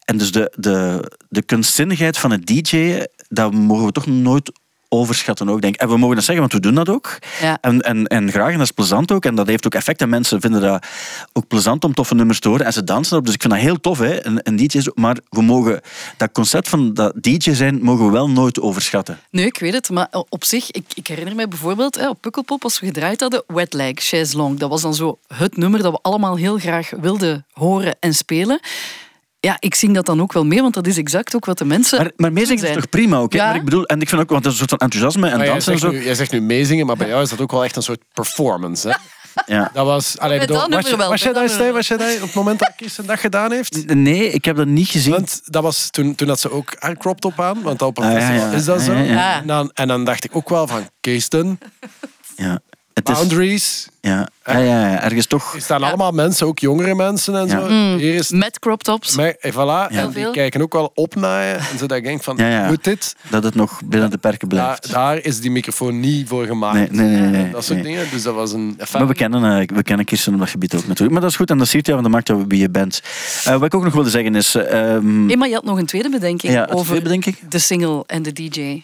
En 0.06 0.18
dus 0.18 0.32
de, 0.32 0.54
de, 0.56 1.12
de 1.30 1.42
kunstzinnigheid 1.42 2.18
van 2.18 2.32
het 2.32 2.46
DJ'en, 2.46 3.10
dat 3.28 3.54
mogen 3.54 3.86
we 3.86 3.92
toch 3.92 4.06
nooit 4.06 4.52
overschatten 4.90 5.50
ook, 5.50 5.62
denk. 5.62 5.76
En 5.76 5.90
we 5.90 5.98
mogen 5.98 6.16
dat 6.16 6.24
zeggen, 6.26 6.42
want 6.50 6.54
we 6.54 6.60
doen 6.60 6.76
dat 6.76 6.90
ook. 6.90 7.20
Ja. 7.42 7.58
En, 7.62 7.82
en, 7.82 8.08
en 8.08 8.32
graag, 8.32 8.52
en 8.52 8.58
dat 8.58 8.66
is 8.66 8.72
plezant 8.72 9.12
ook. 9.12 9.26
En 9.26 9.36
dat 9.36 9.48
heeft 9.48 9.66
ook 9.66 9.74
effect. 9.74 10.02
En 10.02 10.10
mensen 10.10 10.42
vinden 10.42 10.62
dat 10.62 10.86
ook 11.34 11.48
plezant 11.48 11.84
om 11.84 11.94
toffe 11.94 12.16
nummers 12.16 12.40
te 12.40 12.50
horen. 12.50 12.66
En 12.66 12.74
ze 12.74 12.84
dansen 12.84 13.12
erop. 13.12 13.26
Dus 13.26 13.34
ik 13.34 13.42
vind 13.42 13.54
dat 13.54 13.62
heel 13.62 13.80
tof, 13.80 14.00
hè, 14.00 14.26
een, 14.26 14.40
een 14.44 14.56
DJ. 14.56 14.80
zo. 14.80 14.92
Maar 14.96 15.18
we 15.30 15.42
mogen 15.42 15.82
dat 16.18 16.32
concept 16.32 16.70
van 16.70 16.94
dat 16.94 17.14
DJ 17.22 17.54
zijn, 17.54 17.82
mogen 17.82 18.06
we 18.06 18.12
wel 18.12 18.30
nooit 18.30 18.60
overschatten. 18.60 19.20
Nee, 19.32 19.46
ik 19.46 19.60
weet 19.60 19.74
het. 19.74 19.90
Maar 19.90 20.08
op 20.30 20.44
zich, 20.44 20.72
ik, 20.72 20.86
ik 20.94 21.08
herinner 21.08 21.36
me 21.36 21.48
bijvoorbeeld 21.48 21.96
hè, 21.96 22.10
op 22.10 22.22
Pukkelpop, 22.22 22.64
als 22.64 22.80
we 22.80 22.86
gedraaid 22.86 23.22
hadden, 23.22 23.44
Wet 23.48 23.74
Leg, 23.74 23.94
Chaise 23.96 24.38
Longue. 24.38 24.58
Dat 24.58 24.70
was 24.70 24.82
dan 24.82 24.94
zo 24.94 25.20
het 25.28 25.58
nummer 25.58 25.82
dat 25.82 25.92
we 25.92 26.00
allemaal 26.02 26.36
heel 26.36 26.58
graag 26.58 26.90
wilden 27.02 27.46
horen 27.52 27.98
en 28.00 28.14
spelen. 28.14 28.60
Ja, 29.40 29.56
ik 29.60 29.76
zing 29.76 29.94
dat 29.94 30.06
dan 30.06 30.22
ook 30.22 30.34
wel 30.34 30.46
mee, 30.46 30.62
want 30.62 30.74
dat 30.74 30.88
is 30.88 30.98
exact 30.98 31.36
ook 31.36 31.46
wat 31.46 31.58
de 31.58 31.66
mensen 31.66 31.98
Maar, 31.98 32.12
maar 32.16 32.34
meezingen 32.34 32.56
is 32.64 32.70
zijn. 32.70 32.74
toch 32.82 32.90
prima 32.90 33.18
ook? 33.18 33.34
Ja. 33.34 33.46
Maar 33.46 33.56
ik 33.56 33.64
bedoel, 33.64 33.86
en 33.86 34.02
ik 34.02 34.10
vind 34.10 34.22
ook, 34.22 34.30
want 34.30 34.44
dat 34.44 34.54
is 34.54 34.60
een 34.60 34.68
soort 34.68 34.80
van 34.82 34.90
enthousiasme 34.90 35.30
en 35.30 35.38
Maar 35.38 35.46
dansen 35.48 35.74
en 35.74 35.80
zegt 35.80 35.94
zo. 35.94 35.98
nu, 36.00 36.06
jij 36.06 36.16
zegt 36.16 36.32
nu 36.32 36.42
meezingen, 36.42 36.86
maar 36.86 36.96
bij 36.98 37.08
jou 37.08 37.22
is 37.22 37.30
dat 37.30 37.42
ook 37.42 37.52
wel 37.52 37.64
echt 37.64 37.76
een 37.76 37.82
soort 37.84 38.02
performance. 38.14 38.88
Hè? 38.90 38.96
Ja. 39.46 39.70
Dat 39.74 39.86
was, 39.86 40.18
allee, 40.18 40.40
bedoel, 40.40 40.58
dat 40.58 40.70
was, 40.70 40.90
je- 40.90 40.98
wel, 40.98 41.10
was 41.10 41.22
jij 41.22 41.34
daar, 41.34 41.50
Stijn, 41.50 41.74
was 41.74 41.88
jij 41.88 41.98
daar 41.98 42.14
op 42.16 42.22
het 42.22 42.34
moment 42.34 42.60
dat 42.60 42.72
Kirsten 42.76 43.06
dat 43.06 43.20
gedaan 43.20 43.52
heeft? 43.52 43.94
Nee, 43.94 44.30
ik 44.32 44.46
heb 44.46 44.56
dat 44.56 44.68
niet 44.68 44.88
gezien. 44.88 45.12
Want 45.12 45.42
dat 45.44 45.64
was 45.64 45.90
toen, 45.90 46.16
toen 46.16 46.28
had 46.28 46.40
ze 46.40 46.52
ook 46.52 46.76
haar 46.80 46.98
crop 46.98 47.22
top 47.22 47.40
aan, 47.42 47.62
want 47.62 47.82
op 47.82 47.98
een 47.98 48.04
Ah, 48.04 48.12
ja, 48.12 48.20
festival 48.20 48.50
ja. 48.50 48.56
is 48.58 48.66
dat 48.66 48.82
zo. 48.82 48.94
Ja, 48.94 49.00
ja, 49.00 49.12
ja. 49.14 49.42
En, 49.42 49.48
dan, 49.48 49.72
en 49.74 49.88
dan 49.88 50.04
dacht 50.04 50.24
ik 50.24 50.36
ook 50.36 50.50
wel 50.50 50.68
van, 50.68 50.90
Kirsten, 51.00 51.60
ja. 52.36 52.60
Het 53.00 53.10
is, 53.10 53.16
boundaries. 53.18 53.88
ja. 54.02 54.28
Ja, 54.45 54.58
ja, 54.58 54.89
ja, 54.91 55.04
ergens 55.04 55.26
toch. 55.26 55.56
Er 55.56 55.62
staan 55.62 55.84
allemaal 55.84 56.12
mensen, 56.12 56.47
ook 56.47 56.60
jongere 56.60 56.95
mensen 56.95 57.36
en 57.36 57.47
Ja. 57.47 57.60
zo. 57.60 57.68
Mm. 57.70 57.97
Hier 57.97 58.16
is 58.16 58.30
met 58.30 58.60
crop 58.60 58.84
tops. 58.84 59.16
mij, 59.16 59.36
en 59.39 59.54
voilà, 59.54 59.91
en 59.93 60.04
die 60.06 60.12
veel. 60.12 60.32
kijken 60.32 60.62
ook 60.62 60.74
wel 60.74 60.91
op 60.93 61.16
naar 61.16 61.43
je. 61.45 61.54
En 61.54 61.78
zo 61.78 61.86
dat 61.86 61.97
ik 61.97 62.04
denk 62.04 62.24
van, 62.24 62.38
Ja, 62.38 62.47
ja. 62.50 62.68
moet 62.68 62.84
dit? 62.84 63.16
Dat 63.30 63.43
het 63.43 63.56
nog 63.56 63.82
binnen 63.86 64.10
de 64.10 64.18
perken 64.18 64.50
Daar, 64.50 64.60
blijft. 64.66 64.91
daar 64.91 65.18
is 65.18 65.39
die 65.39 65.52
microfoon 65.52 66.00
niet 66.00 66.28
voor 66.28 66.45
gemaakt. 66.45 66.91
Nee, 66.91 67.08
nee, 67.10 67.20
nee. 67.22 67.30
nee, 67.41 67.52
Dat 67.52 67.64
soort 67.66 67.84
nee. 67.84 67.88
dingen. 67.88 68.06
Dus 68.12 68.24
dat 68.24 68.34
was 68.36 68.52
een 68.54 68.80
Maar 68.93 69.08
we 69.08 69.14
kennen, 69.14 69.60
eh, 69.62 69.68
we 69.76 69.84
kennen 69.84 70.06
Kirsten 70.06 70.34
op 70.34 70.39
dat 70.39 70.50
gebied 70.50 70.74
ook 70.76 70.82
natuurlijk. 70.88 71.12
Maar 71.12 71.22
dat 71.22 71.30
is 71.30 71.36
goed 71.36 71.50
en 71.50 71.58
dat 71.58 71.68
ziet 71.68 71.86
je, 71.86 71.91
want 71.91 72.04
dat 72.04 72.14
maakt 72.14 72.28
jou 72.28 72.45
wie 72.47 72.60
je 72.60 72.70
bent. 72.70 73.02
Eh, 73.43 73.54
wat 73.54 73.64
ik 73.64 73.74
ook 73.76 73.84
nog 73.84 73.93
wilde 73.93 74.10
zeggen 74.10 74.36
is... 74.36 74.56
eh, 74.56 74.93
ehm, 74.95 75.28
Hey, 75.28 75.38
maar 75.38 75.47
je 75.47 75.54
had 75.54 75.64
nog 75.64 75.78
een 75.78 75.86
tweede 75.86 76.10
bedenking 76.10 76.54
ja, 76.54 76.62
het 76.62 76.72
over 76.72 76.86
tweede, 76.86 77.10
denk 77.10 77.26
ik. 77.26 77.52
de 77.52 77.60
single 77.60 78.04
en 78.08 78.22
de 78.24 78.34
DJ. 78.34 78.84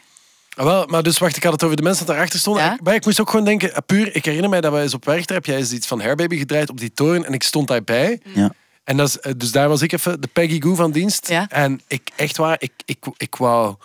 Ah, 0.56 0.66
wel, 0.66 0.86
maar 0.86 1.04
dus 1.04 1.18
wacht, 1.18 1.36
ik 1.36 1.44
had 1.44 1.52
het 1.52 1.64
over 1.64 1.76
de 1.76 1.84
mensen 1.84 2.06
dat 2.06 2.16
daarachter 2.16 2.40
stonden. 2.40 2.64
Ja? 2.64 2.74
Ik, 2.74 2.82
maar 2.82 2.96
ik 2.96 3.06
moest 3.06 3.20
ook 3.20 3.30
gewoon 3.30 3.46
denken, 3.46 3.74
ah, 3.74 3.86
puur, 3.86 4.16
ik 4.16 4.26
herinner 4.26 4.50
mij 4.50 4.62
dat 4.62 4.74
we 4.74 4.80
eens 4.80 4.94
op 4.94 5.06
werktrap, 5.06 5.46
jij 5.46 5.60
is 5.60 5.72
iets 5.72 5.88
van 5.88 6.02
Hairbaby 6.02 6.38
gedraaid 6.38 6.70
op 6.70 6.80
die 6.80 6.94
toren 6.94 7.26
en 7.26 7.34
ik 7.34 7.44
stond 7.44 7.68
daarbij. 7.68 8.20
Ja. 8.34 8.54
En 8.84 8.98
dat 8.98 9.08
is, 9.08 9.20
eh, 9.20 9.32
dus 9.38 9.52
daar 9.52 9.70
was 9.70 9.82
ik 9.82 9.92
even 9.92 10.22
de 10.22 10.28
Peggy 10.28 10.62
Goo 10.62 10.76
van 10.76 10.92
dienst. 10.92 11.28
Ja. 11.30 11.50
En 11.50 11.82
ik, 11.88 12.10
echt 12.16 12.38
waar, 12.38 12.56
ik, 12.60 12.72
ik, 12.86 13.06
ik 13.18 13.36
wou... 13.36 13.76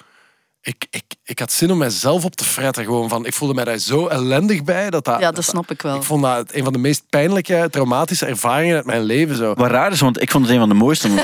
Ik, 0.63 0.87
ik, 0.91 1.03
ik 1.31 1.39
had 1.39 1.53
zin 1.53 1.71
om 1.71 1.79
mezelf 1.79 2.25
op 2.25 2.35
te 2.37 2.45
fretten. 2.45 2.85
Gewoon 2.85 3.09
van, 3.09 3.27
ik 3.27 3.35
voelde 3.35 3.55
mij 3.55 3.65
daar 3.65 3.79
zo 3.79 4.07
ellendig 4.07 4.65
bij. 4.65 4.91
Dat 4.91 5.05
dat, 5.05 5.21
Ja, 5.21 5.31
dat 5.31 5.45
snap 5.45 5.71
ik 5.71 5.83
wel. 5.83 5.97
Ik 5.97 6.03
vond 6.03 6.23
dat 6.23 6.55
een 6.55 6.65
van 6.65 6.73
de 6.73 6.79
meest 6.79 7.03
pijnlijke, 7.11 7.69
traumatische 7.71 8.27
ervaringen 8.27 8.77
uit 8.77 8.85
mijn 8.87 9.03
leven. 9.03 9.37
Zo. 9.37 9.55
Wat 9.55 9.71
raar 9.71 9.93
is, 9.93 10.01
want 10.01 10.23
ik 10.23 10.31
vond 10.31 10.45
het 10.45 10.53
een 10.55 10.61
van 10.61 10.69
de 10.69 10.75
mooiste. 10.75 11.09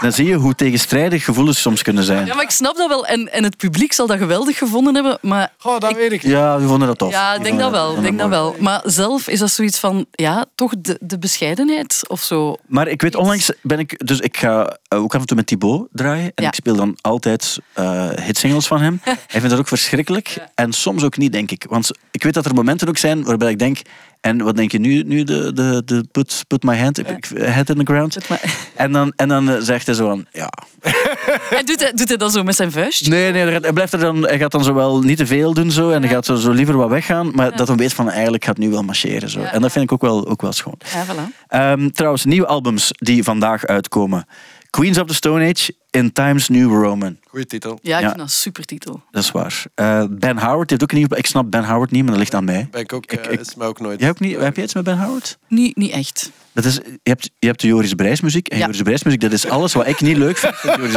Dan 0.00 0.12
zie 0.12 0.26
je 0.26 0.34
hoe 0.34 0.54
tegenstrijdig 0.54 1.24
gevoelens 1.24 1.60
soms 1.60 1.82
kunnen 1.82 2.04
zijn. 2.04 2.26
Ja, 2.26 2.34
maar 2.34 2.44
ik 2.44 2.50
snap 2.50 2.76
dat 2.76 2.88
wel. 2.88 3.06
En, 3.06 3.32
en 3.32 3.44
het 3.44 3.56
publiek 3.56 3.92
zal 3.92 4.06
dat 4.06 4.18
geweldig 4.18 4.58
gevonden 4.58 4.94
hebben. 4.94 5.18
Maar 5.22 5.52
Goh, 5.58 5.78
dat 5.80 5.92
weet 5.94 6.12
ik 6.12 6.22
niet. 6.22 6.32
Ja, 6.32 6.58
we 6.58 6.66
vonden 6.66 6.88
dat 6.88 6.98
tof. 6.98 7.10
ja, 7.12 7.34
ik 7.34 7.42
denk 7.42 7.58
dat 7.58 7.70
wel. 7.70 8.00
Denk 8.00 8.18
dat 8.18 8.28
wel. 8.28 8.56
Maar 8.58 8.80
zelf 8.84 9.28
is 9.28 9.38
dat 9.38 9.50
zoiets 9.50 9.78
van, 9.78 10.06
ja, 10.10 10.44
toch 10.54 10.72
de, 10.78 10.98
de 11.00 11.18
bescheidenheid 11.18 12.02
of 12.08 12.22
zo. 12.22 12.56
Maar 12.66 12.88
ik 12.88 13.02
weet, 13.02 13.14
onlangs 13.14 13.52
ben 13.62 13.78
ik... 13.78 14.06
Dus 14.06 14.20
ik 14.20 14.36
ga 14.36 14.76
eh, 14.88 14.98
ook 15.02 15.14
af 15.14 15.20
en 15.20 15.26
toe 15.26 15.36
met 15.36 15.46
Thibaut 15.46 15.88
draaien. 15.92 16.32
En 16.34 16.42
Ja. 16.42 16.48
ik 16.48 16.54
speel 16.54 16.76
dan 16.76 16.96
altijd 17.00 17.58
eh 17.72 18.08
hitsingles 18.10 18.66
van 18.66 18.80
hem. 18.80 18.89
Hij 19.04 19.16
vindt 19.40 19.50
dat 19.50 19.58
ook 19.58 19.68
verschrikkelijk. 19.68 20.36
En 20.54 20.72
soms 20.72 21.02
ook 21.02 21.16
niet, 21.16 21.32
denk 21.32 21.50
ik. 21.50 21.66
Want 21.68 21.90
ik 22.10 22.22
weet 22.22 22.34
dat 22.34 22.46
er 22.46 22.54
momenten 22.54 22.88
ook 22.88 22.98
zijn 22.98 23.24
waarbij 23.24 23.50
ik 23.50 23.58
denk... 23.58 23.78
En 24.20 24.42
wat 24.42 24.56
denk 24.56 24.72
je 24.72 24.78
nu, 24.78 25.02
nu 25.02 25.24
de, 25.24 25.52
de, 25.52 25.82
de 25.84 26.04
put, 26.12 26.44
put 26.46 26.62
my 26.62 26.78
hand, 26.78 26.96
head 27.34 27.68
in 27.68 27.76
the 27.76 27.84
ground? 27.84 28.18
En 28.76 28.92
dan, 28.92 29.12
en 29.16 29.28
dan 29.28 29.50
eh, 29.50 29.56
zegt 29.60 29.86
hij 29.86 29.94
zo 29.94 30.08
van... 30.08 30.26
Ja, 30.32 30.50
En 31.58 31.64
doet 31.64 31.80
hij, 31.80 31.92
doet 31.92 32.08
hij 32.08 32.16
dat 32.16 32.32
zo 32.32 32.42
met 32.42 32.56
zijn 32.56 32.72
vuist? 32.72 33.08
Nee, 33.08 33.32
nee, 33.32 33.60
hij 33.60 33.72
blijft 33.72 33.92
er 33.92 33.98
dan, 33.98 34.26
hij 34.26 34.38
gaat 34.38 34.50
dan 34.50 34.64
zo 34.64 34.74
wel 34.74 35.00
niet 35.00 35.16
te 35.16 35.26
veel 35.26 35.54
doen 35.54 35.70
zo, 35.70 35.90
en 35.90 36.02
hij 36.02 36.10
gaat 36.10 36.24
zo, 36.26 36.36
zo 36.36 36.50
liever 36.50 36.76
wat 36.76 36.88
weggaan, 36.88 37.30
maar 37.34 37.56
dat 37.56 37.68
hij 37.68 37.76
weet 37.76 37.92
van 37.92 38.10
eigenlijk 38.10 38.44
gaat 38.44 38.58
nu 38.58 38.70
wel 38.70 38.82
marcheren. 38.82 39.30
Zo. 39.30 39.40
En 39.40 39.60
dat 39.60 39.72
vind 39.72 39.84
ik 39.84 39.92
ook 39.92 40.00
wel, 40.00 40.28
ook 40.28 40.42
wel 40.42 40.52
schoon. 40.52 40.78
Voilà. 40.84 41.46
Ehm, 41.48 41.90
trouwens, 41.90 42.24
nieuwe 42.24 42.46
albums 42.46 42.90
die 42.92 43.22
vandaag 43.22 43.66
uitkomen. 43.66 44.26
Queens 44.70 44.98
of 44.98 45.06
the 45.06 45.14
Stone 45.14 45.48
Age 45.54 45.74
in 45.90 46.12
Times 46.12 46.48
New 46.48 46.82
Roman. 46.84 47.16
Goeie 47.28 47.46
titel. 47.46 47.78
Ja, 47.82 47.96
ik 47.96 48.00
Ja. 48.02 48.06
vind 48.06 48.18
dat 48.18 48.26
een 48.26 48.32
super 48.32 48.64
titel. 48.64 49.02
Dat 49.10 49.22
is 49.22 49.30
waar. 49.30 49.62
Eh, 49.74 50.04
ben 50.10 50.38
Howard 50.38 50.70
heeft 50.70 50.82
ook 50.82 50.90
een 50.90 50.96
nieuwe... 50.98 51.16
Ik 51.16 51.26
snap 51.26 51.50
Ben 51.50 51.64
Howard 51.64 51.90
niet, 51.90 52.00
maar 52.02 52.10
dat 52.10 52.18
ligt 52.20 52.34
aan 52.34 52.44
mij. 52.44 52.68
Ben 52.70 52.80
ik 52.80 52.92
ook, 52.92 53.12
Ik- 53.12 53.26
eh, 53.26 53.32
ik- 53.32 53.40
is 53.40 53.54
mij 53.54 53.66
ook 53.66 53.80
nooit... 53.80 54.00
Jij 54.00 54.08
ook 54.08 54.20
niet? 54.20 54.36
Heb 54.38 54.54
jij 54.56 54.64
iets 54.64 54.74
met 54.74 54.84
Ben 54.84 54.98
Howard? 54.98 55.38
Niet, 55.48 55.76
niet 55.76 55.90
echt. 55.92 56.30
Dat 56.52 56.64
is, 56.64 56.74
je, 56.74 56.98
hebt, 57.02 57.30
je 57.38 57.46
hebt 57.46 57.60
de 57.60 57.66
Joris 57.66 57.94
Brijs 57.94 58.20
muziek. 58.20 58.48
En 58.48 58.58
Ja. 58.58 58.64
Joris 58.64 58.82
Brijs 58.82 59.02
muziek, 59.02 59.20
dat 59.20 59.32
is 59.32 59.46
alles 59.48 59.72
wat 59.72 59.86
ik 59.86 60.00
niet 60.00 60.16
leuk 60.16 60.36
vind. 60.38 60.54
Joris. 60.62 60.94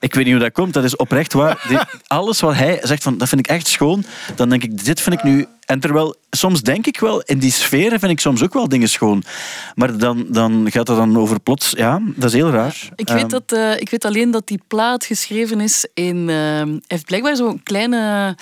Ik 0.00 0.14
weet 0.14 0.24
niet 0.24 0.34
hoe 0.34 0.42
dat 0.42 0.52
komt, 0.52 0.72
dat 0.72 0.84
is 0.84 0.96
oprecht 0.96 1.32
waar. 1.32 1.64
Die- 1.68 1.78
alles 2.06 2.40
wat 2.40 2.54
hij 2.54 2.78
zegt, 2.82 3.02
van, 3.02 3.18
dat 3.18 3.28
vind 3.28 3.40
ik 3.40 3.46
echt 3.46 3.66
schoon. 3.66 4.04
Dan 4.36 4.48
denk 4.48 4.62
ik, 4.62 4.84
dit 4.84 5.00
vind 5.00 5.14
ik 5.14 5.22
nu... 5.22 5.46
En 5.66 5.80
terwijl, 5.80 6.16
soms 6.30 6.62
denk 6.62 6.86
ik 6.86 7.00
wel, 7.00 7.20
in 7.20 7.38
die 7.38 7.50
sferen 7.52 7.98
vind 7.98 8.12
ik 8.12 8.20
soms 8.20 8.42
ook 8.42 8.52
wel 8.52 8.68
dingen 8.68 8.88
schoon. 8.88 9.22
Maar 9.74 9.98
dan, 9.98 10.26
dan 10.28 10.66
gaat 10.70 10.88
het 10.88 10.96
dan 10.96 11.18
over 11.18 11.40
plots... 11.40 11.70
Ja, 11.76 12.00
dat 12.04 12.24
is 12.28 12.32
heel 12.36 12.50
raar. 12.50 12.88
Ik 12.96 13.08
Ehm, 13.08 13.18
weet, 13.18 13.30
dat, 13.30 13.52
eh, 13.52 13.80
ik 13.80 13.90
weet 13.90 14.04
alleen 14.04 14.30
dat 14.30 14.46
die 14.48 14.60
plaat 14.68 15.04
geschreven 15.04 15.60
is 15.60 15.86
in... 15.94 16.28
hij 16.28 16.80
heeft 16.86 17.04
blijkbaar 17.06 17.36
zo'n 17.36 17.62
kleine 17.62 18.34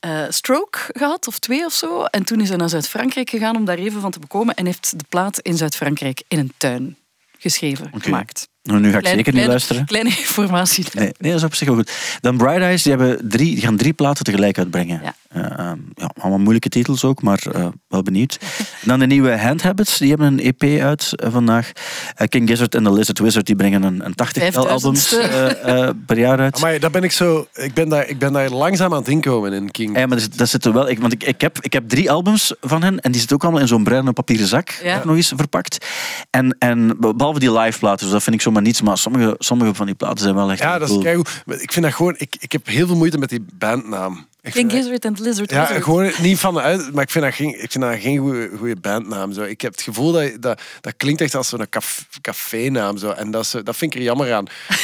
eh, 0.00 0.22
stroke 0.28 0.78
gehad, 0.92 1.26
of 1.26 1.38
twee 1.38 1.64
of 1.64 1.72
zo. 1.72 2.02
En 2.04 2.24
toen 2.24 2.40
is 2.40 2.48
hij 2.48 2.56
naar 2.58 2.68
Zuid-Frankrijk 2.68 3.30
gegaan 3.30 3.56
om 3.56 3.64
daar 3.64 3.78
even 3.78 4.00
van 4.00 4.10
te 4.10 4.18
bekomen. 4.18 4.54
En 4.54 4.66
heeft 4.66 4.98
de 4.98 5.04
plaat 5.08 5.38
in 5.38 5.56
Zuid-Frankrijk 5.56 6.22
in 6.28 6.38
een 6.38 6.52
tuin 6.56 6.96
geschreven, 7.38 7.90
gemaakt. 7.98 8.48
Nou, 8.62 8.80
nu 8.80 8.90
ga 8.90 8.96
ik 8.96 9.02
Kleine- 9.02 9.22
zeker 9.24 9.32
niet 9.32 9.42
kleine- 9.44 9.48
luisteren. 9.50 9.86
Kleine 9.86 10.10
informatie. 10.26 10.84
Nee, 10.92 11.12
nee, 11.18 11.30
dat 11.32 11.40
is 11.40 11.46
op 11.46 11.54
zich 11.54 11.66
wel 11.68 11.76
goed. 11.76 11.92
Dan 12.20 12.36
Bright 12.36 12.60
Eyes, 12.60 12.82
die, 12.82 12.92
hebben 12.96 13.28
drie, 13.28 13.54
die 13.54 13.60
gaan 13.62 13.76
drie 13.76 13.92
platen 13.92 14.24
tegelijk 14.24 14.58
uitbrengen. 14.58 15.00
Ja. 15.02 15.14
Eh, 15.28 15.58
ehm, 15.58 15.78
ja, 15.94 16.10
allemaal 16.20 16.38
moeilijke 16.38 16.68
titels 16.68 17.04
ook, 17.04 17.22
maar 17.22 17.42
eh, 17.52 17.66
wel 17.88 18.02
benieuwd. 18.02 18.38
Dan 18.84 18.98
de 18.98 19.06
nieuwe 19.06 19.38
Hand 19.38 19.62
Habits, 19.62 19.98
die 19.98 20.08
hebben 20.08 20.26
een 20.26 20.40
EP 20.58 20.80
uit 20.80 21.12
eh, 21.16 21.32
vandaag. 21.32 21.72
Eh, 22.14 22.26
King 22.28 22.48
Gizzard 22.48 22.74
en 22.74 22.84
The 22.84 22.92
Lizard 22.92 23.18
Wizard, 23.18 23.46
die 23.46 23.56
brengen 23.56 23.82
een, 23.82 24.04
een 24.04 24.14
80 24.14 24.56
albums 24.56 25.16
eh, 25.16 25.84
eh, 25.88 25.94
per 26.06 26.18
jaar 26.18 26.38
uit. 26.38 26.60
Maar 26.60 26.80
daar 26.80 26.90
ben 26.90 27.02
ik 27.02 27.12
zo... 27.12 27.46
Ik 27.54 27.74
ben 27.74 27.88
daar, 27.88 28.08
ik 28.08 28.18
ben 28.18 28.32
daar 28.32 28.50
langzaam 28.50 28.92
aan 28.92 28.98
het 28.98 29.08
inkomen 29.08 29.52
in 29.52 29.70
King. 29.70 29.98
Ja, 29.98 30.06
maar 30.06 30.18
dat, 30.36 30.48
zit 30.48 30.64
er 30.64 30.72
wel. 30.72 30.88
Ik, 30.88 30.98
want 30.98 31.12
ik, 31.12 31.24
ik, 31.24 31.40
heb, 31.40 31.58
ik 31.60 31.72
heb 31.72 31.88
drie 31.88 32.10
albums 32.10 32.54
van 32.60 32.82
hen 32.82 33.00
en 33.00 33.10
die 33.10 33.18
zitten 33.20 33.36
ook 33.36 33.42
allemaal 33.42 33.60
in 33.60 33.68
zo'n 33.68 33.84
bruine 33.84 34.12
papieren 34.12 34.46
zak, 34.46 34.80
Ja. 34.82 35.02
nog 35.04 35.16
eens 35.16 35.32
verpakt. 35.36 35.86
En, 36.30 36.56
en 36.58 36.96
behalve 36.98 37.38
die 37.38 37.52
live 37.58 37.78
platen, 37.78 38.04
dus 38.04 38.10
dat 38.12 38.22
vind 38.22 38.36
ik 38.36 38.42
zomaar 38.42 38.62
niets, 38.62 38.82
maar 38.82 38.98
sommige, 38.98 39.34
sommige 39.38 39.74
van 39.74 39.86
die 39.86 39.94
platen 39.94 40.18
zijn 40.18 40.34
wel 40.34 40.50
echt 40.50 40.60
Ja, 40.60 40.78
dat 40.78 40.90
is 40.90 40.98
keigoed. 40.98 41.42
Ik 41.46 41.72
vind 41.72 41.84
dat 41.84 41.94
gewoon... 41.94 42.14
Ik, 42.18 42.36
ik 42.40 42.52
heb 42.52 42.66
heel 42.66 42.86
veel 42.86 42.96
moeite 42.96 43.18
met 43.18 43.28
die 43.28 43.46
bandnaam. 43.58 44.26
Ik 44.48 44.54
vind 44.54 44.72
Gizzard 44.72 45.04
en 45.04 45.16
Lizard 45.20 45.50
Ja, 45.50 45.60
Wizard. 45.60 45.84
gewoon 45.84 46.10
niet 46.22 46.38
van 46.38 46.54
de 46.54 46.60
uit, 46.60 46.92
maar 46.92 47.02
ik 47.02 47.10
vind 47.10 47.24
dat 47.24 47.34
geen, 47.34 47.62
ik 47.62 47.70
vind 47.72 47.84
dat 47.84 47.98
geen 48.00 48.18
goede, 48.18 48.50
goede 48.58 48.76
bandnaam. 48.76 49.32
Zo. 49.32 49.42
Ik 49.42 49.60
heb 49.60 49.72
het 49.72 49.82
gevoel 49.82 50.12
dat, 50.12 50.30
dat 50.42 50.60
dat 50.80 50.94
klinkt 50.96 51.20
echt 51.20 51.34
als 51.34 51.48
zo'n 51.48 51.68
caf, 51.70 52.06
cafénaam. 52.20 52.96
Zo. 52.98 53.10
En 53.10 53.30
dat, 53.30 53.44
is, 53.44 53.50
dat 53.50 53.76
vind 53.76 53.92
ik 53.94 53.98
er 53.98 54.04
jammer 54.04 54.32
aan. 54.34 54.44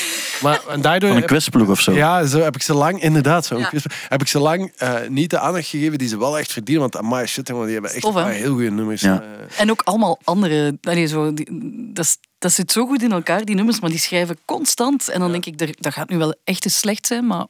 Maar, 0.43 0.61
en 0.69 0.81
daardoor 0.81 1.09
Van 1.11 1.19
een 1.19 1.27
quizploeg 1.27 1.69
of 1.69 1.81
zo. 1.81 1.93
Ja, 1.93 2.27
zo 2.27 2.39
heb 2.41 2.55
ik 2.55 2.63
ze 2.63 2.75
lang, 2.75 3.03
inderdaad, 3.03 3.49
Ja. 3.57 3.69
quiz- 3.69 3.85
heb 4.09 4.21
ik 4.21 4.29
ze 4.29 4.39
lang 4.39 4.73
eh, 4.77 4.95
niet 5.09 5.31
de 5.31 5.39
aandacht 5.39 5.67
gegeven 5.67 5.99
die 5.99 6.09
ze 6.09 6.19
wel 6.19 6.39
echt 6.39 6.53
verdienen. 6.53 6.83
Want 6.83 6.97
amai, 6.97 7.27
shit, 7.27 7.49
jongen, 7.49 7.65
die 7.65 7.73
hebben 7.75 7.93
echt 7.93 8.05
heel 8.35 8.53
goede 8.53 8.71
nummers. 8.71 9.01
Ja. 9.01 9.23
eh. 9.23 9.61
En 9.61 9.71
ook 9.71 9.81
allemaal 9.85 10.19
andere. 10.25 10.79
allee, 10.83 11.07
zo, 11.07 11.35
die, 11.35 11.49
dat, 11.93 12.05
is- 12.05 12.17
dat 12.39 12.53
zit 12.53 12.73
zo 12.73 12.87
goed 12.87 13.03
in 13.03 13.13
elkaar, 13.13 13.45
die 13.45 13.55
nummers, 13.55 13.81
maar 13.81 13.91
die 13.91 13.99
schrijven 13.99 14.39
constant. 14.45 15.09
En 15.09 15.21
dan 15.21 15.31
denk 15.33 15.47
ik, 15.47 15.83
dat 15.83 15.93
gaat 15.93 16.09
nu 16.09 16.19
wel 16.19 16.35
echt 16.45 16.65
eens 16.65 16.79
slecht 16.79 17.07
zijn, 17.07 17.27
maar... 17.27 17.47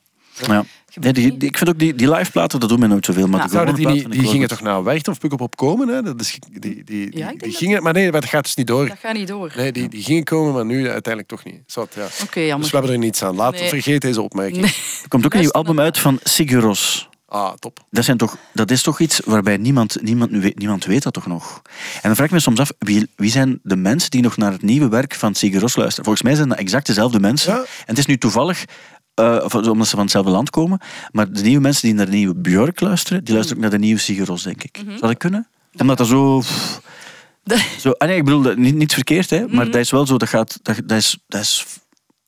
Ja. 0.47 0.64
Nee, 1.01 1.12
die, 1.12 1.37
die- 1.37 1.49
ik 1.49 1.57
vind 1.59 1.70
ook 1.70 1.78
die, 1.78 1.95
die 1.95 2.11
live 2.11 2.30
platen, 2.30 2.61
dat 2.61 2.68
doen 2.68 2.78
mij 2.78 2.89
nooit 2.89 3.05
zoveel. 3.05 3.26
Maar 3.26 3.41
Ja. 3.41 3.49
Zouden 3.49 3.74
die, 3.74 4.09
die 4.09 4.26
gingen 4.28 4.49
toch 4.49 4.61
naar 4.61 4.82
Werchter 4.85 5.12
of 5.12 5.18
Pukkelpop 5.18 5.57
komen? 5.57 5.89
Hè? 5.89 6.03
Dat 6.03 6.20
is, 6.20 6.39
die, 6.49 6.61
die, 6.61 6.85
die, 6.85 7.18
Ja, 7.18 7.28
die 7.28 7.39
dat- 7.39 7.55
gingen, 7.57 7.82
maar 7.82 7.93
nee, 7.93 8.11
dat 8.11 8.24
gaat 8.24 8.45
dus 8.45 8.55
niet 8.55 8.66
door. 8.66 8.89
Dat 8.89 8.97
gaat 9.03 9.14
niet 9.14 9.28
door. 9.28 9.53
Nee, 9.57 9.72
die, 9.72 9.89
die 9.89 10.03
gingen 10.03 10.24
komen, 10.24 10.53
maar 10.53 10.64
nu 10.64 10.76
uiteindelijk 10.91 11.28
toch 11.28 11.45
niet. 11.45 11.61
Zot, 11.66 11.95
ja. 11.95 12.07
Oké, 12.22 12.41
jammer. 12.41 12.59
Dus 12.61 12.70
we 12.70 12.76
hebben 12.76 12.95
er 12.95 13.01
niets 13.01 13.22
aan. 13.22 13.35
Laat 13.37 13.53
Nee. 13.55 13.68
vergeet 13.68 14.01
deze 14.01 14.22
opmerking. 14.22 14.61
Nee. 14.62 14.74
Er 15.03 15.09
komt 15.09 15.24
ook 15.24 15.35
een 15.35 15.41
nieuw 15.41 15.51
album 15.53 15.80
uit 15.80 15.99
van 15.99 16.18
Siguros. 16.22 17.09
Ah, 17.28 17.53
top. 17.53 17.85
Dat, 17.91 18.05
zijn 18.05 18.16
toch, 18.16 18.37
dat 18.53 18.70
is 18.70 18.82
toch 18.82 19.01
iets 19.01 19.20
waarbij 19.24 19.57
niemand, 19.57 19.97
niemand, 20.03 20.30
nu 20.30 20.41
weet, 20.41 20.59
niemand 20.59 20.85
weet 20.85 21.03
dat 21.03 21.12
toch 21.12 21.26
nog. 21.26 21.62
En 21.95 22.01
dan 22.03 22.14
vraag 22.14 22.26
ik 22.26 22.32
me 22.32 22.41
soms 22.41 22.61
af, 22.61 22.72
wie, 22.78 23.09
wie 23.16 23.30
zijn 23.30 23.61
de 23.62 23.76
mensen 23.76 24.11
die 24.11 24.22
nog 24.22 24.37
naar 24.37 24.53
het 24.53 24.62
nieuwe 24.62 24.89
werk 24.89 25.14
van 25.14 25.35
Siguros 25.35 25.76
luisteren? 25.76 26.05
Volgens 26.05 26.24
mij 26.24 26.35
zijn 26.35 26.49
dat 26.49 26.59
exact 26.59 26.87
dezelfde 26.87 27.20
mensen. 27.20 27.53
Ja. 27.53 27.59
En 27.59 27.66
het 27.87 27.99
is 27.99 28.07
nu 28.07 28.18
toevallig 28.18 28.64
eh, 29.14 29.40
of 29.44 29.54
omdat 29.54 29.86
ze 29.86 29.90
van 29.94 30.00
hetzelfde 30.04 30.30
land 30.30 30.50
komen. 30.50 30.78
Maar 31.10 31.32
de 31.32 31.42
nieuwe 31.42 31.62
mensen 31.62 31.82
die 31.88 31.94
naar 31.96 32.06
de 32.06 32.12
nieuwe 32.12 32.34
Björk 32.34 32.80
luisteren, 32.80 33.24
die 33.24 33.34
luisteren 33.34 33.62
ook 33.62 33.68
naar 33.70 33.78
de 33.78 33.84
nieuwe 33.84 34.00
Sigur 34.00 34.26
Rós, 34.26 34.42
denk 34.42 34.62
ik. 34.64 34.80
Zou 34.86 35.00
dat 35.00 35.16
kunnen? 35.16 35.48
Omdat 35.76 35.98
dat 35.98 36.06
zo... 36.06 36.38
pff, 36.38 36.80
zo 37.78 37.90
ah 37.90 38.08
nee, 38.08 38.16
ik 38.16 38.24
bedoel, 38.24 38.42
dat- 38.42 38.56
niet, 38.56 38.74
niet 38.74 38.92
verkeerd, 38.94 39.30
hè, 39.30 39.40
Mhm. 39.44 39.54
maar 39.56 39.64
dat 39.64 39.74
is 39.80 39.90
wel 39.90 40.06
zo, 40.06 40.18
dat 40.18 40.28
gaat... 40.28 40.58
Dat, 40.62 40.76
dat 40.84 40.98
is, 40.98 41.18
dat 41.26 41.40
is... 41.40 41.66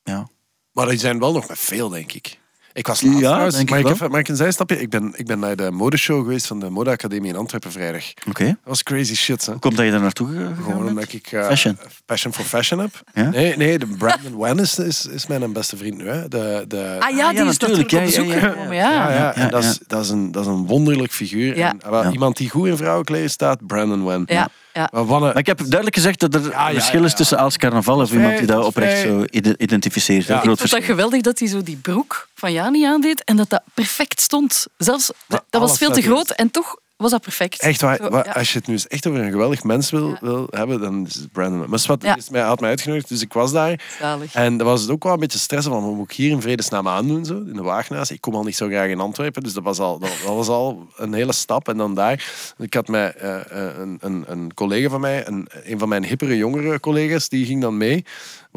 Ja. 0.03 0.27
Maar 0.71 0.87
die 0.87 0.97
zijn 0.99 1.19
wel 1.19 1.33
nog 1.33 1.47
met 1.47 1.59
veel, 1.59 1.89
denk 1.89 2.11
ik. 2.11 2.39
Ik 2.77 2.87
was 2.87 3.01
laatst 3.01 3.19
Ja, 3.19 3.29
trouwens, 3.29 3.59
ik 3.59 3.69
maar 3.69 3.77
ik, 3.79 3.83
wel. 3.85 3.93
even, 3.93 4.11
maar 4.11 4.19
ik 4.19 4.27
een 4.27 4.35
zijstapje? 4.35 4.79
Ik 4.81 4.89
ben, 4.89 5.13
ik 5.15 5.25
ben 5.25 5.39
naar 5.39 5.55
de 5.55 5.71
modeshow 5.71 6.21
geweest 6.23 6.47
van 6.47 6.59
de 6.59 6.69
Modeacademie 6.69 7.29
in 7.29 7.35
Antwerpen 7.37 7.71
vrijdag. 7.71 8.03
Oké. 8.29 8.43
Dat 8.45 8.55
was 8.63 8.83
crazy 8.83 9.15
shit, 9.15 9.45
hè. 9.45 9.51
Hoe 9.51 9.61
komt 9.61 9.75
dat 9.75 9.85
je 9.85 9.91
daar 9.91 10.01
naartoe 10.01 10.27
gegaan 10.27 10.55
Gewoon 10.55 10.77
bent? 10.77 10.89
omdat 10.89 11.13
ik 11.13 11.27
eh, 11.31 11.45
Fashion. 11.45 11.77
passion 12.05 12.33
for 12.33 12.45
fashion 12.45 12.79
heb. 12.79 13.01
Ja? 13.13 13.29
Nee, 13.29 13.57
nee, 13.57 13.79
de 13.79 13.85
Brandon 13.85 14.37
Wen 14.41 14.59
is, 14.59 14.79
is, 14.79 15.05
is 15.05 15.27
mijn 15.27 15.53
beste 15.53 15.77
vriend 15.77 15.97
nu. 15.97 16.07
Hè. 16.07 16.27
De, 16.27 16.65
de, 16.67 16.95
Ah 16.99 17.15
ja, 17.15 17.29
die 17.29 17.43
ja, 17.43 17.49
is 17.49 17.57
natuurlijk. 17.57 17.91
op 17.93 17.99
Ja, 17.99 18.05
bezoek 18.05 18.25
ja, 18.25 18.33
ja, 18.33 18.39
ja. 18.41 18.49
gekomen. 18.49 18.75
Ja. 18.75 19.11
ja, 19.11 19.35
en 19.35 19.49
dat, 19.49 19.63
is, 19.63 19.79
dat, 19.87 20.03
is 20.03 20.09
een, 20.09 20.31
dat 20.31 20.41
is 20.45 20.49
een 20.51 20.65
wonderlijk 20.65 21.11
figuur. 21.11 21.57
Ja. 21.57 21.69
En, 21.69 21.89
wel, 21.91 22.03
Ja. 22.03 22.11
Iemand 22.11 22.37
die 22.37 22.49
goed 22.49 22.67
in 22.67 22.77
vrouwenkleren 22.77 23.29
staat, 23.29 23.67
Brandon 23.67 24.05
Wen. 24.05 24.23
Ja, 24.25 24.49
ja. 24.77 24.89
Maar 24.91 25.05
wat 25.05 25.21
een- 25.21 25.27
Maar 25.27 25.37
ik 25.37 25.45
heb 25.45 25.57
duidelijk 25.57 25.95
gezegd 25.95 26.19
dat 26.19 26.35
er 26.35 26.49
ja, 26.49 26.71
verschil 26.71 27.03
is 27.03 27.11
ja. 27.11 27.17
tussen 27.17 27.37
als 27.37 27.57
carnaval 27.57 28.01
of 28.01 28.11
iemand 28.11 28.37
die 28.37 28.47
dat 28.47 28.65
oprecht 28.65 29.01
zo 29.01 29.23
ide- 29.29 29.55
identificeert. 29.57 30.25
Ja. 30.25 30.35
Ik 30.37 30.43
vond 30.43 30.69
dat 30.71 30.83
geweldig 30.83 31.21
dat 31.21 31.39
hij 31.39 31.47
zo 31.47 31.63
die 31.63 31.75
broek 31.77 32.27
van 32.35 32.51
Jani 32.51 32.85
aandeed 32.85 33.23
en 33.23 33.35
dat 33.35 33.49
dat 33.49 33.61
perfect 33.73 34.21
stond. 34.21 34.65
Zelfs, 34.77 35.11
dat 35.27 35.43
was 35.49 35.77
veel 35.77 35.91
te 35.91 36.01
groot 36.01 36.29
en 36.29 36.51
toch 36.51 36.75
was 36.97 37.11
dat 37.11 37.21
perfect. 37.21 37.61
Echt 37.61 37.81
waar, 37.81 37.95
Zo, 37.97 38.09
wa- 38.09 38.23
ja. 38.25 38.31
als 38.31 38.51
je 38.51 38.57
het 38.57 38.67
nu 38.67 38.73
eens 38.73 38.87
echt 38.87 39.07
over 39.07 39.19
een 39.21 39.31
geweldig 39.31 39.63
mens 39.63 39.89
wil, 39.91 40.07
Ja. 40.09 40.17
wil 40.21 40.47
hebben, 40.49 40.79
dan 40.79 41.05
is 41.07 41.15
het 41.15 41.31
Brandon. 41.31 41.69
Maar 41.69 41.79
Swat 41.79 42.03
Ja. 42.03 42.17
mij, 42.31 42.41
had 42.41 42.59
mij 42.59 42.69
uitgenodigd, 42.69 43.09
dus 43.09 43.21
ik 43.21 43.33
was 43.33 43.51
daar. 43.51 43.81
Zalig. 43.99 44.33
En 44.33 44.57
dat 44.57 44.67
was 44.67 44.81
het 44.81 44.89
ook 44.91 45.03
wel 45.03 45.13
een 45.13 45.19
beetje 45.19 45.39
stressen 45.39 45.71
van, 45.71 45.83
moet 45.95 46.11
ik 46.11 46.15
hier 46.17 46.31
in 46.31 46.41
vredesnaam 46.41 46.87
aandoen, 46.87 47.25
zo, 47.25 47.33
in 47.33 47.53
de 47.53 47.61
Wagenaars. 47.61 48.11
Ik 48.11 48.21
kom 48.21 48.35
al 48.35 48.43
niet 48.43 48.55
zo 48.55 48.67
graag 48.67 48.89
in 48.89 48.99
Antwerpen, 48.99 49.43
dus 49.43 49.53
dat 49.53 49.63
was 49.63 49.79
al, 49.79 49.99
dat, 49.99 50.09
dat 50.25 50.35
was 50.35 50.47
al 50.47 50.87
een 50.95 51.13
hele 51.13 51.33
stap. 51.33 51.67
En 51.67 51.77
dan 51.77 51.95
daar, 51.95 52.25
ik 52.57 52.73
had 52.73 52.87
mij, 52.87 53.13
eh, 53.13 53.35
eh, 53.67 53.77
een, 53.79 53.97
een, 54.01 54.23
een 54.27 54.53
collega 54.53 54.89
van 54.89 55.01
mij, 55.01 55.27
een, 55.27 55.47
een 55.63 55.79
van 55.79 55.89
mijn 55.89 56.05
hippere 56.05 56.37
jongere 56.37 56.79
collega's, 56.79 57.29
die 57.29 57.45
ging 57.45 57.61
dan 57.61 57.77
mee. 57.77 58.05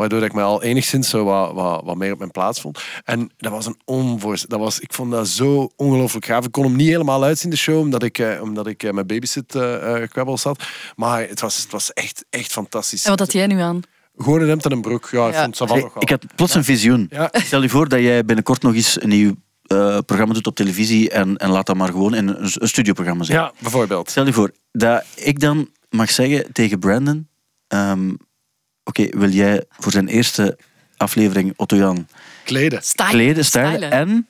Waardoor 0.00 0.22
ik 0.22 0.32
me 0.32 0.42
al 0.42 0.62
enigszins 0.62 1.08
zo 1.08 1.24
wat, 1.24 1.52
wat, 1.52 1.84
wat 1.84 1.96
meer 1.96 2.12
op 2.12 2.18
mijn 2.18 2.30
plaats 2.30 2.60
vond. 2.60 2.78
En 3.04 3.30
dat 3.36 3.52
was 3.52 3.66
een 3.66 3.80
onvoorst. 3.84 4.48
Dat 4.48 4.58
was, 4.58 4.80
ik 4.80 4.92
vond 4.92 5.10
dat 5.10 5.28
zo 5.28 5.70
ongelooflijk 5.76 6.26
gaaf. 6.26 6.44
Ik 6.44 6.52
kon 6.52 6.64
hem 6.64 6.76
niet 6.76 6.88
helemaal 6.88 7.24
uitzien, 7.24 7.50
de 7.50 7.56
show, 7.56 7.78
omdat 7.78 8.02
ik, 8.02 8.18
eh, 8.18 8.42
omdat 8.42 8.66
ik 8.66 8.82
eh, 8.82 8.90
met 8.92 9.06
babysit 9.06 9.54
eh, 9.54 10.02
eh, 10.02 10.08
kwebbels 10.10 10.42
had. 10.42 10.62
Maar 10.96 11.28
het 11.28 11.40
was, 11.40 11.62
het 11.62 11.70
was 11.72 11.92
echt, 11.92 12.24
echt 12.30 12.52
fantastisch. 12.52 13.04
En 13.04 13.10
wat 13.10 13.18
had 13.18 13.32
jij 13.32 13.46
nu 13.46 13.60
aan? 13.60 13.80
Gewoon 14.16 14.40
een 14.40 14.48
hemd 14.48 14.64
en 14.64 14.72
een 14.72 14.80
broek. 14.80 15.08
Ja, 15.12 15.26
ik 15.28 15.34
Ja. 15.34 15.42
vond 15.42 15.58
het 15.58 15.68
Hey, 15.70 15.80
nog 15.80 15.94
wel. 15.94 16.02
ik 16.02 16.08
had 16.10 16.24
plots 16.36 16.54
een 16.54 16.64
visioen. 16.64 17.06
Ja. 17.10 17.28
Stel 17.32 17.62
je 17.62 17.68
voor 17.68 17.88
dat 17.88 18.00
jij 18.00 18.24
binnenkort 18.24 18.62
nog 18.62 18.74
eens 18.74 19.02
een 19.02 19.08
nieuw 19.08 19.34
eh, 19.66 19.98
programma 20.06 20.34
doet 20.34 20.46
op 20.46 20.54
televisie 20.54 21.10
en, 21.10 21.36
en 21.36 21.50
laat 21.50 21.66
dat 21.66 21.76
maar 21.76 21.88
gewoon 21.88 22.14
in 22.14 22.28
een, 22.28 22.42
een 22.42 22.68
studioprogramma 22.68 23.24
zijn. 23.24 23.38
Ja, 23.38 23.52
bijvoorbeeld. 23.58 24.10
Stel 24.10 24.26
je 24.26 24.32
voor 24.32 24.50
dat 24.72 25.04
ik 25.14 25.40
dan 25.40 25.68
mag 25.90 26.10
zeggen 26.10 26.52
tegen 26.52 26.78
Brandon: 26.78 27.28
ehm, 27.68 28.10
Oké, 28.90 29.18
wil 29.18 29.28
jij 29.28 29.64
voor 29.78 29.92
zijn 29.92 30.08
eerste 30.08 30.58
aflevering 30.96 31.52
Otto 31.56 31.76
Jan 31.76 32.06
Kleden. 32.44 32.82
Kleden, 33.08 33.44
stylen 33.44 33.44
Stylen. 33.44 33.90
en 33.90 34.26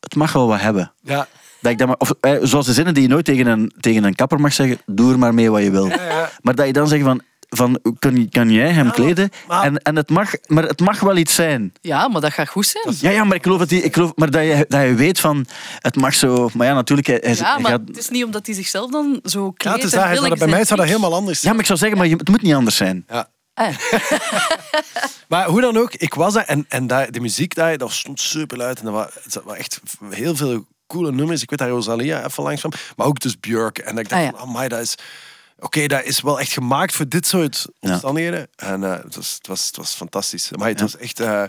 het 0.00 0.14
mag 0.14 0.32
wel 0.32 0.46
wat 0.48 0.60
hebben? 0.60 0.92
Ja. 1.02 1.26
Dat 1.60 1.72
ik 1.72 1.78
dat 1.78 1.86
maar, 1.86 1.96
of, 1.96 2.12
eh, 2.20 2.32
zoals 2.42 2.66
de 2.66 2.72
zinnen 2.72 2.94
die 2.94 3.02
je 3.02 3.08
nooit 3.08 3.24
tegen 3.24 3.46
een, 3.46 3.72
tegen 3.80 4.04
een 4.04 4.14
kapper 4.14 4.40
mag 4.40 4.52
zeggen: 4.52 4.78
Doe 4.86 5.12
er 5.12 5.18
maar 5.18 5.34
mee 5.34 5.50
wat 5.50 5.62
je 5.62 5.70
wil. 5.70 5.86
ja. 5.88 6.30
Maar 6.42 6.54
dat 6.54 6.66
je 6.66 6.72
dan 6.72 6.88
zegt 6.88 7.02
van. 7.04 7.22
Van, 7.48 7.78
kan, 7.98 8.28
kan 8.28 8.50
jij 8.50 8.70
hem 8.72 8.90
kleden? 8.90 9.30
maar- 9.48 9.64
En, 9.64 9.78
en 9.82 9.96
het 9.96 10.10
mag, 10.10 10.30
maar 10.46 10.64
het 10.64 10.80
mag 10.80 11.00
wel 11.00 11.16
iets 11.16 11.34
zijn. 11.34 11.72
Ja, 11.80 12.08
maar 12.08 12.20
dat 12.20 12.32
gaat 12.32 12.48
goed 12.48 12.66
zijn. 12.66 12.94
Ja, 13.00 13.10
ja, 13.10 13.24
maar 13.24 13.36
ik 13.36 13.42
geloof 13.42 13.58
dat, 13.58 13.68
die, 13.68 13.82
ik 13.82 13.94
geloof, 13.94 14.12
maar 14.14 14.30
dat, 14.30 14.42
je, 14.42 14.64
dat 14.68 14.82
je 14.82 14.94
weet 14.94 15.20
van, 15.20 15.46
het 15.78 15.96
mag 15.96 16.14
zo... 16.14 16.50
Maar 16.54 16.66
ja, 16.66 16.74
natuurlijk, 16.74 17.06
hij, 17.06 17.20
Ja, 17.34 17.52
hij 17.52 17.60
maar 17.62 17.70
gaat... 17.70 17.80
het 17.86 17.98
is 17.98 18.08
niet 18.08 18.24
omdat 18.24 18.46
hij 18.46 18.54
zichzelf 18.54 18.90
dan 18.90 19.20
zo 19.24 19.44
Ja, 19.44 19.52
kleedt. 19.56 19.76
het 19.76 19.84
is 19.84 19.90
dat- 19.90 20.38
bij 20.38 20.48
mij 20.48 20.64
zou 20.64 20.80
dat 20.80 20.88
helemaal 20.88 21.14
anders 21.14 21.34
Ja, 21.36 21.40
zijn. 21.42 21.52
maar 21.52 21.60
ik 21.62 21.66
zou 21.66 21.78
zeggen, 21.78 21.98
maar 21.98 22.06
je, 22.06 22.16
het 22.16 22.28
moet 22.28 22.42
niet 22.42 22.54
anders 22.54 22.76
zijn. 22.76 23.04
Ja. 23.08 23.28
Ah, 23.56 23.74
Maar 25.28 25.46
hoe 25.46 25.60
dan 25.60 25.76
ook, 25.76 25.94
ik 25.94 26.14
was 26.14 26.34
daar 26.34 26.44
en, 26.44 26.64
en 26.68 26.86
daar, 26.86 27.10
de 27.10 27.20
muziek 27.20 27.54
daar, 27.54 27.78
dat 27.78 27.92
stond 27.92 28.20
super 28.20 28.56
luid. 28.56 28.78
En 28.78 28.84
dat 28.84 28.94
was, 28.94 29.42
was 29.44 29.56
echt 29.56 29.80
heel 30.10 30.36
veel 30.36 30.66
coole 30.86 31.12
nummers. 31.12 31.42
Ik 31.42 31.50
weet 31.50 31.58
daar 31.58 31.68
Rosalia 31.68 32.24
even 32.24 32.42
langs 32.42 32.60
van. 32.60 32.72
Maar 32.96 33.06
ook 33.06 33.20
dus 33.20 33.40
Björk. 33.40 33.78
En 33.78 33.94
dat 33.94 34.04
ik 34.04 34.08
dacht 34.10 34.22
Ah, 34.22 34.28
ja. 34.32 34.38
van, 34.38 34.48
amai, 34.48 34.68
dat 34.68 34.80
is... 34.80 34.94
Oké, 35.58 35.86
dat 35.86 36.04
is 36.04 36.20
wel 36.20 36.40
echt 36.40 36.52
gemaakt 36.52 36.94
voor 36.94 37.08
dit 37.08 37.26
soort 37.26 37.66
Ja. 37.80 37.90
omstandigheden. 37.90 38.48
En 38.56 38.84
eh, 38.84 39.02
het, 39.02 39.16
was, 39.16 39.34
het, 39.34 39.46
was, 39.46 39.66
het 39.66 39.76
was 39.76 39.94
fantastisch. 39.94 40.50
Maar 40.56 40.68
het 40.68 40.80
was 40.80 40.96
echt... 40.96 41.20
eh, 41.20 41.42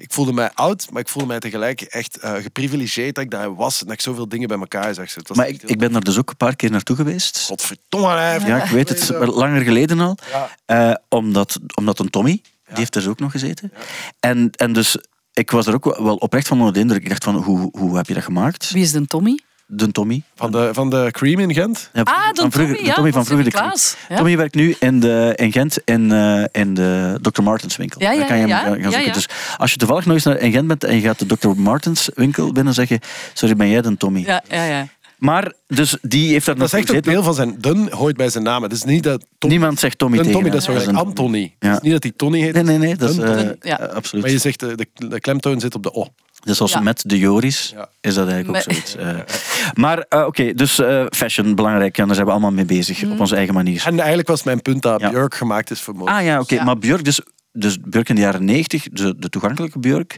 ik 0.00 0.12
voelde 0.12 0.32
mij 0.32 0.50
oud, 0.54 0.86
maar 0.90 1.02
ik 1.02 1.08
voelde 1.08 1.28
mij 1.28 1.38
tegelijk 1.38 1.80
echt 1.80 2.16
eh, 2.16 2.34
geprivilegeerd 2.34 3.14
dat 3.14 3.24
ik 3.24 3.30
daar 3.30 3.54
was. 3.54 3.80
En 3.80 3.86
dat 3.86 3.94
ik 3.94 4.00
zoveel 4.00 4.28
dingen 4.28 4.48
bij 4.48 4.58
elkaar 4.58 4.94
zag. 4.94 5.14
Het 5.14 5.28
was 5.28 5.36
Maar 5.36 5.48
ik, 5.48 5.62
ik 5.62 5.78
ben 5.78 5.92
daar 5.92 6.00
dus 6.00 6.18
ook 6.18 6.30
een 6.30 6.36
paar 6.36 6.56
keer 6.56 6.70
naartoe 6.70 6.96
geweest. 6.96 7.44
Godverdomme, 7.46 8.16
hè. 8.16 8.34
Ja, 8.34 8.62
ik 8.62 8.70
weet 8.70 8.88
het, 8.88 9.08
langer 9.08 9.62
geleden 9.62 10.00
al. 10.00 10.16
Ja. 10.30 10.56
Eh, 10.66 10.94
omdat, 11.08 11.58
omdat 11.74 11.98
een 11.98 12.10
Tommy, 12.10 12.42
die 12.66 12.78
heeft 12.78 12.94
er 12.94 13.00
dus 13.00 13.10
ook 13.10 13.18
nog 13.18 13.30
gezeten. 13.30 13.72
En, 14.20 14.50
en 14.50 14.72
dus, 14.72 14.96
ik 15.32 15.50
was 15.50 15.66
er 15.66 15.74
ook 15.74 15.84
wel 15.84 16.16
oprecht 16.16 16.48
van 16.48 16.58
onder 16.58 16.74
de 16.74 16.80
indruk. 16.80 17.02
Ik 17.02 17.08
dacht 17.08 17.24
van, 17.24 17.34
hoe, 17.34 17.68
hoe 17.72 17.96
heb 17.96 18.06
je 18.06 18.14
dat 18.14 18.24
gemaakt? 18.24 18.70
Wie 18.70 18.82
is 18.82 18.92
de 18.92 19.06
Tommy? 19.06 19.38
De 19.72 19.92
Tommy. 19.92 20.22
Van 20.34 20.50
de, 20.52 20.70
van 20.72 20.90
de 20.90 21.08
Cream 21.10 21.38
in 21.40 21.54
Gent. 21.54 21.90
Ja, 21.92 22.00
Ah, 22.02 22.28
de 22.32 22.40
van 22.40 22.50
vroeger, 22.52 22.74
Tommy, 22.74 22.76
de 22.82 22.84
ja, 22.88 22.94
Tommy 22.94 23.12
van 23.12 23.24
van 23.26 23.36
vroeger. 23.36 23.52
De 23.60 23.94
ja. 24.08 24.16
Tommy 24.16 24.36
werkt 24.36 24.54
nu 24.54 24.76
in, 24.78 25.00
de, 25.00 25.32
in 25.36 25.52
Gent 25.52 25.78
in, 25.84 26.12
eh, 26.12 26.44
in 26.62 26.74
de 26.74 27.18
Dr. 27.22 27.42
Martens 27.42 27.76
winkel. 27.76 28.00
Ja, 28.00 28.10
ja, 28.12 28.18
Daar 28.18 28.26
kan 28.26 28.36
je 28.36 28.40
hem 28.42 28.50
ja, 28.50 28.58
gaan, 28.58 28.66
gaan 28.68 28.76
ja, 28.78 28.82
zoeken. 28.82 29.04
ja. 29.06 29.12
Dus 29.12 29.28
als 29.56 29.70
je 29.70 29.76
toevallig 29.76 30.04
nog 30.04 30.14
eens 30.14 30.24
naar, 30.24 30.38
in 30.38 30.52
Gent 30.52 30.66
bent 30.66 30.84
en 30.84 30.94
je 30.94 31.00
gaat 31.00 31.28
de 31.28 31.36
Dr. 31.38 31.48
Martens 31.56 32.10
winkel 32.14 32.52
binnen 32.52 32.74
zeggen, 32.74 32.98
sorry, 33.34 33.56
ben 33.56 33.68
jij 33.68 33.80
de 33.80 33.96
Tommy? 33.96 34.20
Ja, 34.26 34.42
ja, 34.48 34.64
ja. 34.64 34.86
Maar, 35.18 35.52
dus 35.66 35.96
die 36.02 36.32
heeft 36.32 36.46
daar 36.46 36.54
Dat 36.54 36.64
is 36.66 36.70
nog 36.72 36.80
echt 36.80 36.90
gezeten. 36.90 37.12
deel 37.12 37.22
van 37.22 37.34
zijn... 37.34 37.56
Dun 37.58 37.92
hoort 37.92 38.16
bij 38.16 38.28
zijn 38.28 38.44
naam. 38.44 38.62
Het 38.62 38.72
is 38.72 38.82
niet 38.84 39.02
dat... 39.02 39.24
Tom, 39.38 39.50
Niemand 39.50 39.78
zegt 39.80 39.98
Tommy 39.98 40.16
Dun 40.16 40.24
tegen 40.26 40.40
Tommy, 40.40 40.54
dat 40.54 40.60
is 40.62 40.66
wel 40.66 40.76
een 40.76 40.82
gelijk 40.82 41.06
Anthony. 41.06 41.54
Ja. 41.58 41.68
Het 41.68 41.76
is 41.76 41.82
niet 41.82 41.92
dat 41.92 42.02
hij 42.02 42.12
Tony 42.16 42.40
heet. 42.40 42.52
Nee, 42.54 42.62
nee, 42.62 42.78
nee. 42.78 42.96
Dat 42.96 43.10
is, 43.10 43.16
Dun 43.16 43.36
eh. 43.38 43.50
Ja. 43.70 43.80
eh, 43.80 43.94
absoluut. 43.94 44.24
Maar 44.24 44.32
je 44.32 44.38
zegt, 44.38 44.60
de, 44.60 44.74
de, 44.76 45.08
de 45.08 45.20
klemtoon 45.20 45.60
zit 45.60 45.74
op 45.74 45.82
de 45.82 45.92
O. 45.94 46.06
Dus 46.42 46.56
zoals 46.56 46.72
Ja. 46.72 46.80
met 46.80 47.02
de 47.06 47.18
Joris 47.18 47.72
Ja. 47.76 47.88
is 48.00 48.14
dat 48.14 48.28
eigenlijk 48.28 48.48
ook 48.48 48.74
Met- 48.74 48.86
zoiets. 48.86 48.96
eh. 48.96 49.34
maar 49.74 49.98
eh, 50.08 50.24
oké, 50.26 50.54
dus 50.54 50.78
eh, 50.78 51.04
fashion, 51.10 51.54
belangrijk. 51.54 51.98
En 51.98 52.04
daar 52.06 52.14
zijn 52.14 52.26
we 52.26 52.32
allemaal 52.32 52.52
mee 52.52 52.64
bezig, 52.64 53.02
Mhm. 53.02 53.12
op 53.12 53.20
onze 53.20 53.36
eigen 53.36 53.54
manier. 53.54 53.82
En 53.86 53.98
eigenlijk 53.98 54.28
was 54.28 54.42
mijn 54.42 54.62
punt 54.62 54.82
dat 54.82 55.00
Ja. 55.00 55.10
Björk 55.10 55.34
gemaakt 55.34 55.70
is 55.70 55.80
voor 55.80 55.94
mode. 55.94 56.10
Ah 56.10 56.24
ja, 56.24 56.40
oké. 56.40 56.54
Ja. 56.54 56.64
Maar 56.64 56.78
Björk, 56.78 57.04
dus, 57.04 57.20
dus 57.52 57.78
Björk 57.80 58.08
in 58.08 58.14
de 58.14 58.20
jaren 58.20 58.44
90, 58.44 58.88
de, 58.92 59.14
de 59.18 59.28
toegankelijke 59.28 59.78
Björk. 59.78 60.12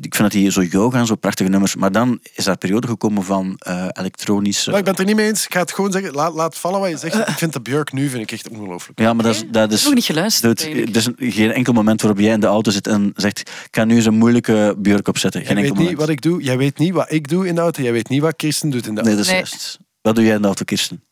Ik 0.00 0.14
vind 0.14 0.32
dat 0.32 0.42
hij 0.42 0.50
zo 0.50 0.62
yoga 0.62 0.98
en 0.98 1.06
zo 1.06 1.14
prachtige 1.14 1.50
nummers. 1.50 1.76
Maar 1.76 1.92
dan 1.92 2.18
is 2.34 2.44
daar 2.44 2.52
een 2.52 2.58
periode 2.58 2.86
gekomen 2.86 3.24
van 3.24 3.54
eh 3.58 3.86
elektronische... 3.92 4.70
Maar 4.70 4.78
ik 4.78 4.84
ben 4.84 4.92
het 4.94 5.02
er 5.02 5.08
niet 5.08 5.16
mee 5.16 5.26
eens. 5.26 5.44
Ik 5.44 5.52
ga 5.52 5.60
het 5.60 5.72
gewoon 5.72 5.92
zeggen. 5.92 6.12
Laat, 6.12 6.34
laat 6.34 6.58
vallen 6.58 6.80
wat 6.80 6.90
je 6.90 6.96
zegt. 6.96 7.14
Ik 7.28 7.38
vind 7.38 7.52
de 7.52 7.60
Björk 7.60 7.92
nu 7.92 8.08
vind 8.08 8.22
ik 8.22 8.32
echt 8.32 8.48
ongelooflijk. 8.48 8.98
Ja, 9.00 9.12
maar 9.12 9.24
dat 9.24 9.34
is... 9.34 9.44
Dat 9.50 9.72
is 9.72 9.84
Nog 9.84 9.94
niet 9.94 10.04
geluisterd. 10.04 10.62
Er 10.62 10.96
is 10.96 11.08
geen 11.18 11.52
enkel 11.52 11.72
moment 11.72 12.00
waarop 12.02 12.20
jij 12.20 12.32
in 12.32 12.40
de 12.40 12.46
auto 12.46 12.70
zit 12.70 12.86
en 12.86 13.10
zegt: 13.14 13.38
Ik 13.40 13.68
ga 13.70 13.84
nu 13.84 13.94
eens 13.96 14.04
een 14.06 14.14
moeilijke 14.18 14.74
Björk 14.78 15.08
opzetten. 15.08 15.40
Jij 15.40 15.48
Geen 15.48 15.58
weet 15.62 15.66
enkel 15.70 15.82
niet 15.84 15.90
moment. 15.98 16.08
wat 16.08 16.16
ik 16.16 16.22
doe. 16.22 16.42
Jij 16.42 16.56
weet 16.58 16.78
niet 16.78 16.92
wat 16.92 17.12
ik 17.12 17.28
doe 17.28 17.46
in 17.46 17.54
de 17.54 17.60
auto. 17.60 17.82
Jij 17.82 17.92
weet 17.92 18.08
niet 18.08 18.20
wat 18.20 18.36
Kirsten 18.36 18.70
doet 18.70 18.86
in 18.86 18.94
de 18.94 19.00
auto. 19.00 19.06
Nee, 19.08 19.16
dat 19.16 19.24
is 19.24 19.30
Nee. 19.30 19.40
juist. 19.40 19.78
Wat 20.02 20.14
doe 20.14 20.24
jij 20.24 20.34
in 20.34 20.40
de 20.40 20.46
auto, 20.46 20.64
Kirsten? 20.64 21.02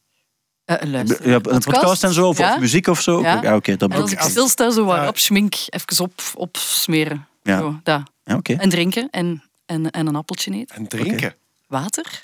Eh, 0.66 0.88
luister. 0.90 1.28
Ja, 1.28 1.34
een 1.42 1.58
podcast 1.60 2.04
en 2.04 2.12
zo, 2.12 2.28
of, 2.28 2.38
Ja. 2.38 2.52
of 2.54 2.60
muziek 2.60 2.86
of 2.86 3.00
zo? 3.00 3.20
Ja. 3.20 3.42
Ja, 3.42 3.56
oké, 3.56 3.76
dat 3.76 3.90
En 3.90 4.00
als 4.00 4.12
ik 4.12 4.20
stilsta, 4.20 4.70
zo 4.70 4.84
wat 4.84 4.96
Ja. 4.96 5.08
op 5.08 5.18
schmink, 5.18 5.54
even 5.66 6.04
op, 6.04 6.12
op 6.34 6.56
smeren. 6.56 7.26
Ja. 7.42 7.58
Zo, 7.58 7.80
dat. 7.82 8.02
Ja, 8.24 8.34
oké. 8.36 8.52
En 8.52 8.68
drinken 8.68 9.08
en, 9.10 9.42
en, 9.66 9.90
en 9.90 10.06
een 10.06 10.16
appeltje 10.16 10.52
eten. 10.52 10.76
En 10.76 10.86
drinken. 10.86 11.34
Water? 11.66 12.22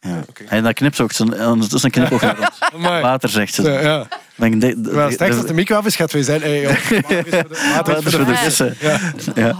Ja. 0.00 0.22
oké. 0.28 0.44
En 0.48 0.62
dat 0.62 0.78
zijn- 1.14 1.30
Dat 1.58 1.72
is 1.72 1.82
een 1.82 1.90
knipoog. 1.90 2.20
Water, 3.02 3.28
zegt 3.28 3.54
ze. 3.54 3.62
Ja, 3.62 3.80
ja. 3.80 4.06
Denk- 4.36 4.76
Maar 4.92 5.12
straks 5.12 5.32
als 5.32 5.40
de 5.40 5.46
de- 5.46 5.54
micro 5.54 5.76
af 5.76 5.86
is, 5.86 5.96
gaat 5.96 6.12
wij 6.12 6.22
zijn... 6.22 6.40
Hey, 6.40 6.60
joh, 6.60 6.70
water 7.74 7.96
is 7.96 8.02
voor 8.02 8.10
de- 8.10 8.18
de 8.18 8.24
de 8.24 8.36
vissen. 8.36 8.76
Ja. 9.34 9.56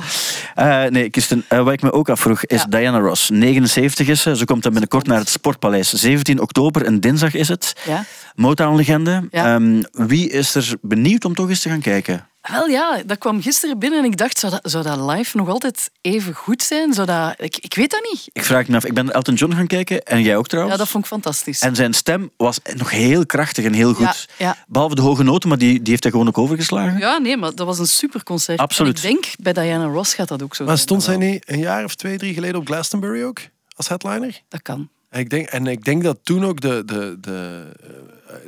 Eh, 0.55 0.91
nee, 0.91 1.11
Kirsten, 1.11 1.45
eh, 1.49 1.63
wat 1.63 1.73
ik 1.73 1.83
me 1.83 1.93
ook 1.93 2.09
afvroeg 2.09 2.45
is 2.45 2.61
Ja. 2.61 2.67
Diana 2.69 2.99
Ross. 2.99 3.31
79 3.31 4.09
is 4.09 4.23
ze. 4.23 4.37
Ze 4.37 4.45
komt 4.45 4.63
dan 4.63 4.73
binnenkort 4.73 5.07
naar 5.07 5.19
het 5.19 5.29
Sportpaleis. 5.29 5.93
17 5.93 6.41
oktober, 6.41 6.87
een 6.87 7.01
dinsdag 7.01 7.35
is 7.35 7.49
het. 7.49 7.73
Ja. 7.87 8.05
Motown-legende. 8.35 9.29
Ja. 9.31 9.55
Ehm, 9.55 9.83
wie 9.93 10.31
is 10.31 10.55
er 10.55 10.75
benieuwd 10.83 11.25
om 11.25 11.35
toch 11.35 11.49
eens 11.49 11.61
te 11.61 11.69
gaan 11.69 11.81
kijken? 11.81 12.27
Wel 12.51 12.67
ja, 12.67 13.03
dat 13.07 13.19
kwam 13.19 13.43
gisteren 13.43 13.79
binnen 13.79 13.99
en 13.99 14.05
ik 14.05 14.17
dacht, 14.17 14.39
zou 14.39 14.53
dat, 14.53 14.71
zou 14.71 14.85
dat 14.85 15.11
live 15.11 15.37
nog 15.37 15.49
altijd 15.49 15.91
even 16.01 16.35
goed 16.35 16.63
zijn? 16.63 16.93
Zou 16.93 17.07
dat, 17.07 17.35
ik, 17.37 17.57
ik 17.57 17.75
weet 17.75 17.91
dat 17.91 18.09
niet. 18.13 18.29
Ik 18.33 18.45
vraag 18.45 18.69
me 18.69 18.77
af, 18.77 18.85
ik 18.85 18.95
ben 18.95 19.13
Elton 19.13 19.35
John 19.35 19.55
gaan 19.55 19.67
kijken 19.67 20.03
en 20.03 20.23
jij 20.23 20.37
ook 20.37 20.49
trouwens. 20.49 20.77
Ja, 20.77 20.83
dat 20.83 20.93
vond 20.93 21.05
ik 21.05 21.11
fantastisch. 21.11 21.61
En 21.61 21.75
zijn 21.77 21.95
stem 21.95 22.31
was 22.37 22.59
nog 22.75 22.91
heel 22.91 23.27
krachtig 23.27 23.65
en 23.65 23.73
heel 23.73 23.95
goed. 23.95 24.27
Ja, 24.39 24.47
ja. 24.47 24.57
Behalve 24.67 24.95
de 24.95 25.03
hoge 25.03 25.23
noten, 25.23 25.49
maar 25.49 25.59
die, 25.59 25.83
die 25.83 25.91
heeft 25.91 26.03
hij 26.03 26.13
gewoon 26.13 26.29
ook 26.29 26.39
overgeslagen. 26.39 26.99
Ja, 26.99 27.19
nee, 27.19 27.37
maar 27.37 27.55
dat 27.55 27.67
was 27.67 27.79
een 27.79 27.87
superconcert. 27.87 28.59
Absoluut. 28.59 29.05
En 29.05 29.11
ik 29.11 29.23
denk, 29.23 29.35
bij 29.41 29.53
Diana 29.53 29.85
Ross 29.85 30.15
gaat 30.15 30.29
dat 30.29 30.43
ook 30.43 30.55
zo 30.55 30.65
Maar 30.65 30.77
zijn. 30.77 30.87
stond 30.87 31.03
zij 31.03 31.17
niet 31.17 31.51
een 31.51 31.59
jaar 31.59 31.85
of 31.85 31.95
twee, 31.95 32.19
drie 32.19 32.35
geleden 32.35 32.61
op 32.61 32.67
Glastonbury 32.67 33.23
ook? 33.23 33.41
Als 33.77 33.89
headliner? 33.89 34.41
Dat 34.49 34.63
kan. 34.63 34.89
Ik 35.11 35.31
denk, 35.31 35.49
en 35.49 35.67
ik 35.67 35.85
denk 35.85 36.03
dat 36.03 36.19
toen 36.23 36.45
ook 36.45 36.61
de, 36.61 36.83
de, 36.87 37.17
de, 37.21 37.67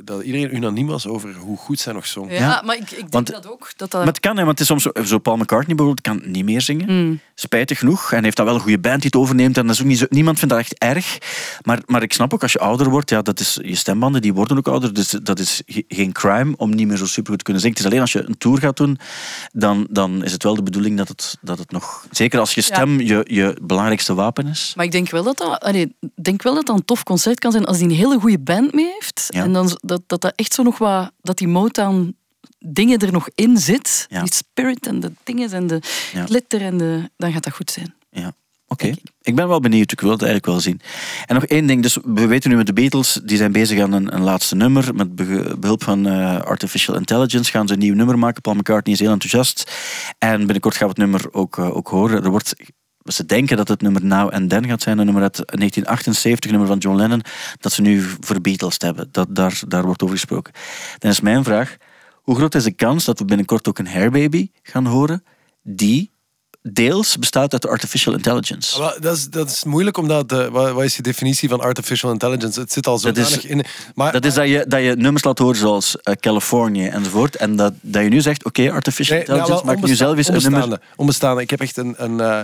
dat 0.03 0.23
iedereen 0.23 0.55
unaniem 0.55 0.87
was 0.87 1.07
over 1.07 1.35
hoe 1.35 1.57
goed 1.57 1.79
zij 1.79 1.93
nog 1.93 2.07
zong. 2.07 2.31
Ja, 2.31 2.37
Ja, 2.37 2.61
maar 2.65 2.75
ik, 2.75 2.81
ik 2.81 2.97
denk 2.97 3.11
want- 3.11 3.27
dat 3.31 3.47
ook. 3.51 3.71
Dat 3.75 3.91
dat... 3.91 3.99
Maar 4.03 4.09
het 4.09 4.19
kan, 4.19 4.37
hè, 4.37 4.43
want 4.45 4.59
het 4.59 4.59
is 4.59 4.67
soms 4.67 4.83
zo, 4.83 4.91
zo 5.05 5.17
Paul 5.17 5.37
McCartney 5.37 5.75
bijvoorbeeld 5.75 6.01
kan 6.01 6.31
niet 6.31 6.45
meer 6.45 6.61
zingen. 6.61 6.87
Hmm. 6.87 7.19
Spijtig 7.35 7.79
genoeg. 7.79 8.11
En 8.11 8.23
heeft 8.23 8.35
dan 8.37 8.45
wel 8.45 8.55
een 8.55 8.61
goede 8.61 8.79
band 8.79 8.95
die 9.01 9.05
het 9.11 9.15
overneemt. 9.15 9.57
En 9.57 9.65
dat 9.65 9.75
is 9.75 9.81
ook 9.81 9.87
niet 9.87 9.97
zo, 9.97 10.05
niemand 10.09 10.39
vindt 10.39 10.53
dat 10.53 10.63
echt 10.63 10.77
erg. 10.77 11.17
Maar, 11.63 11.79
maar 11.85 12.01
ik 12.01 12.13
snap 12.13 12.33
ook, 12.33 12.41
als 12.41 12.51
je 12.51 12.59
ouder 12.59 12.89
wordt, 12.89 13.09
ja, 13.09 13.21
dat 13.21 13.39
is, 13.39 13.59
je 13.63 13.75
stembanden 13.75 14.21
die 14.21 14.33
worden 14.33 14.57
ook 14.57 14.67
ouder. 14.67 14.93
Dus 14.93 15.09
dat 15.23 15.39
is 15.39 15.61
ge- 15.65 15.85
geen 15.87 16.11
crime 16.11 16.53
om 16.57 16.75
niet 16.75 16.87
meer 16.87 16.97
zo 16.97 17.05
super 17.05 17.29
goed 17.29 17.37
te 17.37 17.43
kunnen 17.43 17.61
zingen. 17.61 17.77
Het 17.77 17.85
is 17.85 17.91
alleen 17.91 18.01
als 18.03 18.11
je 18.13 18.27
een 18.27 18.37
tour 18.37 18.57
gaat 18.59 18.77
doen, 18.77 18.97
dan, 19.51 19.87
dan 19.89 20.23
is 20.23 20.31
het 20.31 20.43
wel 20.43 20.55
de 20.55 20.63
bedoeling 20.63 20.97
dat 20.97 21.07
het, 21.07 21.37
dat 21.41 21.57
het 21.57 21.71
nog... 21.71 22.05
Zeker 22.11 22.39
als 22.39 22.53
je 22.53 22.61
stem 22.61 22.99
je, 22.99 23.25
je 23.27 23.57
belangrijkste 23.61 24.13
wapen 24.13 24.47
is. 24.47 24.73
Maar 24.75 24.85
ik 24.85 24.91
denk 24.91 25.09
wel 25.09 25.23
dat 25.23 25.37
dat, 25.37 25.59
allee, 25.59 25.95
ik 25.99 26.23
denk 26.23 26.41
wel 26.41 26.53
dat 26.55 26.65
dat 26.65 26.75
een 26.75 26.85
tof 26.85 27.03
concert 27.03 27.39
kan 27.39 27.51
zijn 27.51 27.65
als 27.65 27.77
hij 27.77 27.85
een 27.85 27.95
hele 27.95 28.19
goede 28.19 28.39
band 28.39 28.73
mee 28.73 28.91
heeft. 28.99 29.25
Ja. 29.29 29.43
En 29.43 29.53
dan 29.53 29.70
dat, 29.81 30.01
dat 30.07 30.21
dat 30.21 30.33
echt 30.35 30.53
zo 30.53 30.63
nog 30.63 30.77
wat, 30.77 31.11
dat 31.21 31.37
die 31.37 31.47
Motown 31.47 32.15
dingen 32.59 32.99
er 32.99 33.11
nog 33.11 33.29
in 33.35 33.57
zit. 33.57 34.05
Ja. 34.09 34.23
Die 34.23 34.33
spirit 34.33 34.87
en 34.87 34.99
de 34.99 35.11
dingen 35.23 35.51
en 35.51 35.67
de 35.67 35.81
Ja. 36.13 36.25
glitter 36.25 36.61
en 36.61 36.77
de, 36.77 37.09
dan 37.17 37.31
gaat 37.31 37.43
dat 37.43 37.53
goed 37.53 37.71
zijn. 37.71 37.93
Ja, 38.09 38.33
oké. 38.67 38.93
Ik 39.21 39.35
ben 39.35 39.47
wel 39.47 39.59
benieuwd. 39.59 39.91
Ik 39.91 40.01
wil 40.01 40.11
het 40.11 40.21
eigenlijk 40.21 40.51
wel 40.51 40.59
zien. 40.59 40.81
En 41.25 41.35
nog 41.35 41.45
één 41.45 41.67
ding. 41.67 41.81
Dus 41.81 41.97
we 42.03 42.25
weten 42.27 42.49
nu 42.49 42.55
met 42.55 42.65
de 42.65 42.73
Beatles, 42.73 43.19
die 43.23 43.37
zijn 43.37 43.51
bezig 43.51 43.79
aan 43.81 43.91
een, 43.91 44.15
een 44.15 44.21
laatste 44.21 44.55
nummer. 44.55 44.95
Met 44.95 45.15
behulp 45.59 45.83
van 45.83 46.07
eh, 46.07 46.41
Artificial 46.41 46.95
Intelligence 46.95 47.51
gaan 47.51 47.67
ze 47.67 47.73
een 47.73 47.79
nieuw 47.79 47.95
nummer 47.95 48.19
maken. 48.19 48.41
Paul 48.41 48.55
McCartney 48.55 48.93
is 48.93 48.99
heel 49.01 49.11
enthousiast. 49.11 49.71
En 50.17 50.37
binnenkort 50.37 50.75
gaan 50.75 50.87
we 50.87 50.93
het 51.01 51.11
nummer 51.11 51.33
ook, 51.33 51.57
eh, 51.57 51.75
ook 51.75 51.87
horen. 51.87 52.23
Er 52.23 52.29
wordt... 52.29 52.53
Ze 53.05 53.25
denken 53.25 53.57
dat 53.57 53.67
het 53.67 53.81
nummer 53.81 54.05
Now 54.05 54.29
and 54.29 54.49
Then 54.49 54.67
gaat 54.67 54.81
zijn, 54.81 54.97
een 54.97 55.05
nummer 55.05 55.23
uit 55.23 55.35
1978, 55.35 56.51
nummer 56.51 56.67
van 56.67 56.77
John 56.77 56.97
Lennon, 56.97 57.21
dat 57.59 57.71
ze 57.71 57.81
nu 57.81 58.05
voor 58.19 58.41
Beatles 58.41 58.75
hebben. 58.77 59.07
Dat, 59.11 59.27
daar, 59.35 59.61
daar 59.67 59.83
wordt 59.85 60.03
over 60.03 60.15
gesproken. 60.15 60.53
Dan 60.97 61.11
is 61.11 61.21
mijn 61.21 61.43
vraag, 61.43 61.77
hoe 62.13 62.35
groot 62.35 62.55
is 62.55 62.63
de 62.63 62.71
kans 62.71 63.05
dat 63.05 63.19
we 63.19 63.25
binnenkort 63.25 63.67
ook 63.67 63.79
een 63.79 63.87
Hairbaby 63.87 64.49
gaan 64.63 64.85
horen, 64.85 65.23
die 65.63 66.11
deels 66.61 67.17
bestaat 67.17 67.53
uit 67.53 67.67
artificial 67.67 68.13
intelligence? 68.13 68.79
Maar 68.79 68.97
dat, 68.99 69.17
is, 69.17 69.29
dat 69.29 69.49
is 69.49 69.63
moeilijk, 69.63 69.97
omdat 69.97 70.29
de, 70.29 70.49
wat, 70.49 70.83
is 70.83 70.95
je 70.95 71.01
definitie 71.01 71.49
van 71.49 71.59
artificial 71.59 72.11
intelligence? 72.11 72.59
Het 72.59 72.71
zit 72.71 72.87
al 72.87 72.97
zodanig 72.97 73.45
in. 73.45 73.65
Maar, 73.95 74.11
Dat 74.11 74.25
is 74.25 74.33
dat 74.33 74.47
je, 74.47 74.65
dat 74.67 74.81
je 74.81 74.95
nummers 74.95 75.23
laat 75.23 75.39
horen 75.39 75.55
zoals 75.55 75.97
eh, 76.01 76.13
Californië 76.15 76.87
enzovoort. 76.87 77.35
En 77.35 77.55
dat, 77.55 77.73
dat 77.81 78.03
je 78.03 78.09
nu 78.09 78.21
zegt, 78.21 78.45
oké, 78.45 78.71
artificial 78.71 79.17
Nee, 79.17 79.27
nou, 79.27 79.39
intelligence, 79.39 79.65
wel 79.65 79.75
maak 79.75 79.89
nu 79.89 79.95
zelf 79.95 80.17
eens 80.17 80.27
een 80.27 80.33
nummer. 80.33 80.61
onbestaande, 80.61 80.95
onbestaande. 80.95 81.41
Ik 81.41 81.49
heb 81.49 81.61
echt 81.61 81.77
een, 81.77 81.95
een, 81.97 82.19
eh, 82.19 82.41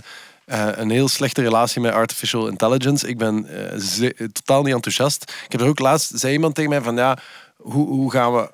eh, 0.47 0.67
een 0.71 0.89
heel 0.89 1.07
slechte 1.07 1.41
relatie 1.41 1.81
met 1.81 1.93
artificial 1.93 2.47
intelligence. 2.47 3.07
Ik 3.07 3.17
ben 3.17 3.45
eh, 3.45 4.09
totaal 4.31 4.63
niet 4.63 4.73
enthousiast. 4.73 5.23
Ik 5.45 5.51
heb 5.51 5.61
er 5.61 5.67
ook 5.67 5.79
laatst, 5.79 6.11
zei 6.19 6.33
iemand 6.33 6.55
tegen 6.55 6.69
mij 6.69 6.81
van 6.81 6.95
ja, 6.95 7.17
hoe, 7.57 7.87
hoe 7.87 8.11
gaan 8.11 8.33
we... 8.33 8.51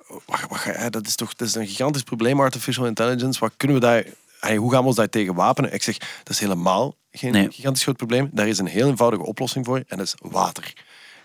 Dat 0.89 1.07
is 1.07 1.15
toch 1.15 1.33
dat 1.35 1.47
is 1.47 1.55
een 1.55 1.67
gigantisch 1.67 2.03
probleem, 2.03 2.39
artificial 2.39 2.85
intelligence. 2.85 3.39
Wat 3.39 3.51
kunnen 3.57 3.77
we 3.79 3.85
daar... 3.85 4.03
hey, 4.39 4.55
hoe 4.55 4.71
gaan 4.71 4.81
we 4.81 4.87
ons 4.87 4.95
daar 4.95 5.09
tegen 5.09 5.35
wapenen? 5.35 5.73
Ik 5.73 5.83
zeg, 5.83 5.97
dat 5.97 6.29
is 6.29 6.39
helemaal 6.39 6.95
geen 7.11 7.31
Nee. 7.31 7.51
gigantisch 7.51 7.83
groot 7.83 7.97
probleem. 7.97 8.29
Daar 8.31 8.47
is 8.47 8.57
een 8.57 8.65
heel 8.67 8.87
eenvoudige 8.87 9.23
oplossing 9.25 9.65
voor 9.65 9.83
en 9.87 9.97
dat 9.97 10.05
is 10.05 10.15
water. 10.21 10.73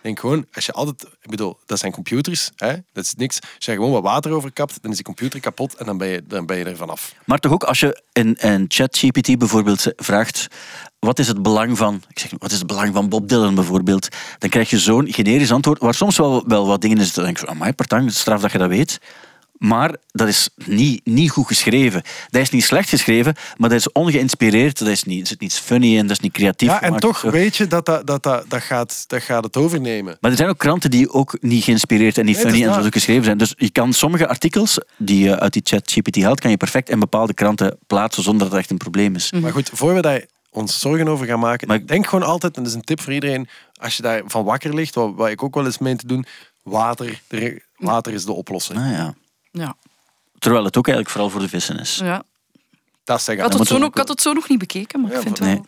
Denk 0.01 0.21
gewoon, 0.21 0.47
als 0.53 0.67
je 0.67 0.73
altijd... 0.73 1.03
Ik 1.03 1.31
bedoel, 1.31 1.59
dat 1.67 1.79
zijn 1.79 1.93
computers, 1.93 2.51
hè? 2.57 2.75
dat 2.93 3.05
is 3.05 3.15
niks. 3.15 3.41
Als 3.41 3.65
je 3.65 3.73
gewoon 3.73 3.91
wat 3.91 4.03
water 4.03 4.33
over 4.33 4.53
kapt, 4.53 4.79
dan 4.83 4.91
is 4.91 4.97
die 4.97 5.07
computer 5.07 5.41
kapot 5.41 5.75
en 5.75 5.87
dan 5.87 5.99
ben 5.99 6.09
je, 6.09 6.23
dan 6.27 6.47
ben 6.47 6.59
je 6.59 6.65
er 6.65 6.77
vanaf. 6.77 7.15
Maar 7.25 7.39
toch 7.39 7.53
ook 7.53 7.65
als 7.65 7.81
je 7.81 8.03
in, 8.13 8.35
in 8.35 8.65
ChatGPT 8.69 9.39
bijvoorbeeld 9.39 9.93
vraagt, 9.97 10.47
wat 10.99 11.19
is 11.19 11.29
het 11.29 11.43
belang 11.43 11.79
van, 11.79 12.03
ik 12.09 12.19
zeg, 12.19 12.31
wat 12.39 12.51
is 12.51 12.59
het 12.59 12.67
belang 12.67 12.95
van 12.95 13.09
Bob 13.09 13.29
Dylan 13.29 13.55
bijvoorbeeld, 13.55 14.09
dan 14.39 14.51
krijg 14.51 14.71
je 14.71 14.79
zo'n 14.79 15.13
generisch 15.13 15.53
antwoord, 15.53 15.81
waar 15.81 15.95
soms 15.95 16.17
wel, 16.17 16.45
wel 16.47 16.67
wat 16.67 16.81
dingen 16.81 16.99
is, 16.99 17.15
dan 17.15 17.25
denk 17.25 17.39
van, 17.39 17.49
amai, 17.49 17.73
partang, 17.73 18.13
straf 18.13 18.41
dat 18.41 18.53
je 18.53 18.59
dat 18.59 18.69
weet. 18.69 18.99
Maar 19.59 19.97
dat 20.11 20.29
is 20.29 20.49
niet, 20.65 21.01
niet 21.05 21.31
goed 21.31 21.47
geschreven. 21.47 22.03
Dat 22.31 22.43
is 22.43 22.51
niet 22.51 22.65
slecht 22.65 22.89
geschreven, 22.89 23.35
maar 23.57 23.69
dat 23.69 23.79
is 23.79 23.93
ongeïnspireerd. 23.93 24.79
Dat 24.79 24.89
is 24.89 25.05
niet, 25.05 25.21
er 25.21 25.27
zit 25.27 25.41
niets 25.41 25.59
funny 25.59 25.97
en 25.99 26.03
dat 26.07 26.11
is 26.17 26.21
niet 26.23 26.33
creatief. 26.33 26.69
Ja, 26.69 26.75
en 26.81 26.85
gemaakt 26.85 27.03
toch 27.03 27.21
weet 27.21 27.57
je 27.57 27.67
dat 27.67 27.87
dat, 27.87 28.07
dat, 28.07 28.23
dat, 28.23 28.45
dat, 28.51 28.63
gaat, 28.63 29.05
dat 29.07 29.23
gaat 29.23 29.45
het 29.45 29.57
overnemen. 29.57 30.17
Maar 30.21 30.31
er 30.31 30.37
zijn 30.37 30.49
ook 30.49 30.59
kranten 30.59 30.91
die 30.91 31.11
ook 31.13 31.37
niet 31.41 31.65
geïnspireerd 31.65 32.19
en 32.19 32.25
niet 32.25 32.35
Nee, 32.37 32.45
funny 32.45 32.67
en 32.67 32.83
zo 32.83 32.89
geschreven 32.91 33.25
zijn. 33.25 33.39
Dus 33.39 33.55
je 33.57 33.71
kan 33.71 33.93
sommige 33.93 34.29
artikels 34.29 34.79
die 34.97 35.25
je 35.25 35.39
uit 35.39 35.53
die 35.53 35.63
chat 35.65 35.91
GPT 35.93 36.23
haalt, 36.23 36.41
kan 36.41 36.51
je 36.51 36.57
perfect 36.57 36.89
in 36.91 36.99
bepaalde 36.99 37.35
kranten 37.35 37.79
plaatsen 37.87 38.23
zonder 38.23 38.43
dat 38.43 38.51
het 38.51 38.61
echt 38.61 38.71
een 38.71 38.77
probleem 38.77 39.15
is. 39.15 39.33
Maar 39.33 39.53
goed, 39.53 39.71
voor 39.73 39.95
we 39.95 40.01
daar 40.01 40.25
ons 40.51 40.81
zorgen 40.81 41.09
over 41.09 41.27
gaan 41.27 41.39
maken, 41.41 41.69
Maar- 41.69 41.87
denk 41.87 42.07
gewoon 42.07 42.27
altijd, 42.29 42.57
en 42.57 42.63
dat 42.63 42.71
is 42.73 42.77
een 42.79 42.85
tip 42.85 43.01
voor 43.01 43.13
iedereen, 43.13 43.49
als 43.81 43.97
je 43.97 44.03
daar 44.03 44.23
van 44.27 44.45
wakker 44.45 44.75
ligt, 44.75 44.95
wat, 44.95 45.13
wat 45.15 45.29
ik 45.29 45.43
ook 45.43 45.55
wel 45.55 45.65
eens 45.65 45.79
meen 45.79 45.97
te 45.97 46.07
doen, 46.07 46.27
water, 46.63 47.21
er- 47.29 47.63
water 47.77 48.13
is 48.13 48.25
de 48.25 48.33
oplossing. 48.33 48.79
Nou 48.79 48.93
ja. 48.93 49.15
Ja. 49.59 49.77
Terwijl 50.39 50.65
het 50.65 50.77
ook 50.77 50.87
eigenlijk 50.87 51.17
vooral 51.17 51.31
voor 51.31 51.41
de 51.41 51.49
vissen 51.49 51.79
is. 51.79 52.01
ja. 52.03 52.23
Dat 53.09 53.29
Ik, 53.29 53.41
had 53.41 53.59
het 53.59 53.69
zo 53.69 53.79
nog, 53.79 53.89
ik 53.89 53.97
had 53.97 54.09
het 54.09 54.21
zo 54.21 54.33
nog 54.33 54.49
niet 54.49 54.59
bekeken, 54.59 55.01
maar 55.01 55.13
ik 55.13 55.21
vind 55.21 55.39
wel... 55.39 55.49
Nee. 55.49 55.61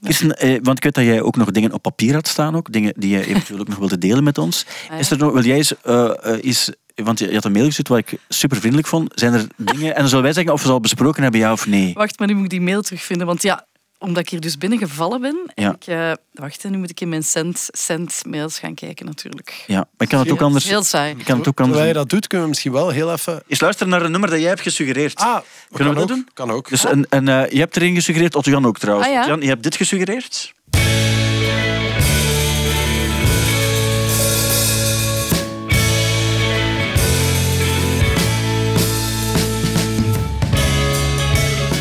Kirsten, 0.00 0.38
eh, 0.38 0.58
want 0.62 0.76
ik 0.76 0.84
weet 0.84 0.94
dat 0.94 1.04
jij 1.04 1.22
ook 1.22 1.36
nog 1.36 1.50
dingen 1.50 1.72
op 1.72 1.82
papier 1.82 2.14
had 2.14 2.28
staan, 2.28 2.56
ook, 2.56 2.72
dingen 2.72 2.92
die 2.96 3.10
je 3.10 3.26
eventueel 3.26 3.60
ook 3.60 3.68
nog 3.68 3.78
wilde 3.78 3.98
delen 3.98 4.24
met 4.24 4.38
ons. 4.38 4.66
ja. 4.88 4.94
Is 4.94 5.10
er 5.10 5.18
nog, 5.18 5.32
wil 5.32 5.44
jij 5.44 5.56
eens, 5.56 5.80
eh, 5.82 6.32
eh, 6.34 6.44
eens 6.44 6.70
want 6.94 7.18
je 7.18 7.28
je 7.28 7.34
had 7.34 7.44
een 7.44 7.52
mail 7.52 7.64
gestuurd 7.64 7.88
wat 7.88 7.98
ik 7.98 8.18
super 8.28 8.56
vriendelijk 8.56 8.88
vond. 8.88 9.12
Zijn 9.14 9.32
er 9.32 9.46
dingen, 9.56 9.94
en 9.94 10.00
dan 10.00 10.08
zullen 10.08 10.24
wij 10.24 10.32
zeggen 10.32 10.52
of 10.52 10.60
we 10.60 10.66
ze 10.66 10.72
al 10.72 10.80
besproken 10.80 11.22
hebben, 11.22 11.40
ja 11.40 11.52
of 11.52 11.66
nee? 11.66 11.94
Wacht, 11.94 12.18
maar 12.18 12.28
nu 12.28 12.34
moet 12.34 12.44
ik 12.44 12.50
die 12.50 12.60
mail 12.60 12.82
terugvinden. 12.82 13.26
Want 13.26 13.42
ja, 13.42 13.66
omdat 13.98 14.22
ik 14.22 14.28
hier 14.28 14.40
dus 14.40 14.58
binnengevallen 14.58 15.20
ben. 15.20 15.42
En 15.54 15.72
ik, 15.72 15.86
eh, 15.86 16.12
wacht, 16.32 16.64
nu 16.68 16.78
moet 16.78 16.90
ik 16.90 17.00
in 17.00 17.08
mijn 17.08 17.22
send, 17.22 17.68
send 17.72 18.22
mails 18.26 18.58
gaan 18.58 18.74
kijken 18.74 19.06
natuurlijk. 19.06 19.64
Ja, 19.66 19.76
maar 19.76 19.86
ik 19.98 20.08
kan 20.08 20.18
het 20.18 20.30
ook 20.30 20.40
anders. 20.40 20.64
Heel 20.64 20.82
saai. 20.82 21.14
Ik 21.16 21.24
kan 21.24 21.38
het 21.38 21.48
ook 21.48 21.56
Terwijl 21.56 21.76
je 21.76 21.80
anders. 21.80 21.98
dat 21.98 22.08
doet, 22.08 22.26
kunnen 22.26 22.46
we 22.46 22.52
misschien 22.52 22.72
wel 22.72 22.88
heel 22.88 23.12
even... 23.12 23.42
Eens 23.46 23.60
luisteren 23.60 23.92
naar 23.92 24.02
een 24.02 24.10
nummer 24.10 24.30
dat 24.30 24.38
jij 24.38 24.48
hebt 24.48 24.60
gesuggereerd. 24.60 25.18
Ah, 25.18 25.24
Kunnen 25.24 25.42
we 25.68 25.76
kan 25.76 25.94
dat 25.94 26.02
ook, 26.02 26.08
doen? 26.08 26.28
Kan 26.34 26.50
ook. 26.50 26.68
Dus 26.68 26.84
een, 26.84 27.06
een, 27.08 27.28
eh, 27.28 27.50
je 27.50 27.58
hebt 27.58 27.76
erin 27.76 27.94
gesuggereerd, 27.94 28.34
Otto 28.34 28.50
Jan 28.50 28.66
ook 28.66 28.78
trouwens. 28.78 29.08
Ah, 29.08 29.14
ja? 29.14 29.26
Jan, 29.26 29.40
je 29.40 29.48
hebt 29.48 29.62
dit 29.62 29.76
gesuggereerd. 29.76 30.54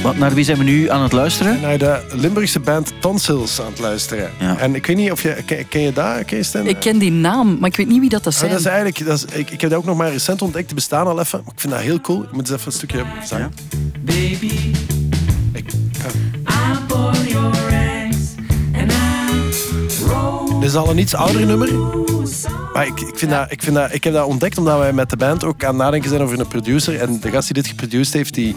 Wat, 0.06 0.18
naar 0.18 0.34
wie 0.34 0.44
zijn 0.44 0.58
we 0.58 0.64
nu 0.64 0.90
aan 0.90 1.02
het 1.02 1.12
luisteren? 1.12 1.62
Naar 1.62 1.78
de 1.78 2.06
Limburgse 2.12 2.60
band 2.60 2.94
Tonsils 3.00 3.62
aan 3.62 3.70
het 3.70 3.80
luisteren. 3.80 4.32
Ja. 4.40 4.58
En 4.58 4.76
ik 4.76 4.86
weet 4.86 4.96
niet 4.96 5.12
of 5.12 5.22
je... 5.22 5.44
Ken, 5.46 5.68
ken 5.68 5.82
je 5.82 5.94
dat, 5.94 6.26
Kirsten? 6.26 6.68
Ik 6.68 6.80
ken 6.80 6.98
die 6.98 7.12
naam, 7.12 7.58
maar 7.60 7.70
ik 7.70 7.76
weet 7.76 7.88
niet 7.88 8.00
wie 8.00 8.10
dat, 8.10 8.24
dat 8.24 8.34
zijn. 8.34 8.52
dat 8.52 8.60
is 8.60 8.66
eigenlijk, 8.66 9.06
dat 9.06 9.18
is, 9.18 9.36
ik, 9.36 9.50
ik 9.50 9.62
heb 9.62 9.70
dat 9.70 9.80
ook 9.80 9.86
nog 9.86 9.98
maar 9.98 10.12
recent 10.12 10.42
ontdekt, 10.42 10.68
te 10.68 10.76
bestaan 10.76 11.08
al 11.08 11.20
even. 11.20 11.42
Maar 11.44 11.54
ik 11.54 11.60
vind 11.60 11.74
dat 11.74 11.82
heel 11.82 12.02
cool. 12.02 12.24
Ik 12.24 12.32
moet 12.32 12.42
eens 12.42 12.50
even 12.50 12.66
een 12.66 12.72
stukje 12.72 13.04
zeggen. 13.24 13.54
Baby, 14.00 14.72
dit 20.66 20.74
is 20.74 20.80
al 20.80 20.90
een 20.90 20.98
iets 20.98 21.16
ouder 21.16 21.46
nummer. 21.46 21.74
Maar 22.74 22.88
ik, 22.88 23.00
ik, 23.00 23.18
vind 23.18 23.32
dat, 23.32 23.52
ik, 23.52 23.64
vind 23.64 23.76
dat, 23.76 23.94
ik 23.94 24.04
heb 24.04 24.14
dat 24.14 24.26
ontdekt 24.26 24.58
omdat 24.58 24.78
wij 24.78 24.94
met 24.94 25.10
de 25.10 25.18
band 25.18 25.44
ook 25.44 25.64
aan 25.64 25.70
het 25.70 25.78
nadenken 25.78 26.10
zijn 26.10 26.22
over 26.22 26.40
een 26.40 26.48
producer. 26.48 27.00
En 27.00 27.20
de 27.20 27.30
gast 27.30 27.46
die 27.46 27.62
dit 27.62 27.68
geproduceerd 27.68 28.14
heeft, 28.14 28.34
die 28.34 28.56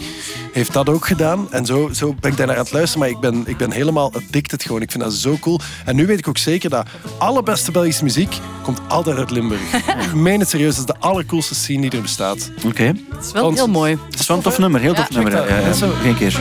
heeft 0.53 0.73
dat 0.73 0.89
ook 0.89 1.05
gedaan. 1.05 1.51
En 1.51 1.65
zo, 1.65 1.89
zo 1.93 2.15
ben 2.19 2.31
ik 2.31 2.37
daar 2.37 2.47
naar 2.47 2.55
aan 2.55 2.63
het 2.63 2.71
luisteren. 2.71 2.99
Maar 2.99 3.09
ik 3.09 3.19
ben, 3.19 3.43
ik 3.45 3.57
ben 3.57 3.71
helemaal 3.71 4.13
addicted 4.13 4.63
gewoon. 4.63 4.81
Ik 4.81 4.91
vind 4.91 5.03
dat 5.03 5.13
zo 5.13 5.37
cool. 5.39 5.59
En 5.85 5.95
nu 5.95 6.05
weet 6.05 6.19
ik 6.19 6.27
ook 6.27 6.37
zeker 6.37 6.69
dat 6.69 6.87
alle 7.17 7.43
beste 7.43 7.71
Belgische 7.71 8.03
muziek 8.03 8.39
komt 8.63 8.79
altijd 8.87 9.17
uit 9.17 9.31
Limburg. 9.31 9.73
ik 10.05 10.13
meen 10.13 10.39
het 10.39 10.49
serieus. 10.49 10.75
Dat 10.75 10.87
is 10.87 10.93
de 10.93 11.07
allercoolste 11.07 11.55
scene 11.55 11.81
die 11.81 11.91
er 11.91 12.01
bestaat. 12.01 12.51
Oké. 12.65 12.83
Het 12.83 13.25
is 13.25 13.31
wel 13.31 13.53
heel 13.53 13.67
mooi. 13.67 13.97
Het 14.09 14.19
is 14.19 14.27
wel 14.27 14.37
een 14.37 14.43
tof 14.43 14.59
nummer, 14.59 14.81
heel 14.81 14.93
tof 14.93 15.07
Ja, 15.09 15.15
nummer. 15.21 15.49
Ja, 15.49 15.73
Geen 16.01 16.15
keer. 16.15 16.39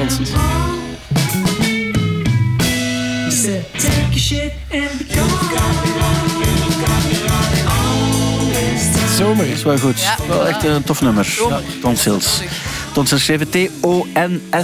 Shit 4.29 4.53
and 4.71 4.99
be 4.99 5.05
gone. 5.05 5.39
Zomer. 9.17 9.47
Dat 9.47 9.57
is 9.57 9.63
wel 9.63 9.79
goed. 9.79 10.01
Ja. 10.01 10.17
Wel 10.29 10.47
echt 10.47 10.65
een 10.65 10.83
tof 10.83 11.01
nummer. 11.01 11.39
Tonsils. 11.81 12.43
Tonsils 12.93 13.31
T-O-N-S-I-L-S. 13.51 14.57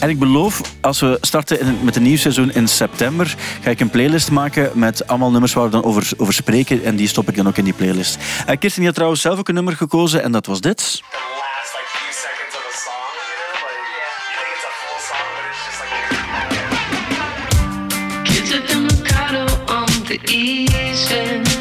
En 0.00 0.08
ik 0.08 0.18
beloof, 0.18 0.60
als 0.80 1.00
we 1.00 1.18
starten 1.20 1.78
met 1.82 1.96
een 1.96 2.02
nieuw 2.02 2.16
seizoen 2.16 2.52
in 2.52 2.68
september, 2.68 3.36
ga 3.60 3.70
ik 3.70 3.80
een 3.80 3.90
playlist 3.90 4.30
maken 4.30 4.70
met 4.74 5.06
allemaal 5.06 5.30
nummers 5.30 5.52
waar 5.52 5.64
we 5.64 5.70
dan 5.70 5.84
over, 5.84 6.10
over 6.16 6.34
spreken. 6.34 6.84
En 6.84 6.96
die 6.96 7.08
stop 7.08 7.28
ik 7.28 7.36
dan 7.36 7.48
ook 7.48 7.56
in 7.56 7.64
die 7.64 7.72
playlist. 7.72 8.16
Uh, 8.16 8.22
Kirsten 8.46 8.74
die 8.74 8.84
had 8.84 8.94
trouwens 8.94 9.20
zelf 9.20 9.38
ook 9.38 9.48
een 9.48 9.54
nummer 9.54 9.76
gekozen 9.76 10.22
en 10.22 10.32
dat 10.32 10.46
was 10.46 10.60
dit. 10.60 11.02
The 20.12 20.20
east 20.30 21.51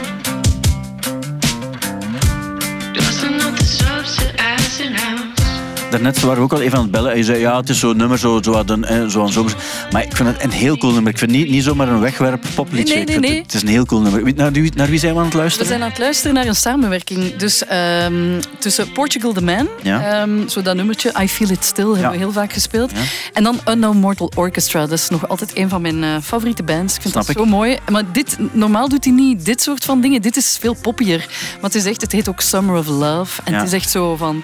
daarnet 5.91 6.19
waren 6.19 6.37
we 6.37 6.43
ook 6.43 6.53
al 6.53 6.61
even 6.61 6.77
aan 6.77 6.83
het 6.83 6.91
bellen. 6.91 7.11
En 7.11 7.17
je 7.17 7.23
zei, 7.23 7.39
ja, 7.39 7.57
het 7.57 7.69
is 7.69 7.79
zo'n 7.79 7.97
nummer, 7.97 8.17
zo, 8.19 8.39
zo, 8.41 8.63
een, 8.65 9.11
zo 9.11 9.25
zomers. 9.25 9.53
Maar 9.91 10.03
ik 10.03 10.15
vind 10.15 10.29
het 10.29 10.43
een 10.43 10.51
heel 10.51 10.77
cool 10.77 10.93
nummer. 10.93 11.11
Ik 11.11 11.17
vind 11.17 11.31
het 11.31 11.39
niet, 11.39 11.49
niet 11.49 11.63
zomaar 11.63 11.87
een 11.87 11.99
wegwerp 11.99 12.43
popliedje. 12.55 12.95
Nee, 13.03 13.19
nee, 13.19 13.29
Het, 13.35 13.43
het 13.45 13.53
is 13.53 13.61
een 13.61 13.67
heel 13.67 13.85
cool 13.85 14.01
nummer. 14.01 14.33
Naar 14.35 14.51
wie, 14.51 14.71
naar 14.75 14.87
wie 14.89 14.99
zijn 14.99 15.13
we 15.13 15.17
aan 15.19 15.25
het 15.25 15.33
We 15.33 15.39
luisteren? 15.39 15.67
zijn 15.67 15.81
aan 15.83 15.89
het 15.89 15.99
luisteren 15.99 16.33
naar 16.33 16.45
een 16.45 16.55
samenwerking. 16.55 17.35
Dus 17.35 17.65
ehm, 17.65 18.41
tussen 18.59 18.91
Portugal 18.91 19.33
the 19.33 19.41
Man, 19.43 19.67
Ja. 19.81 20.21
ehm, 20.21 20.47
zo 20.47 20.61
dat 20.61 20.75
nummertje 20.75 21.13
I 21.21 21.27
Feel 21.29 21.49
It 21.49 21.65
Still, 21.65 21.83
hebben 21.85 22.01
Ja. 22.03 22.11
we 22.11 22.17
heel 22.17 22.31
vaak 22.31 22.53
gespeeld. 22.53 22.91
En 23.33 23.43
dan 23.43 23.59
Unknown 23.69 23.97
Mortal 23.97 24.31
Orchestra. 24.35 24.79
Dat 24.79 24.91
is 24.99 25.09
nog 25.09 25.27
altijd 25.29 25.51
een 25.57 25.69
van 25.69 25.81
mijn 25.81 26.03
eh, 26.03 26.09
favoriete 26.23 26.63
bands. 26.63 26.95
Ik 26.95 27.01
vind 27.01 27.13
Snap 27.13 27.25
dat 27.27 27.35
ik. 27.35 27.41
zo 27.43 27.49
mooi. 27.49 27.77
Maar 27.91 28.03
dit, 28.11 28.37
normaal 28.51 28.89
doet 28.89 29.03
hij 29.03 29.13
niet 29.13 29.45
dit 29.45 29.61
soort 29.61 29.83
van 29.83 30.01
dingen. 30.01 30.21
Dit 30.21 30.37
is 30.37 30.57
veel 30.59 30.75
poppier. 30.81 31.17
Maar 31.53 31.69
het 31.71 31.75
is 31.75 31.85
echt, 31.85 32.01
het 32.01 32.11
heet 32.11 32.29
ook 32.29 32.41
Summer 32.41 32.77
of 32.77 32.87
Love. 32.87 33.41
En 33.43 33.51
Ja. 33.53 33.57
het 33.59 33.67
is 33.67 33.73
echt 33.73 33.89
zo 33.89 34.15
van, 34.15 34.43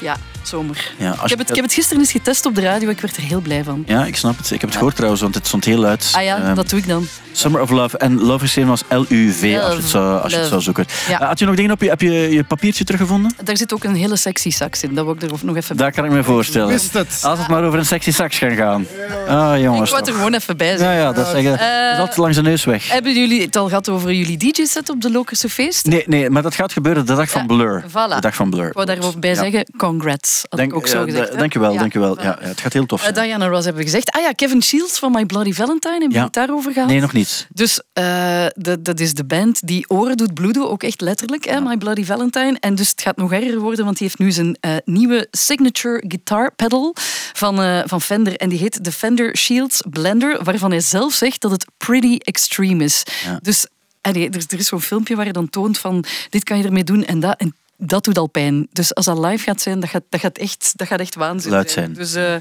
ja, 0.00 0.16
zomer. 0.42 0.77
Ja, 0.98 1.10
als 1.10 1.22
ik, 1.22 1.28
heb 1.28 1.38
het, 1.38 1.48
ik 1.48 1.54
heb 1.54 1.64
het 1.64 1.74
gisteren 1.74 1.98
eens 2.02 2.10
getest 2.12 2.46
op 2.46 2.54
de 2.54 2.60
radio. 2.60 2.88
Ik 2.88 3.00
werd 3.00 3.16
er 3.16 3.22
heel 3.22 3.40
blij 3.40 3.64
van. 3.64 3.82
Ja, 3.86 4.04
ik 4.04 4.16
snap 4.16 4.36
het. 4.38 4.46
Ik 4.50 4.60
heb 4.60 4.68
het 4.68 4.76
gehoord 4.78 4.94
trouwens, 4.94 5.22
want 5.22 5.34
het 5.34 5.46
stond 5.46 5.64
heel 5.64 5.78
luid. 5.78 6.10
Ah 6.12 6.22
ja, 6.22 6.36
Ehm, 6.42 6.54
dat 6.54 6.68
doe 6.70 6.78
ik 6.78 6.88
dan. 6.88 7.06
Summer 7.32 7.60
of 7.60 7.70
Love. 7.70 7.98
En 7.98 8.20
Love 8.20 8.38
geschreven 8.38 8.70
was 8.70 8.82
L-U-V, 8.88 9.58
als 9.62 9.72
je 9.74 9.80
het 9.80 9.88
zou, 9.88 10.20
als 10.22 10.32
je 10.32 10.38
het 10.38 10.48
zou 10.48 10.60
zoeken. 10.60 10.84
Ja. 11.08 11.20
Eh, 11.20 11.26
Had 11.28 11.38
je 11.38 11.44
nog 11.46 11.54
dingen 11.56 11.70
op 11.72 11.82
je... 11.82 11.88
Heb 11.88 12.00
je 12.00 12.10
je 12.12 12.44
papiertje 12.44 12.84
teruggevonden? 12.84 13.34
Daar 13.44 13.56
zit 13.56 13.72
ook 13.74 13.84
een 13.84 13.94
hele 13.94 14.16
sexy 14.16 14.50
sax 14.50 14.82
in. 14.82 14.94
Dat 14.94 15.04
wil 15.04 15.14
ik 15.14 15.22
er 15.22 15.30
nog 15.42 15.56
even 15.56 15.76
Daar 15.76 15.92
kan 15.92 16.04
ik 16.04 16.10
me 16.10 16.24
voorstellen. 16.24 16.68
Wist 16.68 16.92
het. 16.92 17.18
Als 17.22 17.38
het 17.38 17.48
maar 17.48 17.64
over 17.64 17.78
een 17.78 17.86
sexy 17.86 18.12
sax 18.12 18.38
kan 18.38 18.50
gaan. 18.56 18.86
Ah, 19.28 19.56
Ik 19.56 19.62
jongens. 19.62 19.90
wou 19.90 20.00
het 20.02 20.08
er 20.10 20.14
gewoon 20.16 20.34
even 20.34 20.56
bij 20.56 20.70
Ja, 20.70 20.76
zeggen. 20.76 20.96
ja, 20.96 21.12
dat 21.12 21.26
zeggen. 21.26 21.50
dat 21.50 21.60
is 21.92 21.98
altijd 21.98 22.16
langs 22.16 22.36
de 22.36 22.42
neus 22.42 22.64
weg. 22.64 22.88
Hebben 22.90 23.14
jullie 23.14 23.42
het 23.42 23.56
al 23.56 23.68
gehad 23.68 23.88
over 23.88 24.12
jullie 24.12 24.36
DJ-set 24.36 24.90
op 24.90 25.00
de 25.00 25.10
Lokerse 25.10 25.48
feest? 25.48 25.86
Nee, 25.86 26.02
nee, 26.06 26.30
maar 26.30 26.42
dat 26.42 26.54
gaat 26.54 26.72
gebeuren 26.72 27.06
de 27.06 27.14
dag 27.14 27.30
van 27.30 27.40
Ja, 27.40 27.46
Blur. 27.46 27.84
voilà. 27.88 28.14
De 28.14 28.20
dag 28.20 28.34
van 28.34 28.50
Blur. 28.50 28.66
Ik 28.66 28.72
wou 28.72 28.86
daarover 28.86 29.18
bij 29.18 29.30
Ja. 29.30 29.36
zeggen, 29.36 29.66
congrats. 29.76 30.42
Denk, 30.48 30.67
ik 30.70 30.76
ook 30.76 30.86
zo 30.86 31.04
gezegd. 31.04 31.38
Dankjewel, 31.38 31.72
Ja, 31.72 31.78
dankjewel. 31.78 32.16
Ja, 32.22 32.38
ja, 32.40 32.48
het 32.48 32.60
gaat 32.60 32.72
heel 32.72 32.86
tof 32.86 33.04
Eh, 33.06 33.12
zijn. 33.14 33.26
Diana 33.26 33.46
Ross 33.46 33.64
hebben 33.64 33.82
we 33.84 33.88
gezegd. 33.90 34.10
Ah 34.10 34.22
ja, 34.22 34.32
Kevin 34.32 34.62
Shields 34.62 34.98
van 34.98 35.12
My 35.12 35.26
Bloody 35.26 35.52
Valentine. 35.52 35.90
Hebben 35.92 36.08
we 36.08 36.14
Ja. 36.18 36.24
het 36.24 36.32
daarover 36.32 36.72
gehad? 36.72 36.88
Nee, 36.88 37.00
nog 37.00 37.12
niet. 37.12 37.46
Dus 37.52 37.80
eh, 37.92 38.46
dat, 38.54 38.84
dat 38.84 39.00
is 39.00 39.14
de 39.14 39.24
band 39.24 39.66
die 39.66 39.90
oren 39.90 40.16
doet 40.16 40.34
bloeden, 40.34 40.70
ook 40.70 40.82
echt 40.82 41.00
letterlijk, 41.00 41.44
hè, 41.44 41.60
My 41.60 41.76
Bloody 41.76 42.04
Valentine. 42.04 42.56
En 42.60 42.74
dus 42.74 42.90
het 42.90 43.00
gaat 43.02 43.16
nog 43.16 43.32
erger 43.32 43.58
worden, 43.58 43.84
want 43.84 43.98
die 43.98 44.06
heeft 44.06 44.18
nu 44.18 44.32
zijn 44.32 44.56
eh, 44.60 44.76
nieuwe 44.84 45.26
signature 45.30 46.04
guitar 46.08 46.52
pedal 46.56 46.94
van, 47.32 47.82
van 47.88 48.00
Fender. 48.00 48.36
En 48.36 48.48
die 48.48 48.58
heet 48.58 48.84
de 48.84 48.92
Fender 48.92 49.36
Shields 49.36 49.82
Blender, 49.90 50.44
waarvan 50.44 50.70
hij 50.70 50.80
zelf 50.80 51.12
zegt 51.12 51.40
dat 51.40 51.50
het 51.50 51.66
pretty 51.76 52.16
extreme 52.18 52.84
is. 52.84 53.02
Dus 53.42 53.66
allee, 54.00 54.30
er, 54.30 54.42
er 54.48 54.58
is 54.58 54.66
zo'n 54.66 54.80
filmpje 54.80 55.16
waar 55.16 55.26
je 55.26 55.32
dan 55.32 55.50
toont 55.50 55.78
van 55.78 56.04
dit 56.30 56.44
kan 56.44 56.58
je 56.58 56.64
ermee 56.64 56.84
doen 56.84 57.04
en 57.04 57.20
dat. 57.20 57.34
En 57.38 57.54
dat 57.78 58.04
doet 58.04 58.18
al 58.18 58.26
pijn. 58.26 58.68
Dus 58.72 58.94
als 58.94 59.04
dat 59.06 59.18
live 59.18 59.44
gaat 59.44 59.60
zijn, 59.60 59.80
dat 59.80 59.90
gaat, 59.90 60.02
dat 60.08 60.20
gaat, 60.20 60.38
echt, 60.38 60.72
dat 60.76 60.86
gaat 60.86 61.00
echt 61.00 61.14
waanzin 61.14 61.50
Luid 61.50 61.70
zijn. 61.70 61.92
Dus 61.92 62.14
eh, 62.14 62.34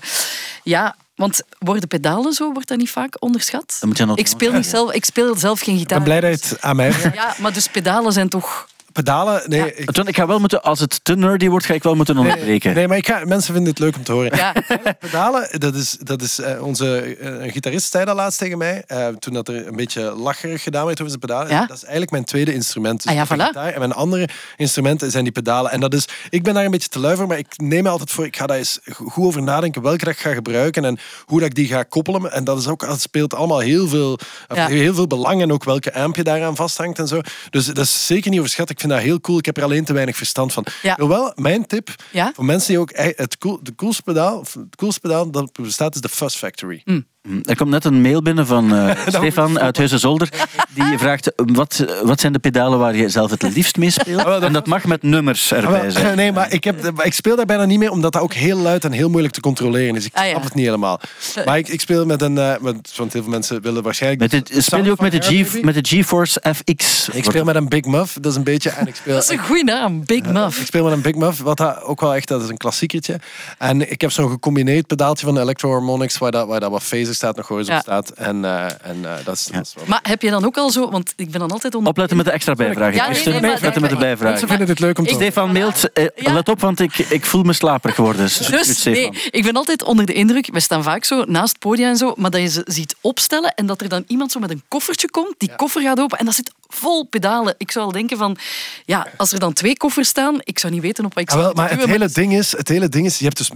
ja, 0.63 0.95
want 1.15 1.41
worden 1.59 1.87
pedalen 1.87 2.33
zo, 2.33 2.51
wordt 2.53 2.67
dat 2.67 2.77
niet 2.77 2.89
vaak 2.89 3.15
onderschat? 3.19 3.77
Dan 3.79 3.89
moet 3.89 3.97
je 3.97 4.05
het- 4.07 4.19
Ik 4.19 4.27
speel, 4.27 4.51
niet 4.51 4.65
zelf, 4.65 4.91
ik 4.91 5.05
speel 5.05 5.35
zelf 5.35 5.59
geen 5.59 5.73
Ik 5.73 5.79
gitaar. 5.79 5.97
ben 6.03 6.07
blij 6.19 6.31
dat 6.31 6.39
je 6.43 6.49
het 6.49 6.61
aan 6.61 6.75
mij 6.75 6.91
vraagt. 6.93 7.15
Ja, 7.15 7.35
maar 7.39 7.53
dus 7.53 7.67
pedalen 7.67 8.11
zijn 8.13 8.29
toch... 8.29 8.67
Pedalen, 9.03 9.41
nee, 9.47 9.73
ik, 9.75 9.91
Toen, 9.91 10.07
ik 10.07 10.15
ga 10.15 10.27
wel 10.27 10.39
moeten, 10.39 10.61
als 10.63 10.79
het 10.79 10.99
te 11.03 11.15
nerdy 11.15 11.47
wordt, 11.49 11.65
ga 11.65 11.73
ik 11.73 11.83
wel 11.83 11.95
moeten 11.95 12.17
onderbreken. 12.17 12.73
nee, 12.73 12.87
maar 12.87 12.97
ik 12.97 13.07
ga, 13.07 13.21
mensen 13.25 13.53
vinden 13.53 13.71
het 13.71 13.79
leuk 13.81 13.95
om 13.95 14.03
te 14.03 14.11
horen. 14.11 14.35
Ja, 14.37 14.53
Pedalen, 14.99 15.59
dat 15.59 15.75
is, 15.75 15.97
dat 15.99 16.21
is 16.21 16.39
eh, 16.39 16.63
onze 16.63 16.99
eh, 17.01 17.43
een 17.45 17.51
gitarist 17.51 17.91
zei 17.91 18.05
dat 18.05 18.15
laatst 18.15 18.39
tegen 18.39 18.57
mij. 18.57 18.83
eh, 18.87 19.07
toen 19.07 19.33
dat 19.33 19.47
er 19.47 19.67
een 19.67 19.75
beetje 19.75 20.01
lacherig 20.01 20.63
gedaan 20.63 20.85
werd 20.85 20.97
over 21.01 21.09
zijn 21.09 21.19
pedalen. 21.19 21.51
Ja? 21.51 21.59
Dat 21.65 21.75
is 21.75 21.81
eigenlijk 21.81 22.11
mijn 22.11 22.23
tweede 22.23 22.53
instrument. 22.53 23.03
Dus 23.03 23.11
Ah 23.11 23.17
ja, 23.17 23.25
voilà. 23.25 23.45
gitaar 23.47 23.73
en 23.73 23.79
mijn 23.79 23.93
andere 23.93 24.29
instrumenten 24.55 25.11
zijn 25.11 25.23
die 25.23 25.33
pedalen. 25.33 25.71
En 25.71 25.79
dat 25.79 25.93
is, 25.93 26.05
ik 26.29 26.43
ben 26.43 26.53
daar 26.53 26.65
een 26.65 26.71
beetje 26.71 26.89
te 26.89 26.99
lui 26.99 27.15
voor, 27.15 27.27
maar 27.27 27.37
ik 27.37 27.53
neem 27.57 27.83
me 27.83 27.89
altijd 27.89 28.11
voor. 28.11 28.25
Ik 28.25 28.37
ga 28.37 28.45
daar 28.45 28.57
eens 28.57 28.79
goed 28.93 29.25
over 29.25 29.43
nadenken 29.43 29.81
welke 29.81 30.05
dat 30.05 30.13
ik 30.13 30.19
ga 30.19 30.33
gebruiken 30.33 30.85
en 30.85 30.97
hoe 31.25 31.39
dat 31.39 31.49
ik 31.49 31.55
die 31.55 31.67
ga 31.67 31.83
koppelen. 31.83 32.31
En 32.31 32.43
dat 32.43 32.59
is 32.59 32.67
ook, 32.67 32.79
dat 32.87 33.01
speelt 33.01 33.33
allemaal 33.33 33.59
heel 33.59 33.87
veel, 33.87 34.19
heel 34.53 34.93
veel 34.93 35.07
belang. 35.07 35.41
En 35.41 35.51
ook 35.53 35.63
welke 35.63 35.93
amp 35.93 36.15
je 36.15 36.23
daaraan 36.23 36.55
vasthangt 36.55 36.99
en 36.99 37.07
zo. 37.07 37.21
Dus 37.49 37.65
dat 37.65 37.77
is 37.77 38.05
zeker 38.05 38.29
niet 38.29 38.39
overschat. 38.39 38.69
Ik 38.69 38.79
vind 38.79 38.86
dat 38.87 38.99
heel 38.99 39.19
cool. 39.19 39.37
Ik 39.37 39.45
heb 39.45 39.57
er 39.57 39.63
alleen 39.63 39.85
te 39.85 39.93
weinig 39.93 40.15
verstand 40.15 40.53
van. 40.53 40.65
Ja. 40.81 41.07
Wel, 41.07 41.31
mijn 41.35 41.65
tip 41.65 41.89
voor 42.33 42.45
mensen 42.45 42.69
die 42.69 42.79
ook 42.79 42.91
het, 42.93 43.37
cool, 43.37 43.59
de 43.63 43.75
coolste 43.75 44.01
pedaal, 44.03 44.39
het 44.39 44.75
coolste 44.75 44.99
pedaal 44.99 45.31
dat 45.31 45.51
bestaat 45.51 45.95
is 45.95 46.01
de 46.01 46.09
Fuzz 46.09 46.37
Factory. 46.37 46.81
Hm. 46.83 47.01
Er 47.43 47.55
komt 47.55 47.69
net 47.69 47.85
een 47.85 48.01
mail 48.01 48.21
binnen 48.21 48.47
van 48.47 48.75
eh, 48.75 48.97
Stefan 49.07 49.59
uit 49.59 49.77
Huizen-Zolder. 49.77 50.29
Die 50.73 50.97
vraagt, 51.03 51.31
wat, 51.35 51.85
wat 52.03 52.19
zijn 52.19 52.33
de 52.33 52.39
pedalen 52.39 52.79
waar 52.79 52.95
je 52.95 53.09
zelf 53.09 53.31
het 53.31 53.41
liefst 53.41 53.77
mee 53.77 53.89
speelt? 53.89 54.25
En 54.47 54.53
dat 54.53 54.67
mag 54.67 54.85
met 54.85 55.03
nummers 55.03 55.53
Ah, 55.53 55.63
erbij 55.63 55.81
wel, 55.81 55.91
zijn. 55.91 56.15
nee, 56.15 56.31
maar 56.31 56.53
ik, 56.53 56.63
heb, 56.63 56.91
maar 56.95 57.05
ik 57.05 57.13
speel 57.13 57.35
daar 57.35 57.45
bijna 57.45 57.65
niet 57.65 57.79
mee, 57.79 57.91
omdat 57.91 58.11
dat 58.13 58.21
ook 58.21 58.33
heel 58.33 58.57
luid 58.57 58.83
en 58.85 58.91
heel 58.91 59.09
moeilijk 59.09 59.33
te 59.33 59.39
controleren 59.39 59.95
is. 59.95 60.05
Ik 60.05 60.15
Ah, 60.15 60.23
ja. 60.23 60.29
snap 60.29 60.43
het 60.43 60.53
niet 60.53 60.65
helemaal. 60.65 60.99
Maar 61.45 61.57
ik, 61.57 61.67
ik 61.67 61.81
speel 61.81 62.05
met 62.05 62.21
een... 62.21 62.37
eh, 62.37 62.53
met, 62.61 62.91
want 62.95 63.13
heel 63.13 63.21
veel 63.21 63.31
mensen 63.31 63.61
willen 63.61 63.83
waarschijnlijk... 63.83 64.21
Met 64.21 64.31
het, 64.31 64.63
speel 64.63 64.83
je 64.83 64.91
ook 64.91 64.99
met 64.99 65.11
de, 65.11 65.43
G, 65.45 65.61
met 65.61 65.73
de 65.75 65.85
GeForce 65.95 66.41
FX? 66.53 67.09
Ik 67.09 67.23
speel 67.23 67.43
met 67.43 67.55
een 67.55 67.67
Big 67.67 67.85
Muff, 67.85 68.13
dat 68.21 68.31
is 68.31 68.37
een 68.37 68.43
beetje... 68.43 68.69
En 68.69 68.87
ik 68.87 68.95
speel, 68.95 69.13
dat 69.13 69.23
is 69.23 69.29
een 69.29 69.37
goede 69.39 69.63
naam. 69.63 70.05
Big 70.05 70.25
Muff. 70.25 70.59
Ik 70.59 70.65
speel 70.65 70.83
met 70.83 70.93
een 70.93 71.01
Big 71.01 71.15
Muff, 71.15 71.41
wat 71.41 71.57
dat 71.57 71.81
ook 71.81 72.01
wel 72.01 72.15
echt, 72.15 72.27
dat 72.27 72.43
is 72.43 72.49
een 72.49 72.57
klassiekertje. 72.57 73.19
En 73.57 73.91
ik 73.91 74.01
heb 74.01 74.11
zo'n 74.11 74.29
gecombineerd 74.29 74.87
pedaaltje 74.87 75.25
van 75.25 75.35
de 75.35 75.41
Electro 75.41 75.69
Harmonics, 75.71 76.17
waar 76.17 76.31
dat, 76.31 76.47
waar 76.47 76.59
dat 76.59 76.71
wat 76.71 76.83
phaser 76.83 77.15
staat, 77.17 77.35
nog 77.35 77.51
op 77.51 77.63
staat. 77.63 78.09
En, 78.09 78.45
eh, 78.45 78.63
en 78.63 79.05
eh, 79.05 79.11
dat, 79.23 79.35
is, 79.35 79.45
dat 79.45 79.65
is 79.65 79.73
wel... 79.75 79.83
Maar 79.87 79.99
heb 80.03 80.21
je 80.21 80.29
dan 80.29 80.45
ook 80.45 80.57
al 80.57 80.69
zo... 80.69 80.89
Want 80.89 81.13
ik 81.15 81.31
ben 81.31 81.39
dan 81.39 81.51
altijd 81.51 81.75
onder... 81.75 81.89
Opletten 81.89 82.17
met 82.17 82.25
de 82.25 82.31
extra 82.31 82.53
bijvragen. 82.53 82.95
Ja, 82.95 83.09
nee, 83.09 83.23
nee, 83.25 83.41
maar 83.41 83.53
opletten 83.53 83.81
met 83.81 83.89
de 83.89 83.97
bijvragen. 83.97 84.29
Mensen 84.29 84.47
vinden 84.47 84.67
het 84.67 84.79
leuk 84.79 84.99
om 84.99 85.05
te 85.05 85.13
Stefan 85.13 85.51
mailt, 85.51 85.91
eh, 85.93 86.05
Ja. 86.15 86.33
let 86.33 86.49
op, 86.49 86.59
want 86.59 86.79
ik, 86.79 86.97
ik 86.97 87.25
voel 87.25 87.43
me 87.43 87.53
slaperig 87.53 87.95
geworden. 87.95 88.21
Dus, 88.21 88.37
Dus 88.37 88.83
nee, 88.83 89.09
ik 89.29 89.43
ben 89.43 89.53
altijd 89.53 89.83
onder 89.83 90.05
de 90.05 90.13
indruk. 90.13 90.49
We 90.51 90.59
staan 90.59 90.83
vaak 90.83 91.03
zo 91.03 91.23
naast 91.23 91.51
het 91.51 91.59
podium 91.59 91.89
en 91.89 91.97
zo, 91.97 92.13
maar 92.15 92.31
dat 92.31 92.41
je 92.41 92.47
ze 92.47 92.61
ziet 92.65 92.95
opstellen 93.01 93.53
en 93.53 93.65
dat 93.65 93.81
er 93.81 93.89
dan 93.89 94.03
iemand 94.07 94.31
zo 94.31 94.39
met 94.39 94.49
een 94.49 94.63
koffertje 94.67 95.09
komt, 95.09 95.35
die 95.37 95.55
koffer 95.55 95.81
gaat 95.81 95.99
open 95.99 96.17
en 96.17 96.25
dat 96.25 96.35
zit 96.35 96.53
vol 96.67 97.03
pedalen. 97.05 97.55
Ik 97.57 97.71
zou 97.71 97.85
al 97.85 97.91
denken 97.91 98.17
van, 98.17 98.37
ja, 98.85 99.07
als 99.17 99.31
er 99.31 99.39
dan 99.39 99.53
twee 99.53 99.77
koffers 99.77 100.07
staan, 100.07 100.37
ik 100.43 100.59
zou 100.59 100.73
niet 100.73 100.81
weten 100.81 101.05
op 101.05 101.13
wat 101.13 101.23
ik 101.23 101.29
Ah, 101.31 101.37
wel, 101.37 101.53
maar 101.53 101.69
het 101.69 101.85
hele, 101.85 102.09
ding 102.09 102.33
is, 102.33 102.51
het 102.57 102.67
hele 102.67 102.89
ding 102.89 103.05
is, 103.05 103.17
je 103.17 103.23
hebt 103.25 103.37
dus 103.37 103.49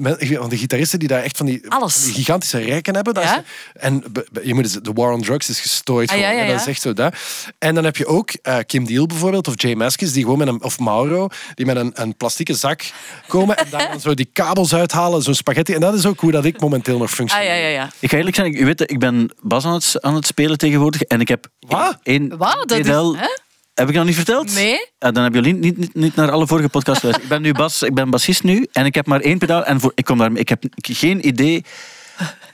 die 0.49 0.57
gitaristen 0.57 0.99
die 0.99 1.07
daar 1.07 1.21
echt 1.23 1.37
van 1.37 1.45
die, 1.45 1.69
Alles. 1.71 1.93
van 1.93 2.03
die 2.03 2.13
gigantische 2.13 2.57
rekken 2.59 2.95
hebben. 2.95 3.21
Ja? 3.21 3.43
en 3.73 4.03
je 4.43 4.53
moet 4.53 4.63
eens- 4.63 4.73
de 4.81 4.91
War 4.93 5.11
on 5.13 5.21
Drugs 5.21 5.49
is 5.49 5.59
gestoord. 5.59 6.09
Ah, 6.09 6.17
ja, 6.17 6.21
gewoon, 6.29 6.35
ja. 6.45 6.45
Dat 6.51 6.55
ja. 6.55 6.61
is 6.61 6.67
echt 6.67 6.81
zo. 6.81 6.93
Dat. 6.93 7.13
En 7.59 7.75
dan 7.75 7.83
heb 7.83 7.97
je 7.97 8.05
ook 8.05 8.29
eh, 8.41 8.57
Kim 8.65 8.85
Deal 8.85 9.05
bijvoorbeeld, 9.05 9.47
of 9.47 9.53
Jay 9.61 9.73
Maskis, 9.73 10.13
die 10.13 10.23
gewoon 10.23 10.37
met 10.37 10.47
een, 10.47 10.63
of 10.63 10.79
Mauro, 10.79 11.27
die 11.55 11.65
met 11.65 11.75
een, 11.75 11.91
een 11.93 12.15
plastieke 12.17 12.53
zak 12.53 12.91
komen 13.27 13.57
en 13.57 13.65
daar 13.69 13.89
dan 13.91 13.99
zo 13.99 14.13
die 14.13 14.29
kabels 14.33 14.73
uithalen, 14.73 15.21
zo'n 15.21 15.33
spaghetti. 15.33 15.73
En 15.73 15.79
dat 15.81 15.93
is 15.93 16.05
ook 16.05 16.19
hoe 16.19 16.31
dat 16.31 16.45
ik 16.45 16.59
momenteel 16.59 16.97
nog 16.97 17.07
Ah, 17.09 17.13
functioneer. 17.15 17.47
ja, 17.47 17.55
ja, 17.55 17.67
ja. 17.67 17.89
Ik 17.99 18.09
ga 18.09 18.17
eerlijk 18.17 18.35
zijn, 18.35 18.53
ik, 18.55 18.63
weet, 18.65 18.91
ik 18.91 18.99
ben 18.99 19.31
bas 19.41 19.65
aan 19.65 19.73
het, 19.73 19.95
aan 20.01 20.15
het 20.15 20.25
spelen 20.25 20.57
tegenwoordig 20.57 21.01
en 21.01 21.19
ik 21.21 21.27
heb 21.27 21.47
Wat? 21.59 21.97
één 22.03 22.37
Wat? 22.37 22.63
Dat 22.65 22.77
is- 22.77 22.85
Heb 23.73 23.89
ik 23.89 23.95
dat 23.95 24.05
niet 24.05 24.15
verteld? 24.15 24.53
Nee. 24.53 24.89
Ja, 24.99 25.11
dan 25.11 25.23
hebben 25.23 25.43
jullie 25.43 25.59
niet, 25.59 25.77
niet, 25.77 25.95
niet 25.95 26.15
naar 26.15 26.31
alle 26.31 26.47
vorige 26.47 26.69
podcasts 26.69 26.99
geluisterd. 26.99 27.31
Ik 27.31 27.35
ben 27.37 27.41
nu 27.47 27.51
bas, 27.53 27.81
ik 27.83 27.93
ben 27.93 28.09
bassist 28.09 28.43
nu 28.43 28.67
en 28.71 28.85
ik 28.85 28.95
heb 28.95 29.05
maar 29.05 29.19
één 29.21 29.37
pedaal 29.37 29.63
en 29.65 29.79
voor, 29.79 29.91
ik, 29.95 30.05
kom 30.05 30.17
daar, 30.17 30.31
ik 30.33 30.49
heb 30.49 30.63
geen 30.75 31.27
idee 31.27 31.63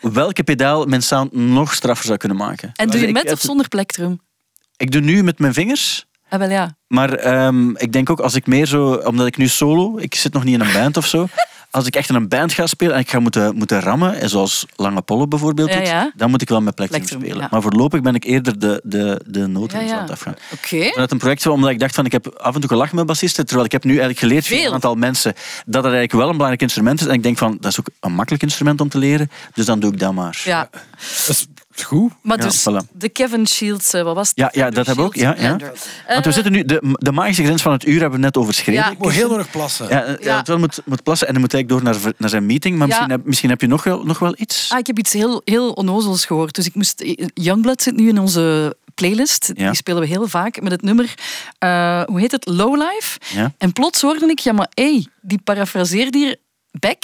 welke 0.02 0.44
pedaal 0.44 0.86
mijn 0.86 1.02
sound 1.04 1.34
nog 1.34 1.74
straffer 1.74 2.06
zou 2.06 2.18
kunnen 2.18 2.38
maken. 2.38 2.72
En 2.76 2.88
doe 2.90 3.00
je 3.00 3.08
Ik- 3.08 3.14
met 3.14 3.32
of 3.32 3.40
zonder 3.42 3.68
plektrum? 3.68 4.20
Ik 4.78 4.92
doe 4.92 5.02
nu 5.02 5.24
met 5.24 5.40
mijn 5.40 5.54
vingers, 5.54 6.06
Ah, 6.30 6.40
wel 6.40 6.50
ja. 6.50 6.78
maar 6.88 7.14
ehm, 7.14 7.70
ik 7.76 7.92
denk 7.92 8.10
ook 8.10 8.20
als 8.20 8.36
ik 8.36 8.48
meer 8.48 8.66
zo, 8.66 8.94
omdat 8.94 9.28
ik 9.28 9.38
nu 9.38 9.48
solo, 9.48 9.98
ik 9.98 10.16
zit 10.16 10.34
nog 10.34 10.44
niet 10.44 10.54
in 10.54 10.62
een 10.62 10.74
band 10.74 10.98
of 10.98 11.06
zo. 11.08 11.28
Als 11.72 11.86
ik 11.86 11.96
echt 11.96 12.10
in 12.10 12.16
een 12.16 12.28
band 12.28 12.54
ga 12.54 12.68
spelen 12.68 12.94
en 12.94 13.00
ik 13.00 13.10
ga 13.10 13.20
moeten, 13.20 13.56
moeten 13.56 13.80
rammen, 13.82 14.20
en 14.20 14.30
zoals 14.30 14.66
Lange 14.76 15.02
Pollen 15.02 15.30
bijvoorbeeld, 15.30 15.74
Ja, 15.74 16.12
dan 16.16 16.30
moet 16.30 16.42
ik 16.42 16.50
wel 16.50 16.62
met 16.62 16.76
plektrum, 16.76 17.00
Plektrum, 17.00 17.22
spelen. 17.22 17.42
ja. 17.44 17.48
Maar 17.52 17.62
voorlopig 17.62 18.02
ben 18.02 18.16
ik 18.16 18.24
eerder 18.24 18.60
de, 18.60 18.82
de, 18.84 19.22
de 19.28 19.48
noten 19.48 19.78
Ja, 19.78 19.84
aan 19.84 19.90
ja. 19.96 20.02
het 20.02 20.12
afgaan. 20.12 20.36
Oké. 20.54 20.90
Vanuit 20.92 21.12
een 21.12 21.18
project, 21.18 21.46
omdat 21.46 21.70
ik 21.70 21.80
dacht 21.80 21.96
van 21.96 22.06
ik 22.06 22.12
heb 22.12 22.28
af 22.38 22.54
en 22.56 22.60
toe 22.62 22.70
gelachen 22.70 22.96
met 22.96 23.06
bassisten, 23.06 23.46
terwijl 23.46 23.66
ik 23.66 23.72
heb 23.72 23.84
nu 23.84 23.90
eigenlijk 23.90 24.20
geleerd 24.20 24.48
van 24.48 24.58
Veel. 24.58 24.68
een 24.68 24.74
aantal 24.74 24.96
mensen 24.96 25.34
dat 25.66 25.84
het 25.84 25.94
eigenlijk 25.94 26.12
wel 26.14 26.24
een 26.26 26.32
belangrijk 26.32 26.62
instrument 26.62 27.02
is. 27.02 27.08
En 27.08 27.14
ik 27.14 27.24
denk 27.24 27.38
van 27.38 27.58
dat 27.60 27.72
is 27.72 27.80
ook 27.80 27.90
een 28.00 28.14
makkelijk 28.14 28.44
instrument 28.44 28.82
om 28.82 28.90
te 28.90 28.98
leren, 28.98 29.30
dus 29.54 29.66
dan 29.66 29.80
doe 29.80 29.92
ik 29.94 30.00
dat 30.00 30.14
maar. 30.14 30.42
Ja. 30.44 30.70
Dat 30.72 31.30
is 31.30 31.48
goed. 31.84 32.12
Maar 32.22 32.38
Ja, 32.38 32.44
dus 32.44 32.62
voilà. 32.70 32.92
de 32.92 33.10
Kevin 33.10 33.48
Shields, 33.48 33.94
eh, 33.94 34.02
wat 34.04 34.16
was 34.16 34.28
het? 34.28 34.38
Ja, 34.38 34.50
ja, 34.54 34.70
dat 34.70 34.86
hebben 34.86 35.04
we 35.06 35.10
ook. 35.10 35.16
Ja, 35.16 35.36
ja. 35.40 35.50
Want 35.50 35.62
we 35.62 35.72
Eh, 36.08 36.32
zitten 36.32 36.52
nu, 36.52 36.66
de, 36.66 36.80
de 37.00 37.12
magische 37.12 37.44
grens 37.44 37.62
van 37.62 37.72
het 37.72 37.86
uur 37.86 38.00
hebben 38.00 38.20
we 38.20 38.26
net 38.26 38.38
overschreden. 38.38 38.84
Ja. 38.84 38.92
Ik 38.92 38.98
moet 38.98 39.12
heel 39.12 39.30
nodig 39.30 39.52
plassen. 39.52 39.88
Ja, 39.90 40.04
eh, 40.04 40.24
Ja. 40.24 40.42
ja. 40.46 40.58
Moet, 40.58 40.82
moet 40.86 41.04
plassen 41.04 41.28
en 41.28 41.34
hij 41.34 41.42
moet 41.42 41.54
eigenlijk 41.54 41.84
door 41.84 41.94
naar, 41.94 42.14
naar 42.18 42.30
zijn 42.30 42.46
meeting. 42.46 42.78
Maar 42.78 42.88
Ja. 42.88 42.94
misschien, 42.94 43.12
heb, 43.18 43.26
misschien 43.26 43.50
heb 43.50 43.62
je 43.62 43.68
nog 43.68 43.84
wel, 43.84 44.04
nog 44.04 44.20
wel 44.20 44.34
iets. 44.38 44.70
Ah, 44.72 44.80
ik 44.80 44.88
heb 44.88 44.98
iets 45.00 45.14
heel, 45.14 45.42
heel 45.46 45.72
onnozels 45.72 46.26
gehoord. 46.26 46.56
Dus 46.56 46.66
ik 46.66 46.76
moest... 46.76 47.04
Youngblood 47.34 47.82
zit 47.82 47.96
nu 47.96 48.08
in 48.08 48.20
onze 48.20 48.76
playlist. 48.96 49.52
Ja. 49.56 49.66
Die 49.68 49.76
spelen 49.76 50.02
we 50.02 50.08
heel 50.08 50.28
vaak 50.28 50.62
met 50.62 50.72
het 50.72 50.82
nummer... 50.82 51.14
eh, 51.58 52.04
hoe 52.04 52.20
heet 52.20 52.32
het? 52.32 52.46
Lowlife. 52.48 53.20
Ja. 53.36 53.54
En 53.58 53.74
plots 53.74 54.02
hoorde 54.02 54.26
ik... 54.28 54.40
Ja, 54.40 54.52
maar 54.54 54.68
hé, 54.74 55.04
die 55.22 55.40
parafraseert 55.44 56.14
hier... 56.14 56.36
Beck, 56.80 57.04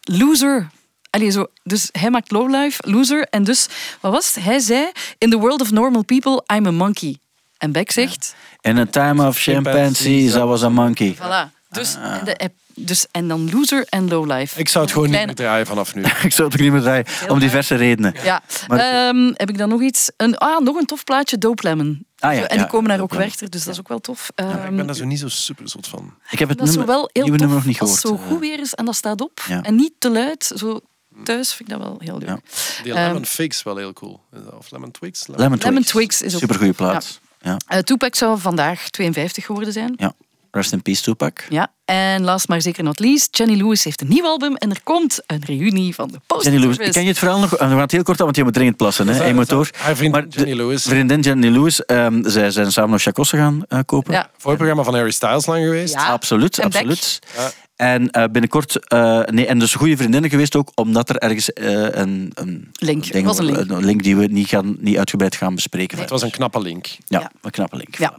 loser. 0.00 0.70
Allee, 1.12 1.30
zo, 1.30 1.46
dus 1.62 1.88
hij 1.92 2.10
maakt 2.10 2.30
Lowlife, 2.30 2.90
loser. 2.90 3.26
En 3.30 3.44
dus, 3.44 3.66
wat 4.00 4.12
was 4.12 4.34
het? 4.34 4.44
Hij 4.44 4.58
zei... 4.58 4.90
In 5.18 5.30
the 5.30 5.38
world 5.38 5.60
of 5.60 5.70
normal 5.70 6.04
people, 6.04 6.44
I'm 6.54 6.66
a 6.66 6.70
monkey. 6.70 7.16
En 7.58 7.72
Beck 7.72 7.90
zegt... 7.90 8.34
In 8.60 8.78
a 8.78 8.86
time 8.86 9.26
of 9.26 9.38
chimpanzees, 9.38 10.34
I 10.34 10.38
was 10.38 10.62
a 10.62 10.68
monkey. 10.68 11.14
Voilà. 11.16 11.50
Dus 11.70 11.96
Ah. 11.96 12.24
de- 12.24 12.50
dus, 12.74 13.06
en 13.10 13.28
dan 13.28 13.50
Loser 13.52 13.86
en 13.88 14.08
Lowlife. 14.08 14.58
Ik 14.60 14.68
zou 14.68 14.84
het 14.84 14.92
gewoon 14.92 15.08
Kleine- 15.08 15.28
niet 15.28 15.38
meer 15.38 15.46
draaien 15.46 15.66
vanaf 15.66 15.94
nu. 15.94 16.02
Ik 16.28 16.32
zou 16.32 16.48
het 16.48 16.56
ook 16.56 16.60
niet 16.62 16.72
meer 16.72 16.80
draaien, 16.80 17.06
om 17.28 17.38
diverse 17.38 17.74
redenen. 17.74 18.14
Ja. 18.22 18.42
Maar- 18.68 18.78
Ehm, 18.78 19.32
heb 19.36 19.48
ik 19.48 19.58
dan 19.58 19.68
nog 19.68 19.80
iets? 19.82 20.10
Een, 20.16 20.36
ah, 20.38 20.60
nog 20.60 20.76
een 20.76 20.86
tof 20.86 21.04
plaatje, 21.04 21.38
Dope 21.38 21.62
Lemon. 21.68 22.06
Ah, 22.18 22.34
ja, 22.34 22.40
en 22.40 22.48
die 22.48 22.58
ja, 22.58 22.64
komen 22.64 22.88
daar 22.88 23.00
ook. 23.00 23.14
Werchter, 23.14 23.50
dus 23.50 23.64
dat 23.64 23.72
is 23.74 23.80
ook 23.80 23.88
wel 23.88 23.98
tof. 24.00 24.28
Ik 24.34 24.44
Ehm, 24.44 24.76
ben 24.76 24.86
daar 24.86 24.94
zo 24.96 25.04
niet 25.04 25.18
zo 25.18 25.28
super 25.28 25.68
zot 25.68 25.86
van. 25.86 26.14
Ik 26.30 26.38
heb 26.38 26.48
het 26.48 26.60
nummer, 26.62 26.86
wel 26.86 27.10
heel 27.12 27.22
nieuwe 27.22 27.30
tof 27.38 27.38
nummer 27.38 27.56
nog 27.56 27.66
niet 27.66 27.80
als 27.80 28.00
gehoord. 28.00 28.18
het 28.20 28.28
zo 28.28 28.32
goed 28.34 28.40
weer 28.40 28.60
is 28.60 28.74
en 28.74 28.84
dat 28.84 28.94
staat 28.94 29.20
op. 29.20 29.40
Ja. 29.48 29.62
En 29.62 29.74
niet 29.74 29.92
te 29.98 30.10
luid, 30.10 30.52
zo 30.56 30.80
thuis 31.24 31.52
vind 31.54 31.68
ik 31.72 31.78
dat 31.78 31.84
wel 31.86 31.96
heel 31.98 32.18
leuk. 32.18 32.28
Ja. 32.28 32.38
Die 32.82 32.92
Ehm, 32.92 33.06
Lemon 33.06 33.26
Figs 33.26 33.62
wel 33.62 33.76
heel 33.76 33.92
cool. 33.92 34.20
Of 34.58 34.70
Lemon 34.70 34.90
Twigs? 34.90 35.26
Lemon 35.26 35.46
Twigs. 35.48 35.64
Lemon 35.64 35.82
Twigs 35.82 36.22
is 36.22 36.34
ook- 36.34 36.40
Supergoeie 36.40 36.72
plaats. 36.72 37.20
Ja. 37.40 37.56
Eh, 37.66 37.78
Tupac 37.78 38.14
zou 38.14 38.38
vandaag 38.38 38.88
52 38.90 39.44
geworden 39.46 39.72
zijn. 39.72 39.92
ja. 39.96 40.12
Rest 40.54 40.72
in 40.72 40.82
peace, 40.82 41.02
Tupac. 41.02 41.44
Ja. 41.48 41.72
En 41.84 42.22
last 42.24 42.48
maar 42.48 42.62
zeker 42.62 42.84
not 42.84 42.98
least, 42.98 43.36
Jenny 43.36 43.56
Lewis 43.56 43.84
heeft 43.84 44.00
een 44.00 44.08
nieuw 44.08 44.24
album 44.24 44.56
en 44.56 44.70
er 44.70 44.80
komt 44.82 45.20
een 45.26 45.42
reunie 45.46 45.94
van 45.94 46.08
de 46.08 46.20
Post 46.26 46.44
Jenny 46.44 46.60
Lewis, 46.60 46.76
ken 46.90 47.02
je 47.02 47.08
het 47.08 47.18
verhaal 47.18 47.40
nog? 47.40 47.56
En 47.56 47.66
We 47.66 47.72
gaan 47.72 47.80
het 47.82 47.90
heel 47.92 48.02
kort 48.02 48.18
aan, 48.18 48.24
want 48.24 48.36
je 48.36 48.44
moet 48.44 48.54
dringend 48.54 48.76
plassen. 48.76 49.08
Hè? 49.08 49.24
Eén 49.24 49.34
motor. 49.34 49.70
haar 49.76 49.96
vriendin 49.96 50.20
Maar 50.24 50.30
Jenny 50.30 50.54
Lewis. 50.56 50.82
Vriendin 50.82 51.20
Jenny 51.20 51.48
Lewis. 51.48 51.84
ehm, 51.84 52.28
zij 52.28 52.50
zijn 52.50 52.72
samen 52.72 52.90
nog 52.90 53.02
Chacosse 53.02 53.36
gaan 53.36 53.64
eh, 53.68 53.78
kopen. 53.86 54.12
Ja. 54.12 54.30
Voorprogramma 54.38 54.82
van 54.82 54.94
Harry 54.94 55.10
Styles 55.10 55.46
lang 55.46 55.64
geweest. 55.64 55.94
Ja. 55.94 56.06
Absoluut, 56.12 56.58
En 56.58 56.64
absoluut. 56.64 57.18
Ja. 57.36 57.50
En 57.76 58.10
eh, 58.10 58.24
binnenkort, 58.32 58.88
eh, 58.88 59.20
nee, 59.24 59.46
en 59.46 59.58
dus 59.58 59.74
goede 59.74 59.96
vriendinnen 59.96 60.30
geweest 60.30 60.56
ook, 60.56 60.70
omdat 60.74 61.08
er 61.08 61.16
ergens 61.16 61.52
eh, 61.52 61.72
een, 61.90 62.30
een 62.34 62.68
Link. 62.72 63.12
ding- 63.12 63.26
was 63.26 63.38
een 63.38 63.44
link. 63.44 63.70
een 63.70 63.84
link 63.84 64.02
die 64.02 64.16
we 64.16 64.26
niet, 64.26 64.48
gaan, 64.48 64.76
niet 64.78 64.98
uitgebreid 64.98 65.36
gaan 65.36 65.54
bespreken. 65.54 65.98
Het 65.98 66.10
was 66.10 66.22
een 66.22 66.30
knappe 66.30 66.60
link. 66.60 66.86
Ja, 66.86 67.20
Ja. 67.20 67.30
een 67.42 67.50
knappe 67.50 67.76
link. 67.76 67.96
Ja. 67.98 68.14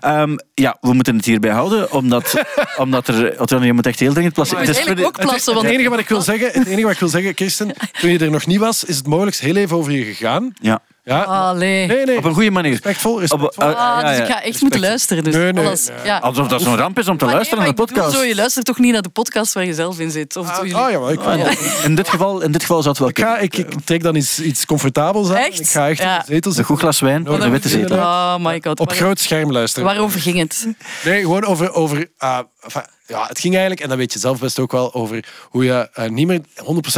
Ehm, 0.00 0.36
ja, 0.54 0.76
we 0.80 0.92
moeten 0.92 1.16
het 1.16 1.24
hierbij 1.24 1.50
houden, 1.50 1.92
omdat, 1.92 2.42
omdat 2.76 3.08
er... 3.08 3.36
Antonio, 3.38 3.64
je 3.64 3.72
moet 3.72 3.86
echt 3.86 4.00
heel 4.00 4.12
dringend 4.12 4.34
plassen. 4.34 4.58
Het 4.58 4.68
is 4.68 4.74
eigenlijk 4.76 5.06
voor 5.06 5.08
ook 5.20 5.26
plassen, 5.30 5.54
Het 5.56 5.64
enige 5.64 5.88
wat 5.88 5.98
ik 5.98 6.08
wil 6.08 6.22
zeggen, 6.22 6.46
het 6.52 6.66
enige 6.66 6.82
wat 6.82 6.92
ik 6.92 6.98
wil 6.98 7.08
zeggen, 7.08 7.34
Kirsten, 7.34 7.72
toen 8.00 8.10
je 8.10 8.18
er 8.18 8.30
nog 8.30 8.46
niet 8.46 8.58
was, 8.58 8.84
is 8.84 8.96
het 8.96 9.06
mogelijk 9.06 9.36
heel 9.36 9.56
even 9.56 9.76
over 9.76 9.92
je 9.92 10.04
gegaan. 10.04 10.52
Ja, 10.60 10.80
Ja. 11.04 11.22
Allee. 11.22 11.86
Nee, 11.86 12.04
nee. 12.04 12.16
op 12.16 12.24
een 12.24 12.34
goede 12.34 12.50
manier. 12.50 12.70
Respectvol, 12.70 13.20
respectvol. 13.20 13.64
Ah, 13.64 14.08
dus 14.08 14.18
ik 14.18 14.24
ga 14.26 14.42
echt 14.42 14.60
moeten 14.62 14.80
luisteren. 14.80 15.24
Dus 15.24 15.34
Nee, 15.34 15.52
nee, 15.52 15.66
alles. 15.66 15.86
nee. 15.88 15.96
Ja. 16.04 16.18
Alsof 16.18 16.48
dat 16.48 16.62
zo'n 16.62 16.76
ramp 16.76 16.98
is 16.98 17.08
om 17.08 17.16
te 17.16 17.24
Maar 17.24 17.34
luisteren 17.34 17.64
nee, 17.64 17.72
naar 17.72 17.76
de 17.76 17.82
maar 17.82 17.90
ik 17.90 17.94
bedoel 17.94 18.02
podcast. 18.04 18.22
Zo, 18.24 18.28
je 18.28 18.34
luistert 18.40 18.66
toch 18.66 18.78
niet 18.78 18.92
naar 18.92 19.02
de 19.02 19.08
podcast 19.08 19.52
waar 19.52 19.64
je 19.64 19.74
zelf 19.74 19.98
in 19.98 20.10
zit? 20.10 20.36
Of 20.36 20.48
Ah, 20.48 20.56
jullie- 20.56 20.74
ah, 20.74 20.90
ja, 20.90 20.98
maar 20.98 21.12
ik, 21.12 21.20
Ah, 21.20 21.84
In 21.84 21.94
dit 21.94 22.08
geval, 22.08 22.40
in 22.42 22.52
dit 22.52 22.60
geval 22.60 22.82
zou 22.82 22.88
het 22.88 22.98
wel 22.98 23.08
ik, 23.08 23.18
ga, 23.18 23.24
kunnen. 23.38 23.42
ik, 23.44 23.74
ik 23.74 23.84
trek 23.84 24.02
dan 24.02 24.14
iets, 24.14 24.40
iets 24.40 24.66
comfortabels 24.66 25.30
aan. 25.30 25.36
Echt? 25.36 25.60
Ik 25.60 25.66
ga 25.68 25.88
echt 25.88 25.98
Ja. 25.98 26.16
in 26.18 26.22
de 26.26 26.32
zetel 26.32 26.56
Een 26.56 26.64
goed 26.64 26.78
glas 26.78 27.00
wijn, 27.00 27.26
een 27.32 27.50
witte 27.50 27.68
zetel. 27.68 27.96
Oh 27.96 28.36
my 28.38 28.60
god. 28.64 28.80
Op 28.80 28.92
groot 28.92 29.20
scherm 29.20 29.52
luisteren. 29.52 29.88
Waarover 29.88 30.20
ging 30.20 30.38
het? 30.38 30.66
Nee, 31.04 31.20
gewoon 31.20 31.44
over... 31.44 31.72
over 31.72 32.08
ah, 32.18 32.38
enfin, 32.62 32.82
ja, 33.06 33.26
het 33.26 33.38
ging 33.38 33.52
eigenlijk, 33.52 33.82
en 33.82 33.88
dat 33.88 33.98
weet 33.98 34.12
je 34.12 34.18
zelf 34.18 34.38
best 34.38 34.58
ook 34.58 34.72
wel, 34.72 34.94
over 34.94 35.24
hoe 35.42 35.64
je 35.64 35.88
eh, 35.94 36.08
niet 36.08 36.26
meer 36.26 36.40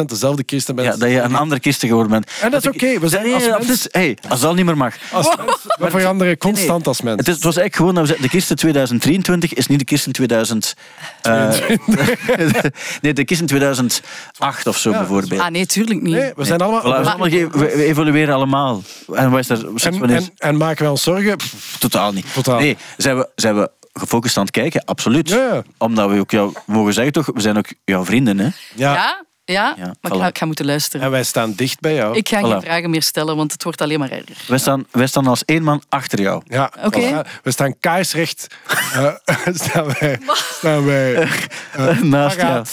100% 0.03 0.05
dezelfde 0.05 0.43
christen 0.47 0.75
bent. 0.75 0.89
Ja, 0.93 0.97
dat 0.97 1.11
je 1.11 1.21
een 1.21 1.35
andere 1.35 1.61
kisten 1.61 1.89
geworden 1.89 2.13
bent. 2.13 2.31
En 2.41 2.51
dat 2.51 2.63
is 2.65 2.69
oké. 2.71 2.99
We 3.01 3.09
zijn 3.09 3.23
Nee, 3.25 3.35
als 3.35 3.43
nee, 3.43 3.67
mens-. 3.67 3.89
Hey, 3.91 4.19
als 4.29 4.41
dat 4.41 4.55
niet 4.55 4.65
meer 4.65 4.77
mag. 4.77 4.95
Als 5.13 5.37
mens, 5.37 5.59
we 5.79 5.91
veranderen 5.91 6.39
constant 6.39 6.87
als 6.87 7.01
mens. 7.01 7.17
Het, 7.19 7.29
is, 7.29 7.35
het 7.35 7.45
was 7.45 7.57
eigenlijk 7.57 7.77
gewoon, 7.77 7.95
dat 7.95 8.03
we 8.03 8.09
zeggen, 8.09 8.27
de 8.31 8.37
kisten 8.37 8.57
2023 8.57 9.55
is 9.55 9.67
niet 9.67 9.79
de 9.79 9.85
kisten 9.85 10.13
2000... 10.13 10.75
eh, 11.23 11.49
nee, 13.01 13.13
de 13.13 13.25
kisten 13.25 13.47
2008 13.47 14.67
of 14.67 14.79
zo 14.79 14.91
bijvoorbeeld. 14.91 15.41
Ah 15.41 15.49
nee, 15.51 15.67
tuurlijk 15.67 16.01
niet. 16.03 16.15
Nee, 16.15 16.33
we 16.37 16.45
zijn 16.45 16.61
allemaal... 16.61 16.81
Voilà, 16.81 16.85
we, 16.99 17.05
zijn 17.05 17.07
allemaal 17.21 17.29
ge- 17.39 17.49
we, 17.59 17.59
we 17.59 17.85
evolueren 17.85 18.35
allemaal. 18.35 18.83
En 19.15 19.31
wat 19.31 19.41
is 19.41 19.47
daar, 19.47 19.59
en, 19.93 20.11
en, 20.11 20.31
en 20.37 20.57
maken 20.57 20.83
wij 20.83 20.91
ons 20.91 21.03
zorgen? 21.03 21.37
Pff, 21.37 21.77
Totaal 21.79 22.13
niet. 22.13 22.27
Totaal. 22.35 22.59
Nee, 22.59 22.77
zijn 22.97 23.17
we, 23.17 23.29
zijn 23.35 23.57
we 23.57 23.71
gefocust 23.99 24.37
aan 24.37 24.43
het 24.43 24.53
kijken? 24.53 24.85
Absoluut. 24.85 25.29
Ja. 25.29 25.63
Omdat 25.79 26.11
we 26.11 26.19
ook 26.19 26.31
jou, 26.31 26.53
mogen 26.67 26.93
zeggen 26.93 27.13
toch, 27.13 27.27
we 27.35 27.41
zijn 27.41 27.57
ook 27.59 27.67
jouw 27.85 28.05
vrienden. 28.05 28.39
Hè? 28.39 28.49
Ja. 28.75 29.23
Ja? 29.45 29.75
Maar 29.77 29.89
voilà. 29.89 30.15
ik 30.15 30.21
ga, 30.21 30.27
ik 30.27 30.39
ga 30.39 30.47
moeten 30.47 30.65
luisteren. 30.67 31.07
En 31.07 31.11
wij 31.13 31.25
staan 31.25 31.53
dicht 31.53 31.81
bij 31.81 31.95
jou. 31.95 32.17
Ik 32.17 32.29
ga 32.29 32.41
geen 32.41 32.61
vragen 32.61 32.91
meer 32.91 33.03
stellen, 33.03 33.37
want 33.37 33.53
het 33.53 33.63
wordt 33.63 33.81
alleen 33.81 33.99
maar 33.99 34.11
erger. 34.11 34.37
Wij, 34.49 34.59
staan, 34.59 34.87
wij 34.91 35.07
staan 35.07 35.27
als 35.27 35.45
één 35.45 35.63
man 35.63 35.83
achter 35.89 36.21
jou. 36.21 36.43
Ja, 36.47 36.73
Oké. 36.85 37.01
voilà. 37.25 37.43
We 37.43 37.51
staan 37.51 37.79
kaarsrecht. 37.81 38.47
eh, 38.93 39.15
staan 39.65 39.87
wij, 39.99 40.19
staan 40.35 40.85
wij 40.85 41.15
eh, 41.73 42.01
Naast 42.01 42.37
jou. 42.41 42.65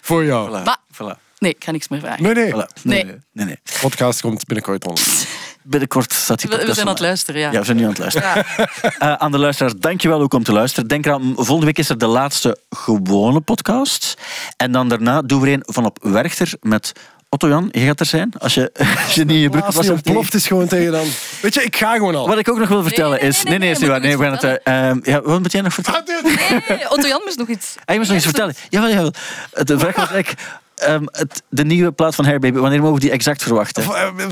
voor 0.00 0.24
jou. 0.24 0.60
Voilà. 0.92 1.24
Nee, 1.38 1.54
ik 1.54 1.64
ga 1.64 1.70
niks 1.70 1.88
meer 1.88 2.00
vragen. 2.00 2.22
Nee, 2.22 2.34
nee. 2.34 2.52
Voilà. 2.52 2.82
Nee. 2.82 3.04
nee, 3.04 3.14
nee, 3.32 3.44
nee. 3.46 3.58
De 3.62 3.78
podcast 3.80 4.20
komt 4.20 4.46
binnenkort 4.46 4.84
online. 4.86 5.10
Binnenkort 5.66 6.12
staat 6.12 6.40
die 6.40 6.50
We, 6.50 6.56
we 6.56 6.74
zijn 6.74 6.86
aan 6.86 6.92
het 6.92 7.02
luisteren, 7.02 7.40
ja. 7.40 7.52
Ja, 7.52 7.58
we 7.58 7.64
zijn 7.64 7.76
nu 7.76 7.82
aan 7.82 7.88
het 7.88 7.98
luisteren. 7.98 8.28
Ja. 8.28 8.44
Eh, 8.98 9.12
aan 9.12 9.32
de 9.32 9.38
luisteraars, 9.38 9.74
dankjewel 9.78 10.20
ook 10.20 10.34
om 10.34 10.44
te 10.44 10.52
luisteren. 10.52 10.88
Denk 10.88 11.06
eraan, 11.06 11.32
volgende 11.36 11.64
week 11.66 11.78
is 11.78 11.88
er 11.88 11.98
de 11.98 12.06
laatste 12.06 12.58
gewone 12.70 13.40
podcast. 13.40 14.14
En 14.56 14.72
dan 14.72 14.88
daarna 14.88 15.22
doen 15.22 15.40
we 15.40 15.46
er 15.46 15.52
een 15.52 15.62
van 15.66 15.84
op 15.84 15.98
Werchter 16.02 16.52
met 16.60 16.92
Otto 17.28 17.48
Jan. 17.48 17.68
Je 17.70 17.80
gaat 17.80 18.00
er 18.00 18.06
zijn, 18.06 18.32
als 18.38 18.54
je, 18.54 18.70
als 19.04 19.14
je 19.14 19.24
niet 19.24 19.34
in 19.34 19.40
je 19.40 19.48
broek 19.48 19.64
Als 19.64 19.74
was. 19.74 19.88
ontploft 19.88 20.34
is 20.34 20.46
gewoon 20.46 20.66
tegen 20.66 20.92
dan... 20.92 21.06
Weet 21.42 21.54
je, 21.54 21.62
ik 21.62 21.76
ga 21.76 21.94
gewoon 21.94 22.14
al. 22.14 22.28
Wat 22.28 22.38
ik 22.38 22.50
ook 22.50 22.58
nog 22.58 22.68
wil 22.68 22.82
vertellen 22.82 23.18
nee, 23.20 23.28
is... 23.28 23.42
nee, 23.42 23.44
Nee, 23.44 23.58
nee, 23.58 23.58
nee, 23.58 23.70
is 23.70 23.78
niet 23.78 23.88
waar. 23.88 24.00
maar 24.00 24.08
Nee, 24.08 24.18
we 24.18 24.24
gaan 24.24 24.50
het... 24.50 24.62
ehm, 24.62 24.98
ja, 25.02 25.22
wat 25.22 25.40
moet 25.40 25.52
jij 25.52 25.60
nog 25.60 25.74
vertellen? 25.74 26.00
Ah. 26.00 26.68
Nee, 26.68 26.90
Otto 26.90 27.08
Jan 27.08 27.20
moest 27.24 27.38
nog 27.38 27.48
iets. 27.48 27.74
Ah, 27.84 27.92
je 27.92 27.96
moest 27.96 28.08
nog 28.08 28.16
iets 28.18 28.26
vertellen. 28.26 28.54
Jawel, 28.68 28.90
jawel. 28.90 29.12
De 29.50 29.78
vraag 29.78 29.96
was 29.96 30.10
eigenlijk... 30.12 30.34
ehm, 30.74 31.04
het, 31.10 31.42
de 31.48 31.64
nieuwe 31.64 31.92
plaat 31.92 32.14
van 32.14 32.24
Hair 32.24 32.38
Baby, 32.38 32.58
wanneer 32.58 32.80
mogen 32.80 32.94
we 32.94 33.00
die 33.00 33.10
exact 33.10 33.42
verwachten? 33.42 33.82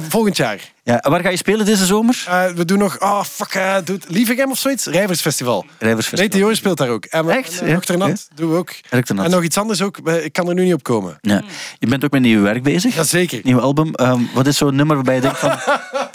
Volgend 0.09 0.37
jaar. 0.37 0.72
Ja, 0.85 1.05
waar 1.09 1.20
ga 1.20 1.28
je 1.28 1.37
spelen 1.37 1.66
deze 1.66 1.87
zomer? 1.87 2.24
Eh, 2.28 2.47
we 2.47 2.64
doen 2.64 2.78
nog... 2.78 3.01
Oh, 3.01 3.22
fuck. 3.22 3.55
eh 3.55 3.76
doe 3.85 3.97
het. 3.97 4.05
Lievegem 4.09 4.51
of 4.51 4.59
zoiets? 4.59 4.87
Rijversfestival. 4.87 5.64
Rijversfestival. 5.78 6.39
Nee, 6.39 6.43
Theo 6.47 6.55
speelt 6.55 6.78
daar 6.78 6.89
ook. 6.89 7.05
En, 7.05 7.28
Echt? 7.30 7.61
En, 7.61 7.68
Ja. 7.68 7.78
Dr. 7.78 7.97
Nat 7.97 8.28
doen 8.35 8.51
we 8.51 8.57
ook. 8.57 8.70
En 8.91 9.30
nog 9.30 9.43
iets 9.43 9.59
anders 9.59 9.82
ook. 9.82 9.99
Ik 9.99 10.32
kan 10.32 10.49
er 10.49 10.55
nu 10.55 10.64
niet 10.64 10.74
op 10.74 10.82
komen. 10.82 11.18
Ja. 11.20 11.43
Je 11.78 11.87
bent 11.87 12.05
ook 12.05 12.11
met 12.11 12.20
nieuw 12.20 12.43
werk 12.43 12.62
bezig. 12.62 12.95
Jazeker. 12.95 13.41
Nieuw 13.43 13.61
album. 13.61 13.95
Ehm, 13.95 14.20
wat 14.35 14.47
is 14.47 14.57
zo'n 14.57 14.74
nummer 14.74 14.95
waarbij 14.97 15.14
je 15.14 15.20
denkt 15.20 15.39
van... 15.39 15.51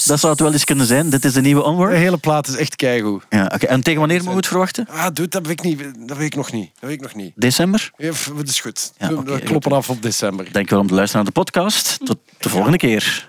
dat 0.05 0.19
zou 0.19 0.31
het 0.31 0.41
wel 0.41 0.51
eens 0.53 0.63
kunnen 0.65 0.85
zijn. 0.85 1.09
Dit 1.09 1.25
is 1.25 1.33
de 1.33 1.41
nieuwe 1.41 1.61
De 1.61 1.67
Onward. 1.67 1.93
hele 1.93 2.17
plaat 2.17 2.47
is 2.47 2.55
echt 2.55 2.75
keigoed. 2.75 3.23
Ja, 3.29 3.51
oké. 3.53 3.65
En 3.65 3.81
tegen 3.83 3.99
wanneer 3.99 4.17
mogen 4.17 4.31
we 4.31 4.37
het 4.37 4.47
verwachten? 4.47 4.87
Ah, 4.89 5.05
dude, 5.05 5.27
dat 5.27 5.45
weet 5.47 5.59
ik 5.59 5.65
niet. 5.65 6.07
Dat 6.07 6.17
weet 6.17 6.25
ik 6.27 6.35
nog 6.35 6.51
niet. 6.51 6.69
Dat 6.79 6.89
weet 6.89 6.97
ik 6.97 7.01
nog 7.01 7.15
niet. 7.15 7.31
December? 7.35 7.91
Ja, 7.97 8.11
dat 8.35 8.47
is 8.47 8.59
goed. 8.59 8.91
Ja, 8.97 9.23
we 9.23 9.39
kloppen 9.39 9.71
af 9.71 9.89
op 9.89 10.01
december. 10.01 10.47
Dankjewel 10.51 10.79
om 10.83 10.87
te 10.87 10.93
luisteren 10.93 11.23
naar 11.25 11.33
de 11.33 11.39
podcast. 11.39 11.99
Tot 12.05 12.17
de 12.37 12.49
volgende 12.49 12.77
keer. 12.77 13.28